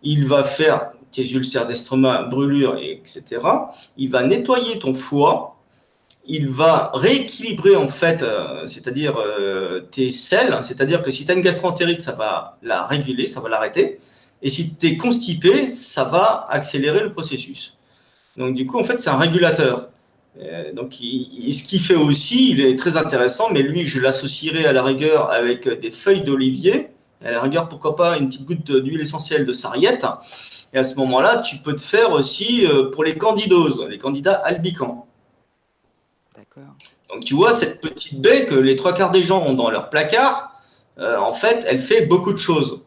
il 0.04 0.28
va 0.28 0.44
faire 0.44 0.92
tes 1.12 1.30
ulcères 1.32 1.66
d'estomac, 1.66 2.24
brûlures, 2.24 2.78
et 2.78 2.92
etc. 2.92 3.42
Il 3.98 4.10
va 4.10 4.24
nettoyer 4.24 4.80
ton 4.80 4.94
foie, 4.94 5.58
il 6.28 6.50
va 6.50 6.92
rééquilibrer 6.94 7.76
en 7.76 7.88
fait, 7.88 8.22
euh, 8.24 8.68
c'est-à-dire 8.68 9.18
euh, 9.18 9.82
tes 9.92 10.12
selles, 10.12 10.58
c'est-à-dire 10.62 11.02
que 11.02 11.12
si 11.12 11.26
tu 11.26 11.32
as 11.32 11.36
une 11.36 11.42
gastroentérite, 11.42 12.02
ça 12.02 12.14
va 12.14 12.58
la 12.62 12.86
réguler, 12.86 13.28
ça 13.28 13.42
va 13.42 13.50
l'arrêter, 13.50 14.00
et 14.42 14.50
si 14.50 14.76
tu 14.76 14.88
es 14.88 14.98
constipé, 14.98 15.70
ça 15.70 16.04
va 16.04 16.48
accélérer 16.50 17.02
le 17.02 17.12
processus. 17.12 17.75
Donc 18.38 18.54
du 18.56 18.66
coup, 18.66 18.80
en 18.80 18.84
fait, 18.84 18.98
c'est 18.98 19.10
un 19.10 19.18
régulateur. 19.18 19.90
Euh, 20.42 20.74
donc, 20.74 21.00
il- 21.00 21.48
il- 21.48 21.54
ce 21.54 21.64
qu'il 21.64 21.80
fait 21.80 21.96
aussi, 21.96 22.52
il 22.52 22.60
est 22.62 22.78
très 22.78 22.98
intéressant, 22.98 23.50
mais 23.52 23.62
lui, 23.62 23.86
je 23.86 24.02
l'associerais 24.02 24.66
à 24.66 24.74
la 24.74 24.84
rigueur 24.84 25.32
avec 25.32 25.68
des 25.80 25.92
feuilles 25.92 26.24
d'olivier, 26.24 26.90
à 27.24 27.32
la 27.32 27.42
rigueur, 27.42 27.70
pourquoi 27.70 27.96
pas 27.96 28.18
une 28.18 28.28
petite 28.28 28.46
goutte 28.46 28.72
d'huile 28.72 29.00
essentielle 29.00 29.46
de 29.46 29.54
sarriette. 29.54 30.06
Et 30.74 30.78
à 30.78 30.84
ce 30.84 30.96
moment-là, 30.96 31.40
tu 31.40 31.58
peux 31.60 31.74
te 31.74 31.82
faire 31.82 32.12
aussi 32.12 32.66
euh, 32.66 32.92
pour 32.92 33.06
les 33.06 33.18
candidoses, 33.18 33.86
les 33.90 33.98
candidats 33.98 34.34
albicans. 34.34 35.06
D'accord. 36.36 36.76
Donc, 37.14 37.24
tu 37.24 37.34
vois, 37.34 37.54
cette 37.54 37.80
petite 37.80 38.20
baie 38.20 38.46
que 38.46 38.56
les 38.56 38.76
trois 38.76 38.94
quarts 38.94 39.12
des 39.12 39.24
gens 39.24 39.42
ont 39.46 39.54
dans 39.54 39.70
leur 39.70 39.90
placard, 39.90 40.52
euh, 41.00 41.18
en 41.18 41.32
fait, 41.32 41.64
elle 41.68 41.80
fait 41.80 42.02
beaucoup 42.06 42.34
de 42.34 42.38
choses. 42.38 42.82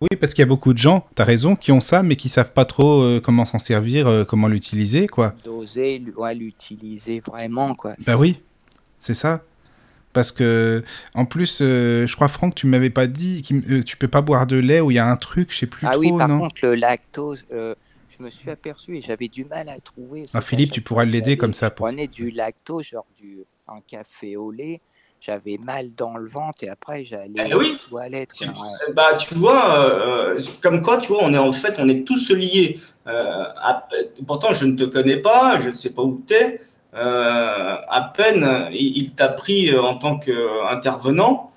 Oui, 0.00 0.08
parce 0.18 0.32
qu'il 0.32 0.40
y 0.40 0.44
a 0.44 0.46
beaucoup 0.46 0.72
de 0.72 0.78
gens, 0.78 1.06
t'as 1.14 1.24
raison, 1.24 1.56
qui 1.56 1.72
ont 1.72 1.80
ça, 1.80 2.02
mais 2.02 2.16
qui 2.16 2.30
savent 2.30 2.54
pas 2.54 2.64
trop 2.64 3.02
euh, 3.02 3.20
comment 3.20 3.44
s'en 3.44 3.58
servir, 3.58 4.06
euh, 4.06 4.24
comment 4.24 4.48
l'utiliser, 4.48 5.06
quoi. 5.06 5.34
D'oser 5.44 6.02
ouais, 6.16 6.34
l'utiliser 6.34 7.20
vraiment, 7.20 7.74
quoi. 7.74 7.94
Bah 8.06 8.16
oui, 8.16 8.40
c'est 8.98 9.12
ça. 9.12 9.42
Parce 10.14 10.32
que, 10.32 10.82
en 11.14 11.26
plus, 11.26 11.58
euh, 11.60 12.06
je 12.06 12.14
crois, 12.16 12.28
Franck, 12.28 12.54
tu 12.54 12.66
m'avais 12.66 12.88
pas 12.88 13.06
dit, 13.06 13.42
euh, 13.70 13.82
tu 13.82 13.98
peux 13.98 14.08
pas 14.08 14.22
boire 14.22 14.46
de 14.46 14.56
lait 14.56 14.80
où 14.80 14.90
il 14.90 14.94
y 14.94 14.98
a 14.98 15.06
un 15.06 15.16
truc, 15.16 15.52
je 15.52 15.58
sais 15.58 15.66
plus 15.66 15.86
ah 15.86 15.90
trop, 15.92 16.00
oui, 16.00 16.12
par 16.16 16.28
non 16.28 16.38
contre, 16.40 16.56
le 16.62 16.74
lactose, 16.76 17.44
je 17.50 17.74
me 18.24 18.30
suis 18.30 18.50
aperçu 18.50 18.96
et 18.96 19.02
j'avais 19.02 19.28
du 19.28 19.44
mal 19.44 19.68
à 19.68 19.78
trouver. 19.78 20.24
Ah, 20.32 20.40
Philippe, 20.40 20.72
tu 20.72 20.80
pourras 20.80 21.04
que 21.04 21.10
l'aider 21.10 21.36
comme 21.36 21.52
ça 21.54 21.68
Je 21.68 21.74
pour- 21.74 21.86
prenais 21.86 22.08
du 22.08 22.30
lactose, 22.30 22.86
genre 22.86 23.06
du, 23.20 23.40
un 23.68 23.80
café 23.86 24.36
au 24.36 24.50
lait. 24.50 24.80
J'avais 25.20 25.58
mal 25.58 25.94
dans 25.94 26.16
le 26.16 26.26
ventre 26.28 26.64
et 26.64 26.70
après 26.70 27.04
j'allais 27.04 27.34
Eh 27.50 27.54
oui, 27.54 27.72
aux 27.74 27.88
toilettes. 27.90 28.30
Quoi, 28.54 28.62
ouais. 28.62 28.94
bah, 28.94 29.14
tu 29.18 29.34
vois, 29.34 29.78
euh, 29.78 30.38
c'est 30.38 30.58
comme 30.60 30.80
quoi, 30.80 30.96
tu 30.96 31.08
vois, 31.08 31.20
on 31.22 31.34
est 31.34 31.38
en 31.38 31.52
fait, 31.52 31.76
on 31.78 31.88
est 31.90 32.06
tous 32.06 32.30
liés. 32.30 32.78
Euh, 33.06 33.44
à- 33.56 33.86
pourtant, 34.26 34.54
je 34.54 34.64
ne 34.64 34.76
te 34.76 34.84
connais 34.84 35.18
pas, 35.18 35.58
je 35.58 35.68
ne 35.68 35.74
sais 35.74 35.92
pas 35.92 36.02
où 36.02 36.22
tu 36.26 36.32
es. 36.34 36.60
à 36.94 38.12
peine 38.16 38.68
il, 38.72 39.12
t'a 39.14 39.28
pris 39.28 39.76
en 39.76 39.96
tant 39.96 40.18
qu'intervenant, 40.18 41.52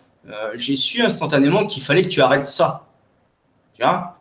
j'ai 0.55 0.75
su 0.75 1.01
instantanément 1.01 1.65
qu'il 1.65 1.81
fallait 1.83 2.01
que 2.01 2.09
tu 2.09 2.21
arrêtes 2.21 2.47
ça. 2.47 2.87
Tu 3.75 3.81
vois? 3.83 4.15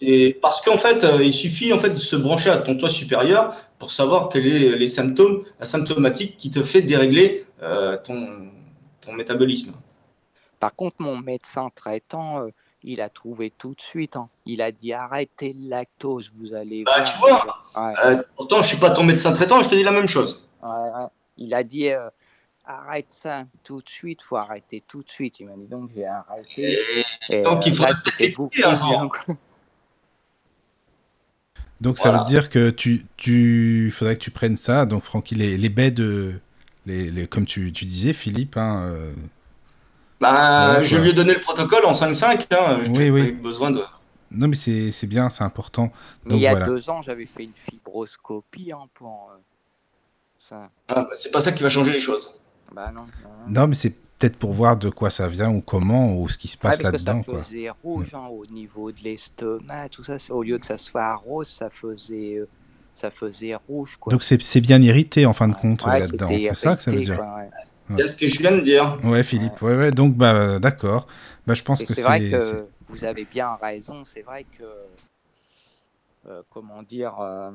Et 0.00 0.36
parce 0.42 0.60
qu'en 0.60 0.76
fait, 0.78 1.06
il 1.20 1.32
suffit 1.32 1.72
en 1.72 1.78
fait 1.78 1.90
de 1.90 1.94
se 1.96 2.16
brancher 2.16 2.50
à 2.50 2.56
ton 2.58 2.76
toit 2.76 2.88
supérieur 2.88 3.54
pour 3.84 3.92
savoir 3.92 4.30
quels 4.30 4.42
sont 4.42 4.78
les 4.78 4.86
symptômes, 4.86 5.42
la 5.60 5.66
symptomatique 5.66 6.38
qui 6.38 6.50
te 6.50 6.62
fait 6.62 6.80
dérégler 6.80 7.44
ton, 8.04 8.48
ton 9.02 9.12
métabolisme. 9.12 9.74
Par 10.64 10.74
contre, 10.74 10.96
mon 11.00 11.18
médecin 11.18 11.68
traitant, 11.74 12.40
euh, 12.40 12.48
il 12.82 13.02
a 13.02 13.10
trouvé 13.10 13.50
tout 13.50 13.74
de 13.74 13.80
suite. 13.82 14.16
Hein. 14.16 14.30
Il 14.46 14.62
a 14.62 14.72
dit 14.72 14.94
arrêtez 14.94 15.52
le 15.52 15.68
lactose, 15.68 16.32
vous 16.38 16.54
allez. 16.54 16.84
Bah, 16.84 17.02
tu 17.02 17.18
vois, 17.18 17.62
euh, 17.76 18.22
pourtant, 18.34 18.62
je 18.62 18.68
suis 18.68 18.78
pas 18.78 18.88
ton 18.88 19.04
médecin 19.04 19.34
traitant, 19.34 19.62
je 19.62 19.68
te 19.68 19.74
dis 19.74 19.82
la 19.82 19.92
même 19.92 20.08
chose. 20.08 20.48
il 21.36 21.52
a 21.52 21.62
dit 21.62 21.90
euh, 21.90 22.08
arrête 22.64 23.10
ça 23.10 23.44
tout 23.62 23.82
de 23.82 23.88
suite, 23.90 24.22
faut 24.22 24.36
arrêter 24.36 24.82
tout 24.88 25.02
de 25.02 25.08
suite. 25.10 25.38
Il 25.40 25.48
m'a 25.48 25.52
dit 25.54 25.66
donc 25.66 25.90
j'ai 25.94 26.06
arrêté. 26.06 26.78
Et, 27.28 27.42
donc 27.42 27.66
il 27.66 28.34
beaucoup 28.34 28.56
un 28.64 28.72
jour. 28.72 29.14
Donc 31.84 31.98
ça 31.98 32.10
veut 32.10 32.24
dire 32.24 32.50
que 32.50 32.70
tu, 32.70 33.06
tu 33.16 33.92
faudrait 33.96 34.16
que 34.16 34.22
tu 34.22 34.32
prennes 34.32 34.56
ça. 34.56 34.86
Donc 34.86 35.04
Francky, 35.04 35.36
les, 35.36 35.56
les 35.56 35.68
baies 35.68 35.92
de, 35.92 36.40
les, 36.86 37.10
les, 37.10 37.28
comme 37.28 37.44
tu, 37.44 37.72
tu 37.72 37.84
disais, 37.84 38.12
Philippe, 38.12 38.56
hein, 38.56 38.92
bah, 40.20 40.82
je 40.82 40.96
lui 40.96 41.10
ai 41.10 41.12
donné 41.12 41.34
le 41.34 41.40
protocole 41.40 41.84
en 41.84 41.92
5-5. 41.92 42.46
Hein, 42.50 42.82
oui, 42.94 43.10
oui. 43.10 43.32
besoin 43.32 43.70
de. 43.70 43.82
Non, 44.30 44.48
mais 44.48 44.56
c'est 44.56 45.06
bien, 45.06 45.28
c'est 45.30 45.44
important. 45.44 45.92
Mais 46.24 46.36
il 46.36 46.40
y 46.40 46.46
a 46.46 46.66
deux 46.66 46.88
ans, 46.90 47.02
j'avais 47.02 47.26
fait 47.26 47.44
une 47.44 47.52
fibroscopie 47.70 48.72
hein, 48.72 48.88
pour 48.94 49.30
euh, 49.32 49.38
ça. 50.40 50.70
Ah, 50.88 50.94
bah, 51.02 51.08
c'est 51.14 51.30
pas 51.30 51.40
ça 51.40 51.52
qui 51.52 51.62
va 51.62 51.68
changer 51.68 51.92
les 51.92 52.00
choses. 52.00 52.32
Bah 52.72 52.90
non. 52.92 53.06
Non, 53.46 53.68
mais 53.68 53.74
c'est 53.74 53.94
peut-être 54.24 54.38
pour 54.38 54.52
voir 54.52 54.78
de 54.78 54.88
quoi 54.88 55.10
ça 55.10 55.28
vient 55.28 55.50
ou 55.50 55.60
comment 55.60 56.16
ou 56.16 56.28
ce 56.28 56.38
qui 56.38 56.48
se 56.48 56.56
passe 56.56 56.82
là-dedans. 56.82 57.22
Ça 57.26 57.42
faisait 57.42 57.70
rouge 57.82 58.14
hein, 58.14 58.26
au 58.30 58.46
niveau 58.46 58.90
de 58.90 59.00
l'estomac, 59.02 59.90
tout 59.90 60.02
ça. 60.02 60.16
Au 60.30 60.42
lieu 60.42 60.58
que 60.58 60.66
ça 60.66 60.78
soit 60.78 61.14
rose, 61.16 61.48
ça 61.48 61.68
faisait, 61.68 62.36
euh, 62.36 62.48
ça 62.94 63.10
faisait 63.10 63.54
rouge. 63.68 63.98
Quoi. 64.00 64.10
Donc 64.10 64.22
c'est 64.22 64.60
bien 64.60 64.80
irrité 64.80 65.26
en 65.26 65.34
fin 65.34 65.48
de 65.48 65.54
compte 65.54 65.84
là-dedans. 65.84 66.28
C'est 66.30 66.54
ça 66.54 66.76
que 66.76 66.82
ça 66.82 66.90
veut 66.90 67.00
dire. 67.00 67.20
C'est 67.98 68.06
ce 68.08 68.16
que 68.16 68.26
je 68.26 68.38
viens 68.38 68.52
de 68.52 68.60
dire. 68.60 68.98
Ouais, 69.04 69.22
Philippe. 69.22 69.60
Ouais, 69.60 69.76
ouais. 69.76 69.90
Donc, 69.90 70.16
bah, 70.16 70.58
d'accord. 70.58 71.06
Bah, 71.46 71.52
je 71.52 71.62
pense 71.62 71.84
que 71.84 71.92
c'est. 71.92 72.00
vrai 72.00 72.30
que 72.30 72.66
vous 72.88 73.04
avez 73.04 73.26
bien 73.30 73.58
raison. 73.60 74.04
C'est 74.12 74.22
vrai 74.22 74.46
que. 74.58 74.64
Euh, 76.26 76.40
comment 76.48 76.82
dire. 76.82 77.20
Euh, 77.20 77.50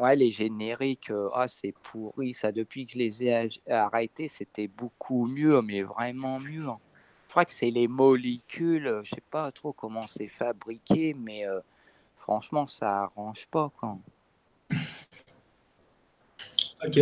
ouais, 0.00 0.16
les 0.16 0.30
génériques, 0.30 1.10
euh, 1.10 1.28
ah, 1.34 1.46
c'est 1.46 1.74
pourri. 1.82 2.34
Ça, 2.34 2.50
depuis 2.50 2.86
que 2.86 2.92
je 2.92 2.98
les 2.98 3.24
ai 3.24 3.48
arrêtés, 3.70 4.28
c'était 4.28 4.68
beaucoup 4.68 5.26
mieux, 5.26 5.62
mais 5.62 5.82
vraiment 5.82 6.40
mieux. 6.40 6.66
Hein. 6.66 6.78
Je 7.26 7.30
crois 7.30 7.44
que 7.44 7.52
c'est 7.52 7.70
les 7.70 7.86
molécules. 7.86 9.00
Je 9.04 9.10
sais 9.10 9.22
pas 9.30 9.52
trop 9.52 9.72
comment 9.72 10.06
c'est 10.08 10.28
fabriqué, 10.28 11.14
mais 11.14 11.44
franchement, 12.16 12.66
ça 12.66 13.02
arrange 13.02 13.46
pas. 13.46 13.70
Quoi. 13.78 13.98
Ok. 16.84 16.98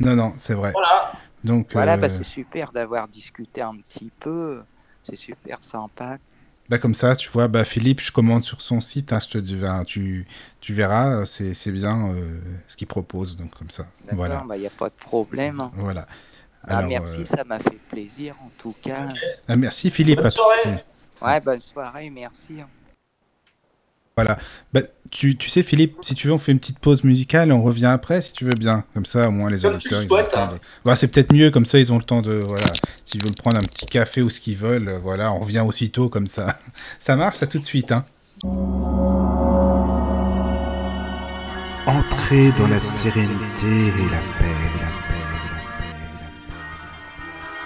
Non, 0.00 0.16
non, 0.16 0.32
c'est 0.38 0.54
vrai. 0.54 0.72
Voilà. 0.72 1.12
Donc, 1.44 1.72
voilà, 1.72 1.96
bah, 1.96 2.08
c'est 2.08 2.24
super 2.24 2.72
d'avoir 2.72 3.08
discuté 3.08 3.60
un 3.60 3.76
petit 3.76 4.10
peu. 4.18 4.62
C'est 5.02 5.16
super 5.16 5.62
sympa. 5.62 6.18
Bah 6.68 6.78
comme 6.78 6.94
ça, 6.94 7.14
tu 7.14 7.30
vois, 7.30 7.46
bah 7.46 7.64
Philippe, 7.64 8.00
je 8.00 8.10
commande 8.10 8.42
sur 8.42 8.60
son 8.60 8.80
site, 8.80 9.12
hein, 9.12 9.20
je 9.20 9.28
te 9.28 9.38
dis, 9.38 9.60
tu, 9.86 10.26
tu 10.60 10.74
verras, 10.74 11.24
c'est 11.24 11.70
bien 11.70 12.08
euh, 12.10 12.40
ce 12.66 12.76
qu'il 12.76 12.88
propose, 12.88 13.36
donc 13.36 13.54
comme 13.56 13.70
ça. 13.70 13.86
Voilà. 14.12 14.44
Il 14.54 14.60
n'y 14.60 14.66
a 14.66 14.70
pas 14.70 14.88
de 14.88 14.94
problème. 14.94 15.60
Hein. 15.60 15.70
Voilà. 15.76 16.06
Bah, 16.66 16.82
merci, 16.82 17.24
ça 17.26 17.44
m'a 17.44 17.60
fait 17.60 17.78
plaisir 17.88 18.34
en 18.44 18.50
tout 18.58 18.74
cas. 18.82 19.06
Ah, 19.46 19.56
merci 19.56 19.90
Philippe. 19.90 20.20
Bonne 20.20 20.30
soirée. 20.30 20.82
Ouais, 21.22 21.40
bonne 21.40 21.60
soirée, 21.60 22.10
merci. 22.10 22.60
Hein. 22.60 22.68
Voilà. 24.16 24.38
Bah, 24.72 24.80
tu, 25.16 25.34
tu, 25.34 25.48
sais, 25.48 25.62
Philippe, 25.62 25.96
si 26.02 26.14
tu 26.14 26.26
veux, 26.26 26.34
on 26.34 26.38
fait 26.38 26.52
une 26.52 26.58
petite 26.58 26.78
pause 26.78 27.02
musicale 27.02 27.48
et 27.48 27.52
on 27.52 27.62
revient 27.62 27.86
après, 27.86 28.20
si 28.20 28.34
tu 28.34 28.44
veux 28.44 28.52
bien. 28.52 28.84
Comme 28.92 29.06
ça, 29.06 29.28
au 29.28 29.30
moins, 29.30 29.48
les 29.48 29.64
auditeurs. 29.64 30.02
Ils 30.02 30.38
hein. 30.38 30.58
bah, 30.84 30.94
c'est 30.94 31.08
peut-être 31.08 31.32
mieux, 31.32 31.50
comme 31.50 31.64
ça, 31.64 31.78
ils 31.78 31.90
ont 31.90 31.96
le 31.96 32.04
temps 32.04 32.20
de. 32.20 32.32
Voilà. 32.32 32.66
S'ils 33.06 33.22
veulent 33.22 33.34
prendre 33.34 33.56
un 33.56 33.62
petit 33.62 33.86
café 33.86 34.20
ou 34.20 34.28
ce 34.28 34.40
qu'ils 34.40 34.58
veulent, 34.58 34.88
euh, 34.88 34.98
voilà, 34.98 35.32
on 35.32 35.40
revient 35.40 35.64
aussitôt, 35.66 36.10
comme 36.10 36.26
ça. 36.26 36.58
Ça 37.00 37.16
marche, 37.16 37.42
à 37.42 37.46
tout 37.46 37.58
de 37.58 37.64
suite. 37.64 37.92
Hein. 37.92 38.04
Entrez 41.86 42.52
dans 42.58 42.68
la 42.68 42.80
sérénité 42.80 43.66
et 43.66 44.10
la 44.10 44.20
paix, 44.38 44.52
la 44.74 44.90
paix, 45.08 45.24
la 45.24 45.40
paix, 45.48 45.94
la 46.20 46.28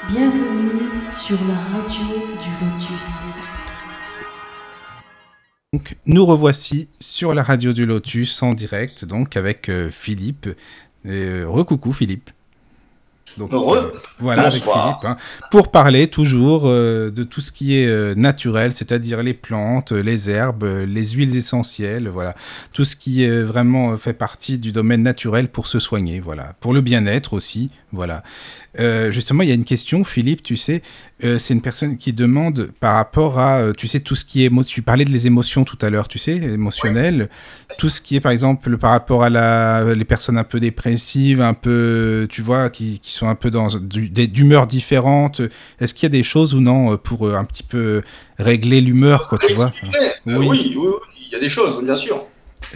paix. 0.07 0.13
Bienvenue 0.13 0.89
sur 1.13 1.39
la 1.49 1.55
radio 1.55 2.07
du 2.41 2.51
Lotus. 2.65 3.50
Donc, 5.73 5.95
nous 6.05 6.27
revoici 6.27 6.89
sur 6.99 7.33
la 7.33 7.45
radio 7.45 7.73
du 7.73 7.87
Lotus 7.87 8.43
en 8.43 8.55
direct, 8.55 9.05
donc 9.05 9.37
avec 9.37 9.69
euh, 9.69 9.89
Philippe. 9.89 10.49
Euh, 11.07 11.45
recoucou 11.47 11.93
Philippe. 11.93 12.31
Donc, 13.39 13.53
euh, 13.53 13.93
voilà, 14.19 14.49
avec 14.49 14.65
Philippe, 14.65 15.05
hein, 15.05 15.17
pour 15.53 15.71
parler 15.71 16.09
toujours 16.09 16.65
de 16.65 17.23
tout 17.23 17.41
ce 17.41 17.53
qui 17.53 17.77
est 17.77 18.17
naturel, 18.17 18.73
c'est-à-dire 18.73 19.23
les 19.23 19.35
plantes, 19.35 19.93
les 19.93 20.29
herbes, 20.29 20.65
les 20.65 21.07
huiles 21.11 21.37
essentielles, 21.37 22.09
voilà, 22.09 22.35
tout 22.73 22.85
ce 22.85 22.97
qui 22.97 23.23
est 23.23 23.43
vraiment 23.45 23.97
fait 23.97 24.15
partie 24.15 24.59
du 24.59 24.73
domaine 24.73 25.05
naturel 25.05 25.47
pour 25.47 25.69
se 25.69 25.79
soigner, 25.79 26.19
voilà, 26.19 26.55
pour 26.59 26.75
le 26.75 26.81
bien-être 26.81 27.33
aussi, 27.33 27.71
voilà. 27.93 28.23
justement, 29.11 29.43
il 29.43 29.49
y 29.49 29.53
a 29.53 29.55
une 29.55 29.65
question, 29.65 30.05
Philippe, 30.05 30.43
tu 30.43 30.57
sais, 30.57 30.83
c'est 31.21 31.55
une 31.55 31.63
personne 31.63 31.97
qui 31.99 32.13
demande 32.13 32.71
par 32.81 32.95
rapport 32.95 33.39
à, 33.39 33.73
tu 33.77 33.87
sais, 33.87 34.01
tout 34.01 34.17
ce 34.17 34.25
qui 34.25 34.45
est, 34.45 34.65
tu 34.65 34.83
parlais 34.83 35.05
de 35.05 35.11
les 35.11 35.27
émotions 35.27 35.65
tout 35.65 35.79
à 35.83 35.91
l'heure, 35.91 36.09
tu 36.09 36.19
sais, 36.19 36.37
émotionnelles, 36.37 37.29
tout 37.79 37.89
ce 37.89 38.01
qui 38.01 38.17
est, 38.17 38.21
par 38.21 38.33
exemple, 38.33 38.77
par 38.79 38.91
rapport 38.91 39.23
à 39.23 39.31
la, 39.31 39.95
les 39.95 40.05
personnes 40.05 40.39
un 40.39 40.45
peu 40.45 40.61
dépressives, 40.61 41.41
un 41.41 41.55
peu, 41.55 42.27
tu 42.31 42.43
vois, 42.43 42.71
qui, 42.71 43.01
qui 43.01 43.13
sont 43.13 43.29
un 43.29 43.35
peu 43.35 43.51
dans 43.51 43.69
d'humeur 43.79 44.67
différentes 44.67 45.41
Est-ce 45.81 45.95
qu'il 45.95 46.05
y 46.05 46.07
a 46.07 46.11
des 46.11 46.23
choses 46.23 46.55
ou 46.55 46.61
non 46.61 46.97
pour 46.97 47.27
euh, 47.27 47.35
un 47.35 47.45
petit 47.45 47.63
peu 47.63 48.03
régler 48.39 48.81
l'humeur, 48.81 49.29
quoi, 49.29 49.39
tu 49.39 49.55
vois? 49.55 49.73
oui. 50.27 50.49
oui. 50.49 50.75
il 50.75 51.33
y 51.33 51.37
a 51.37 51.41
des 51.41 51.49
choses, 51.49 51.83
bien 51.83 51.97
sûr. 51.97 52.25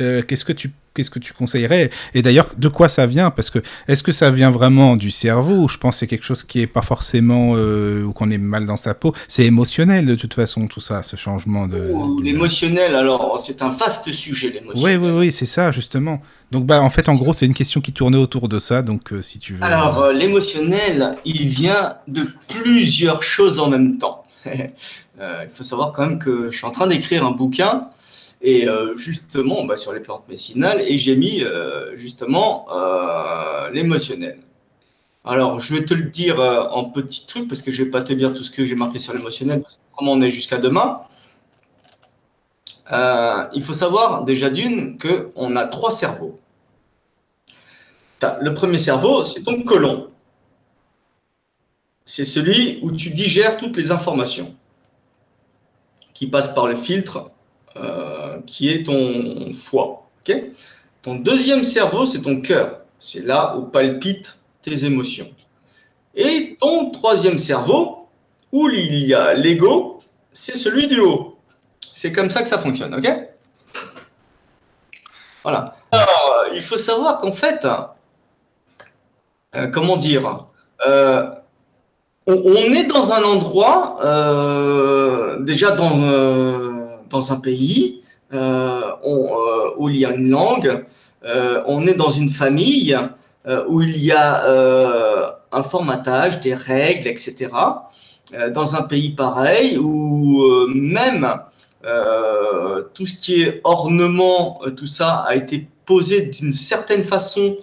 Euh, 0.00 0.22
qu'est-ce 0.22 0.44
que 0.44 0.52
tu 0.52 0.70
qu'est-ce 0.94 1.10
que 1.10 1.18
tu 1.18 1.32
conseillerais 1.32 1.90
Et 2.14 2.22
d'ailleurs, 2.22 2.50
de 2.56 2.68
quoi 2.68 2.88
ça 2.88 3.06
vient 3.06 3.30
Parce 3.30 3.50
que 3.50 3.58
est-ce 3.88 4.02
que 4.02 4.12
ça 4.12 4.30
vient 4.30 4.50
vraiment 4.50 4.96
du 4.96 5.10
cerveau 5.10 5.56
ou 5.56 5.68
je 5.68 5.76
pense 5.76 5.96
que 5.96 5.98
c'est 6.00 6.06
quelque 6.06 6.24
chose 6.24 6.44
qui 6.44 6.60
est 6.60 6.66
pas 6.66 6.82
forcément 6.82 7.54
euh, 7.56 8.04
ou 8.04 8.12
qu'on 8.12 8.30
est 8.30 8.38
mal 8.38 8.64
dans 8.64 8.76
sa 8.76 8.94
peau 8.94 9.12
C'est 9.28 9.44
émotionnel 9.44 10.06
de 10.06 10.14
toute 10.14 10.34
façon 10.34 10.66
tout 10.68 10.80
ça, 10.80 11.02
ce 11.02 11.16
changement 11.16 11.66
de. 11.66 11.92
l'émotionnel, 12.22 12.94
alors 12.94 13.38
c'est 13.38 13.60
un 13.62 13.70
vaste 13.70 14.12
sujet 14.12 14.50
l'émotionnel. 14.50 15.00
Oui, 15.00 15.08
oui, 15.10 15.18
oui, 15.18 15.32
c'est 15.32 15.46
ça 15.46 15.72
justement. 15.72 16.22
Donc 16.52 16.66
bah 16.66 16.80
en 16.80 16.90
fait 16.90 17.08
en 17.08 17.14
gros 17.14 17.32
c'est 17.32 17.46
une 17.46 17.54
question 17.54 17.80
qui 17.80 17.92
tournait 17.92 18.18
autour 18.18 18.48
de 18.48 18.58
ça, 18.60 18.82
donc 18.82 19.12
euh, 19.12 19.20
si 19.20 19.38
tu 19.40 19.54
veux. 19.54 19.64
Alors 19.64 19.98
euh, 19.98 20.12
l'émotionnel, 20.12 21.18
il 21.24 21.48
vient 21.48 21.96
de 22.06 22.28
plusieurs 22.48 23.22
choses 23.22 23.58
en 23.58 23.68
même 23.68 23.98
temps. 23.98 24.24
il 24.46 25.48
faut 25.48 25.62
savoir 25.64 25.92
quand 25.92 26.06
même 26.06 26.18
que 26.18 26.50
je 26.50 26.56
suis 26.56 26.66
en 26.66 26.70
train 26.70 26.86
d'écrire 26.86 27.26
un 27.26 27.32
bouquin 27.32 27.88
et 28.44 28.68
euh, 28.68 28.94
justement 28.94 29.64
bah, 29.64 29.76
sur 29.76 29.94
les 29.94 30.00
plantes 30.00 30.28
médicinales, 30.28 30.82
et 30.82 30.98
j'ai 30.98 31.16
mis 31.16 31.42
euh, 31.42 31.96
justement 31.96 32.66
euh, 32.70 33.70
l'émotionnel. 33.70 34.38
Alors, 35.24 35.58
je 35.58 35.74
vais 35.74 35.84
te 35.86 35.94
le 35.94 36.04
dire 36.04 36.38
en 36.38 36.84
petits 36.84 37.26
trucs, 37.26 37.48
parce 37.48 37.62
que 37.62 37.72
je 37.72 37.80
ne 37.80 37.86
vais 37.86 37.90
pas 37.90 38.02
te 38.02 38.12
dire 38.12 38.34
tout 38.34 38.42
ce 38.42 38.50
que 38.50 38.66
j'ai 38.66 38.74
marqué 38.74 38.98
sur 38.98 39.14
l'émotionnel, 39.14 39.62
parce 39.62 39.76
que 39.76 39.80
comment 39.96 40.12
on 40.12 40.20
est 40.20 40.28
jusqu'à 40.28 40.58
demain. 40.58 41.00
il 43.54 43.62
faut 43.64 43.72
savoir 43.72 44.24
déjà 44.24 44.50
d'une 44.50 44.98
qu'on 44.98 45.56
a 45.56 45.64
trois 45.64 45.90
cerveaux. 45.90 46.38
Le 48.42 48.52
premier 48.52 48.78
cerveau, 48.78 49.24
c'est 49.24 49.42
ton 49.42 49.62
côlon. 49.62 50.10
C'est 52.04 52.24
celui 52.24 52.80
où 52.82 52.92
tu 52.92 53.08
digères 53.08 53.56
toutes 53.56 53.78
les 53.78 53.90
informations 53.90 54.54
qui 56.12 56.26
passent 56.26 56.54
par 56.54 56.66
le 56.66 56.76
filtre 56.76 57.30
euh, 57.76 58.38
qui 58.46 58.70
est 58.70 58.84
ton 58.84 59.52
foie. 59.52 60.08
ton 61.02 61.16
deuxième 61.16 61.64
cerveau, 61.64 62.06
c'est 62.06 62.22
ton 62.22 62.40
cœur. 62.40 62.82
C'est 62.98 63.24
là 63.24 63.56
où 63.56 63.62
palpitent 63.62 64.38
tes 64.62 64.84
émotions. 64.84 65.28
Et 66.14 66.56
ton 66.60 66.90
troisième 66.90 67.36
cerveau, 67.36 68.08
où 68.52 68.68
il 68.68 69.06
y 69.06 69.12
a 69.12 69.34
l'ego, 69.34 70.00
c'est 70.32 70.56
celui 70.56 70.86
du 70.86 71.00
haut. 71.00 71.36
C'est 71.92 72.12
comme 72.12 72.30
ça 72.30 72.42
que 72.42 72.48
ça 72.48 72.58
fonctionne, 72.58 72.94
ok? 72.94 73.08
Voilà. 75.42 75.76
Il 76.54 76.62
faut 76.62 76.76
savoir 76.76 77.18
qu'en 77.18 77.32
fait, 77.32 77.66
euh, 79.56 79.66
comment 79.66 79.96
dire, 79.96 80.46
euh, 80.86 81.28
on, 82.28 82.72
est 82.72 82.84
dans 82.84 83.12
un 83.12 83.22
endroit, 83.24 83.98
déjà 85.40 85.72
dans 85.72 86.83
dans 87.14 87.32
un 87.32 87.40
pays 87.40 88.02
euh, 88.32 88.90
on, 89.04 89.26
euh, 89.26 89.70
où 89.76 89.88
il 89.88 89.98
y 89.98 90.04
a 90.04 90.12
une 90.12 90.30
langue, 90.30 90.84
euh, 91.24 91.62
on 91.66 91.86
est 91.86 91.94
dans 91.94 92.10
une 92.10 92.30
famille 92.30 92.98
où 93.68 93.82
il 93.82 94.02
y 94.02 94.10
a 94.10 94.30
un 95.52 95.62
formatage, 95.62 96.40
des 96.40 96.54
règles, 96.54 97.06
etc. 97.08 97.50
dans 98.54 98.74
un 98.74 98.82
pays 98.82 99.10
pareil, 99.10 99.76
où 99.76 100.66
même 100.68 101.26
tout 102.94 103.04
ce 103.04 103.14
qui 103.22 103.42
est 103.42 103.60
ornement, 103.64 104.62
tout 104.74 104.86
ça 104.86 105.10
a 105.28 105.34
été 105.34 105.68
posé 105.84 106.22
d'une 106.22 106.54
certaine 106.54 107.04
façon 107.04 107.56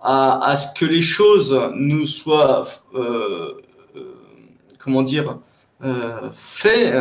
à, 0.00 0.54
ce 0.56 0.68
que 0.78 0.86
les 0.86 1.02
choses 1.02 1.54
nous 1.74 2.06
soient, 2.06 2.62
comment 4.78 5.02
dire, 5.02 5.38
fait 6.32 6.94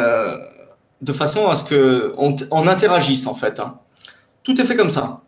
de 1.02 1.14
façon 1.14 1.48
à 1.48 1.56
ce 1.56 1.64
qu'on 1.64 2.36
on 2.52 2.68
interagisse 2.68 3.28
en 3.28 3.36
fait. 3.36 3.60
Hein. 3.60 3.80
Tout 4.44 4.60
est 4.60 4.66
fait 4.66 4.76
comme 4.76 4.92
ça. 4.92 5.22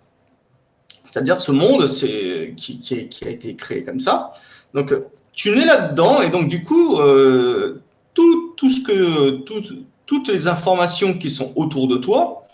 C'est-à-dire 1.04 1.40
ce 1.40 1.52
monde 1.52 1.86
qui, 1.88 3.20
a 3.26 3.30
été 3.30 3.56
créé 3.56 3.84
comme 3.84 4.00
ça. 4.00 4.34
Donc 4.74 4.94
tu 5.34 5.52
nais 5.52 5.66
là-dedans 5.66 6.22
et 6.22 6.30
donc 6.30 6.48
du 6.48 6.64
coup, 6.64 7.00
euh, 7.00 7.82
tout, 8.14 8.70
ce 8.70 8.82
que, 8.82 9.38
tout, 9.44 9.64
toutes 10.06 10.28
les 10.30 10.48
informations 10.48 11.14
qui 11.14 11.30
sont 11.30 11.54
autour 11.56 11.88
de 11.88 11.98
toi, 11.98 12.48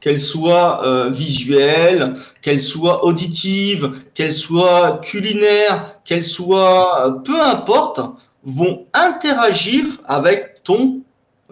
qu'elles 0.00 0.20
soient 0.20 0.84
euh, 0.84 1.10
visuelles, 1.10 2.14
qu'elles 2.40 2.60
soient 2.60 3.04
auditives, 3.04 3.90
qu'elles 4.14 4.32
soient 4.32 4.98
culinaires, 5.02 6.00
qu'elles 6.04 6.24
soient, 6.24 7.06
euh, 7.06 7.10
peu 7.10 7.40
importe, 7.42 8.00
vont 8.42 8.86
interagir 8.94 9.84
avec 10.06 10.62
ton 10.64 11.02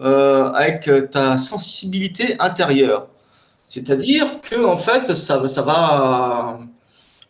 euh, 0.01 0.49
avec 0.53 0.87
euh, 0.87 1.01
ta 1.01 1.37
sensibilité 1.37 2.37
intérieure. 2.39 3.07
C'est-à-dire 3.65 4.27
que 4.41 4.63
en 4.63 4.77
fait, 4.77 5.13
ça, 5.13 5.37
va 5.37 6.57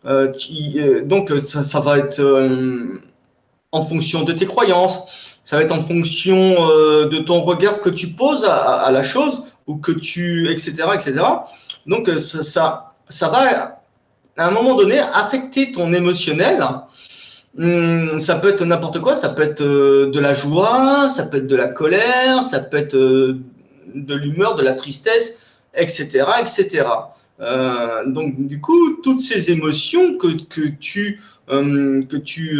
euh, 0.06 1.02
donc 1.04 1.32
ça, 1.40 1.80
va 1.80 1.98
être 1.98 2.22
en 3.72 3.82
fonction 3.82 4.24
de 4.24 4.34
tes 4.34 4.46
croyances, 4.46 5.40
ça 5.44 5.58
va 5.58 5.64
être 5.64 5.72
en 5.72 5.82
fonction 5.82 6.38
de 7.08 7.18
ton 7.18 7.42
regard 7.42 7.82
que 7.82 7.90
tu 7.90 8.10
poses 8.10 8.46
à, 8.46 8.90
la 8.92 9.02
chose 9.02 9.42
ou 9.66 9.78
que 9.78 9.92
tu 9.92 10.52
etc 10.52 10.90
etc. 10.94 11.24
Donc 11.88 12.08
ça, 12.18 12.94
ça, 13.10 13.30
va 13.30 13.82
à 14.38 14.48
un 14.48 14.52
moment 14.52 14.76
donné 14.76 15.00
affecter 15.00 15.72
ton 15.72 15.92
émotionnel 15.92 16.64
ça 17.58 18.36
peut 18.36 18.50
être 18.50 18.64
n'importe 18.64 19.00
quoi, 19.00 19.16
ça 19.16 19.30
peut 19.30 19.42
être 19.42 19.62
euh, 19.62 20.12
de 20.12 20.20
la 20.20 20.34
joie, 20.34 21.08
ça 21.08 21.24
peut 21.24 21.38
être 21.38 21.48
de 21.48 21.56
la 21.56 21.68
colère, 21.68 22.44
ça 22.44 22.60
peut 22.60 22.78
être 22.78 22.96
euh, 22.96 23.40
de 23.96 24.16
l'humeur, 24.16 24.56
de 24.56 24.64
la 24.64 24.74
tristesse, 24.74 25.40
etc. 25.74 26.26
etc. 26.42 26.86
Euh, 27.42 28.06
donc 28.06 28.48
du 28.48 28.62
coup, 28.62 28.98
toutes 29.02 29.22
ces 29.22 29.52
émotions 29.52 30.18
que, 30.18 30.28
que 30.28 30.68
tu, 30.80 31.20
que 31.48 32.18
tu 32.18 32.60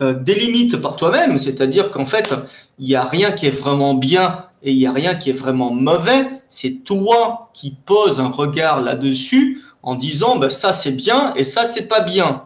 délimites 0.00 0.76
par 0.78 0.96
toi-même, 0.96 1.38
c'est-à-dire 1.38 1.90
qu'en 1.90 2.04
fait, 2.04 2.34
il 2.78 2.88
n'y 2.88 2.96
a 2.96 3.04
rien 3.04 3.30
qui 3.30 3.46
est 3.46 3.56
vraiment 3.56 3.94
bien 3.94 4.46
et 4.64 4.72
il 4.72 4.78
n'y 4.78 4.86
a 4.86 4.92
rien 4.92 5.14
qui 5.14 5.30
est 5.30 5.34
vraiment 5.34 5.70
mauvais, 5.70 6.26
c'est 6.48 6.82
toi 6.84 7.50
qui 7.54 7.70
poses 7.70 8.18
un 8.18 8.28
regard 8.30 8.82
là-dessus 8.82 9.62
en 9.82 9.94
disant 9.94 10.38
bah, 10.38 10.50
ça 10.50 10.72
c'est 10.72 10.92
bien 10.92 11.32
et 11.36 11.44
ça 11.44 11.64
c'est 11.66 11.86
pas 11.86 12.00
bien. 12.00 12.42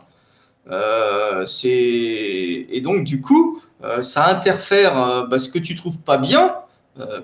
Euh, 0.71 1.47
et 1.63 2.81
donc 2.83 3.05
du 3.05 3.21
coup, 3.21 3.61
euh, 3.85 4.03
ça 4.03 4.29
interfère. 4.29 5.03
Euh, 5.03 5.27
bah, 5.27 5.39
ce 5.39 5.49
que 5.49 5.59
tu 5.59 5.75
trouves 5.75 6.03
pas 6.03 6.19
bien, 6.19 6.55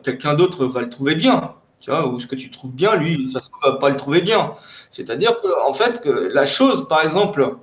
quelqu'un 0.04 0.34
d'autre 0.34 0.66
va 0.66 0.82
le 0.82 0.88
trouver 0.88 1.16
bien. 1.16 1.54
Tu 1.80 1.90
vois, 1.90 2.06
ou 2.06 2.18
ce 2.20 2.28
que 2.28 2.36
tu 2.36 2.50
trouves 2.50 2.74
bien, 2.74 2.94
lui, 2.94 3.28
ça 3.30 3.40
ne 3.40 3.70
va 3.70 3.76
pas 3.76 3.90
le 3.90 3.96
trouver 3.96 4.22
bien. 4.22 4.52
C'est-à-dire 4.88 5.36
que, 5.42 5.48
en 5.68 5.74
fait, 5.74 6.00
que 6.00 6.08
la 6.08 6.44
chose, 6.44 6.86
par 6.88 7.02
exemple, 7.02 7.56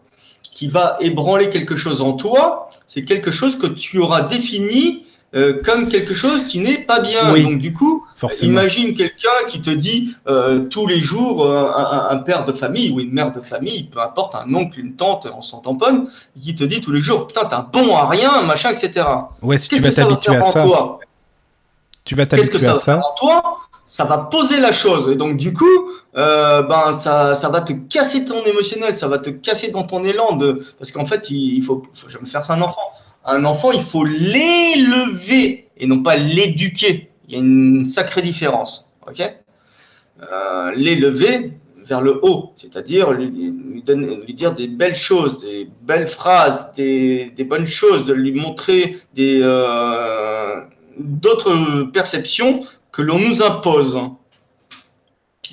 qui 0.44 0.68
va 0.68 0.98
ébranler 1.00 1.50
quelque 1.50 1.78
chose 1.78 2.02
en 2.02 2.14
toi, 2.14 2.68
c'est 2.86 3.04
quelque 3.04 3.32
chose 3.32 3.58
que 3.58 3.66
tu 3.66 3.98
auras 3.98 4.22
défini 4.24 5.06
euh, 5.34 5.62
comme 5.64 5.88
quelque 5.88 6.14
chose 6.14 6.44
qui 6.44 6.60
n'est 6.60 6.80
pas 6.80 7.00
bien. 7.00 7.34
Donc 7.34 7.60
du 7.60 7.74
coup, 7.74 8.06
imagine 8.42 8.94
quelqu'un 8.94 9.30
qui 9.48 9.62
te 9.62 9.70
dit 9.70 10.14
euh, 10.28 10.66
tous 10.66 10.88
les 10.88 11.00
jours, 11.00 11.46
euh, 11.46 11.72
un, 12.10 12.18
père 12.18 12.44
de 12.44 12.52
famille 12.52 12.92
ou 12.92 13.00
une 13.00 13.14
mère 13.14 13.32
de 13.32 13.40
famille, 13.40 13.84
peu 13.84 14.02
importe, 14.02 14.36
un 14.36 14.54
oncle, 14.54 14.78
une 14.82 14.98
tante, 14.98 15.32
on 15.34 15.42
s'en 15.42 15.60
tamponne, 15.60 16.06
qui 16.42 16.54
te 16.54 16.66
dit 16.66 16.82
tous 16.82 16.92
les 16.92 17.00
jours, 17.00 17.28
putain, 17.28 17.46
t'es 17.46 17.56
un 17.56 17.66
bon 17.72 17.96
à 17.96 18.10
rien, 18.10 18.42
machin, 18.42 18.72
etc. 18.72 19.06
Ouais, 19.42 19.58
si 19.58 19.70
tu 19.70 19.82
vas 19.82 19.90
t'habituer 19.90 20.36
à 20.36 20.42
ça, 20.42 20.68
tu 22.04 22.16
vas 22.16 22.26
t'habituer 22.26 22.68
à 22.68 22.76
ça. 22.76 22.98
En 23.00 23.16
toi, 23.16 23.58
ça 23.86 24.04
va 24.04 24.18
poser 24.18 24.60
la 24.60 24.74
chose. 24.74 25.08
Et 25.10 25.16
donc, 25.16 25.38
du 25.38 25.54
coup, 25.54 25.92
ben, 26.14 26.92
ça, 26.92 27.36
ça 27.36 27.48
va 27.48 27.62
te 27.62 27.72
casser 27.72 28.26
ton 28.26 28.44
émotionnel, 28.44 28.94
ça 28.94 29.08
va 29.08 29.18
te 29.18 29.30
casser 29.30 29.72
dans 29.72 29.84
ton 29.84 30.04
élan. 30.04 30.36
De... 30.36 30.62
Parce 30.78 30.92
qu'en 30.92 31.06
fait, 31.06 31.30
il, 31.30 31.62
faut, 31.62 31.84
faut 31.94 32.20
me 32.20 32.26
faire 32.26 32.44
ça 32.44 32.56
un 32.56 32.62
enfant 32.62 32.92
un 33.26 33.46
enfant, 33.46 33.72
il 33.72 33.82
faut 33.82 34.04
l'élever 34.04 35.70
et 35.78 35.88
non 35.88 36.02
pas 36.02 36.16
l'éduquer. 36.16 37.12
Il 37.28 37.34
y 37.34 37.38
a 37.38 37.40
une 37.40 37.86
sacrée 37.86 38.22
différence. 38.22 38.90
euh, 40.22 40.72
l'élever 40.76 41.54
vers 41.86 42.02
le 42.02 42.24
haut, 42.24 42.54
c'est-à-dire 42.56 43.12
lui, 43.12 43.84
dire 44.34 44.54
des 44.54 44.68
belles 44.68 44.96
choses, 44.96 45.42
des 45.42 45.70
belles 45.82 46.08
phrases, 46.08 46.72
des, 46.74 47.34
bonnes 47.48 47.66
choses, 47.66 48.06
de 48.06 48.14
lui 48.14 48.32
montrer 48.32 48.96
euh, 49.18 50.62
d'autres 51.00 51.84
perceptions 51.92 52.64
que 52.92 53.02
l'on 53.02 53.18
nous 53.20 53.42
impose. 53.42 53.98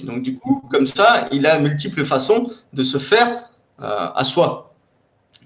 Donc 0.05 0.23
du 0.23 0.35
coup, 0.35 0.62
comme 0.71 0.87
ça, 0.87 1.29
il 1.33 1.47
a 1.47 1.59
multiples 1.59 2.05
façons 2.05 2.51
de 2.73 2.83
se 2.83 2.99
faire 2.99 3.51
euh, 3.81 4.09
à 4.14 4.23
soi. 4.23 4.68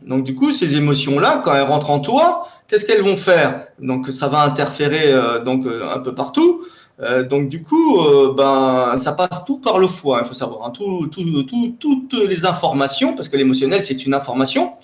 Donc 0.07 0.24
du 0.24 0.34
coup, 0.34 0.53
ces 0.53 0.76
émotions-là, 0.76 1.42
quand 1.44 1.55
elles 1.55 1.62
rentrent 1.62 1.90
en 1.90 2.00
toi, 2.00 2.46
qu'est-ce 2.68 2.84
qu'elles 2.84 3.03
vont 3.03 3.16
faire? 3.16 3.66
Donc 3.78 4.09
ça 4.09 4.28
va 4.28 4.42
interférer 4.42 5.12
euh, 5.12 5.40
donc 5.40 5.66
euh, 5.66 5.88
un 5.94 6.00
peu 6.00 6.14
partout. 6.14 6.64
Euh, 7.00 7.22
donc 7.22 7.48
du 7.48 7.62
coup, 7.62 7.98
ben 8.36 8.96
ça 8.98 9.12
passe 9.12 9.44
tout 9.44 9.59
par 9.59 9.78
le 9.78 9.86
foie. 9.86 10.20
Il 10.22 10.26
faut 10.26 10.34
savoir 10.34 10.66
hein, 10.66 10.70
tout, 10.70 11.09
tout, 11.09 11.42
tout, 11.44 11.76
toutes 11.78 12.14
les 12.28 12.46
informations, 12.46 13.14
parce 13.14 13.28
que 13.28 13.36
l'émotionnel 13.36 13.82
c'est 13.82 14.05
une 14.07 14.14
information. 14.14 14.74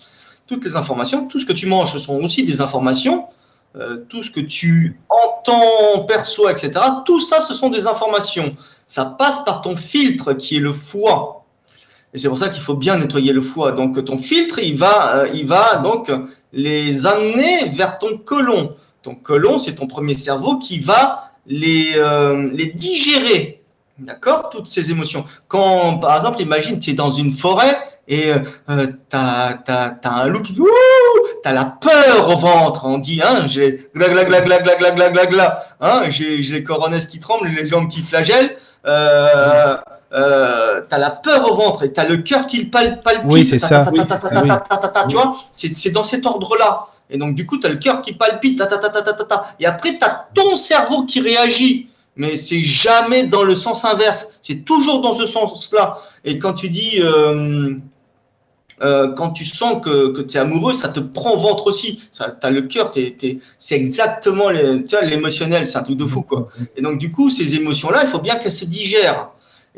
Toutes 0.47 0.65
les 0.65 0.77
informations, 0.77 1.27
tout 1.27 1.39
ce 1.39 1.45
que 1.45 1.53
tu 1.53 1.67
manges, 1.67 1.93
ce 1.93 1.99
sont 1.99 2.17
aussi 2.23 2.45
des 2.45 2.61
informations. 2.61 3.27
tout 4.09 4.23
ce 4.23 4.31
que 4.31 4.41
tu 4.41 4.99
entends, 5.09 6.05
perçois, 6.07 6.51
etc. 6.51 6.73
Tout 7.05 7.21
ça, 7.21 7.41
ce 7.41 7.53
sont 7.53 7.69
des 7.69 7.87
informations. 7.87 8.53
Ça 8.87 9.05
passe 9.05 9.45
par 9.45 9.61
ton 9.61 9.77
filtre 9.77 10.33
qui 10.33 10.57
est 10.57 10.61
le 10.61 10.73
foie. 10.73 11.38
Et 12.15 12.19
c'est 12.19 12.29
pour 12.29 12.39
ça 12.39 12.49
qu'il 12.49 12.63
faut 12.63 12.75
bien 12.75 12.97
nettoyer 12.97 13.33
le 13.33 13.43
foie. 13.43 13.73
Donc 13.73 14.03
ton 14.05 14.17
filtre, 14.17 14.59
il 14.59 14.77
va, 14.77 15.17
euh, 15.17 15.29
il 15.35 15.47
va 15.47 15.77
donc 15.77 16.11
les 16.53 17.07
amener 17.07 17.69
vers 17.69 17.99
ton 17.99 18.19
côlon. 18.19 18.75
Ton 19.03 19.15
côlon, 19.15 19.59
c'est 19.59 19.75
ton 19.75 19.87
premier 19.87 20.15
cerveau 20.15 20.59
qui 20.59 20.79
va 20.79 21.31
les, 21.47 21.93
euh, 21.97 22.51
digérer. 22.75 23.63
D'accord? 23.99 24.51
Toutes 24.51 24.67
ces 24.67 24.91
émotions. 24.91 25.25
Quand, 25.49 25.99
par 25.99 26.17
exemple, 26.17 26.41
imagine, 26.41 26.79
tu 26.79 26.91
es 26.91 26.95
dans 26.95 27.11
une 27.11 27.31
forêt 27.31 27.77
et 28.07 28.33
euh, 28.71 28.87
tu 29.11 29.17
as, 29.17 30.01
un 30.05 30.27
loup 30.29 30.43
qui 30.43 30.55
fait 30.55 30.63
tu 31.43 31.49
as 31.49 31.53
la 31.53 31.65
peur 31.65 32.31
au 32.31 32.37
ventre. 32.37 32.85
On 32.87 32.99
dit, 32.99 33.21
hein, 33.23 33.47
j'ai 33.47 33.91
gla 33.95 34.07
hein, 35.81 36.03
j'ai 36.09 36.39
les 36.39 36.63
coronesses 36.63 37.07
qui 37.07 37.19
tremblent, 37.19 37.49
les 37.49 37.67
jambes 37.67 37.89
qui 37.89 38.03
flagellent. 38.03 38.57
Euh, 38.87 39.77
euh, 40.13 40.81
t'as 40.89 40.99
la 40.99 41.11
peur 41.11 41.51
au 41.51 41.55
ventre 41.55 41.83
et 41.83 41.93
t'as 41.93 42.07
le 42.07 42.19
cœur 42.19 42.47
qui 42.47 42.65
palpite. 42.65 43.21
Oui, 43.25 43.45
c'est 43.45 43.59
ça. 43.59 43.87
Tu 45.09 45.17
vois, 45.17 45.37
c'est 45.53 45.91
dans 45.91 46.05
cet 46.05 46.25
ordre-là. 46.27 46.87
Et 47.11 47.19
donc, 47.19 47.35
du 47.35 47.47
coup, 47.47 47.59
t'as 47.59 47.69
le 47.69 47.77
cœur 47.77 48.03
qui 48.03 48.13
palpite. 48.13 48.63
Et 49.61 49.67
après, 49.67 49.99
t'as 49.99 50.27
ton 50.35 50.57
cerveau 50.57 51.05
qui 51.05 51.21
réagit. 51.21 51.89
Mais 52.17 52.37
c'est 52.37 52.61
jamais 52.61 53.25
dans 53.25 53.45
le 53.45 53.55
sens 53.55 53.85
inverse. 53.85 54.29
C'est 54.43 54.65
toujours 54.65 55.01
dans 55.01 55.13
ce 55.13 55.27
sens-là. 55.27 55.99
Et 56.25 56.39
quand 56.39 56.55
tu 56.55 56.69
dis. 56.69 57.01
Euh, 57.01 57.75
euh, 58.81 59.13
quand 59.15 59.31
tu 59.31 59.45
sens 59.45 59.85
que, 59.85 60.13
que 60.13 60.23
tu 60.23 60.37
es 60.37 60.41
amoureux, 60.41 60.73
ça 60.73 60.89
te 60.89 61.01
prend 61.01 61.33
au 61.33 61.39
ventre 61.39 61.67
aussi. 61.67 62.01
Tu 62.13 62.23
as 62.23 62.51
le 62.51 62.63
cœur, 62.63 62.93
c'est 63.59 63.75
exactement 63.75 64.51
l'émotionnel, 64.51 65.67
c'est 65.67 65.79
un 65.79 65.83
truc 65.83 65.97
de 65.97 66.05
fou. 66.05 66.23
Quoi. 66.23 66.49
Et 66.77 66.83
donc, 66.83 66.99
du 66.99 67.11
coup, 67.11 67.29
ces 67.29 67.57
émotions-là, 67.57 68.03
il 68.03 68.09
faut 68.09 68.21
bien 68.21 68.37
qu'elles 68.37 68.53
se 68.53 68.65
digèrent. 68.65 69.31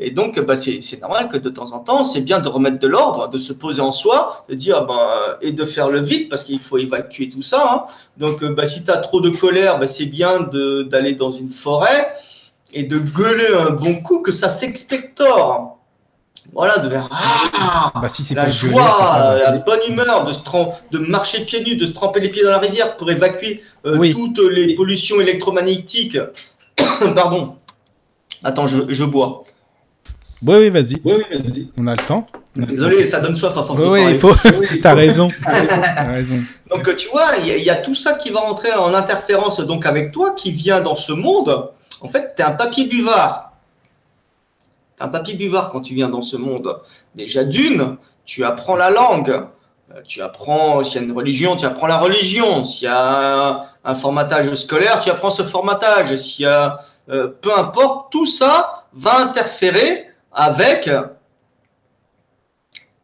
Et 0.03 0.09
donc, 0.09 0.39
bah, 0.39 0.55
c'est 0.55 0.99
normal 0.99 1.29
que 1.29 1.37
de 1.37 1.49
temps 1.51 1.73
en 1.73 1.79
temps, 1.79 2.03
c'est 2.03 2.21
bien 2.21 2.39
de 2.39 2.49
remettre 2.49 2.79
de 2.79 2.87
l'ordre, 2.87 3.29
de 3.29 3.37
se 3.37 3.53
poser 3.53 3.81
en 3.81 3.91
soi, 3.91 4.45
de 4.49 4.55
dire, 4.55 4.83
ben, 4.87 5.37
et 5.41 5.51
de 5.51 5.63
faire 5.63 5.89
le 5.89 6.01
vide, 6.01 6.27
parce 6.27 6.43
qu'il 6.43 6.59
faut 6.59 6.79
évacuer 6.79 7.29
tout 7.29 7.43
ça. 7.43 7.69
Hein. 7.71 7.93
Donc, 8.17 8.43
bah, 8.43 8.65
si 8.65 8.83
tu 8.83 8.89
as 8.89 8.97
trop 8.97 9.21
de 9.21 9.29
colère, 9.29 9.77
bah, 9.77 9.85
c'est 9.85 10.07
bien 10.07 10.49
d'aller 10.89 11.13
dans 11.13 11.29
une 11.29 11.49
forêt 11.49 12.13
et 12.73 12.83
de 12.83 12.97
gueuler 12.97 13.53
un 13.55 13.69
bon 13.69 14.01
coup, 14.01 14.21
que 14.21 14.31
ça 14.31 14.49
s'expectore. 14.49 15.77
Voilà, 16.51 16.79
de 16.79 16.89
faire 16.89 17.07
ah, 17.11 17.93
bah, 18.01 18.09
si 18.09 18.33
la 18.33 18.47
joie, 18.47 19.37
la 19.43 19.51
bonne 19.59 19.81
humeur, 19.87 20.25
de, 20.25 20.31
se 20.31 20.39
de 20.89 20.97
marcher 20.97 21.45
pieds 21.45 21.63
nus, 21.63 21.75
de 21.75 21.85
se 21.85 21.91
tremper 21.91 22.19
les 22.19 22.29
pieds 22.29 22.43
dans 22.43 22.49
la 22.49 22.57
rivière 22.57 22.97
pour 22.97 23.11
évacuer 23.11 23.61
euh, 23.85 24.11
toutes 24.11 24.39
les 24.39 24.75
pollutions 24.75 25.21
électromagnétiques. 25.21 26.17
Pardon. 27.15 27.55
Attends, 28.43 28.65
je, 28.65 28.77
je 28.89 29.03
bois. 29.03 29.43
Oui, 30.43 30.55
oui, 30.57 30.69
vas-y. 30.69 31.01
On 31.77 31.87
a 31.87 31.95
le 31.95 32.05
temps. 32.05 32.25
Désolé, 32.55 33.05
ça 33.05 33.19
donne 33.19 33.35
soif 33.35 33.55
à 33.55 33.63
force 33.63 33.79
Oui, 33.79 34.01
il 34.09 34.19
faut. 34.19 34.33
Oui, 34.59 34.81
T'as 34.81 34.93
raison. 34.95 35.27
Raison. 35.45 36.35
Donc 36.69 36.95
tu 36.95 37.09
vois, 37.09 37.31
il 37.39 37.47
y, 37.47 37.51
a- 37.51 37.57
il 37.57 37.63
y 37.63 37.69
a 37.69 37.75
tout 37.75 37.93
ça 37.95 38.13
qui 38.13 38.29
va 38.31 38.39
rentrer 38.41 38.73
en 38.73 38.93
interférence 38.93 39.59
donc 39.61 39.85
avec 39.85 40.11
toi 40.11 40.31
qui 40.31 40.51
vient 40.51 40.81
dans 40.81 40.95
ce 40.95 41.11
monde. 41.13 41.69
En 42.01 42.09
fait, 42.09 42.33
tu 42.35 42.41
es 42.41 42.45
un 42.45 42.51
papier 42.51 42.85
buvard. 42.87 43.51
T'es 44.97 45.03
un 45.03 45.09
papier 45.09 45.35
buvard 45.35 45.69
quand 45.69 45.81
tu 45.81 45.93
viens 45.93 46.09
dans 46.09 46.21
ce 46.21 46.37
monde. 46.37 46.79
Déjà 47.15 47.43
d'une, 47.43 47.97
tu 48.25 48.43
apprends 48.43 48.75
la 48.75 48.89
langue. 48.89 49.29
Euh, 49.93 50.01
Tu 50.07 50.21
apprends, 50.21 50.83
s'il 50.83 51.01
y 51.01 51.03
a 51.03 51.07
une 51.07 51.15
religion, 51.15 51.55
tu 51.55 51.65
apprends 51.65 51.87
la 51.87 51.97
religion. 51.99 52.63
S'il 52.65 52.85
y 52.85 52.87
a 52.91 53.49
un, 53.49 53.59
un 53.85 53.95
formatage 53.95 54.51
scolaire, 54.55 54.99
tu 54.99 55.09
apprends 55.09 55.31
ce 55.31 55.43
formatage. 55.43 56.15
S'il 56.15 56.43
y 56.43 56.47
a, 56.47 56.79
euh, 57.09 57.27
peu 57.41 57.51
importe, 57.57 58.11
tout 58.11 58.25
ça 58.25 58.85
va 58.93 59.19
interférer 59.19 60.07
avec 60.33 60.89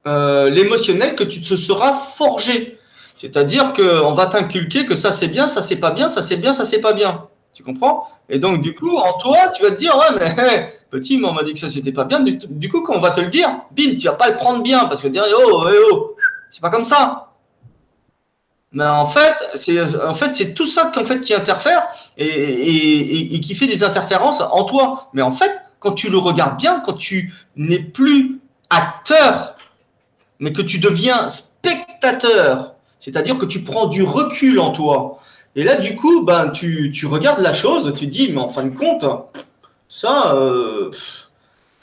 euh, 0.07 0.49
l'émotionnel 0.49 1.15
que 1.15 1.23
tu 1.23 1.41
te 1.41 1.55
seras 1.55 1.93
forgé. 1.93 2.79
C'est-à-dire 3.17 3.73
qu'on 3.73 4.13
va 4.13 4.27
t'inculquer 4.27 4.85
que 4.85 4.95
ça 4.95 5.11
c'est 5.11 5.27
bien, 5.27 5.47
ça 5.47 5.61
c'est 5.61 5.77
pas 5.77 5.91
bien, 5.91 6.07
ça 6.07 6.21
c'est 6.21 6.37
bien, 6.37 6.53
ça 6.53 6.65
c'est 6.65 6.79
pas 6.79 6.93
bien. 6.93 7.27
Tu 7.53 7.63
comprends? 7.63 8.07
Et 8.29 8.39
donc 8.39 8.61
du 8.61 8.73
coup, 8.75 8.95
en 8.95 9.13
toi, 9.17 9.49
tu 9.53 9.63
vas 9.63 9.71
te 9.71 9.75
dire, 9.75 9.93
ouais, 9.97 10.17
mais 10.19 10.43
hé, 10.43 10.65
petit, 10.91 11.19
on 11.23 11.33
m'a 11.33 11.43
dit 11.43 11.53
que 11.53 11.59
ça 11.59 11.67
c'était 11.67 11.91
pas 11.91 12.05
bien. 12.05 12.21
Du, 12.21 12.69
coup, 12.69 12.81
quand 12.81 12.95
on 12.95 12.99
va 12.99 13.11
te 13.11 13.19
le 13.19 13.27
dire, 13.27 13.49
bim, 13.71 13.97
tu 13.97 14.07
vas 14.07 14.13
pas 14.13 14.29
le 14.29 14.35
prendre 14.35 14.61
bien 14.61 14.85
parce 14.85 15.01
que 15.01 15.07
dire, 15.07 15.23
oh, 15.35 15.65
oh, 15.65 15.69
oh, 15.91 16.15
c'est 16.49 16.61
pas 16.61 16.69
comme 16.69 16.85
ça. 16.85 17.31
Mais 18.71 18.85
en 18.85 19.05
fait, 19.05 19.35
c'est 19.55 19.81
en 19.95 20.13
fait 20.13 20.53
tout 20.53 20.65
ça 20.65 20.91
qu'en 20.93 21.03
fait 21.03 21.19
qui 21.19 21.33
interfère 21.33 21.87
et 22.17 23.39
qui 23.41 23.55
fait 23.55 23.67
des 23.67 23.83
interférences 23.83 24.41
en 24.41 24.63
toi. 24.65 25.09
Mais 25.13 25.21
en 25.21 25.31
fait, 25.31 25.51
quand 25.79 25.93
tu 25.93 26.09
le 26.09 26.17
regardes 26.17 26.57
bien, 26.57 26.81
quand 26.83 26.93
tu 26.93 27.33
n'es 27.55 27.79
plus 27.79 28.39
acteur, 28.69 29.55
mais 30.39 30.51
que 30.53 30.61
tu 30.61 30.79
deviens 30.79 31.27
spectateur, 31.27 32.73
c'est-à-dire 32.99 33.37
que 33.37 33.45
tu 33.45 33.63
prends 33.63 33.87
du 33.87 34.03
recul 34.03 34.59
en 34.59 34.71
toi. 34.71 35.19
Et 35.55 35.63
là, 35.63 35.75
du 35.75 35.95
coup, 35.95 36.23
ben, 36.23 36.49
tu, 36.49 36.91
tu 36.91 37.05
regardes 37.07 37.39
la 37.39 37.53
chose, 37.53 37.93
tu 37.95 38.07
dis, 38.07 38.31
mais 38.31 38.41
en 38.41 38.47
fin 38.47 38.63
de 38.63 38.75
compte, 38.77 39.05
ça, 39.87 40.33
euh, 40.35 40.91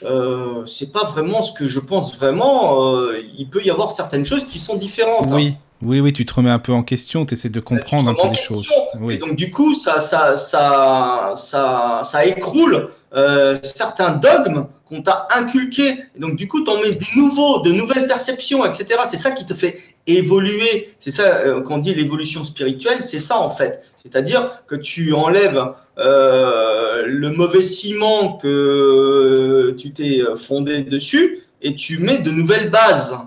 euh, 0.03 0.65
c'est 0.65 0.91
pas 0.91 1.03
vraiment 1.05 1.41
ce 1.41 1.51
que 1.51 1.67
je 1.67 1.79
pense 1.79 2.15
vraiment. 2.17 2.93
euh, 2.95 3.21
il 3.37 3.49
peut 3.49 3.63
y 3.63 3.69
avoir 3.69 3.91
certaines 3.91 4.25
choses 4.25 4.45
qui 4.45 4.59
sont 4.59 4.75
différentes. 4.75 5.31
hein. 5.31 5.35
Oui, 5.81 5.99
oui, 5.99 6.13
tu 6.13 6.25
te 6.25 6.33
remets 6.33 6.49
un 6.49 6.59
peu 6.59 6.71
en 6.71 6.83
question, 6.83 7.25
tu 7.25 7.33
essaies 7.33 7.49
de 7.49 7.59
comprendre 7.59 8.09
un 8.09 8.13
peu 8.13 8.29
les 8.29 8.41
choses. 8.41 8.67
Et 8.71 8.97
Oui. 9.01 9.17
donc, 9.17 9.35
du 9.35 9.51
coup, 9.51 9.73
ça, 9.73 9.99
ça, 9.99 10.37
ça, 10.37 11.33
ça, 11.35 12.01
ça 12.03 12.25
écroule 12.25 12.89
euh, 13.13 13.55
certains 13.61 14.11
dogmes 14.11 14.67
qu'on 14.85 15.01
t'a 15.01 15.27
inculqués. 15.35 15.95
Et 16.15 16.19
donc, 16.19 16.37
du 16.37 16.47
coup, 16.47 16.63
tu 16.63 16.71
en 16.71 16.81
mets 16.81 16.91
de 16.91 17.05
nouveaux, 17.17 17.61
de 17.61 17.71
nouvelles 17.71 18.07
perceptions, 18.07 18.65
etc. 18.65 18.99
C'est 19.05 19.17
ça 19.17 19.31
qui 19.31 19.45
te 19.45 19.53
fait 19.53 19.77
évoluer. 20.07 20.89
C'est 20.97 21.11
ça 21.11 21.23
euh, 21.23 21.61
qu'on 21.61 21.77
dit 21.77 21.93
l'évolution 21.93 22.43
spirituelle. 22.45 23.01
C'est 23.01 23.19
ça, 23.19 23.37
en 23.37 23.49
fait. 23.49 23.83
C'est-à-dire 23.97 24.63
que 24.67 24.75
tu 24.75 25.13
enlèves 25.13 25.61
euh, 25.97 27.03
le 27.05 27.31
mauvais 27.31 27.61
ciment 27.61 28.37
que 28.37 29.75
tu 29.77 29.91
t'es 29.91 30.21
fondé 30.37 30.81
dessus 30.81 31.39
et 31.61 31.75
tu 31.75 31.97
mets 31.97 32.17
de 32.19 32.31
nouvelles 32.31 32.69
bases. 32.69 33.17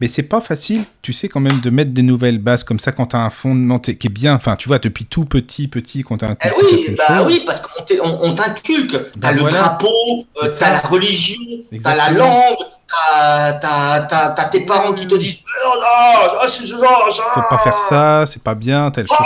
Mais 0.00 0.06
c'est 0.08 0.22
pas 0.24 0.40
facile, 0.40 0.84
tu 1.02 1.12
sais, 1.12 1.28
quand 1.28 1.40
même, 1.40 1.60
de 1.60 1.70
mettre 1.70 1.90
des 1.92 2.02
nouvelles 2.02 2.38
bases 2.38 2.62
comme 2.62 2.78
ça 2.78 2.92
quand 2.92 3.06
t'as 3.06 3.18
un 3.18 3.30
fondement 3.30 3.78
qui 3.78 3.90
est 3.90 4.08
bien. 4.08 4.34
Enfin, 4.34 4.54
tu 4.54 4.68
vois, 4.68 4.78
depuis 4.78 5.06
tout 5.06 5.24
petit, 5.24 5.66
petit, 5.66 6.02
quand 6.04 6.18
t'as 6.18 6.28
un 6.30 6.36
Eh 6.44 6.48
oui, 6.62 6.94
bah 6.96 7.24
oui, 7.26 7.42
parce 7.44 7.60
qu'on 7.60 8.34
t'inculque. 8.34 8.92
T'as 9.20 9.32
Bah 9.32 9.32
le 9.32 9.42
drapeau, 9.42 10.26
euh, 10.42 10.48
t'as 10.58 10.70
la 10.70 10.78
religion, 10.78 11.40
t'as 11.82 11.96
la 11.96 12.10
langue, 12.10 12.56
t'as, 13.60 14.44
tes 14.50 14.60
parents 14.60 14.92
qui 14.92 15.06
te 15.08 15.16
disent 15.16 15.40
oh, 15.66 15.78
non, 16.32 16.38
c'est 16.46 16.64
ce 16.64 16.76
genre. 16.76 17.08
Faut 17.34 17.42
pas 17.50 17.58
faire 17.58 17.78
ça, 17.78 18.24
c'est 18.26 18.42
pas 18.42 18.54
bien, 18.54 18.90
telle 18.90 19.08
chose. 19.08 19.18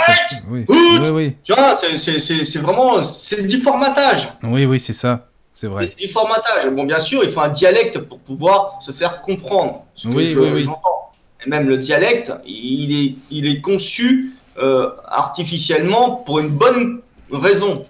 Oui, 0.49 0.65
oui, 0.67 1.09
oui, 1.11 1.37
Tu 1.43 1.53
vois, 1.53 1.75
c'est 1.77 2.57
vraiment 2.59 3.03
c'est 3.03 3.47
du 3.47 3.57
formatage. 3.57 4.29
oui, 4.43 4.65
oui, 4.65 4.79
c'est 4.79 4.93
ça, 4.93 5.27
c'est 5.63 5.69
vrai. 5.69 5.93
Du 5.97 6.09
formatage. 6.09 6.69
Bon, 6.71 6.83
bien 6.83 6.99
sûr, 6.99 7.23
il 7.23 7.29
faut 7.29 7.39
un 7.39 7.47
dialecte 7.47 7.97
pour 7.99 8.19
pouvoir 8.19 8.79
se 8.81 8.91
faire 8.91 9.21
comprendre 9.21 9.85
ce 9.95 10.09
que 10.09 10.13
Oui, 10.13 10.25
je- 10.31 10.39
oui, 10.41 10.49
oui. 10.55 10.63
j'entends. 10.63 11.11
Et 11.45 11.49
même 11.49 11.69
le 11.69 11.77
dialecte, 11.77 12.33
il 12.45 12.91
est, 12.93 13.15
il 13.31 13.47
est 13.47 13.61
conçu 13.61 14.33
euh, 14.61 14.89
artificiellement 15.07 16.17
pour 16.17 16.39
une 16.39 16.49
bonne 16.49 16.99
raison. 17.31 17.85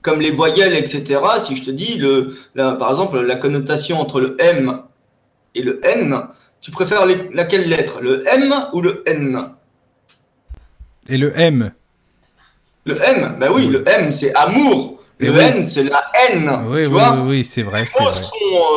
Comme 0.00 0.20
les 0.22 0.30
voyelles, 0.30 0.74
etc. 0.74 1.20
Si 1.44 1.54
je 1.54 1.62
te 1.64 1.70
dis, 1.70 1.98
le, 1.98 2.34
la- 2.54 2.72
par 2.72 2.88
exemple, 2.88 3.20
la 3.20 3.36
connotation 3.36 4.00
entre 4.00 4.18
le 4.18 4.36
M 4.40 4.80
et 5.54 5.62
le 5.62 5.84
N, 5.84 6.18
tu 6.62 6.70
préfères 6.70 7.04
les- 7.04 7.28
laquelle 7.34 7.68
lettre? 7.68 8.00
Le 8.00 8.26
M 8.26 8.54
ou 8.72 8.80
le 8.80 9.02
N? 9.06 9.38
Et 11.10 11.18
le 11.18 11.38
M, 11.38 11.72
Le 12.86 12.96
M, 13.02 13.36
ben 13.38 13.52
oui, 13.52 13.66
le 13.66 13.86
M 13.86 14.10
c'est 14.10 14.34
amour. 14.34 14.99
Le 15.20 15.32
oui. 15.32 15.38
N 15.38 15.64
c'est 15.64 15.82
la 15.82 16.02
haine. 16.14 16.48
oui, 16.66 16.82
tu 16.82 16.86
oui, 16.86 16.86
vois 16.86 17.12
oui, 17.12 17.28
oui, 17.28 17.44
c'est 17.44 17.62
vrai, 17.62 17.84
c'est 17.86 18.02
mots 18.02 18.10
vrai. 18.10 18.22
sont, 18.22 18.34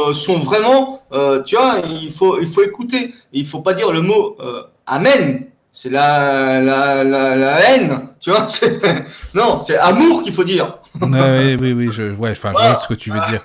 euh, 0.10 0.14
sont 0.14 0.40
vraiment, 0.40 1.02
euh, 1.14 1.42
tu 1.42 1.56
vois, 1.56 1.78
il 1.86 2.12
faut, 2.12 2.38
il 2.40 2.48
faut 2.48 2.64
écouter. 2.64 3.14
Il 3.32 3.46
faut 3.46 3.62
pas 3.62 3.74
dire 3.74 3.92
le 3.92 4.02
mot 4.02 4.36
euh, 4.42 4.64
Amen. 4.86 5.46
C'est 5.72 5.90
la, 5.90 6.62
la, 6.62 7.04
la, 7.04 7.36
la 7.36 7.60
haine, 7.62 8.10
tu 8.20 8.30
vois. 8.30 8.46
Non, 9.34 9.60
c'est 9.60 9.78
amour 9.78 10.22
qu'il 10.22 10.34
faut 10.34 10.44
dire. 10.44 10.78
Oui, 11.02 11.56
oui, 11.60 11.74
oui, 11.74 11.90
je, 11.92 12.12
ouais, 12.14 12.32
enfin, 12.32 12.52
je 12.56 12.62
vois 12.62 12.80
ce 12.80 12.88
que 12.88 12.94
tu 12.94 13.10
veux 13.10 13.22
dire. 13.30 13.42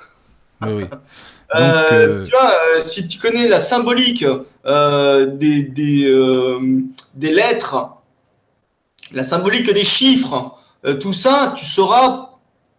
Oui, 0.66 0.72
oui. 0.74 0.84
Donc, 0.90 2.24
Tu 2.24 2.30
vois, 2.32 2.52
si 2.78 3.08
tu 3.08 3.18
connais 3.18 3.48
la 3.48 3.60
symbolique 3.60 4.26
des, 4.66 5.62
des, 5.62 6.52
des 7.14 7.32
lettres, 7.32 7.76
la 9.12 9.22
symbolique 9.22 9.72
des 9.72 9.84
chiffres, 9.84 10.54
tout 11.00 11.14
ça, 11.14 11.54
tu 11.56 11.64
sauras 11.64 12.28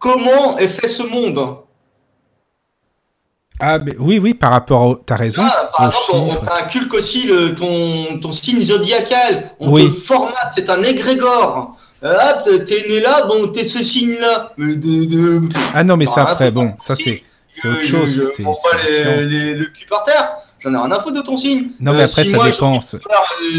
comment 0.00 0.58
est 0.58 0.66
fait 0.66 0.88
ce 0.88 1.04
monde. 1.04 1.58
Ah, 3.62 3.78
mais 3.78 3.94
oui, 3.98 4.18
oui, 4.18 4.32
par 4.34 4.50
rapport 4.52 4.82
au. 4.82 4.94
T'as 4.96 5.16
raison. 5.16 5.42
Ah, 5.44 5.70
par 5.76 5.86
exemple, 5.86 6.40
on, 6.48 6.64
inculque 6.64 6.94
aussi 6.94 7.26
le, 7.26 7.54
ton, 7.54 8.18
ton 8.18 8.32
signe 8.32 8.62
zodiacal. 8.62 9.50
On 9.60 9.70
Oui. 9.70 9.84
te 9.86 9.90
formate, 10.00 10.50
c'est 10.54 10.70
un 10.70 10.82
égrégore. 10.82 11.76
Euh, 12.02 12.16
hop, 12.16 12.64
t'es 12.64 12.86
né 12.88 13.00
là, 13.00 13.26
bon, 13.26 13.48
t'es 13.48 13.64
ce 13.64 13.82
signe-là. 13.82 14.54
Ah 15.74 15.84
non, 15.84 15.98
mais 15.98 16.06
ça 16.06 16.22
après, 16.24 16.50
bon, 16.50 16.72
ça 16.78 16.96
c'est 16.96 17.22
autre 17.68 17.82
chose. 17.82 18.26
Les, 18.88 19.22
les- 19.24 19.54
le 19.54 19.66
cul 19.66 19.86
par 19.86 20.04
terre. 20.04 20.36
J'en 20.62 20.74
ai 20.74 20.76
rien 20.76 20.90
à 20.92 21.00
foutre 21.00 21.16
de 21.16 21.22
ton 21.22 21.36
signe. 21.38 21.68
Non, 21.80 21.92
mais 21.92 22.00
Euh, 22.02 22.04
après, 22.04 22.24
si 22.24 22.30
ça 22.30 22.36
moi, 22.36 22.50
dépend. 22.50 22.78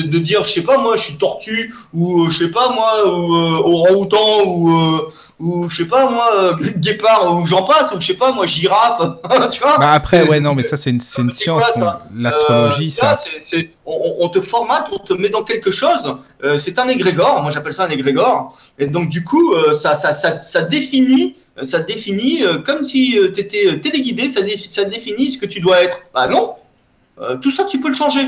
de, 0.06 0.18
dire, 0.20 0.44
je 0.44 0.50
sais 0.52 0.62
pas, 0.64 0.78
moi, 0.78 0.96
je 0.96 1.02
suis 1.02 1.18
tortue, 1.18 1.74
ou 1.94 2.26
euh, 2.26 2.30
je 2.30 2.46
sais 2.46 2.52
pas, 2.52 2.70
moi, 2.74 3.08
ou 3.08 3.36
euh, 3.36 3.58
orang-outan, 3.64 4.44
ou, 4.46 4.70
euh, 4.70 5.10
ou 5.40 5.68
je 5.70 5.78
sais 5.78 5.88
pas, 5.88 6.10
moi, 6.12 6.30
euh, 6.38 6.54
guépard, 6.78 7.34
ou 7.36 7.46
j'en 7.48 7.64
passe, 7.64 7.92
ou 7.92 8.00
je 8.00 8.06
sais 8.06 8.14
pas, 8.14 8.32
moi, 8.32 8.46
girafe. 8.46 9.02
tu 9.52 9.62
vois 9.62 9.78
Bah 9.80 9.92
après, 9.94 10.30
ouais, 10.30 10.40
non, 10.40 10.54
mais 10.54 10.62
ça 10.62 10.78
c'est 10.78 10.92
une, 10.92 11.00
c'est 11.00 11.24
une 11.24 11.32
science. 11.32 11.64
ça 11.74 12.04
L'astrologie, 12.16 12.96
Euh, 13.04 13.16
ça. 13.16 13.24
on, 13.86 14.18
on 14.20 14.30
te 14.30 14.40
formate, 14.40 14.88
on 14.92 15.00
te 15.00 15.14
met 15.14 15.30
dans 15.30 15.44
quelque 15.44 15.72
chose. 15.72 16.16
euh, 16.44 16.58
c'est 16.60 16.78
un 16.78 16.88
égrégore. 16.88 17.42
Moi, 17.42 17.50
j'appelle 17.52 17.74
ça 17.74 17.86
un 17.86 17.90
égrégore. 17.90 18.56
Et 18.78 18.86
donc, 18.86 19.10
du 19.10 19.24
coup, 19.24 19.54
euh, 19.54 19.74
ça, 19.74 19.96
ça, 19.96 20.12
ça, 20.14 20.38
ça 20.38 20.62
définit, 20.62 21.36
ça 21.64 21.80
définit 21.80 22.44
euh, 22.44 22.60
comme 22.60 22.84
si 22.84 23.18
tu 23.34 23.40
étais 23.42 23.80
téléguidé. 23.80 24.30
Ça, 24.30 24.44
dé- 24.44 24.56
ça 24.70 24.84
définit 24.84 25.32
ce 25.32 25.40
que 25.40 25.48
tu 25.48 25.60
dois 25.62 25.82
être. 25.82 25.98
Bah 26.14 26.28
non. 26.28 26.54
Euh, 27.22 27.38
tout 27.38 27.52
ça, 27.52 27.66
tu 27.66 27.80
peux 27.80 27.88
le 27.88 27.94
changer. 27.94 28.22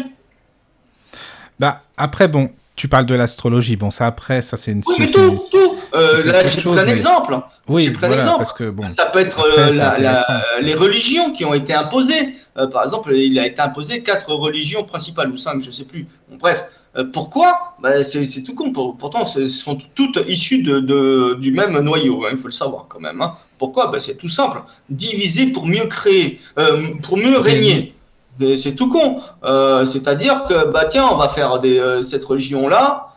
Bah 1.59 1.81
après, 1.97 2.27
bon, 2.27 2.49
tu 2.75 2.87
parles 2.87 3.05
de 3.05 3.15
l'astrologie. 3.15 3.75
Bon, 3.75 3.91
ça 3.91 4.07
après, 4.07 4.41
ça 4.41 4.57
c'est 4.57 4.71
une. 4.71 4.81
Oui, 4.87 4.95
mais 4.99 5.05
tout, 5.07 5.37
tout. 5.51 5.75
Euh, 5.93 6.23
là, 6.23 6.47
j'ai 6.47 6.61
pris 6.61 6.79
un 6.79 6.85
mais- 6.85 6.91
exemple. 6.91 7.37
Oui, 7.67 7.83
j'ai 7.83 7.91
pris 7.91 8.05
un 8.07 8.11
exemple. 8.13 8.37
parce 8.39 8.53
que 8.53 8.69
bon. 8.69 8.89
Ça 8.89 9.05
peut 9.07 9.19
être 9.19 9.39
Après, 9.39 9.61
euh, 9.61 9.71
la- 9.73 9.99
la- 9.99 10.43
les 10.61 10.73
religions 10.73 11.31
qui 11.31 11.45
ont 11.45 11.53
été 11.53 11.73
imposées. 11.73 12.33
Par 12.71 12.83
exemple, 12.83 13.13
il 13.15 13.37
a 13.39 13.47
été 13.47 13.61
imposé 13.61 14.01
quatre 14.03 14.31
religions 14.33 14.83
principales 14.83 15.29
ou 15.31 15.37
cinq, 15.37 15.59
je 15.61 15.71
sais 15.71 15.85
plus. 15.85 16.07
Bon, 16.29 16.37
bref, 16.37 16.65
pourquoi? 17.11 17.75
Bah, 17.81 18.03
c'est, 18.03 18.25
tout 18.43 18.53
con. 18.55 18.71
Pour- 18.71 18.95
pourtant, 18.97 19.25
ce 19.25 19.47
sont 19.47 19.77
toutes 19.95 20.19
issues 20.27 20.61
de, 20.63 20.79
de- 20.79 21.35
du 21.39 21.51
même 21.51 21.79
noyau. 21.79 22.25
hein, 22.25 22.29
il 22.31 22.37
faut 22.37 22.47
le 22.47 22.51
savoir 22.53 22.85
quand 22.87 22.99
même. 22.99 23.21
hein. 23.21 23.33
Pourquoi? 23.57 23.87
Bah, 23.87 23.99
C'est 23.99 24.15
tout 24.17 24.27
simple. 24.29 24.61
Diviser 24.89 25.47
pour 25.47 25.65
mieux 25.67 25.85
créer, 25.85 26.39
euh, 26.59 26.87
pour 27.03 27.17
mieux 27.17 27.37
régner. 27.39 27.95
C'est, 28.33 28.75
tout 28.75 28.89
con. 28.89 29.21
Euh, 29.43 29.85
c'est-à-dire 29.85 30.45
que 30.49 30.65
bah 30.71 30.85
tiens, 30.85 31.07
on 31.11 31.17
va 31.17 31.29
faire 31.29 31.59
euh, 31.63 32.01
cette 32.01 32.25
religion-là. 32.25 33.09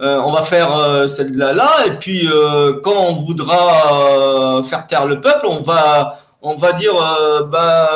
Euh, 0.00 0.20
on 0.24 0.32
va 0.32 0.42
faire 0.42 1.08
celle-là 1.08 1.52
là, 1.52 1.70
et 1.86 1.92
puis 1.92 2.28
quand 2.82 2.96
on 2.96 3.12
voudra 3.12 4.60
faire 4.64 4.88
taire 4.88 5.06
le 5.06 5.20
peuple, 5.20 5.46
on 5.46 5.60
va, 5.60 6.16
on 6.42 6.54
va 6.54 6.72
dire 6.72 6.94
bah, 7.48 7.88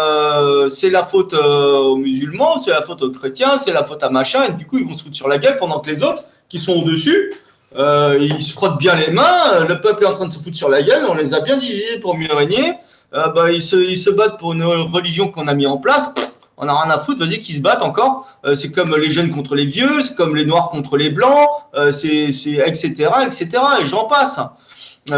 c'est 0.68 0.90
la 0.90 1.02
faute 1.02 1.34
aux 1.34 1.96
musulmans, 1.96 2.58
c'est 2.58 2.70
la 2.70 2.82
faute 2.82 3.02
aux 3.02 3.10
chrétiens, 3.10 3.58
c'est 3.58 3.72
la 3.72 3.82
faute 3.82 4.04
à 4.04 4.10
machin, 4.10 4.44
et 4.44 4.52
du 4.52 4.64
coup 4.64 4.78
ils 4.78 4.86
vont 4.86 4.94
se 4.94 5.02
foutre 5.02 5.16
sur 5.16 5.26
la 5.26 5.38
gueule 5.38 5.56
pendant 5.56 5.80
que 5.80 5.90
les 5.90 6.04
autres 6.04 6.22
qui 6.48 6.60
sont 6.60 6.74
au-dessus, 6.74 7.34
ils 7.76 8.42
se 8.44 8.52
frottent 8.52 8.78
bien 8.78 8.94
les 8.94 9.10
mains, 9.10 9.64
le 9.68 9.80
peuple 9.80 10.04
est 10.04 10.06
en 10.06 10.12
train 10.12 10.26
de 10.26 10.32
se 10.32 10.40
foutre 10.40 10.56
sur 10.56 10.68
la 10.68 10.82
gueule, 10.82 11.04
on 11.08 11.14
les 11.14 11.34
a 11.34 11.40
bien 11.40 11.56
divisés 11.56 11.98
pour 11.98 12.16
mieux 12.16 12.32
régner. 12.32 12.74
Euh, 13.14 13.28
bah, 13.30 13.50
ils, 13.50 13.62
se, 13.62 14.10
battent 14.10 14.38
pour 14.38 14.52
une 14.52 14.64
religion 14.64 15.28
qu'on 15.28 15.48
a 15.48 15.54
mis 15.54 15.66
en 15.66 15.78
place. 15.78 16.12
On 16.56 16.66
n'a 16.66 16.74
rien 16.74 16.90
à 16.90 16.98
foutre, 16.98 17.24
vas-y, 17.24 17.38
qu'ils 17.38 17.56
se 17.56 17.60
battent 17.60 17.82
encore. 17.82 18.26
Euh, 18.44 18.54
c'est 18.54 18.72
comme 18.72 18.94
les 18.96 19.08
jeunes 19.08 19.30
contre 19.30 19.54
les 19.54 19.64
vieux, 19.64 20.02
c'est 20.02 20.16
comme 20.16 20.34
les 20.34 20.44
noirs 20.44 20.70
contre 20.70 20.96
les 20.96 21.10
blancs, 21.10 21.48
euh, 21.74 21.92
c'est, 21.92 22.26
etc., 22.26 23.08
etc., 23.24 23.48
et 23.80 23.86
j'en 23.86 24.06
passe. 24.06 24.40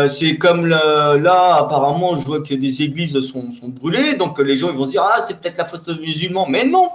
C'est 0.07 0.37
comme 0.37 0.67
là, 0.67 1.57
apparemment, 1.57 2.15
je 2.15 2.25
vois 2.25 2.43
que 2.43 2.55
des 2.55 2.83
églises 2.83 3.19
sont, 3.23 3.51
brûlées, 3.65 4.15
donc 4.15 4.39
les 4.39 4.55
gens 4.55 4.71
ils 4.71 4.77
vont 4.77 4.85
se 4.85 4.91
dire, 4.91 5.03
ah, 5.03 5.21
c'est 5.27 5.41
peut-être 5.41 5.59
la 5.59 5.65
faute 5.65 5.91
des 5.91 6.01
musulmans. 6.01 6.47
Mais 6.49 6.65
non, 6.65 6.89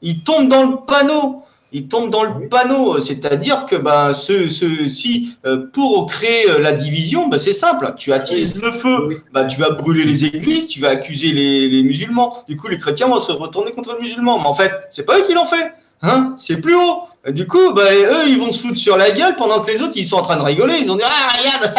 ils 0.00 0.22
tombent 0.24 0.48
dans 0.48 0.62
le 0.62 0.76
panneau. 0.86 1.42
Ils 1.70 1.86
tombent 1.86 2.10
dans 2.10 2.22
le 2.22 2.48
panneau, 2.48 2.98
c'est-à-dire 2.98 3.66
que 3.66 3.76
ben, 3.76 4.14
ceux, 4.14 4.48
ceux, 4.48 4.88
si 4.88 5.36
euh, 5.44 5.66
pour 5.72 6.06
créer 6.06 6.48
euh, 6.48 6.60
la 6.60 6.72
division, 6.72 7.28
ben, 7.28 7.36
c'est 7.36 7.52
simple, 7.52 7.92
tu 7.96 8.12
attises 8.14 8.54
le 8.54 8.72
feu, 8.72 9.22
ben, 9.34 9.46
tu 9.46 9.60
vas 9.60 9.70
brûler 9.70 10.04
les 10.04 10.24
églises, 10.24 10.68
tu 10.68 10.80
vas 10.80 10.88
accuser 10.88 11.32
les, 11.32 11.68
les 11.68 11.82
musulmans. 11.82 12.42
Du 12.48 12.56
coup, 12.56 12.68
les 12.68 12.78
chrétiens 12.78 13.08
vont 13.08 13.18
se 13.18 13.32
retourner 13.32 13.72
contre 13.72 13.94
les 13.94 14.00
musulmans. 14.00 14.38
Mais 14.40 14.46
en 14.46 14.54
fait, 14.54 14.72
c'est 14.88 15.04
pas 15.04 15.18
eux 15.18 15.24
qui 15.24 15.34
l'ont 15.34 15.44
fait, 15.44 15.72
hein 16.00 16.32
c'est 16.38 16.60
plus 16.60 16.74
haut. 16.74 17.02
Et 17.26 17.32
du 17.32 17.46
coup, 17.46 17.74
ben, 17.74 17.92
eux, 17.92 18.28
ils 18.28 18.38
vont 18.38 18.50
se 18.50 18.66
foutre 18.66 18.78
sur 18.78 18.96
la 18.96 19.10
gueule 19.10 19.36
pendant 19.36 19.60
que 19.60 19.70
les 19.70 19.82
autres, 19.82 19.92
ils 19.96 20.06
sont 20.06 20.16
en 20.16 20.22
train 20.22 20.36
de 20.36 20.42
rigoler. 20.42 20.76
Ils 20.80 20.86
vont 20.86 20.96
dire, 20.96 21.10
ah 21.10 21.28
regarde, 21.38 21.74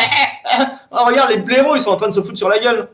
ah, 0.91 1.06
regarde 1.07 1.32
les 1.32 1.38
blaireaux, 1.38 1.76
ils 1.76 1.82
sont 1.82 1.90
en 1.90 1.95
train 1.95 2.10
de 2.10 2.14
se 2.14 2.22
foutre 2.22 2.38
sur 2.38 2.49
la 2.49 2.60
gueule. 2.60 2.88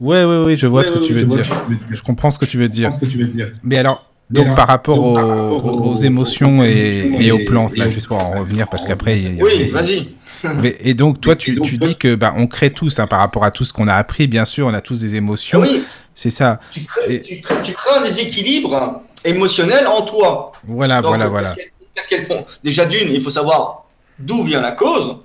Ouais, 0.00 0.24
ouais, 0.24 0.44
ouais, 0.44 0.56
je 0.56 0.66
vois 0.66 0.80
Ouais, 0.80 0.86
ce 0.86 0.92
que 0.92 0.98
ouais, 0.98 1.06
tu 1.06 1.14
veux 1.14 1.20
je 1.20 1.26
vois 1.26 1.42
dire. 1.42 1.78
Je 1.90 2.02
comprends 2.02 2.30
ce 2.30 2.38
que 2.38 2.44
tu 2.44 2.58
veux 2.58 2.68
dire. 2.68 2.92
ce 2.92 3.00
que 3.00 3.06
tu 3.06 3.16
veux 3.16 3.28
dire. 3.28 3.52
Mais 3.62 3.78
alors, 3.78 4.04
donc 4.30 4.54
par 4.56 4.66
rapport, 4.68 4.96
donc, 4.96 5.06
aux, 5.06 5.14
par 5.14 5.28
rapport 5.28 5.64
aux 5.64 5.92
aux- 5.92 5.96
émotions 5.96 6.60
aux 6.60 6.64
et, 6.64 7.30
aux 7.32 7.38
et- 7.38 7.44
plantes, 7.44 7.76
là, 7.76 7.90
juste 7.90 8.06
pour 8.08 8.16
en 8.22 8.38
revenir, 8.40 8.68
parce 8.68 8.84
qu'après, 8.84 9.20
Oui, 9.40 9.70
vas-y. 9.70 10.08
Mais- 10.60 10.76
et 10.80 10.94
donc, 10.94 11.20
toi, 11.20 11.36
tu, 11.36 11.54
donc, 11.54 11.66
dis 11.74 11.96
que 11.96 12.14
bah, 12.14 12.34
on 12.36 12.46
crée 12.46 12.70
tous, 12.72 12.98
hein, 12.98 13.06
par 13.06 13.18
rapport 13.20 13.44
à 13.44 13.50
tout 13.50 13.64
ce 13.64 13.72
qu'on 13.72 13.88
a 13.88 13.94
appris, 13.94 14.26
bien 14.26 14.44
sûr, 14.44 14.66
on 14.66 14.74
a 14.74 14.80
tous 14.80 14.98
des 14.98 15.14
émotions. 15.14 15.60
Oui, 15.60 15.82
C'est 16.14 16.30
ça. 16.30 16.60
tu 16.70 16.80
crées, 16.84 17.22
tu, 17.22 17.40
crées, 17.40 17.62
tu 17.62 17.72
crées 17.72 17.96
un 17.98 18.02
déséquilibre 18.02 19.02
émotionnel 19.24 19.86
en 19.86 20.02
toi. 20.02 20.52
Voilà, 20.66 21.00
Donc, 21.00 21.08
voilà, 21.10 21.28
voilà. 21.28 21.50
qu'est-ce 21.50 21.56
qu'elles- 21.64 21.70
Qu'est-ce 21.94 22.08
qu'elles 22.08 22.22
font? 22.26 22.44
Déjà 22.64 22.84
d'une, 22.86 23.12
il 23.12 23.20
faut 23.20 23.30
savoir 23.30 23.84
d'où 24.18 24.42
vient 24.42 24.60
la 24.60 24.72
cause. 24.72 25.16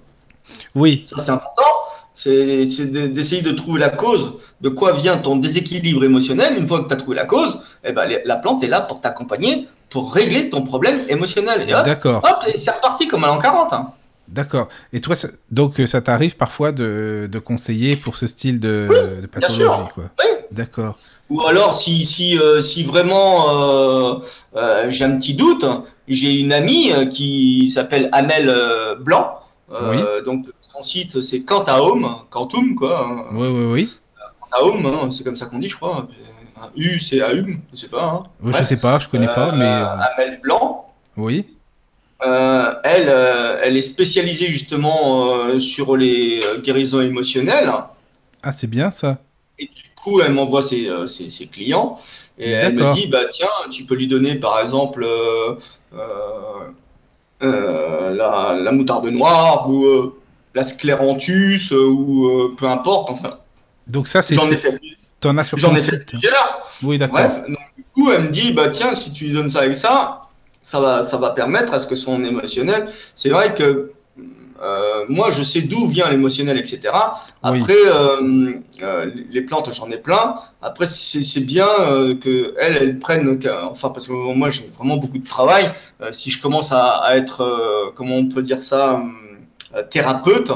Oui, 0.76 1.02
Ça, 1.06 1.16
c'est 1.18 1.32
important. 1.32 1.64
C'est 2.24 2.66
c'est 2.66 2.88
de- 2.92 3.08
d'essayer 3.16 3.42
de 3.42 3.52
trouver 3.62 3.80
la 3.80 3.88
cause 4.04 4.34
de 4.60 4.68
quoi 4.70 4.92
vient 4.92 5.18
ton 5.18 5.38
déséquilibre 5.38 6.04
émotionnel. 6.04 6.52
Une 6.58 6.68
fois 6.68 6.82
que 6.84 6.88
tu 6.90 6.94
as 6.94 6.98
trouvé 6.98 7.16
la 7.16 7.24
cause, 7.34 7.52
eh 7.86 7.94
ben, 7.94 8.06
la 8.32 8.36
plante 8.36 8.62
est 8.62 8.68
là 8.76 8.82
pour 8.82 9.00
t'accompagner, 9.00 9.54
pour 9.90 10.14
régler 10.14 10.50
ton 10.50 10.62
problème 10.72 10.98
émotionnel. 11.08 11.60
Et 11.70 11.74
hop, 11.74 11.86
d'accord, 11.86 12.22
hop 12.30 12.40
et 12.54 12.58
c'est 12.58 12.72
reparti 12.72 13.08
comme 13.08 13.24
à 13.24 13.28
l'an 13.28 13.38
40. 13.40 13.72
hein. 13.72 13.86
d'accord. 14.28 14.68
Et 14.92 15.00
toi, 15.00 15.16
ça- 15.16 15.30
donc, 15.50 15.80
euh, 15.80 15.86
ça 15.86 16.02
t'arrive 16.02 16.36
parfois 16.36 16.74
de, 16.74 17.30
de 17.32 17.40
conseiller 17.40 17.96
pour 17.96 18.18
ce 18.18 18.28
style 18.28 18.60
de, 18.60 18.90
de 19.22 19.28
pathologie, 19.28 19.56
sûr. 19.62 19.90
quoi. 19.96 20.04
Oui. 20.20 20.30
D'accord. 20.52 20.98
Ou 21.30 21.38
alors, 21.52 21.74
si, 21.74 22.06
si, 22.06 22.38
euh, 22.38 22.60
si 22.60 22.84
vraiment 22.84 23.32
euh, 23.50 24.16
euh, 24.58 24.88
j'ai 24.90 25.06
un 25.06 25.16
petit 25.18 25.36
doute, 25.36 25.64
j'ai 26.10 26.34
une 26.44 26.52
amie 26.52 26.92
qui 27.10 27.70
s'appelle 27.70 28.10
Amel 28.12 28.46
Blanc. 29.00 29.26
Euh, 29.72 30.22
Donc, 30.24 30.48
son 30.72 30.84
site, 30.84 31.22
c'est 31.22 31.42
Quantaum, 31.42 32.24
Quantum, 32.30 32.76
quoi. 32.76 33.06
hein. 33.06 33.26
Oui, 33.34 33.48
oui, 33.48 33.66
oui. 33.72 33.90
Quantaum, 34.52 34.86
hein, 34.86 35.10
c'est 35.12 35.24
comme 35.24 35.36
ça 35.36 35.48
qu'on 35.48 35.60
dit, 35.60 35.68
je 35.68 35.76
crois. 35.76 36.08
Un 36.62 36.70
U, 36.76 37.00
c'est 37.00 37.22
Aum, 37.24 37.58
je 37.72 37.78
sais 37.80 37.88
pas. 37.88 38.04
Hein. 38.04 38.20
Euh, 38.46 38.52
Je 38.52 38.64
sais 38.64 38.78
pas, 38.78 39.00
je 39.00 39.08
connais 39.08 39.28
pas, 39.28 39.50
Euh, 39.50 39.56
mais 39.56 39.66
euh, 39.66 39.98
Amel 40.16 40.40
Blanc, 40.42 40.92
oui. 41.18 41.46
euh, 42.26 42.74
elle, 42.84 43.08
euh, 43.08 43.60
elle 43.64 43.78
est 43.78 43.82
spécialisée 43.82 44.48
justement 44.50 45.34
euh, 45.36 45.58
sur 45.60 45.96
les 45.96 46.42
euh, 46.44 46.60
guérisons 46.60 47.00
émotionnelles. 47.02 47.72
Ah, 48.44 48.52
c'est 48.52 48.68
bien 48.68 48.92
ça. 48.92 49.20
Et 49.58 49.66
du 49.66 49.84
coup, 50.04 50.20
elle 50.22 50.34
m'envoie 50.34 50.62
ses, 50.62 50.88
euh, 50.90 51.08
ses- 51.08 51.30
ses 51.30 51.48
clients 51.48 51.98
et 52.38 52.52
elle 52.52 52.76
me 52.76 52.94
dit 52.94 53.08
bah 53.08 53.26
tiens, 53.32 53.48
tu 53.72 53.84
peux 53.86 53.96
lui 53.96 54.08
donner 54.08 54.36
par 54.36 54.60
exemple 54.60 55.04
euh, 55.04 55.56
euh, 55.94 56.70
euh, 57.44 58.14
la, 58.16 58.54
la 58.62 58.72
moutarde 58.72 59.06
noire 59.08 59.70
ou 59.70 59.86
euh, 59.86 60.19
la 60.54 60.64
scléranthus 60.64 61.72
euh, 61.72 61.86
ou 61.86 62.28
euh, 62.28 62.56
peu 62.58 62.66
importe. 62.66 63.12
Enfin, 63.12 63.38
Donc 63.88 64.08
ça, 64.08 64.22
c'est 64.22 64.36
j'en 64.36 64.50
ai 64.50 64.58
fait, 64.58 64.80
t'en 65.20 65.38
as 65.38 65.44
sur 65.44 65.58
j'en 65.58 65.76
ai 65.76 65.80
fait 65.80 66.06
plusieurs. 66.06 66.68
Oui, 66.84 66.98
d'accord. 66.98 67.20
Bref, 67.20 67.42
donc, 67.48 67.58
du 67.78 67.84
coup, 67.94 68.12
elle 68.12 68.24
me 68.24 68.30
dit 68.30 68.52
bah 68.54 68.70
tiens, 68.70 68.94
si 68.94 69.12
tu 69.12 69.26
lui 69.26 69.34
donnes 69.34 69.50
ça 69.50 69.60
avec 69.60 69.76
ça, 69.76 70.24
ça 70.62 70.80
va, 70.80 71.02
ça 71.02 71.18
va 71.18 71.32
permettre 71.32 71.74
à 71.74 71.80
ce 71.80 71.88
que 71.88 71.96
son 71.96 72.24
émotionnel. 72.24 72.88
C'est 73.16 73.30
vrai 73.30 73.54
que 73.54 73.92
euh, 74.62 75.06
moi, 75.08 75.30
je 75.30 75.42
sais 75.44 75.62
d'où 75.62 75.88
vient 75.88 76.10
l'émotionnel, 76.10 76.58
etc. 76.58 76.82
Oui. 77.44 77.60
Après, 77.62 77.74
euh, 77.86 78.54
euh, 78.82 79.12
les 79.30 79.42
plantes, 79.42 79.72
j'en 79.74 79.90
ai 79.90 79.98
plein. 79.98 80.36
Après, 80.62 80.86
c'est 80.86 81.24
c'est 81.24 81.42
bien 81.42 81.68
que 82.22 82.54
elles, 82.60 82.78
elles 82.78 83.00
prennent, 83.00 83.40
enfin, 83.70 83.90
parce 83.90 84.08
que 84.08 84.14
moi, 84.14 84.50
j'ai 84.50 84.70
vraiment 84.78 84.98
beaucoup 84.98 85.18
de 85.18 85.28
travail. 85.28 85.72
Si 86.12 86.30
je 86.30 86.42
commence 86.42 86.72
à, 86.72 86.98
à 86.98 87.16
être, 87.16 87.94
comment 87.96 88.16
on 88.16 88.28
peut 88.28 88.42
dire 88.42 88.62
ça, 88.62 88.96
hum, 88.96 89.14
thérapeute. 89.90 90.52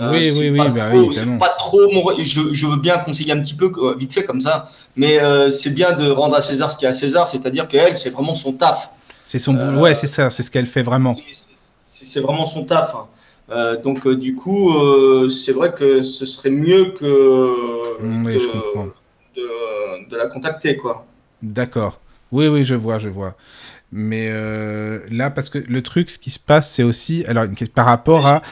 euh, 0.00 0.12
Oui, 0.12 0.30
oui, 0.38 0.50
oui, 0.50 0.58
pas 0.58 0.68
bah 0.68 0.88
trop- 0.90 1.08
oui, 1.08 1.38
pas 1.38 1.48
trop 1.58 1.90
mon. 1.92 2.04
Je, 2.22 2.52
je 2.52 2.66
veux 2.66 2.76
bien 2.76 2.98
conseiller 2.98 3.32
un 3.32 3.40
petit 3.40 3.54
peu, 3.54 3.72
euh, 3.78 3.94
vite 3.96 4.12
fait 4.12 4.24
comme 4.24 4.40
ça, 4.40 4.68
mais 4.96 5.18
euh, 5.20 5.50
c'est 5.50 5.70
bien 5.70 5.92
de 5.92 6.08
rendre 6.10 6.36
à 6.36 6.40
César 6.40 6.70
ce 6.70 6.78
qui 6.78 6.84
est 6.84 6.88
à 6.88 6.92
César, 6.92 7.26
c'est-à-dire 7.28 7.66
qu'elle, 7.68 7.96
c'est 7.96 8.10
vraiment 8.10 8.34
son 8.34 8.52
taf. 8.52 8.90
C'est 9.26 9.38
son 9.38 9.56
Euh, 9.56 9.58
boulot. 9.66 9.80
Ouais, 9.80 9.94
c'est 9.94 10.06
ça, 10.06 10.30
c'est 10.30 10.42
ce 10.42 10.50
qu'elle 10.50 10.66
fait 10.66 10.82
vraiment. 10.82 11.14
C'est 11.90 12.20
vraiment 12.20 12.46
son 12.46 12.64
taf. 12.64 12.94
hein. 12.94 13.06
Euh, 13.50 13.80
donc, 13.80 14.06
euh, 14.06 14.14
du 14.14 14.34
coup, 14.34 14.74
euh, 14.74 15.28
c'est 15.30 15.52
vrai 15.52 15.72
que 15.72 16.02
ce 16.02 16.26
serait 16.26 16.50
mieux 16.50 16.92
que, 16.92 18.02
Mm, 18.02 18.24
oui, 18.26 18.38
je 18.38 18.46
comprends. 18.48 18.88
de, 19.36 20.08
de 20.10 20.16
la 20.16 20.26
contacter, 20.26 20.76
quoi. 20.76 21.04
D'accord. 21.42 21.98
Oui, 22.30 22.46
oui, 22.48 22.64
je 22.64 22.74
vois, 22.74 22.98
je 22.98 23.08
vois. 23.08 23.34
Mais 23.90 24.28
euh, 24.30 25.00
là, 25.10 25.30
parce 25.30 25.48
que 25.48 25.58
le 25.58 25.82
truc, 25.82 26.10
ce 26.10 26.18
qui 26.18 26.30
se 26.30 26.38
passe, 26.38 26.70
c'est 26.70 26.82
aussi, 26.82 27.24
alors 27.26 27.46
par 27.74 27.86
rapport 27.86 28.26
à, 28.26 28.42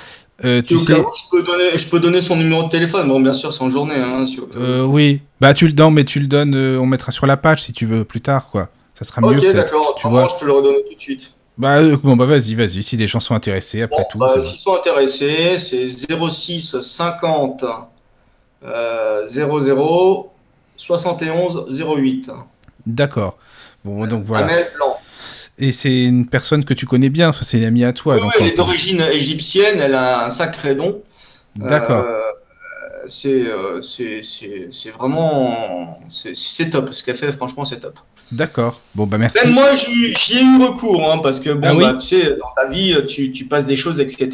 euh, 0.44 0.60
tu 0.60 0.78
sais, 0.78 0.94
où, 0.94 1.06
je 1.14 1.30
peux, 1.30 1.42
donner, 1.42 1.76
je 1.76 1.88
peux 1.88 1.98
donner 1.98 2.20
son 2.20 2.36
numéro 2.36 2.62
de 2.62 2.68
téléphone. 2.68 3.08
Bon, 3.08 3.20
bien 3.20 3.32
sûr, 3.32 3.52
c'est 3.52 3.62
en 3.62 3.70
journée. 3.70 3.94
Hein, 3.96 4.24
euh, 4.56 4.84
oui, 4.84 5.22
bah 5.40 5.54
tu 5.54 5.66
le 5.66 5.72
donnes, 5.72 5.94
mais 5.94 6.04
tu 6.04 6.20
le 6.20 6.26
donnes, 6.26 6.54
euh, 6.54 6.78
on 6.78 6.86
mettra 6.86 7.10
sur 7.10 7.26
la 7.26 7.38
page 7.38 7.62
si 7.62 7.72
tu 7.72 7.86
veux 7.86 8.04
plus 8.04 8.20
tard, 8.20 8.50
quoi. 8.50 8.68
Ça 8.98 9.04
sera 9.04 9.20
mieux 9.22 9.38
ok, 9.38 9.52
d'accord. 9.52 9.96
Tu 9.98 10.08
vois. 10.08 10.26
je 10.28 10.38
te 10.38 10.44
le 10.44 10.52
redonne 10.52 10.76
tout 10.88 10.94
de 10.94 11.00
suite. 11.00 11.32
Bah 11.56 11.80
bon, 12.02 12.16
bah 12.16 12.26
vas-y, 12.26 12.54
vas-y. 12.54 12.82
Si 12.82 12.98
les 12.98 13.06
gens 13.06 13.20
sont 13.20 13.34
intéressés, 13.34 13.80
après 13.82 14.02
Bon, 14.02 14.08
tout. 14.10 14.18
bah. 14.18 14.42
S'ils 14.42 14.58
sont 14.58 14.74
intéressés, 14.74 15.56
c'est 15.56 15.88
06 15.88 16.80
50 16.80 17.64
euh, 18.64 19.26
00 19.26 20.30
71 20.76 21.64
08. 21.70 22.30
D'accord. 22.86 23.38
Bon, 23.84 24.06
donc 24.06 24.24
voilà. 24.24 24.46
Amel 24.46 24.70
Blanc. 24.76 24.98
Et 25.58 25.72
c'est 25.72 26.04
une 26.04 26.26
personne 26.26 26.64
que 26.64 26.74
tu 26.74 26.86
connais 26.86 27.08
bien. 27.08 27.30
Enfin, 27.30 27.44
c'est 27.44 27.58
une 27.58 27.64
amie 27.64 27.84
à 27.84 27.92
toi. 27.92 28.16
Oui, 28.16 28.20
donc 28.20 28.32
elle 28.38 28.46
est 28.48 28.56
d'origine 28.56 29.00
égyptienne, 29.12 29.80
elle 29.80 29.94
a 29.94 30.26
un 30.26 30.30
sacré 30.30 30.74
don. 30.74 31.02
D'accord. 31.56 32.04
Euh, 32.06 32.20
c'est 33.06 33.46
euh, 33.46 33.80
c'est- 33.80 34.20
c'est 34.22 34.90
vraiment 34.90 35.98
c'est 36.10 36.70
top 36.70 36.92
ce 36.92 37.02
qu'elle 37.04 37.14
fait 37.14 37.30
franchement 37.32 37.64
c'est 37.64 37.78
top 37.80 37.98
D'accord. 38.32 38.80
Bon, 38.94 39.06
bah 39.06 39.18
merci. 39.18 39.38
même 39.44 39.54
moi 39.54 39.74
j'y 39.74 40.12
ai 40.36 40.42
eu 40.42 40.62
recours 40.64 41.10
hein, 41.10 41.18
parce 41.22 41.38
que 41.38 41.50
bon 41.50 41.68
Ah 41.70 41.74
oui 41.74 41.84
bah, 41.84 41.94
tu 41.94 42.06
sais 42.06 42.36
dans 42.36 42.50
ta 42.56 42.68
vie 42.68 42.96
tu, 43.06 43.30
tu 43.30 43.44
passes 43.44 43.66
des 43.66 43.76
choses 43.76 44.00
etc 44.00 44.28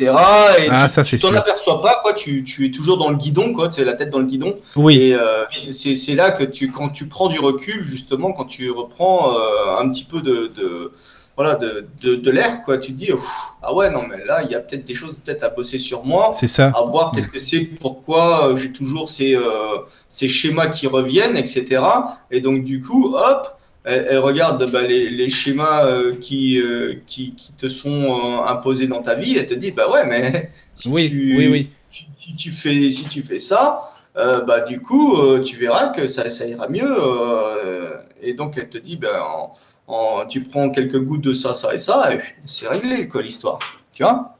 et 0.58 0.68
Ah, 0.70 0.86
tu 0.86 0.92
ça, 0.94 1.04
c'est 1.04 1.16
tu 1.16 1.22
t'en 1.22 1.34
aperçois 1.34 1.82
pas 1.82 1.98
quoi 2.02 2.14
tu, 2.14 2.42
tu 2.42 2.64
es 2.66 2.70
toujours 2.70 2.96
dans 2.96 3.10
le 3.10 3.16
guidon 3.16 3.52
quoi 3.52 3.68
tu 3.68 3.80
as 3.80 3.84
la 3.84 3.92
tête 3.92 4.08
dans 4.10 4.18
le 4.20 4.24
guidon 4.24 4.54
Oui. 4.76 4.96
et 4.98 5.14
euh, 5.14 5.44
c'est 5.50 6.14
là 6.14 6.30
que 6.30 6.44
tu 6.44 6.70
quand 6.70 6.88
tu 6.88 7.06
prends 7.08 7.28
du 7.28 7.38
recul 7.38 7.82
justement 7.84 8.32
quand 8.32 8.46
tu 8.46 8.70
reprends 8.70 9.36
euh, 9.36 9.78
un 9.80 9.88
petit 9.90 10.04
peu 10.04 10.22
de, 10.22 10.50
de 10.56 10.92
voilà 11.36 11.54
de, 11.56 11.86
de, 12.02 12.14
de 12.14 12.30
l'air 12.30 12.62
quoi 12.64 12.78
tu 12.78 12.92
te 12.92 12.98
dis 12.98 13.08
ah 13.62 13.74
ouais 13.74 13.90
non 13.90 14.04
mais 14.08 14.24
là 14.24 14.42
il 14.44 14.50
y 14.50 14.54
a 14.54 14.60
peut-être 14.60 14.84
des 14.84 14.94
choses 14.94 15.18
peut-être 15.24 15.42
à 15.44 15.48
bosser 15.48 15.78
sur 15.78 16.04
moi 16.04 16.30
C'est 16.32 16.46
ça. 16.46 16.72
à 16.74 16.82
voir 16.82 17.12
qu'est-ce 17.14 17.28
que 17.28 17.38
c'est, 17.38 17.60
pourquoi 17.80 18.48
euh, 18.48 18.56
j'ai 18.56 18.72
toujours 18.72 19.08
ces, 19.08 19.34
euh, 19.34 19.78
ces 20.08 20.28
schémas 20.28 20.68
qui 20.68 20.86
reviennent, 20.86 21.36
etc. 21.36 21.82
Et 22.30 22.40
donc, 22.40 22.64
du 22.64 22.80
coup, 22.82 23.14
hop, 23.16 23.48
elle, 23.84 24.06
elle 24.10 24.18
regarde 24.18 24.70
bah, 24.70 24.82
les, 24.82 25.08
les 25.10 25.28
schémas 25.28 25.86
euh, 25.86 26.14
qui, 26.16 26.60
euh, 26.60 26.94
qui, 27.06 27.34
qui 27.34 27.52
te 27.54 27.68
sont 27.68 28.40
euh, 28.40 28.44
imposés 28.46 28.86
dans 28.86 29.02
ta 29.02 29.14
vie 29.14 29.36
et 29.36 29.46
te 29.46 29.54
dit, 29.54 29.70
bah 29.72 29.90
ouais, 29.90 30.06
mais 30.06 30.50
si, 30.74 30.94
Oui, 30.94 30.96
tu, 30.96 31.46
oui, 31.48 31.48
oui. 31.48 31.76
si, 31.90 32.06
si 32.18 32.36
tu, 32.36 32.52
fais, 32.52 32.90
si 32.90 33.08
tu 33.08 33.22
fais 33.22 33.38
ça, 33.38 33.90
euh, 34.16 34.42
bah, 34.42 34.60
du 34.60 34.80
coup, 34.80 35.16
euh, 35.18 35.40
tu 35.42 35.56
verras 35.56 35.88
que 35.88 36.06
ça, 36.06 36.30
ça 36.30 36.46
ira 36.46 36.68
mieux. 36.68 36.84
euh, 36.86 37.96
et 38.22 38.34
donc, 38.34 38.56
elle 38.58 38.68
te 38.68 38.78
dit, 38.78 38.96
bah, 38.96 39.24
en- 39.26 39.52
en- 39.88 40.26
tu 40.26 40.42
prends 40.42 40.70
quelques 40.70 41.00
gouttes 41.00 41.22
de 41.22 41.32
ça, 41.32 41.54
ça 41.54 41.74
et 41.74 41.78
ça, 41.78 42.14
et 42.14 42.20
c'est 42.44 42.68
réglé, 42.68 43.08
quoi, 43.08 43.22
l'histoire. 43.22 43.58
Tu 43.92 44.02
vois? 44.04 44.36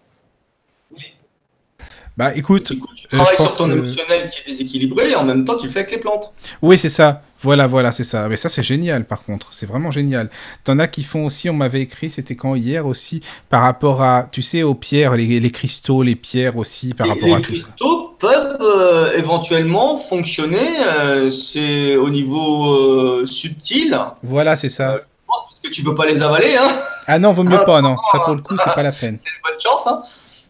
Bah 2.17 2.35
écoute, 2.35 2.73
Euh, 3.13 3.17
travailles 3.19 3.35
je 3.39 3.43
pense 3.43 3.47
sur 3.49 3.57
ton 3.59 3.69
que- 3.69 3.73
émotionnel 3.75 4.29
qui 4.29 4.39
est 4.41 4.47
déséquilibré 4.51 5.11
et 5.11 5.15
en 5.17 5.25
même 5.25 5.45
temps 5.45 5.57
tu 5.57 5.67
le 5.67 5.73
fais 5.73 5.81
avec 5.81 5.91
les 5.93 5.99
plantes. 5.99 6.33
Oui, 6.63 6.79
c'est 6.79 6.89
ça. 6.89 7.23
Voilà, 7.45 7.67
voilà, 7.67 7.91
c'est 7.91 8.05
ça. 8.05 8.29
Mais 8.29 8.37
ça, 8.37 8.49
c'est 8.49 8.63
génial, 8.63 9.05
par 9.05 9.25
contre. 9.25 9.49
C'est 9.51 9.67
vraiment 9.67 9.91
génial. 9.91 10.31
T'en 10.63 10.79
as 10.79 10.87
qui 10.87 11.03
font 11.03 11.27
aussi, 11.27 11.51
on 11.51 11.55
m'avait 11.55 11.81
écrit, 11.81 12.09
c'était 12.09 12.37
quand 12.37 12.55
hier 12.55 12.87
aussi, 12.87 13.21
par 13.51 13.63
rapport 13.63 14.01
à, 14.01 14.29
tu 14.31 14.43
sais, 14.43 14.63
aux 14.63 14.75
pierres, 14.75 15.17
les, 15.17 15.41
les 15.41 15.51
cristaux, 15.51 16.05
les 16.05 16.15
pierres 16.15 16.57
aussi, 16.57 16.95
par 16.95 17.09
Et 17.09 17.11
rapport 17.11 17.27
les 17.27 17.35
à 17.35 17.41
tout 17.41 17.57
ça. 17.57 17.65
cristaux 17.65 18.17
peuvent 18.21 18.59
euh, 18.61 19.13
éventuellement 19.19 19.97
fonctionner. 19.97 20.69
euh, 20.87 21.31
c'est 21.31 21.97
au 21.97 22.11
niveau 22.11 22.75
euh, 22.75 23.27
subtil. 23.27 23.99
Voilà, 24.23 24.57
c'est 24.57 24.69
ça. 24.69 24.93
Euh, 24.93 24.99
Parce 25.27 25.59
que 25.59 25.69
tu 25.69 25.83
peux 25.83 25.97
pas 25.97 26.07
les 26.07 26.23
avaler, 26.23 26.55
hein. 26.57 26.69
Ah 27.09 27.19
non, 27.19 27.33
vaut 27.33 27.43
mieux 27.43 27.59
ah, 27.61 27.65
pas, 27.65 27.83
non. 27.83 27.97
Ça, 28.13 28.21
pour 28.21 28.37
le 28.37 28.43
coup, 28.43 28.55
c'est 28.57 28.73
pas 28.73 28.85
la 28.85 28.93
peine. 28.93 29.17
C'est 29.17 29.29
une 29.31 29.43
bonne 29.51 29.61
chance, 29.61 29.85
hein. 29.89 30.03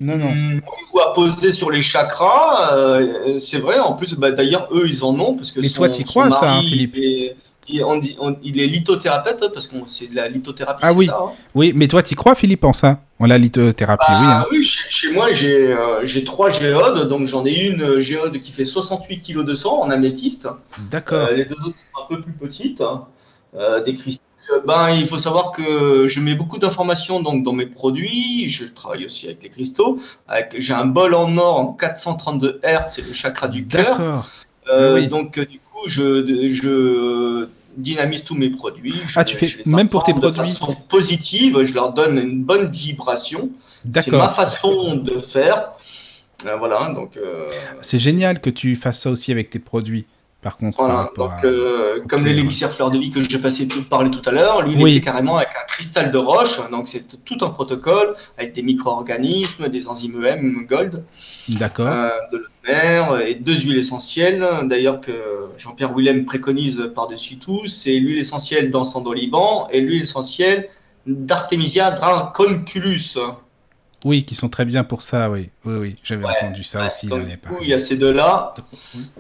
Non, 0.02 0.16
non. 0.18 0.30
Mm, 0.34 0.60
Ou 0.92 0.98
à 1.00 1.12
poser 1.12 1.52
sur 1.52 1.70
les 1.70 1.80
chakras. 1.80 2.74
euh, 2.76 3.38
c'est 3.38 3.58
vrai. 3.58 3.78
En 3.78 3.94
plus, 3.94 4.14
bah, 4.14 4.30
d'ailleurs, 4.32 4.68
eux, 4.72 4.86
ils 4.86 5.04
en 5.04 5.18
ont 5.18 5.34
parce 5.34 5.52
que 5.52 5.60
Mais 5.60 5.68
son, 5.68 5.76
toi, 5.76 5.92
son 5.92 6.02
crois, 6.02 6.30
ça, 6.32 6.52
hein, 6.54 6.60
Philippe 6.62 6.96
il 6.96 7.04
est, 7.04 7.36
il, 7.68 7.84
on 7.84 7.96
dit- 7.96 8.16
on- 8.18 8.36
il 8.42 8.60
est 8.60 8.66
lithothérapeute 8.66 9.52
parce 9.54 9.66
que 9.68 9.76
c'est 9.86 10.08
de 10.08 10.16
la 10.16 10.28
lithothérapie. 10.28 10.82
Ah 10.84 10.92
oui. 10.92 11.06
ça, 11.06 11.18
hein 11.22 11.30
Oui, 11.54 11.72
mais 11.74 11.86
toi, 11.86 12.02
t'y 12.02 12.14
crois, 12.16 12.34
Philippe, 12.34 12.64
en 12.64 12.72
ça 12.72 13.00
En 13.20 13.26
la 13.26 13.38
lithothérapie, 13.38 14.04
oui. 14.10 14.16
Ah 14.20 14.40
hein. 14.40 14.46
oui, 14.50 14.62
chez, 14.62 14.90
chez 14.90 15.12
moi, 15.12 15.30
j'ai 15.30 15.68
euh, 15.72 16.00
j'ai 16.04 16.24
trois 16.24 16.50
géodes. 16.50 17.06
Donc, 17.08 17.26
j'en 17.26 17.46
ai 17.46 17.52
une 17.54 17.82
euh, 17.82 17.98
géode 18.00 18.38
qui 18.40 18.50
fait 18.50 18.64
68 18.64 19.22
kg 19.22 19.44
de 19.44 19.54
sang 19.54 19.80
en 19.80 19.90
améthyste. 19.90 20.48
D'accord. 20.90 21.28
Euh, 21.30 21.34
les 21.36 21.44
deux 21.44 21.54
autres 21.64 21.76
sont 21.94 22.02
un 22.02 22.06
peu 22.16 22.20
plus 22.20 22.32
petites. 22.32 22.82
Euh, 23.54 23.82
des 23.82 23.94
cristaux. 23.94 24.22
Ben, 24.66 24.90
il 24.90 25.06
faut 25.06 25.18
savoir 25.18 25.52
que 25.52 26.06
je 26.06 26.20
mets 26.20 26.34
beaucoup 26.34 26.58
d'informations 26.58 27.20
donc 27.20 27.42
dans 27.44 27.52
mes 27.52 27.66
produits. 27.66 28.48
Je 28.48 28.64
travaille 28.64 29.04
aussi 29.04 29.26
avec 29.26 29.42
les 29.42 29.50
cristaux. 29.50 29.98
J'ai 30.56 30.74
un 30.74 30.86
bol 30.86 31.14
en 31.14 31.36
or 31.36 31.60
en 31.60 31.66
432 31.74 32.60
Hz, 32.64 32.80
c'est 32.88 33.02
le 33.06 33.12
chakra 33.12 33.48
du 33.48 33.66
cœur. 33.66 33.98
D'accord. 33.98 34.26
Euh, 34.68 34.94
oui. 34.94 35.06
Donc, 35.06 35.38
euh, 35.38 35.44
du 35.44 35.58
coup, 35.58 35.86
je, 35.86 36.48
je 36.48 37.46
dynamise 37.76 38.24
tous 38.24 38.34
mes 38.34 38.48
produits. 38.50 38.94
Je, 39.06 39.18
Ah, 39.18 39.24
tu 39.24 39.36
fais- 39.36 39.62
même 39.66 39.88
pour 39.88 40.02
tes 40.04 40.12
produits 40.12 40.30
De 40.30 40.36
façon 40.44 40.74
positive, 40.88 41.62
je 41.62 41.74
leur 41.74 41.92
donne 41.92 42.18
une 42.18 42.42
bonne 42.42 42.70
vibration. 42.70 43.50
C'est 43.94 44.08
ma 44.12 44.18
D'accord. 44.18 44.34
façon 44.34 44.94
de 44.96 45.18
faire. 45.18 45.72
Euh, 46.46 46.56
voilà, 46.56 46.90
donc. 46.94 47.16
euh, 47.16 47.44
C'est 47.80 47.98
génial 47.98 48.40
que 48.40 48.50
tu 48.50 48.74
fasses 48.76 49.00
ça 49.00 49.10
aussi 49.10 49.30
avec 49.30 49.50
tes 49.50 49.58
produits, 49.60 50.06
par 50.42 50.56
contre. 50.58 50.76
par 50.76 50.86
Voilà, 50.86 51.00
rapport 51.02 51.28
donc 51.30 51.44
euh, 51.44 51.98
ok, 51.98 52.06
comme 52.08 52.24
l'élixir 52.26 52.70
fleur 52.70 52.90
de 52.90 52.98
vie 52.98 53.10
que 53.10 53.22
j'ai 53.22 53.38
passé 53.38 53.68
tout, 53.68 53.84
à 53.92 54.30
l'heure, 54.32 54.62
lui 54.62 54.74
il 54.74 54.82
Oui. 54.82 54.90
est 54.90 54.94
fait 54.94 55.00
carrément 55.00 55.36
avec 55.36 55.50
un 55.50 55.64
cristal 55.66 56.10
de 56.10 56.18
roche, 56.18 56.60
donc 56.70 56.88
c'est 56.88 57.24
tout 57.24 57.38
un 57.42 57.50
protocole 57.50 58.14
avec 58.36 58.52
des 58.52 58.62
micro-organismes, 58.62 59.68
des 59.68 59.88
enzymes 59.88 60.24
EM 60.24 60.66
Gold, 60.68 61.04
D'accord. 61.48 61.86
euh, 61.88 62.08
de 62.32 62.38
la 62.66 62.72
mer 62.72 63.20
et 63.20 63.34
deux 63.34 63.54
huiles 63.56 63.78
essentielles, 63.78 64.46
d'ailleurs 64.64 65.00
que 65.00 65.12
Jean-Pierre 65.56 65.92
Willem 65.96 66.24
préconise 66.24 66.90
par-dessus 66.94 67.36
tout, 67.38 67.66
c'est 67.66 67.94
l'huile 67.98 68.18
essentielle 68.18 68.70
d'encens 68.70 69.02
d'oliban 69.02 69.68
et 69.70 69.80
l'huile 69.80 70.02
essentielle 70.02 70.68
d'Artemisia 71.06 71.90
draconculus. 71.90 73.16
Oui, 74.04 74.24
qui 74.24 74.34
sont 74.34 74.48
très 74.48 74.64
bien 74.64 74.82
pour 74.82 75.02
ça, 75.02 75.30
oui. 75.30 75.50
Oui, 75.64 75.74
oui, 75.78 75.96
j'avais 76.02 76.24
entendu 76.24 76.64
ça 76.64 76.80
Ouais, 76.80 76.86
aussi 76.88 77.06
donc, 77.06 77.24
du 77.26 77.38
coup, 77.38 77.56
il 77.62 77.68
y 77.68 77.72
a 77.72 77.78
ces 77.78 77.96
deux-là, 77.96 78.52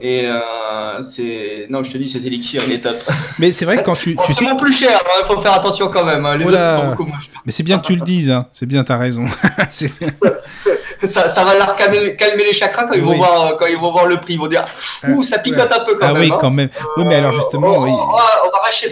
et 0.00 0.26
euh, 0.26 1.00
c'est... 1.02 1.66
Non, 1.70 1.82
je 1.84 1.92
te 1.92 1.98
dis, 1.98 2.08
cet 2.08 2.24
élixir, 2.24 2.62
il 2.66 2.72
est 2.72 2.80
top. 2.80 2.96
Mais 3.38 3.52
c'est 3.52 3.64
vrai 3.64 3.76
que 3.76 3.82
quand 3.82 3.94
tu, 3.94 4.14
Bon, 4.16 4.22
tu 4.26 4.32
c'est 4.34 4.44
sais, 4.44 4.56
plus 4.56 4.72
cher, 4.72 5.00
il 5.22 5.26
faut 5.26 5.38
faire 5.40 5.52
attention 5.54 5.88
quand 5.88 6.04
même. 6.04 6.26
hein. 6.26 6.36
Les 6.36 6.44
Oula. 6.46 6.58
autres 6.58 6.78
ils 6.78 6.82
sont 6.82 6.90
beaucoup 6.90 7.04
moins 7.04 7.20
chers. 7.20 7.42
mais 7.46 7.52
c'est 7.52 7.62
bien 7.62 7.78
que 7.78 7.86
tu 7.86 7.94
le 7.94 8.00
dises, 8.02 8.30
hein. 8.32 8.46
C'est 8.52 8.66
bien, 8.66 8.82
t'as 8.82 8.98
raison. 8.98 9.24
Ça, 11.04 11.28
ça 11.28 11.44
va 11.44 11.54
leur 11.54 11.74
calmer, 11.76 12.14
calmer 12.16 12.44
les 12.44 12.52
chakras 12.52 12.84
quand 12.84 12.94
ils, 12.94 13.02
vont 13.02 13.14
voir, 13.14 13.56
quand 13.56 13.66
ils 13.66 13.78
vont 13.78 13.90
voir 13.90 14.06
le 14.06 14.20
prix. 14.20 14.34
Ils 14.34 14.38
vont 14.38 14.46
dire 14.46 14.64
Ouh, 15.08 15.22
ça 15.22 15.38
picote 15.38 15.70
un 15.72 15.84
peu 15.84 15.94
quand 15.94 16.06
ah 16.06 16.12
même. 16.12 16.22
oui, 16.22 16.30
hein. 16.32 16.38
quand 16.40 16.50
même. 16.50 16.68
Oui, 16.96 17.04
mais 17.04 17.16
alors 17.16 17.32
Euh, 17.32 17.36
justement, 17.36 17.68
on, 17.68 17.84
oui, 17.84 17.90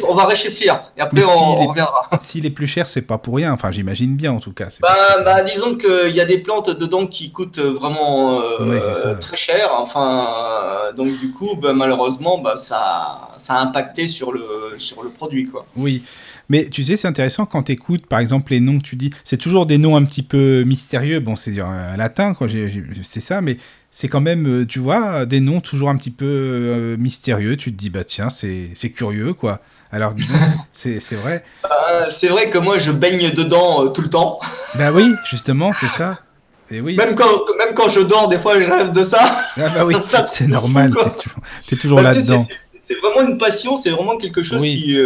on 0.09 0.15
va, 0.15 0.25
réchauffer. 0.27 0.67
Et 0.97 1.01
après, 1.01 1.23
on, 1.25 1.37
s'il 1.37 1.47
on 1.47 1.63
est- 1.63 1.67
reviendra. 1.67 2.11
s'il 2.23 2.47
est 2.47 2.51
plus 2.51 2.67
cher, 2.67 2.89
c'est 2.89 3.03
pas 3.03 3.19
pour 3.19 3.37
rien. 3.37 3.53
Enfin, 3.53 3.71
j'imagine 3.73 4.17
bien 4.17 4.33
en 4.33 4.41
tout 4.41 4.53
cas. 4.53 4.69
Bah, 4.81 4.97
bah, 5.25 5.43
disons 5.43 5.77
qu'il 5.77 6.15
y 6.15 6.21
a 6.21 6.25
des 6.25 6.39
plantes 6.39 6.71
dedans 6.71 7.07
qui 7.07 7.31
coûtent 7.33 7.59
vraiment 7.61 8.41
euh, 8.41 8.81
ça. 8.81 9.15
très 9.15 9.37
cher. 9.37 9.71
Enfin, 9.79 10.29
euh, 10.29 10.93
donc 10.93 11.17
du 11.17 11.31
coup, 11.33 11.57
bah, 11.57 11.73
malheureusement, 11.73 12.39
bah, 12.39 12.57
ça, 12.57 13.31
ça 13.37 13.55
a 13.55 13.61
impacté 13.61 14.07
sur 14.07 14.33
le, 14.33 14.75
sur 14.79 15.03
le 15.03 15.11
produit. 15.11 15.47
Quoi. 15.47 15.65
Oui, 15.77 16.03
mais 16.51 16.69
tu 16.69 16.83
sais, 16.83 16.97
c'est 16.97 17.07
intéressant 17.07 17.47
quand 17.47 17.63
tu 17.63 17.73
écoutes, 17.73 18.07
par 18.07 18.19
exemple, 18.19 18.51
les 18.51 18.59
noms 18.59 18.79
que 18.79 18.85
tu 18.85 18.97
dis. 18.97 19.11
C'est 19.23 19.37
toujours 19.37 19.67
des 19.67 19.79
noms 19.79 19.95
un 19.97 20.05
petit 20.05 20.25
peu 20.25 20.65
mystérieux. 20.65 21.21
Bon, 21.21 21.37
c'est 21.37 21.59
un 21.61 21.97
latin, 21.97 22.35
quoi, 22.35 22.49
c'est 23.03 23.21
ça, 23.21 23.41
mais 23.41 23.57
c'est 23.93 24.09
quand 24.09 24.21
même, 24.21 24.47
euh, 24.63 24.67
tu 24.67 24.81
vois, 24.81 25.27
des 25.27 25.39
noms 25.39 25.61
toujours 25.61 25.91
un 25.91 25.97
petit 25.97 26.11
peu 26.11 26.27
euh, 26.27 26.97
mystérieux. 26.99 27.57
Tu 27.57 27.71
te 27.73 27.77
dis, 27.79 27.89
bah 27.89 28.03
tiens, 28.03 28.31
c'est 28.31 28.91
curieux, 28.91 29.33
quoi. 29.33 29.61
Alors, 29.93 30.13
disons, 30.13 30.35
c'est 30.73 30.99
vrai. 31.13 31.45
Euh, 31.65 32.07
c'est 32.09 32.27
vrai 32.29 32.51
que 32.51 32.59
moi, 32.59 32.79
je 32.79 32.91
baigne 32.91 33.31
dedans 33.31 33.85
euh, 33.85 33.89
tout 33.89 34.03
le 34.03 34.11
temps. 34.11 34.39
Bah 34.77 34.91
oui, 34.93 35.09
justement, 35.31 35.73
c'est 35.73 35.89
ça. 35.89 36.19
Et 36.69 36.81
oui. 36.81 36.97
Même 36.97 37.15
quand, 37.15 37.29
même 37.59 37.75
quand 37.75 37.89
je 37.89 38.01
dors, 38.01 38.29
des 38.29 38.39
fois, 38.39 38.59
je 38.61 38.69
rêve 38.69 38.91
de 38.91 39.03
ça. 39.05 39.21
Ah 39.57 39.69
bah 39.75 39.85
oui, 39.87 39.95
c'est 40.27 40.49
normal, 40.49 40.93
t'es 40.95 41.11
toujours, 41.23 41.81
toujours 41.81 41.97
Bah, 41.99 42.03
là-dedans. 42.15 42.45
c'est- 42.85 42.95
vraiment 43.01 43.29
une 43.29 43.39
passion, 43.39 43.77
c'est 43.77 43.91
vraiment 43.91 44.17
quelque 44.17 44.43
chose 44.43 44.61
Oui. 44.63 44.83
qui. 44.83 44.99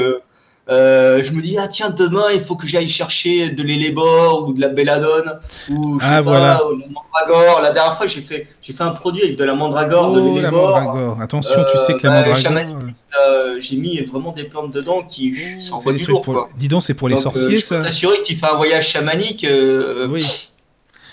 Euh, 0.70 1.18
euh, 1.18 1.22
je 1.22 1.32
me 1.32 1.40
dis, 1.42 1.56
ah 1.58 1.68
tiens, 1.68 1.90
demain, 1.90 2.26
il 2.32 2.40
faut 2.40 2.56
que 2.56 2.66
j'aille 2.66 2.88
chercher 2.88 3.50
de 3.50 3.62
l'élébore 3.62 4.48
ou 4.48 4.52
de 4.54 4.60
la 4.60 4.68
belladone 4.68 5.38
ou 5.70 5.98
je 5.98 6.04
sais 6.04 6.10
Ah, 6.10 6.16
pas, 6.16 6.22
voilà. 6.22 6.66
ou 6.66 6.76
de 6.76 6.80
la 6.82 6.86
mandragore. 6.88 7.60
La 7.60 7.70
dernière 7.70 7.96
fois, 7.96 8.06
j'ai 8.06 8.20
fait, 8.22 8.46
j'ai 8.62 8.72
fait 8.72 8.82
un 8.82 8.90
produit 8.90 9.22
avec 9.22 9.36
de 9.36 9.44
la 9.44 9.54
mandragore, 9.54 10.12
de 10.12 10.20
Oh, 10.20 10.34
l'élébore. 10.34 11.18
Attention, 11.20 11.64
tu 11.70 11.76
sais 11.78 11.94
que 11.94 12.06
la 12.06 12.22
bah, 12.22 12.28
mandragore. 12.28 12.52
euh, 12.56 12.90
Euh, 13.28 13.56
j'ai 13.60 13.76
mis 13.76 14.00
vraiment 14.00 14.32
des 14.32 14.42
plantes 14.44 14.72
dedans 14.72 15.02
qui 15.08 15.34
c'est 15.36 15.60
s'envoient 15.60 15.92
du 15.92 16.04
lourd. 16.04 16.22
pour- 16.22 16.34
Quoi. 16.34 16.48
Dis 16.58 16.66
donc, 16.66 16.82
c'est 16.82 16.94
pour 16.94 17.08
les 17.08 17.14
Donc, 17.14 17.20
euh, 17.26 17.30
sorciers, 17.40 17.58
je 17.58 17.64
ça 17.64 17.80
t'assurer 17.82 18.16
que 18.18 18.24
tu 18.24 18.34
fais 18.34 18.46
un 18.46 18.56
voyage 18.56 18.88
chamanique 18.88 19.44
euh, 19.44 20.08
Oui. 20.08 20.26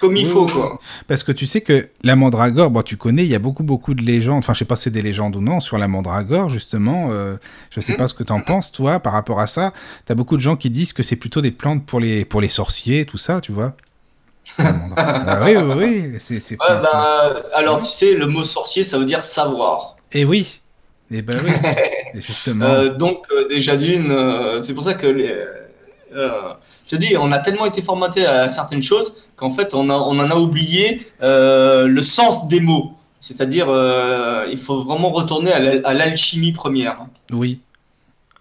Comme 0.02 0.18
il 0.18 0.26
Oui, 0.26 0.32
faut. 0.32 0.46
Quoi. 0.48 0.80
Parce 1.08 1.24
que 1.24 1.32
tu 1.32 1.46
sais 1.46 1.62
que 1.62 1.88
la 2.04 2.18
mandragore, 2.18 2.72
bon, 2.72 2.82
tu 2.82 2.98
connais, 2.98 3.24
il 3.24 3.30
y 3.30 3.36
a 3.36 3.40
beaucoup, 3.40 3.64
beaucoup 3.64 3.94
de 3.94 4.02
légendes, 4.02 4.40
enfin, 4.40 4.54
je 4.54 4.60
sais 4.60 4.66
pas 4.66 4.76
si 4.76 4.84
c'est 4.84 4.90
des 4.90 5.02
légendes 5.02 5.36
ou 5.38 5.42
non, 5.42 5.62
sur 5.62 5.78
la 5.78 5.88
mandragore, 5.88 6.50
justement. 6.50 7.10
euh, 7.12 7.38
je 7.70 7.80
sais 7.80 7.94
Mhm. 7.94 7.98
pas 8.00 8.08
ce 8.10 8.14
que 8.14 8.24
t'en 8.24 8.42
penses, 8.42 8.72
toi, 8.74 9.00
par 9.00 9.14
rapport 9.14 9.40
à 9.40 9.48
ça. 9.48 9.72
T'as 10.06 10.16
beaucoup 10.16 10.36
de 10.36 10.42
gens 10.42 10.58
qui 10.58 10.70
disent 10.70 10.92
que 10.92 11.04
c'est 11.04 11.16
plutôt 11.16 11.40
des 11.42 11.52
plantes 11.52 11.86
pour 11.86 12.00
les, 12.02 12.26
pour 12.26 12.42
les 12.42 12.50
sorciers, 12.50 13.06
tout 13.06 13.18
ça, 13.18 13.40
tu 13.40 13.52
vois. 13.54 13.76
Ah 14.58 15.42
oui, 15.46 15.56
oui, 15.56 15.74
oui. 15.78 16.38
Ouais, 16.52 16.58
bah, 16.82 17.44
alors, 17.54 17.80
tu 17.80 17.86
sais, 17.92 18.16
le 18.16 18.26
mot 18.28 18.44
sorcier, 18.44 18.84
ça 18.84 18.98
veut 18.98 19.06
dire 19.06 19.24
savoir. 19.24 19.96
Et 20.12 20.26
oui. 20.26 20.60
Et 21.12 21.22
ben 21.22 21.38
oui. 21.44 21.52
Justement. 22.22 22.66
Euh, 22.66 22.90
donc 22.96 23.26
euh, 23.32 23.48
déjà 23.50 23.76
d'une, 23.76 24.12
euh, 24.12 24.60
c'est 24.62 24.74
pour 24.74 24.84
ça 24.84 24.94
que 24.94 25.08
les, 25.08 25.36
euh, 26.16 26.54
je 26.86 26.92
te 26.92 26.96
dis, 26.96 27.16
on 27.18 27.32
a 27.32 27.40
tellement 27.40 27.66
été 27.66 27.82
formaté 27.82 28.26
à 28.26 28.50
certaines 28.50 28.82
choses 28.82 29.14
qu'en 29.36 29.50
fait 29.50 29.74
on, 29.74 29.90
a- 29.90 29.94
on 29.98 30.18
en 30.20 30.30
a 30.32 30.36
oublié 30.36 31.02
euh, 31.22 31.88
le 31.88 32.02
sens 32.02 32.48
des 32.48 32.60
mots. 32.60 32.94
C'est-à-dire, 33.20 33.68
euh, 33.70 34.48
il 34.52 34.58
faut 34.58 34.82
vraiment 34.84 35.12
retourner 35.12 35.52
à 35.52 35.60
l'al- 35.60 35.82
à 35.86 35.94
l'alchimie 35.94 36.54
première. 36.54 37.06
Oui. 37.32 37.60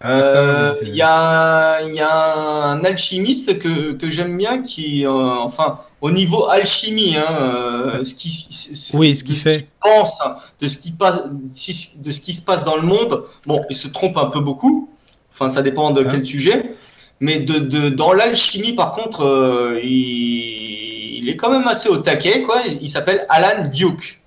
Ah, 0.02 0.20
ça, 0.20 0.26
Euh, 0.38 0.72
oui, 0.72 0.78
c'est- 0.80 0.88
Il 0.88 0.96
y, 0.96 1.02
a, 1.02 1.82
y 1.82 2.00
a 2.00 2.64
un 2.70 2.82
alchimiste 2.84 3.58
que, 3.58 3.92
que 3.92 4.08
j'aime 4.08 4.34
bien 4.38 4.62
qui, 4.62 5.06
enfin, 5.06 5.76
au 6.00 6.10
niveau 6.10 6.46
alchimie, 6.48 7.16
hein, 7.18 8.00
ce 8.02 8.14
qui, 8.14 8.30
ce- 8.30 8.96
Oui, 8.96 9.14
ce 9.14 9.22
qu'il 9.22 9.36
fait. 9.36 9.68
pense, 9.82 10.22
de 10.58 10.66
ce 10.66 10.78
qui 10.78 10.92
passe, 10.92 11.20
de 11.26 12.10
ce 12.10 12.20
qui 12.20 12.32
se 12.32 12.40
passe 12.40 12.64
dans 12.64 12.76
le 12.76 12.82
monde. 12.82 13.24
Bon, 13.46 13.62
il 13.68 13.76
se 13.76 13.88
trompe 13.88 14.16
un 14.16 14.26
peu 14.26 14.40
beaucoup. 14.40 14.88
Enfin, 15.32 15.48
ça 15.50 15.60
dépend 15.60 15.90
de 15.90 16.02
Hein 16.02 16.08
quel 16.10 16.24
sujet. 16.24 16.74
Mais 17.20 17.38
de, 17.38 17.58
de- 17.58 17.88
dans 17.90 18.12
l'alchimie, 18.14 18.72
par 18.74 18.92
contre, 18.92 19.24
euh, 19.26 19.78
il, 19.82 21.18
il 21.22 21.28
est 21.28 21.36
quand 21.36 21.50
même 21.50 21.66
assez 21.68 21.88
au 21.88 21.98
taquet, 21.98 22.42
quoi. 22.42 22.62
Il, 22.66 22.78
il 22.80 22.88
s'appelle 22.88 23.26
Alan 23.28 23.68
Duke. 23.68 24.20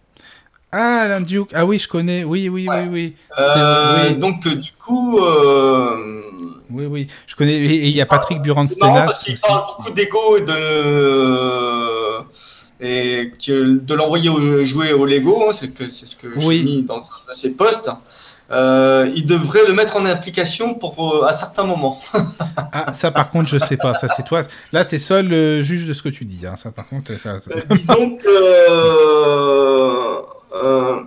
Ah, 0.71 1.01
Alan 1.05 1.21
Duke. 1.21 1.49
Ah 1.53 1.65
oui, 1.65 1.79
je 1.79 1.87
connais. 1.87 2.23
Oui, 2.23 2.49
oui, 2.49 2.67
Ouais. 2.67 2.81
oui, 2.83 2.87
oui. 2.91 3.15
Euh, 3.39 4.09
oui. 4.09 4.15
Donc, 4.15 4.45
euh, 4.45 4.55
du 4.55 4.71
coup, 4.73 5.19
euh, 5.19 6.21
Oui, 6.71 6.85
oui. 6.85 7.07
Je 7.27 7.35
connais. 7.35 7.53
Et 7.55 7.87
il 7.87 7.95
y 7.95 8.01
a 8.01 8.05
Patrick 8.05 8.41
Buran-Stenas 8.41 9.05
parce 9.05 9.23
qu'il 9.23 9.33
aussi. 9.33 9.43
parle 9.47 9.63
beaucoup 9.77 9.91
d'ego 9.91 10.37
et 10.37 10.41
de 10.41 12.17
et 12.85 13.31
que 13.43 13.77
de 13.77 13.93
l'envoyer 13.93 14.29
jouer 14.65 14.91
au 14.93 15.05
Lego, 15.05 15.45
hein, 15.47 15.53
c'est 15.53 15.73
que 15.73 15.87
ce 15.87 16.15
que 16.17 16.27
Oui. 16.45 16.57
j'ai 16.59 16.63
mis 16.63 16.83
dans 16.83 16.97
un 16.97 17.29
de 17.29 17.33
ses 17.33 17.55
posts. 17.55 17.89
Euh, 18.51 19.09
il 19.15 19.25
devrait 19.25 19.65
le 19.67 19.73
mettre 19.73 19.95
en 19.95 20.05
application 20.05 20.75
pour 20.75 21.15
euh, 21.15 21.25
à 21.25 21.33
certains 21.33 21.63
moments. 21.63 21.99
Ah, 22.75 22.91
ça 22.91 23.11
par 23.11 23.29
contre, 23.29 23.47
je 23.49 23.57
sais 23.59 23.77
pas. 23.77 23.93
Ça, 23.93 24.07
c'est 24.07 24.23
toi. 24.25 24.41
Là, 24.71 24.83
t'es 24.83 24.97
seul 24.99 25.31
euh, 25.31 25.61
juge 25.61 25.85
de 25.85 25.93
ce 25.93 26.01
que 26.01 26.09
tu 26.09 26.25
dis. 26.25 26.45
hein. 26.47 26.55
Ça, 26.57 26.71
par 26.71 26.87
contre, 26.87 27.13
ça- 27.19 27.33
Euh, 27.51 27.61
disons 27.69 28.17
que 28.17 28.27
euh, 30.53 31.01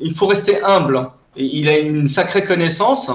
il 0.00 0.14
faut 0.14 0.26
rester 0.26 0.62
humble. 0.62 1.08
Il 1.36 1.68
a 1.68 1.78
une 1.78 2.08
sacrée 2.08 2.44
connaissance. 2.44 3.10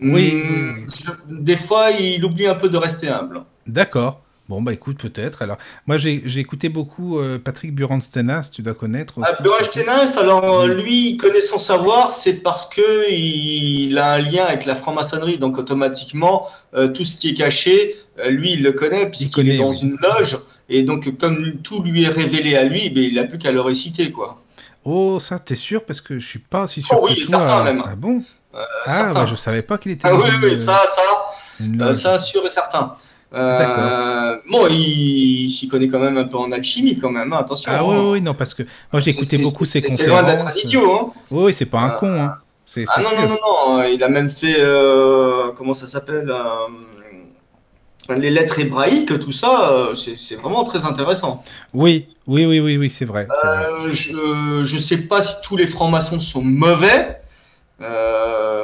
Oui, 0.00 0.32
Hum, 0.32 0.86
je- 0.88 1.34
des 1.42 1.56
fois, 1.56 1.90
il 1.90 2.24
oublie 2.24 2.46
un 2.46 2.54
peu 2.54 2.68
de 2.68 2.76
rester 2.76 3.08
humble. 3.08 3.42
D'accord. 3.66 4.20
Bon, 4.48 4.60
bah 4.60 4.74
écoute, 4.74 4.98
peut-être. 4.98 5.40
Alors, 5.40 5.56
moi, 5.86 5.96
j'ai 5.96 6.38
écouté 6.38 6.68
beaucoup 6.68 7.18
euh, 7.18 7.38
Patrick 7.38 7.74
Buran-Stenas, 7.74 8.50
tu 8.52 8.60
dois 8.60 8.74
connaître 8.74 9.16
aussi. 9.18 9.30
Ah, 9.38 9.42
Burenstein, 9.42 9.88
alors 10.18 10.44
euh, 10.44 10.68
Oui. 10.74 10.82
lui, 10.82 11.10
il 11.12 11.16
connaît 11.16 11.40
son 11.40 11.58
savoir, 11.58 12.10
c'est 12.10 12.34
parce 12.42 12.66
que 12.66 13.10
il 13.10 13.96
a 13.96 14.12
un 14.12 14.18
lien 14.18 14.44
avec 14.44 14.66
la 14.66 14.74
franc-maçonnerie, 14.74 15.38
donc 15.38 15.56
automatiquement, 15.56 16.46
euh, 16.74 16.88
tout 16.88 17.06
ce 17.06 17.16
qui 17.16 17.30
est 17.30 17.34
caché, 17.34 17.94
euh, 18.18 18.28
lui, 18.28 18.52
il 18.52 18.62
le 18.62 18.72
connaît, 18.72 19.08
puisqu'il 19.08 19.48
est 19.48 19.56
dans 19.56 19.70
oui. 19.70 19.78
une 19.82 19.96
loge, 20.02 20.38
et 20.68 20.82
donc 20.82 21.16
comme 21.16 21.56
tout 21.62 21.82
lui 21.82 22.04
est 22.04 22.08
révélé 22.08 22.54
à 22.54 22.64
lui, 22.64 22.90
ben, 22.90 23.02
il 23.02 23.14
n'a 23.14 23.24
plus 23.24 23.38
qu'à 23.38 23.50
le 23.50 23.62
réciter, 23.62 24.12
quoi. 24.12 24.42
Oh, 24.84 25.18
ça, 25.20 25.38
t'es 25.38 25.56
sûr? 25.56 25.86
Parce 25.86 26.02
que 26.02 26.20
je 26.20 26.26
suis 26.26 26.38
pas 26.38 26.68
si 26.68 26.82
sûr 26.82 26.98
Oh 27.00 27.06
que 27.06 27.12
oui, 27.14 27.24
toi. 27.24 27.38
certain 27.38 27.64
même. 27.64 27.82
Ah 27.86 27.96
bon? 27.96 28.22
Ah, 28.86 29.10
bah, 29.14 29.24
je 29.26 29.34
savais 29.36 29.62
pas 29.62 29.78
qu'il 29.78 29.92
était 29.92 30.06
Ah 30.06 30.14
oui, 30.14 30.28
une- 30.42 30.50
oui, 30.50 30.58
ça, 30.58 30.78
ça, 30.86 31.94
ça, 31.94 32.18
sûr 32.18 32.44
et 32.46 32.50
certain. 32.50 32.94
Euh, 33.34 34.36
bon, 34.50 34.66
il, 34.68 35.44
il 35.46 35.50
s'y 35.50 35.66
connaît 35.68 35.88
quand 35.88 35.98
même 35.98 36.16
un 36.16 36.24
peu 36.24 36.36
en 36.36 36.52
alchimie, 36.52 36.98
quand 36.98 37.10
même. 37.10 37.32
hein, 37.32 37.38
attention. 37.38 37.72
Ah 37.74 37.84
oui, 37.84 37.96
hein. 37.96 38.10
oui, 38.12 38.20
non, 38.22 38.34
parce 38.34 38.54
que 38.54 38.62
moi 38.92 39.00
j'ai 39.00 39.10
écouté 39.10 39.38
beaucoup 39.38 39.64
ses 39.64 39.82
conférences. 39.82 40.00
C'est 40.00 40.06
loin 40.06 40.22
d'être 40.22 40.46
un 40.46 40.52
idiot, 40.52 40.92
hein. 40.94 41.12
Oui, 41.30 41.44
oui, 41.46 41.52
c'est 41.52 41.66
pas 41.66 41.80
un 41.80 41.90
Euh, 41.90 41.98
con, 41.98 42.12
hein. 42.20 42.34
C'est 42.66 42.84
Ah 42.88 43.00
non, 43.02 43.08
sûr. 43.10 43.20
non, 43.20 43.28
non, 43.28 43.36
non, 43.78 43.82
il 43.84 44.02
a 44.02 44.08
même 44.08 44.28
fait, 44.28 44.56
euh, 44.58 45.50
comment 45.56 45.74
ça 45.74 45.86
s'appelle, 45.86 46.32
les 48.16 48.30
lettres 48.30 48.58
hébraïques, 48.60 49.18
tout 49.18 49.32
ça, 49.32 49.88
c'est 49.94 50.34
vraiment 50.36 50.62
très 50.64 50.84
intéressant. 50.84 51.42
Oui, 51.72 52.06
oui, 52.26 52.44
oui, 52.46 52.60
oui, 52.60 52.76
oui, 52.76 52.90
c'est 52.90 53.04
vrai. 53.06 53.26
je, 53.88 54.60
je 54.62 54.78
sais 54.78 54.98
pas 55.08 55.22
si 55.22 55.34
tous 55.42 55.56
les 55.56 55.66
francs-maçons 55.66 56.20
sont 56.20 56.42
mauvais. 56.42 57.20
Euh, 57.80 58.63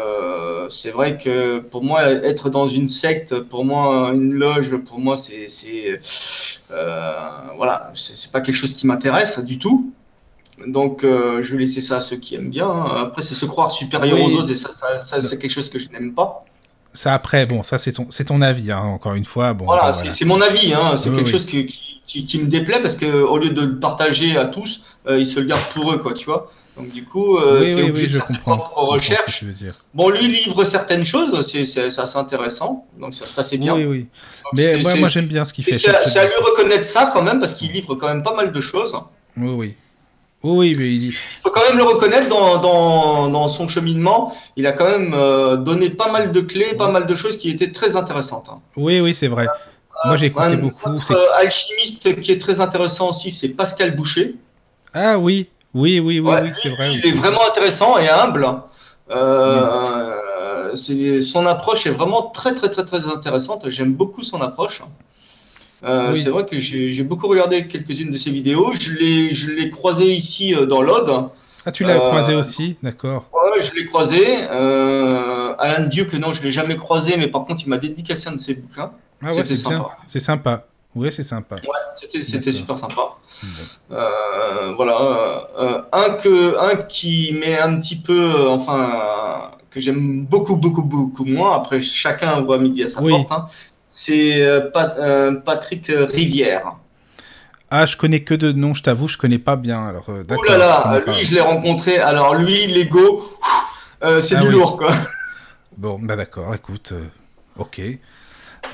c'est 0.71 0.91
vrai 0.91 1.19
que 1.19 1.59
pour 1.59 1.83
moi, 1.85 2.05
être 2.11 2.49
dans 2.51 2.69
une 2.69 2.89
secte, 2.89 3.39
pour 3.41 3.65
moi, 3.65 4.13
une 4.15 4.35
loge, 4.35 4.77
pour 4.79 4.99
moi, 4.99 5.17
c'est, 5.17 5.47
euh, 6.71 7.29
voilà, 7.57 7.91
c'est 7.95 8.33
pas 8.33 8.41
quelque 8.41 8.55
chose 8.57 8.73
qui 8.75 8.87
m'intéresse 8.87 9.39
du 9.45 9.59
tout. 9.59 9.93
Donc, 10.67 11.05
euh, 11.05 11.41
je 11.41 11.53
vais 11.55 11.61
laisser 11.61 11.81
ça 11.81 11.97
à 11.97 12.01
ceux 12.01 12.17
qui 12.17 12.35
aiment 12.35 12.51
bien. 12.51 12.69
hein. 12.69 12.85
Après, 13.07 13.23
c'est 13.23 13.35
se 13.35 13.47
croire 13.47 13.71
supérieur 13.71 14.19
Oui. 14.19 14.35
aux 14.35 14.39
autres, 14.39 14.51
et 14.51 14.57
ça, 14.57 14.71
ça, 14.71 15.01
ça, 15.01 15.21
c'est 15.21 15.39
quelque 15.39 15.51
chose 15.51 15.71
que 15.71 15.79
je 15.79 15.89
n'aime 15.91 16.13
pas. 16.15 16.45
Ça 16.93 17.15
après, 17.15 17.47
bon, 17.47 17.63
ça 17.63 17.79
c'est 17.79 17.93
ton, 17.93 18.07
ton 18.27 18.43
avis, 18.43 18.73
hein, 18.73 18.81
encore 18.81 19.15
une 19.15 19.25
fois. 19.25 19.55
Bon, 19.55 19.65
Voilà, 19.65 19.93
c'est 19.93 20.25
mon 20.25 20.41
avis, 20.41 20.75
hein. 20.75 20.97
c'est 20.97 21.09
Oui, 21.09 21.17
quelque 21.17 21.27
oui. 21.27 21.33
chose 21.33 21.47
que- 21.47 21.63
qui, 21.63 22.01
qui, 22.05 22.25
qui 22.25 22.39
me 22.41 22.47
déplaît 22.47 22.81
parce 22.83 22.97
que 22.97 23.07
au 23.07 23.39
lieu 23.39 23.51
de 23.51 23.61
le 23.63 23.79
partager 23.79 24.37
à 24.37 24.45
tous, 24.47 24.83
euh, 25.07 25.19
ils 25.21 25.27
se 25.27 25.39
le 25.39 25.47
gardent 25.47 25.63
pour 25.73 25.93
eux, 25.93 25.99
quoi, 25.99 26.15
tu 26.15 26.25
vois. 26.27 26.51
Donc 26.77 26.89
du 26.91 27.05
coup, 27.05 27.37
euh, 27.37 27.61
oui, 27.61 27.75
t'es 27.75 27.83
oui, 27.83 27.91
obligé 27.91 28.03
oui, 28.03 28.09
de 28.09 28.13
je 28.13 28.19
faire 28.19 28.29
tes 28.29 28.39
propres 28.39 28.79
recherches. 28.79 29.41
tu. 29.41 29.47
Bon, 29.93 30.09
lui 30.09 30.29
livre 30.29 30.65
certaines 30.65 31.05
choses, 31.05 31.41
c'est 31.43 31.63
assez 31.99 32.17
intéressant, 32.17 32.87
donc 32.99 33.13
ça, 33.13 33.27
ça, 33.27 33.43
c'est 33.43 33.59
bien. 33.59 33.75
Oui, 33.75 33.85
oui. 33.85 33.99
Donc, 34.01 34.53
Mais 34.55 34.77
moi, 34.79 35.09
j'aime 35.09 35.27
bien 35.27 35.45
ce 35.45 35.53
qu'il 35.53 35.65
fait. 35.65 35.75
c'est 35.75 35.91
à- 36.19 36.25
lui 36.25 36.33
reconnaître 36.43 36.87
ça 36.87 37.11
quand 37.13 37.23
même 37.23 37.39
parce 37.39 37.53
qu'il 37.55 37.71
livre 37.73 37.95
quand 37.97 38.09
même 38.09 38.23
pas 38.23 38.35
mal 38.35 38.53
de 38.53 38.61
choses. 38.61 38.97
Oui, 39.37 39.51
oui. 39.51 39.75
Oui, 40.43 40.75
mais 40.79 40.89
il... 40.95 41.05
Il 41.09 41.13
faut 41.43 41.51
quand 41.51 41.61
même 41.69 41.77
le 41.77 41.83
reconnaître 41.85 42.29
dans, 42.31 42.57
dans, 42.59 43.29
dans 43.29 43.47
son 43.49 43.69
cheminement. 43.69 44.35
Il 44.57 44.67
a 44.67 44.73
quand 44.73 44.89
même 44.89 45.13
euh, 45.13 45.59
donné 45.59 45.91
pas 45.91 46.11
mal 46.11 46.33
de 46.33 46.41
clés, 46.41 46.73
pas 46.75 46.91
mal 46.91 47.05
de 47.05 47.15
choses 47.15 47.37
qui 47.37 47.51
étaient 47.51 47.73
très 47.73 47.95
intéressantes. 47.97 48.49
hein. 48.51 48.61
oui, 48.77 49.01
oui, 49.01 49.15
c'est 49.15 49.29
vrai. 49.29 49.47
Moi 50.07 50.17
j'ai 50.17 50.27
écouté 50.27 50.47
Un 50.47 50.57
beaucoup. 50.57 50.89
autre 50.89 51.13
euh, 51.15 51.27
alchimiste 51.43 52.19
qui 52.21 52.33
est 52.33 52.41
très 52.41 52.59
intéressant 52.63 53.11
aussi, 53.11 53.31
c'est 53.31 53.51
Pascal 53.51 53.95
Boucher. 53.95 54.37
Ah 54.95 55.19
oui, 55.19 55.51
oui, 55.75 56.01
oui, 56.01 56.21
oui, 56.21 56.21
Ouais, 56.21 56.43
oui, 56.43 56.51
c'est 56.61 56.71
vrai. 56.71 56.95
Il 56.95 57.07
est 57.07 57.13
vraiment 57.13 57.47
intéressant 57.49 57.99
et 57.99 58.09
humble. 58.09 58.47
Euh, 59.11 60.75
c'est- 60.75 61.21
son 61.21 61.47
approche 61.47 61.87
est 61.87 61.91
vraiment 61.91 62.23
très 62.31 62.55
très 62.55 62.69
très 62.71 62.85
très 62.85 63.07
intéressante. 63.07 63.69
J'aime 63.69 63.93
beaucoup 63.93 64.23
son 64.23 64.41
approche. 64.41 64.83
Euh, 65.83 66.11
Oui. 66.13 66.17
C'est 66.21 66.31
vrai 66.31 66.45
que 66.45 66.59
j'ai 66.59 67.03
beaucoup 67.03 67.27
regardé 67.27 67.67
quelques-unes 67.67 68.11
de 68.11 68.17
ses 68.17 68.31
vidéos. 68.31 68.73
Je 68.73 69.51
l'ai 69.53 69.71
croisé 69.71 70.13
ici 70.13 70.55
euh, 70.55 70.67
dans 70.67 70.83
l'Aude. 70.83 71.29
Ah, 71.67 71.73
tu 71.73 71.85
l'as 71.85 71.97
Euh, 71.97 72.09
croisé 72.11 72.35
aussi, 72.35 72.77
d'accord. 72.83 73.29
Ouais, 73.33 73.61
je 73.61 73.75
l'ai 73.75 73.85
croisé. 73.85 74.25
Euh, 74.51 75.55
Alan 75.59 75.87
Duke, 75.87 76.15
non, 76.15 76.33
je 76.33 76.43
l'ai 76.43 76.51
jamais 76.51 76.77
croisé, 76.77 77.17
mais 77.19 77.29
par 77.29 77.45
contre, 77.45 77.63
il 77.65 77.69
m'a 77.69 77.77
dédicacé 77.79 78.29
un 78.29 78.33
de 78.33 78.39
ses 78.39 78.55
bouquins. 78.55 78.93
Ah 79.23 79.33
ouais, 79.35 79.45
c'est 79.45 79.57
sympa. 79.57 79.91
C'est 80.07 80.21
sympa. 80.21 80.65
Oui, 80.95 81.13
c'est 81.13 81.23
sympa. 81.25 81.57
C'était 82.21 82.53
super 82.53 82.77
sympa. 82.79 83.17
Euh, 83.93 84.75
voilà. 84.75 85.49
Euh, 85.59 85.83
un, 85.93 86.11
que, 86.15 86.59
un 86.59 86.77
qui 86.77 87.33
met 87.41 87.59
un 87.59 87.77
petit 87.79 87.97
peu, 88.01 88.35
euh, 88.35 88.49
enfin, 88.51 89.53
que 89.71 89.81
j'aime 89.81 90.25
beaucoup, 90.27 90.57
beaucoup, 90.57 90.83
beaucoup 90.83 91.25
moins. 91.25 91.55
Après, 91.57 91.81
chacun 91.81 92.41
voit 92.41 92.59
midi 92.59 92.83
à 92.83 92.89
sa 92.89 93.03
Oui. 93.03 93.13
porte. 93.13 93.31
hein. 93.33 93.47
C'est 93.89 94.43
euh, 94.43 94.71
Pat- 94.71 94.99
Patrick 95.45 95.87
Rivière. 95.89 96.77
Ah, 97.71 97.87
je 97.87 97.97
connais 97.97 98.25
que 98.25 98.35
de 98.35 98.51
noms, 98.51 98.75
je 98.75 98.83
t'avoue, 98.83 99.07
je 99.07 99.17
connais 99.17 99.39
pas 99.39 99.55
bien. 99.57 99.87
Alors, 99.87 100.09
Ouh 100.09 100.25
là 100.43 100.55
je 100.55 100.59
là, 100.59 101.01
pas. 101.05 101.13
lui, 101.15 101.25
je 101.25 101.35
l'ai 101.35 101.41
rencontré. 101.41 101.99
Alors, 101.99 102.35
lui, 102.35 102.67
l'ego, 102.67 103.31
c'est 104.21 104.37
Ah 104.37 104.41
du 104.41 104.49
oui. 104.49 104.53
lourd, 104.55 104.77
quoi. 104.77 104.93
Bon, 105.77 105.99
bah 106.03 106.17
d'accord, 106.17 106.53
écoute, 106.55 106.93
ok. 107.57 107.81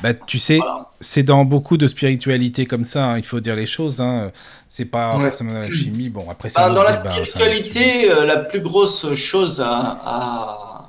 Bah, 0.03 0.13
tu 0.15 0.39
sais, 0.39 0.59
Voilà. 0.59 0.87
c'est 1.01 1.23
dans 1.23 1.45
beaucoup 1.45 1.77
de 1.77 1.87
spiritualité 1.89 2.67
comme 2.67 2.85
ça, 2.85 3.13
hein, 3.13 3.19
il 3.19 3.25
faut 3.25 3.41
dire 3.41 3.57
les 3.57 3.67
choses. 3.67 4.01
Hein. 4.01 4.31
C'est 4.69 4.85
pas 4.87 5.17
Ouais. 5.17 5.25
forcément 5.27 5.53
dans 5.55 5.61
la 5.61 5.71
chimie. 5.73 6.09
Bon, 6.11 6.29
après, 6.31 6.51
Bah, 6.55 6.69
dans 6.71 6.83
la 6.83 6.93
débat, 6.93 7.03
ça, 7.03 7.25
spiritualité, 7.27 8.11
euh, 8.11 8.25
la 8.27 8.37
plus 8.37 8.61
grosse 8.61 9.15
chose 9.15 9.61
à, 9.61 9.71
à- 10.05 10.87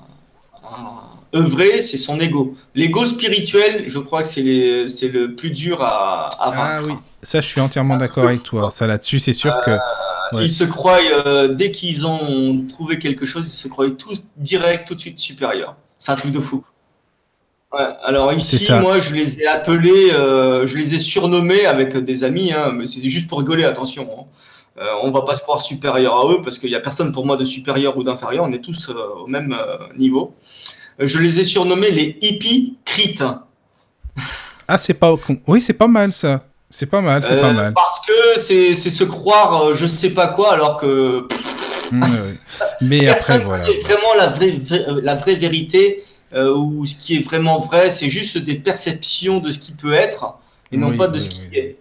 à 0.64 1.03
œuvrer, 1.36 1.82
c'est 1.82 1.98
son 1.98 2.19
ego. 2.19 2.53
L'ego 2.76 3.06
spirituel, 3.06 3.86
je 3.88 3.99
crois 3.99 4.24
que 4.24 4.28
c'est 4.28 4.41
le 4.41 5.28
plus 5.36 5.52
dur 5.52 5.82
à, 5.84 6.30
à 6.30 6.36
Ah 6.40 6.52
vaincre. 6.52 6.88
oui, 6.90 6.94
ça, 7.22 7.41
je 7.41 7.48
suis 7.48 7.61
entièrement 7.61 7.98
d'accord 7.98 8.26
avec 8.26 8.44
toi. 8.44 8.72
Ça, 8.74 8.88
là-dessus, 8.88 9.19
c'est 9.19 9.34
sûr 9.34 9.53
que. 9.65 9.72
Ouais. 10.34 10.44
Ils 10.44 10.52
se 10.52 10.65
croient, 10.65 10.99
euh, 11.26 11.53
dès 11.53 11.72
qu'ils 11.72 12.06
ont 12.06 12.65
trouvé 12.68 12.99
quelque 12.99 13.26
chose, 13.26 13.48
ils 13.48 13.56
se 13.56 13.69
croient 13.69 13.90
tous 13.91 14.24
direct, 14.36 14.86
tout 14.86 14.95
de 14.95 14.99
suite 14.99 15.19
supérieurs. 15.19 15.78
C'est 15.98 16.11
un 16.11 16.15
truc 16.15 16.34
de 16.34 16.41
fou. 16.41 16.65
Ouais, 17.73 17.85
alors 18.03 18.31
ici, 18.34 18.57
ça. 18.60 18.80
moi, 18.80 18.98
je 18.99 19.14
les 19.14 19.41
ai 19.41 19.48
appelés, 19.48 20.11
euh, 20.11 20.65
je 20.65 20.77
les 20.77 20.95
ai 20.95 20.99
surnommés 20.99 21.65
avec 21.65 21.98
des 21.98 22.23
amis, 22.23 22.53
hein, 22.53 22.72
mais 22.73 22.85
c'est 22.85 23.06
juste 23.07 23.27
pour 23.30 23.39
rigoler, 23.39 23.65
attention. 23.65 24.07
hein. 24.18 24.23
Euh, 24.80 24.85
on 25.02 25.11
va 25.11 25.23
pas 25.23 25.34
se 25.34 25.41
croire 25.41 25.60
supérieur 25.60 26.15
à 26.15 26.31
eux 26.31 26.39
parce 26.44 26.60
qu'il 26.60 26.69
n'y 26.69 26.76
a 26.76 26.80
personne 26.80 27.11
pour 27.11 27.26
moi 27.26 27.35
de 27.35 27.44
supérieur 27.44 27.98
ou 27.98 28.03
d'inférieur, 28.03 28.45
on 28.48 28.52
est 28.53 28.61
tous 28.64 28.89
euh, 28.89 28.94
au 29.23 29.27
même 29.27 29.52
euh, 29.60 29.77
niveau. 29.98 30.35
Euh, 31.02 31.06
Je 31.07 31.19
les 31.19 31.39
ai 31.39 31.44
surnommés 31.44 31.89
les 31.91 32.18
hippies 32.22 32.77
crites. 32.85 33.23
Ah, 34.68 34.77
c'est 34.77 34.94
pas. 34.94 35.14
Oui, 35.48 35.61
c'est 35.61 35.73
pas 35.73 35.88
mal 35.88 36.14
ça. 36.14 36.44
C'est 36.69 36.85
pas 36.85 37.02
mal, 37.02 37.23
c'est 37.23 37.39
pas 37.41 37.48
Euh, 37.49 37.53
mal. 37.53 37.73
Parce 37.73 38.02
que 38.06 38.14
c'est 38.39 38.73
se 38.76 39.03
croire 39.03 39.68
euh, 39.68 39.73
je 39.73 39.88
sais 39.88 40.11
pas 40.11 40.27
quoi 40.27 40.53
alors 40.53 40.77
que 40.77 41.27
Mmh. 41.89 42.03
Mais 42.81 42.98
après, 43.07 43.14
personne 43.14 43.44
voilà. 43.44 43.64
vraiment 43.81 44.14
la 44.18 44.27
vraie, 44.27 44.52
vraie- 44.52 44.85
la 45.02 45.15
vraie 45.15 45.35
vérité 45.35 46.03
euh, 46.33 46.53
ou 46.55 46.85
ce 46.85 46.95
qui 46.95 47.15
est 47.17 47.23
vraiment 47.23 47.59
vrai, 47.59 47.89
c'est 47.89 48.09
juste 48.09 48.37
des 48.37 48.55
perceptions 48.55 49.39
de 49.39 49.51
ce 49.51 49.59
qui 49.59 49.73
peut 49.73 49.93
être 49.93 50.37
et 50.71 50.77
non 50.77 50.89
Oui, 50.89 50.97
pas 50.97 51.07
de 51.07 51.17
oui, 51.17 51.21
ce 51.21 51.29
qui 51.29 51.41
oui. 51.51 51.57
est. 51.57 51.77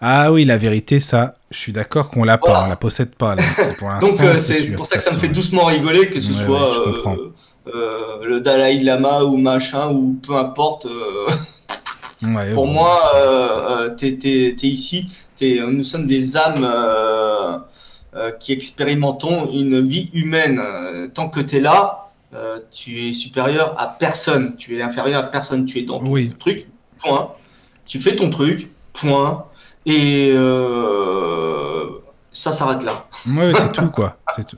Ah 0.00 0.32
oui, 0.32 0.44
la 0.46 0.56
vérité, 0.56 0.98
ça, 0.98 1.36
je 1.50 1.58
suis 1.58 1.72
d'accord 1.72 2.08
qu'on 2.10 2.24
l'a 2.24 2.38
pas, 2.38 2.64
on 2.64 2.68
la 2.68 2.76
possède 2.76 3.14
pas. 3.14 3.34
Là, 3.34 3.42
pour 3.78 3.90
Donc 4.00 4.20
euh, 4.20 4.38
c'est 4.38 4.72
pour 4.72 4.86
ça 4.86 4.96
que 4.96 5.02
ça 5.02 5.12
me 5.12 5.18
fait 5.18 5.28
doucement 5.28 5.66
rigoler 5.66 6.08
que 6.08 6.20
ce 6.20 6.32
Ouais, 6.32 6.44
soit 6.44 6.70
ouais, 6.70 6.92
euh, 7.66 7.72
euh, 7.74 8.24
le 8.24 8.40
Dalai 8.40 8.78
Lama 8.80 9.24
ou 9.24 9.36
machin 9.36 9.90
ou 9.90 10.18
peu 10.26 10.36
importe. 10.36 10.86
Ouais, 12.22 12.52
pour 12.54 12.66
bon. 12.66 12.72
moi, 12.72 13.12
euh, 13.14 13.90
t'es 13.94 14.16
t'es- 14.16 14.54
t'es 14.58 14.66
ici, 14.68 15.06
t'es- 15.36 15.60
nous 15.66 15.82
sommes 15.82 16.06
des 16.06 16.36
âmes 16.36 16.66
qui 18.38 18.52
expérimentons 18.52 19.50
une 19.52 19.80
vie 19.86 20.10
humaine. 20.14 20.60
Tant 21.14 21.28
que 21.28 21.40
tu 21.40 21.56
es 21.56 21.60
là, 21.60 22.09
euh, 22.34 22.58
tu 22.70 23.08
es 23.08 23.12
supérieur 23.12 23.74
à 23.78 23.88
personne, 23.98 24.56
tu 24.56 24.76
es 24.78 24.82
inférieur 24.82 25.24
à 25.24 25.26
personne, 25.30 25.64
tu 25.64 25.78
es 25.80 25.82
dans 25.82 25.98
ton 25.98 26.06
Oui. 26.10 26.34
truc, 26.38 26.66
point. 27.02 27.32
Tu 27.86 27.98
fais 28.00 28.14
ton 28.16 28.30
truc, 28.30 28.70
point. 28.92 29.46
Et 29.86 30.30
euh, 30.34 31.86
ça 32.32 32.52
s'arrête 32.52 32.84
là. 32.84 32.92
Ouais, 33.26 33.52
c'est 33.56 33.72
tout, 33.72 33.90
quoi. 33.90 34.16
C'est 34.36 34.46
tout. 34.46 34.56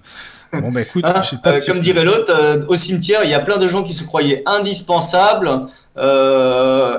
Bon, 0.52 0.70
bah 0.70 0.82
écoute, 0.82 1.04
Hein 1.06 1.22
je 1.22 1.28
sais 1.30 1.36
pas 1.42 1.54
Euh, 1.54 1.60
si- 1.60 1.66
Comme 1.66 1.80
dirait 1.80 2.04
l'autre, 2.04 2.66
au 2.68 2.76
cimetière, 2.76 3.24
il 3.24 3.30
y 3.30 3.34
a 3.34 3.40
plein 3.40 3.56
de 3.56 3.66
gens 3.68 3.82
qui 3.82 3.94
se 3.94 4.04
croyaient 4.04 4.42
indispensables, 4.44 5.66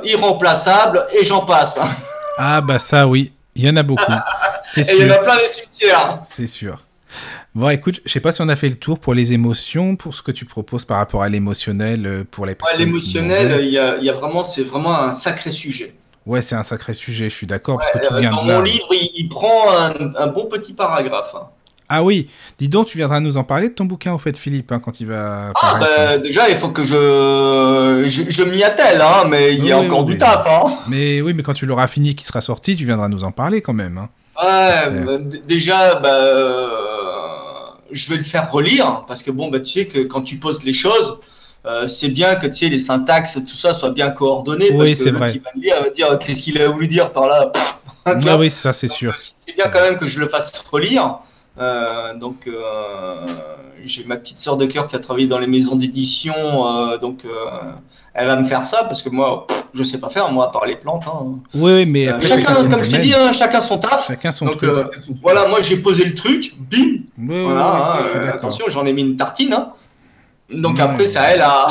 irremplaçables, 0.04 1.06
et 1.14 1.24
j'en 1.24 1.46
passe. 1.46 1.80
Ah, 2.38 2.62
bah 2.62 2.80
ça, 2.80 3.08
oui, 3.08 3.32
il 3.56 3.66
y 3.66 3.70
en 3.70 3.76
a 3.78 3.84
beaucoup. 3.84 4.12
C'est 4.66 4.82
Et 4.90 4.96
il 5.02 5.08
y 5.08 5.12
en 5.12 5.14
a 5.14 5.20
plein 5.20 5.38
les 5.38 5.48
cimetières. 5.48 6.22
c'est 6.24 6.48
sûr. 6.48 6.82
Bon, 7.56 7.70
écoute, 7.70 8.02
je 8.04 8.12
sais 8.12 8.20
pas 8.20 8.32
si 8.32 8.42
on 8.42 8.50
a 8.50 8.56
fait 8.56 8.70
le 8.70 8.76
tour 8.76 8.98
pour 9.00 9.14
les 9.14 9.34
émotions, 9.34 9.96
pour 9.96 10.16
ce 10.16 10.24
que 10.24 10.32
tu 10.32 10.46
proposes 10.46 10.86
par 10.86 10.98
rapport 10.98 11.22
à 11.22 11.30
l'émotionnel, 11.30 12.08
euh, 12.08 12.24
pour 12.30 12.48
les 12.48 12.56
personnes. 12.56 12.78
qui 12.80 12.86
L'émotionnel, 12.86 13.64
il 13.64 13.70
y 13.70 13.78
a, 13.78 13.98
il 13.98 14.04
y 14.04 14.10
a 14.10 14.14
vraiment, 14.14 14.44
c'est 14.44 14.64
vraiment 14.64 14.98
un 14.98 15.12
sacré 15.12 15.52
sujet. 15.52 15.96
Ouais, 16.26 16.42
c'est 16.42 16.56
un 16.56 16.64
sacré 16.64 16.94
sujet, 16.94 17.26
je 17.30 17.36
suis 17.36 17.46
d'accord, 17.46 17.78
parce 17.78 17.92
que 17.92 18.00
tu 18.00 18.20
viens 18.20 18.32
Dans 18.32 18.44
de 18.44 18.50
là. 18.50 18.56
mon 18.58 18.64
livre, 18.64 18.88
il, 18.92 19.10
il 19.18 19.30
prend 19.30 19.72
un, 19.72 19.94
un 20.18 20.28
bon 20.28 20.46
petit 20.48 20.74
paragraphe. 20.74 21.36
Ah 21.90 22.02
oui, 22.02 22.28
dis 22.58 22.70
donc, 22.70 22.88
tu 22.88 22.98
viendras 22.98 23.20
nous 23.20 23.38
en 23.38 23.44
parler 23.44 23.70
de 23.70 23.74
ton 23.76 23.86
bouquin, 23.86 24.14
en 24.14 24.18
fait, 24.18 24.36
Philippe, 24.36 24.72
hein, 24.72 24.80
quand 24.80 25.00
il 25.00 25.06
va 25.08 25.52
Ah, 25.62 25.78
bah, 25.80 26.18
déjà, 26.18 26.50
il 26.50 26.56
faut 26.58 26.70
que 26.70 26.84
je, 26.84 28.04
je, 28.08 28.24
je 28.32 28.44
m'y 28.44 28.64
attelle, 28.64 29.00
hein, 29.02 29.26
mais 29.30 29.54
il 29.54 29.64
y 29.64 29.72
a 29.72 29.80
Oui, 29.80 29.86
encore 29.86 30.00
oui, 30.06 30.14
du 30.14 30.18
taf. 30.18 30.48
Hein. 30.48 30.74
Mais 30.88 31.22
oui, 31.22 31.36
mais 31.36 31.44
quand 31.44 31.54
tu 31.54 31.68
l'auras 31.68 31.86
fini, 31.88 32.16
qu'il 32.16 32.26
sera 32.26 32.42
sorti, 32.42 32.76
tu 32.76 32.86
viendras 32.86 33.10
nous 33.10 33.26
en 33.26 33.32
parler 33.32 33.62
quand 33.62 33.74
même. 33.74 34.00
hein. 34.00 34.10
Ouais, 34.42 35.20
déjà, 35.46 35.96
bah, 36.00 36.10
euh, 36.10 36.68
je 37.94 38.10
vais 38.10 38.18
le 38.18 38.24
faire 38.24 38.52
relire 38.52 39.04
parce 39.08 39.24
que 39.24 39.32
bon, 39.32 39.50
bah, 39.50 39.60
tu 39.60 39.72
sais 39.72 39.86
que 39.86 40.00
quand 40.00 40.22
tu 40.22 40.38
poses 40.38 40.64
les 40.64 40.74
choses, 40.74 41.20
euh, 41.66 41.88
c'est 41.88 42.10
bien 42.10 42.36
que 42.36 42.48
tu 42.48 42.54
sais 42.54 42.70
les 42.70 42.80
syntaxes, 42.80 43.36
tout 43.36 43.56
ça 43.56 43.74
soit 43.74 43.92
bien 43.92 44.10
coordonné. 44.10 44.72
Oui, 44.72 44.90
parce 44.90 45.04
que 45.04 45.10
vrai. 45.10 45.34
il 45.36 45.42
va 45.42 45.50
lire, 45.56 45.82
va 45.84 45.90
dire 45.90 46.20
qu'est-ce 46.20 46.44
qu'il 46.44 46.62
a 46.62 46.68
voulu 46.68 46.88
dire 46.88 47.12
par 47.12 47.28
là? 47.28 47.48
Pff, 47.54 47.76
Ah 48.06 48.16
oui, 48.38 48.52
ça 48.52 48.74
c'est 48.74 48.90
sûr. 48.90 49.16
C'est 49.18 49.56
bien 49.56 49.70
quand 49.70 49.82
même 49.82 49.96
que 49.96 50.06
je 50.06 50.20
le 50.20 50.28
fasse 50.28 50.52
relire. 50.72 51.20
Euh, 51.60 52.16
donc, 52.16 52.48
euh, 52.48 53.28
j'ai 53.84 54.04
ma 54.06 54.18
petite 54.18 54.40
sœur 54.40 54.58
de 54.58 54.66
cœur 54.66 54.88
qui 54.88 54.96
a 54.96 55.00
travaillé 55.00 55.28
dans 55.28 55.38
les 55.38 55.46
maisons 55.46 55.76
d'édition, 55.76 56.34
euh, 56.36 56.98
donc 56.98 57.28
elle 58.14 58.28
va 58.28 58.36
me 58.36 58.44
faire 58.44 58.66
ça 58.66 58.86
parce 58.86 59.02
que 59.02 59.10
moi, 59.10 59.46
je 59.74 59.84
sais 59.84 60.00
pas 60.00 60.10
faire, 60.10 60.32
moi, 60.32 60.46
à 60.46 60.52
part 60.52 60.66
les 60.66 60.76
plantes. 60.76 61.06
Hein. 61.08 61.40
Oui, 61.54 61.86
mais 61.86 62.08
après, 62.08 62.28
chacun, 62.28 62.56
comme 62.56 62.84
je 62.84 62.90
t'ai 62.90 63.00
dit, 63.00 63.14
hein, 63.14 63.32
chacun 63.32 63.62
son 63.62 63.78
taf. 63.78 64.08
Chacun 64.08 64.32
son 64.32 64.46
donc, 64.46 64.58
truc. 64.58 64.72
voilà, 65.22 65.48
moi, 65.48 65.60
j'ai 65.60 65.78
posé 65.78 66.06
le 66.06 66.16
truc, 66.16 66.56
bim. 66.58 67.04
Oui, 67.20 67.44
voilà, 67.44 68.00
oui, 68.02 68.28
attention, 68.30 68.66
j'en 68.70 68.86
ai 68.86 68.94
mis 68.94 69.04
une 69.04 69.16
tartine. 69.16 69.54
Hein. 69.54 69.74
Donc 70.50 70.80
après, 70.80 71.06
ça 71.06 71.22
elle 71.32 71.42
à 71.42 71.68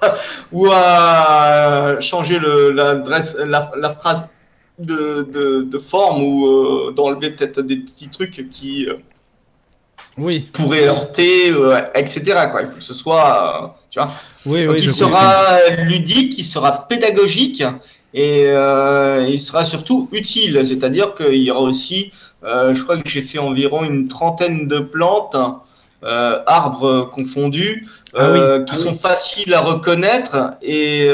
ou 0.52 0.68
à 0.72 1.96
changer 2.00 2.38
le, 2.38 2.70
la, 2.70 2.94
la, 3.44 3.70
la 3.76 3.90
phrase 3.90 4.28
de, 4.78 5.28
de, 5.32 5.62
de, 5.62 5.78
forme 5.78 6.22
ou 6.22 6.92
d'enlever 6.92 7.30
peut-être 7.30 7.60
des 7.62 7.76
petits 7.78 8.08
trucs 8.08 8.48
qui 8.48 8.86
oui. 10.18 10.48
pourrait 10.52 10.88
heurter, 10.88 11.50
euh, 11.50 11.80
etc. 11.94 12.22
Quoi. 12.50 12.62
Il 12.62 12.66
faut 12.66 12.78
que 12.78 12.82
ce 12.82 12.94
soit, 12.94 13.64
euh, 13.64 13.82
tu 13.90 13.98
vois. 13.98 14.10
Oui, 14.46 14.64
Donc, 14.64 14.74
oui, 14.74 14.80
il 14.82 14.90
sera 14.90 15.58
ludique, 15.78 16.38
il 16.38 16.44
sera 16.44 16.88
pédagogique 16.88 17.62
et 18.14 18.46
euh, 18.46 19.26
il 19.28 19.38
sera 19.38 19.64
surtout 19.64 20.08
utile. 20.12 20.64
C'est-à-dire 20.64 21.14
qu'il 21.14 21.42
y 21.42 21.50
aura 21.50 21.60
aussi, 21.60 22.12
je 22.42 22.82
crois 22.82 22.96
que 22.98 23.08
j'ai 23.08 23.22
fait 23.22 23.38
environ 23.38 23.84
une 23.84 24.08
trentaine 24.08 24.66
de 24.66 24.78
plantes. 24.78 25.36
arbres 26.02 27.10
confondus, 27.10 27.84
ah 28.14 28.60
qui 28.66 28.72
ah 28.72 28.76
sont 28.76 28.94
faciles 28.94 29.52
à 29.52 29.60
reconnaître 29.60 30.54
et 30.62 31.08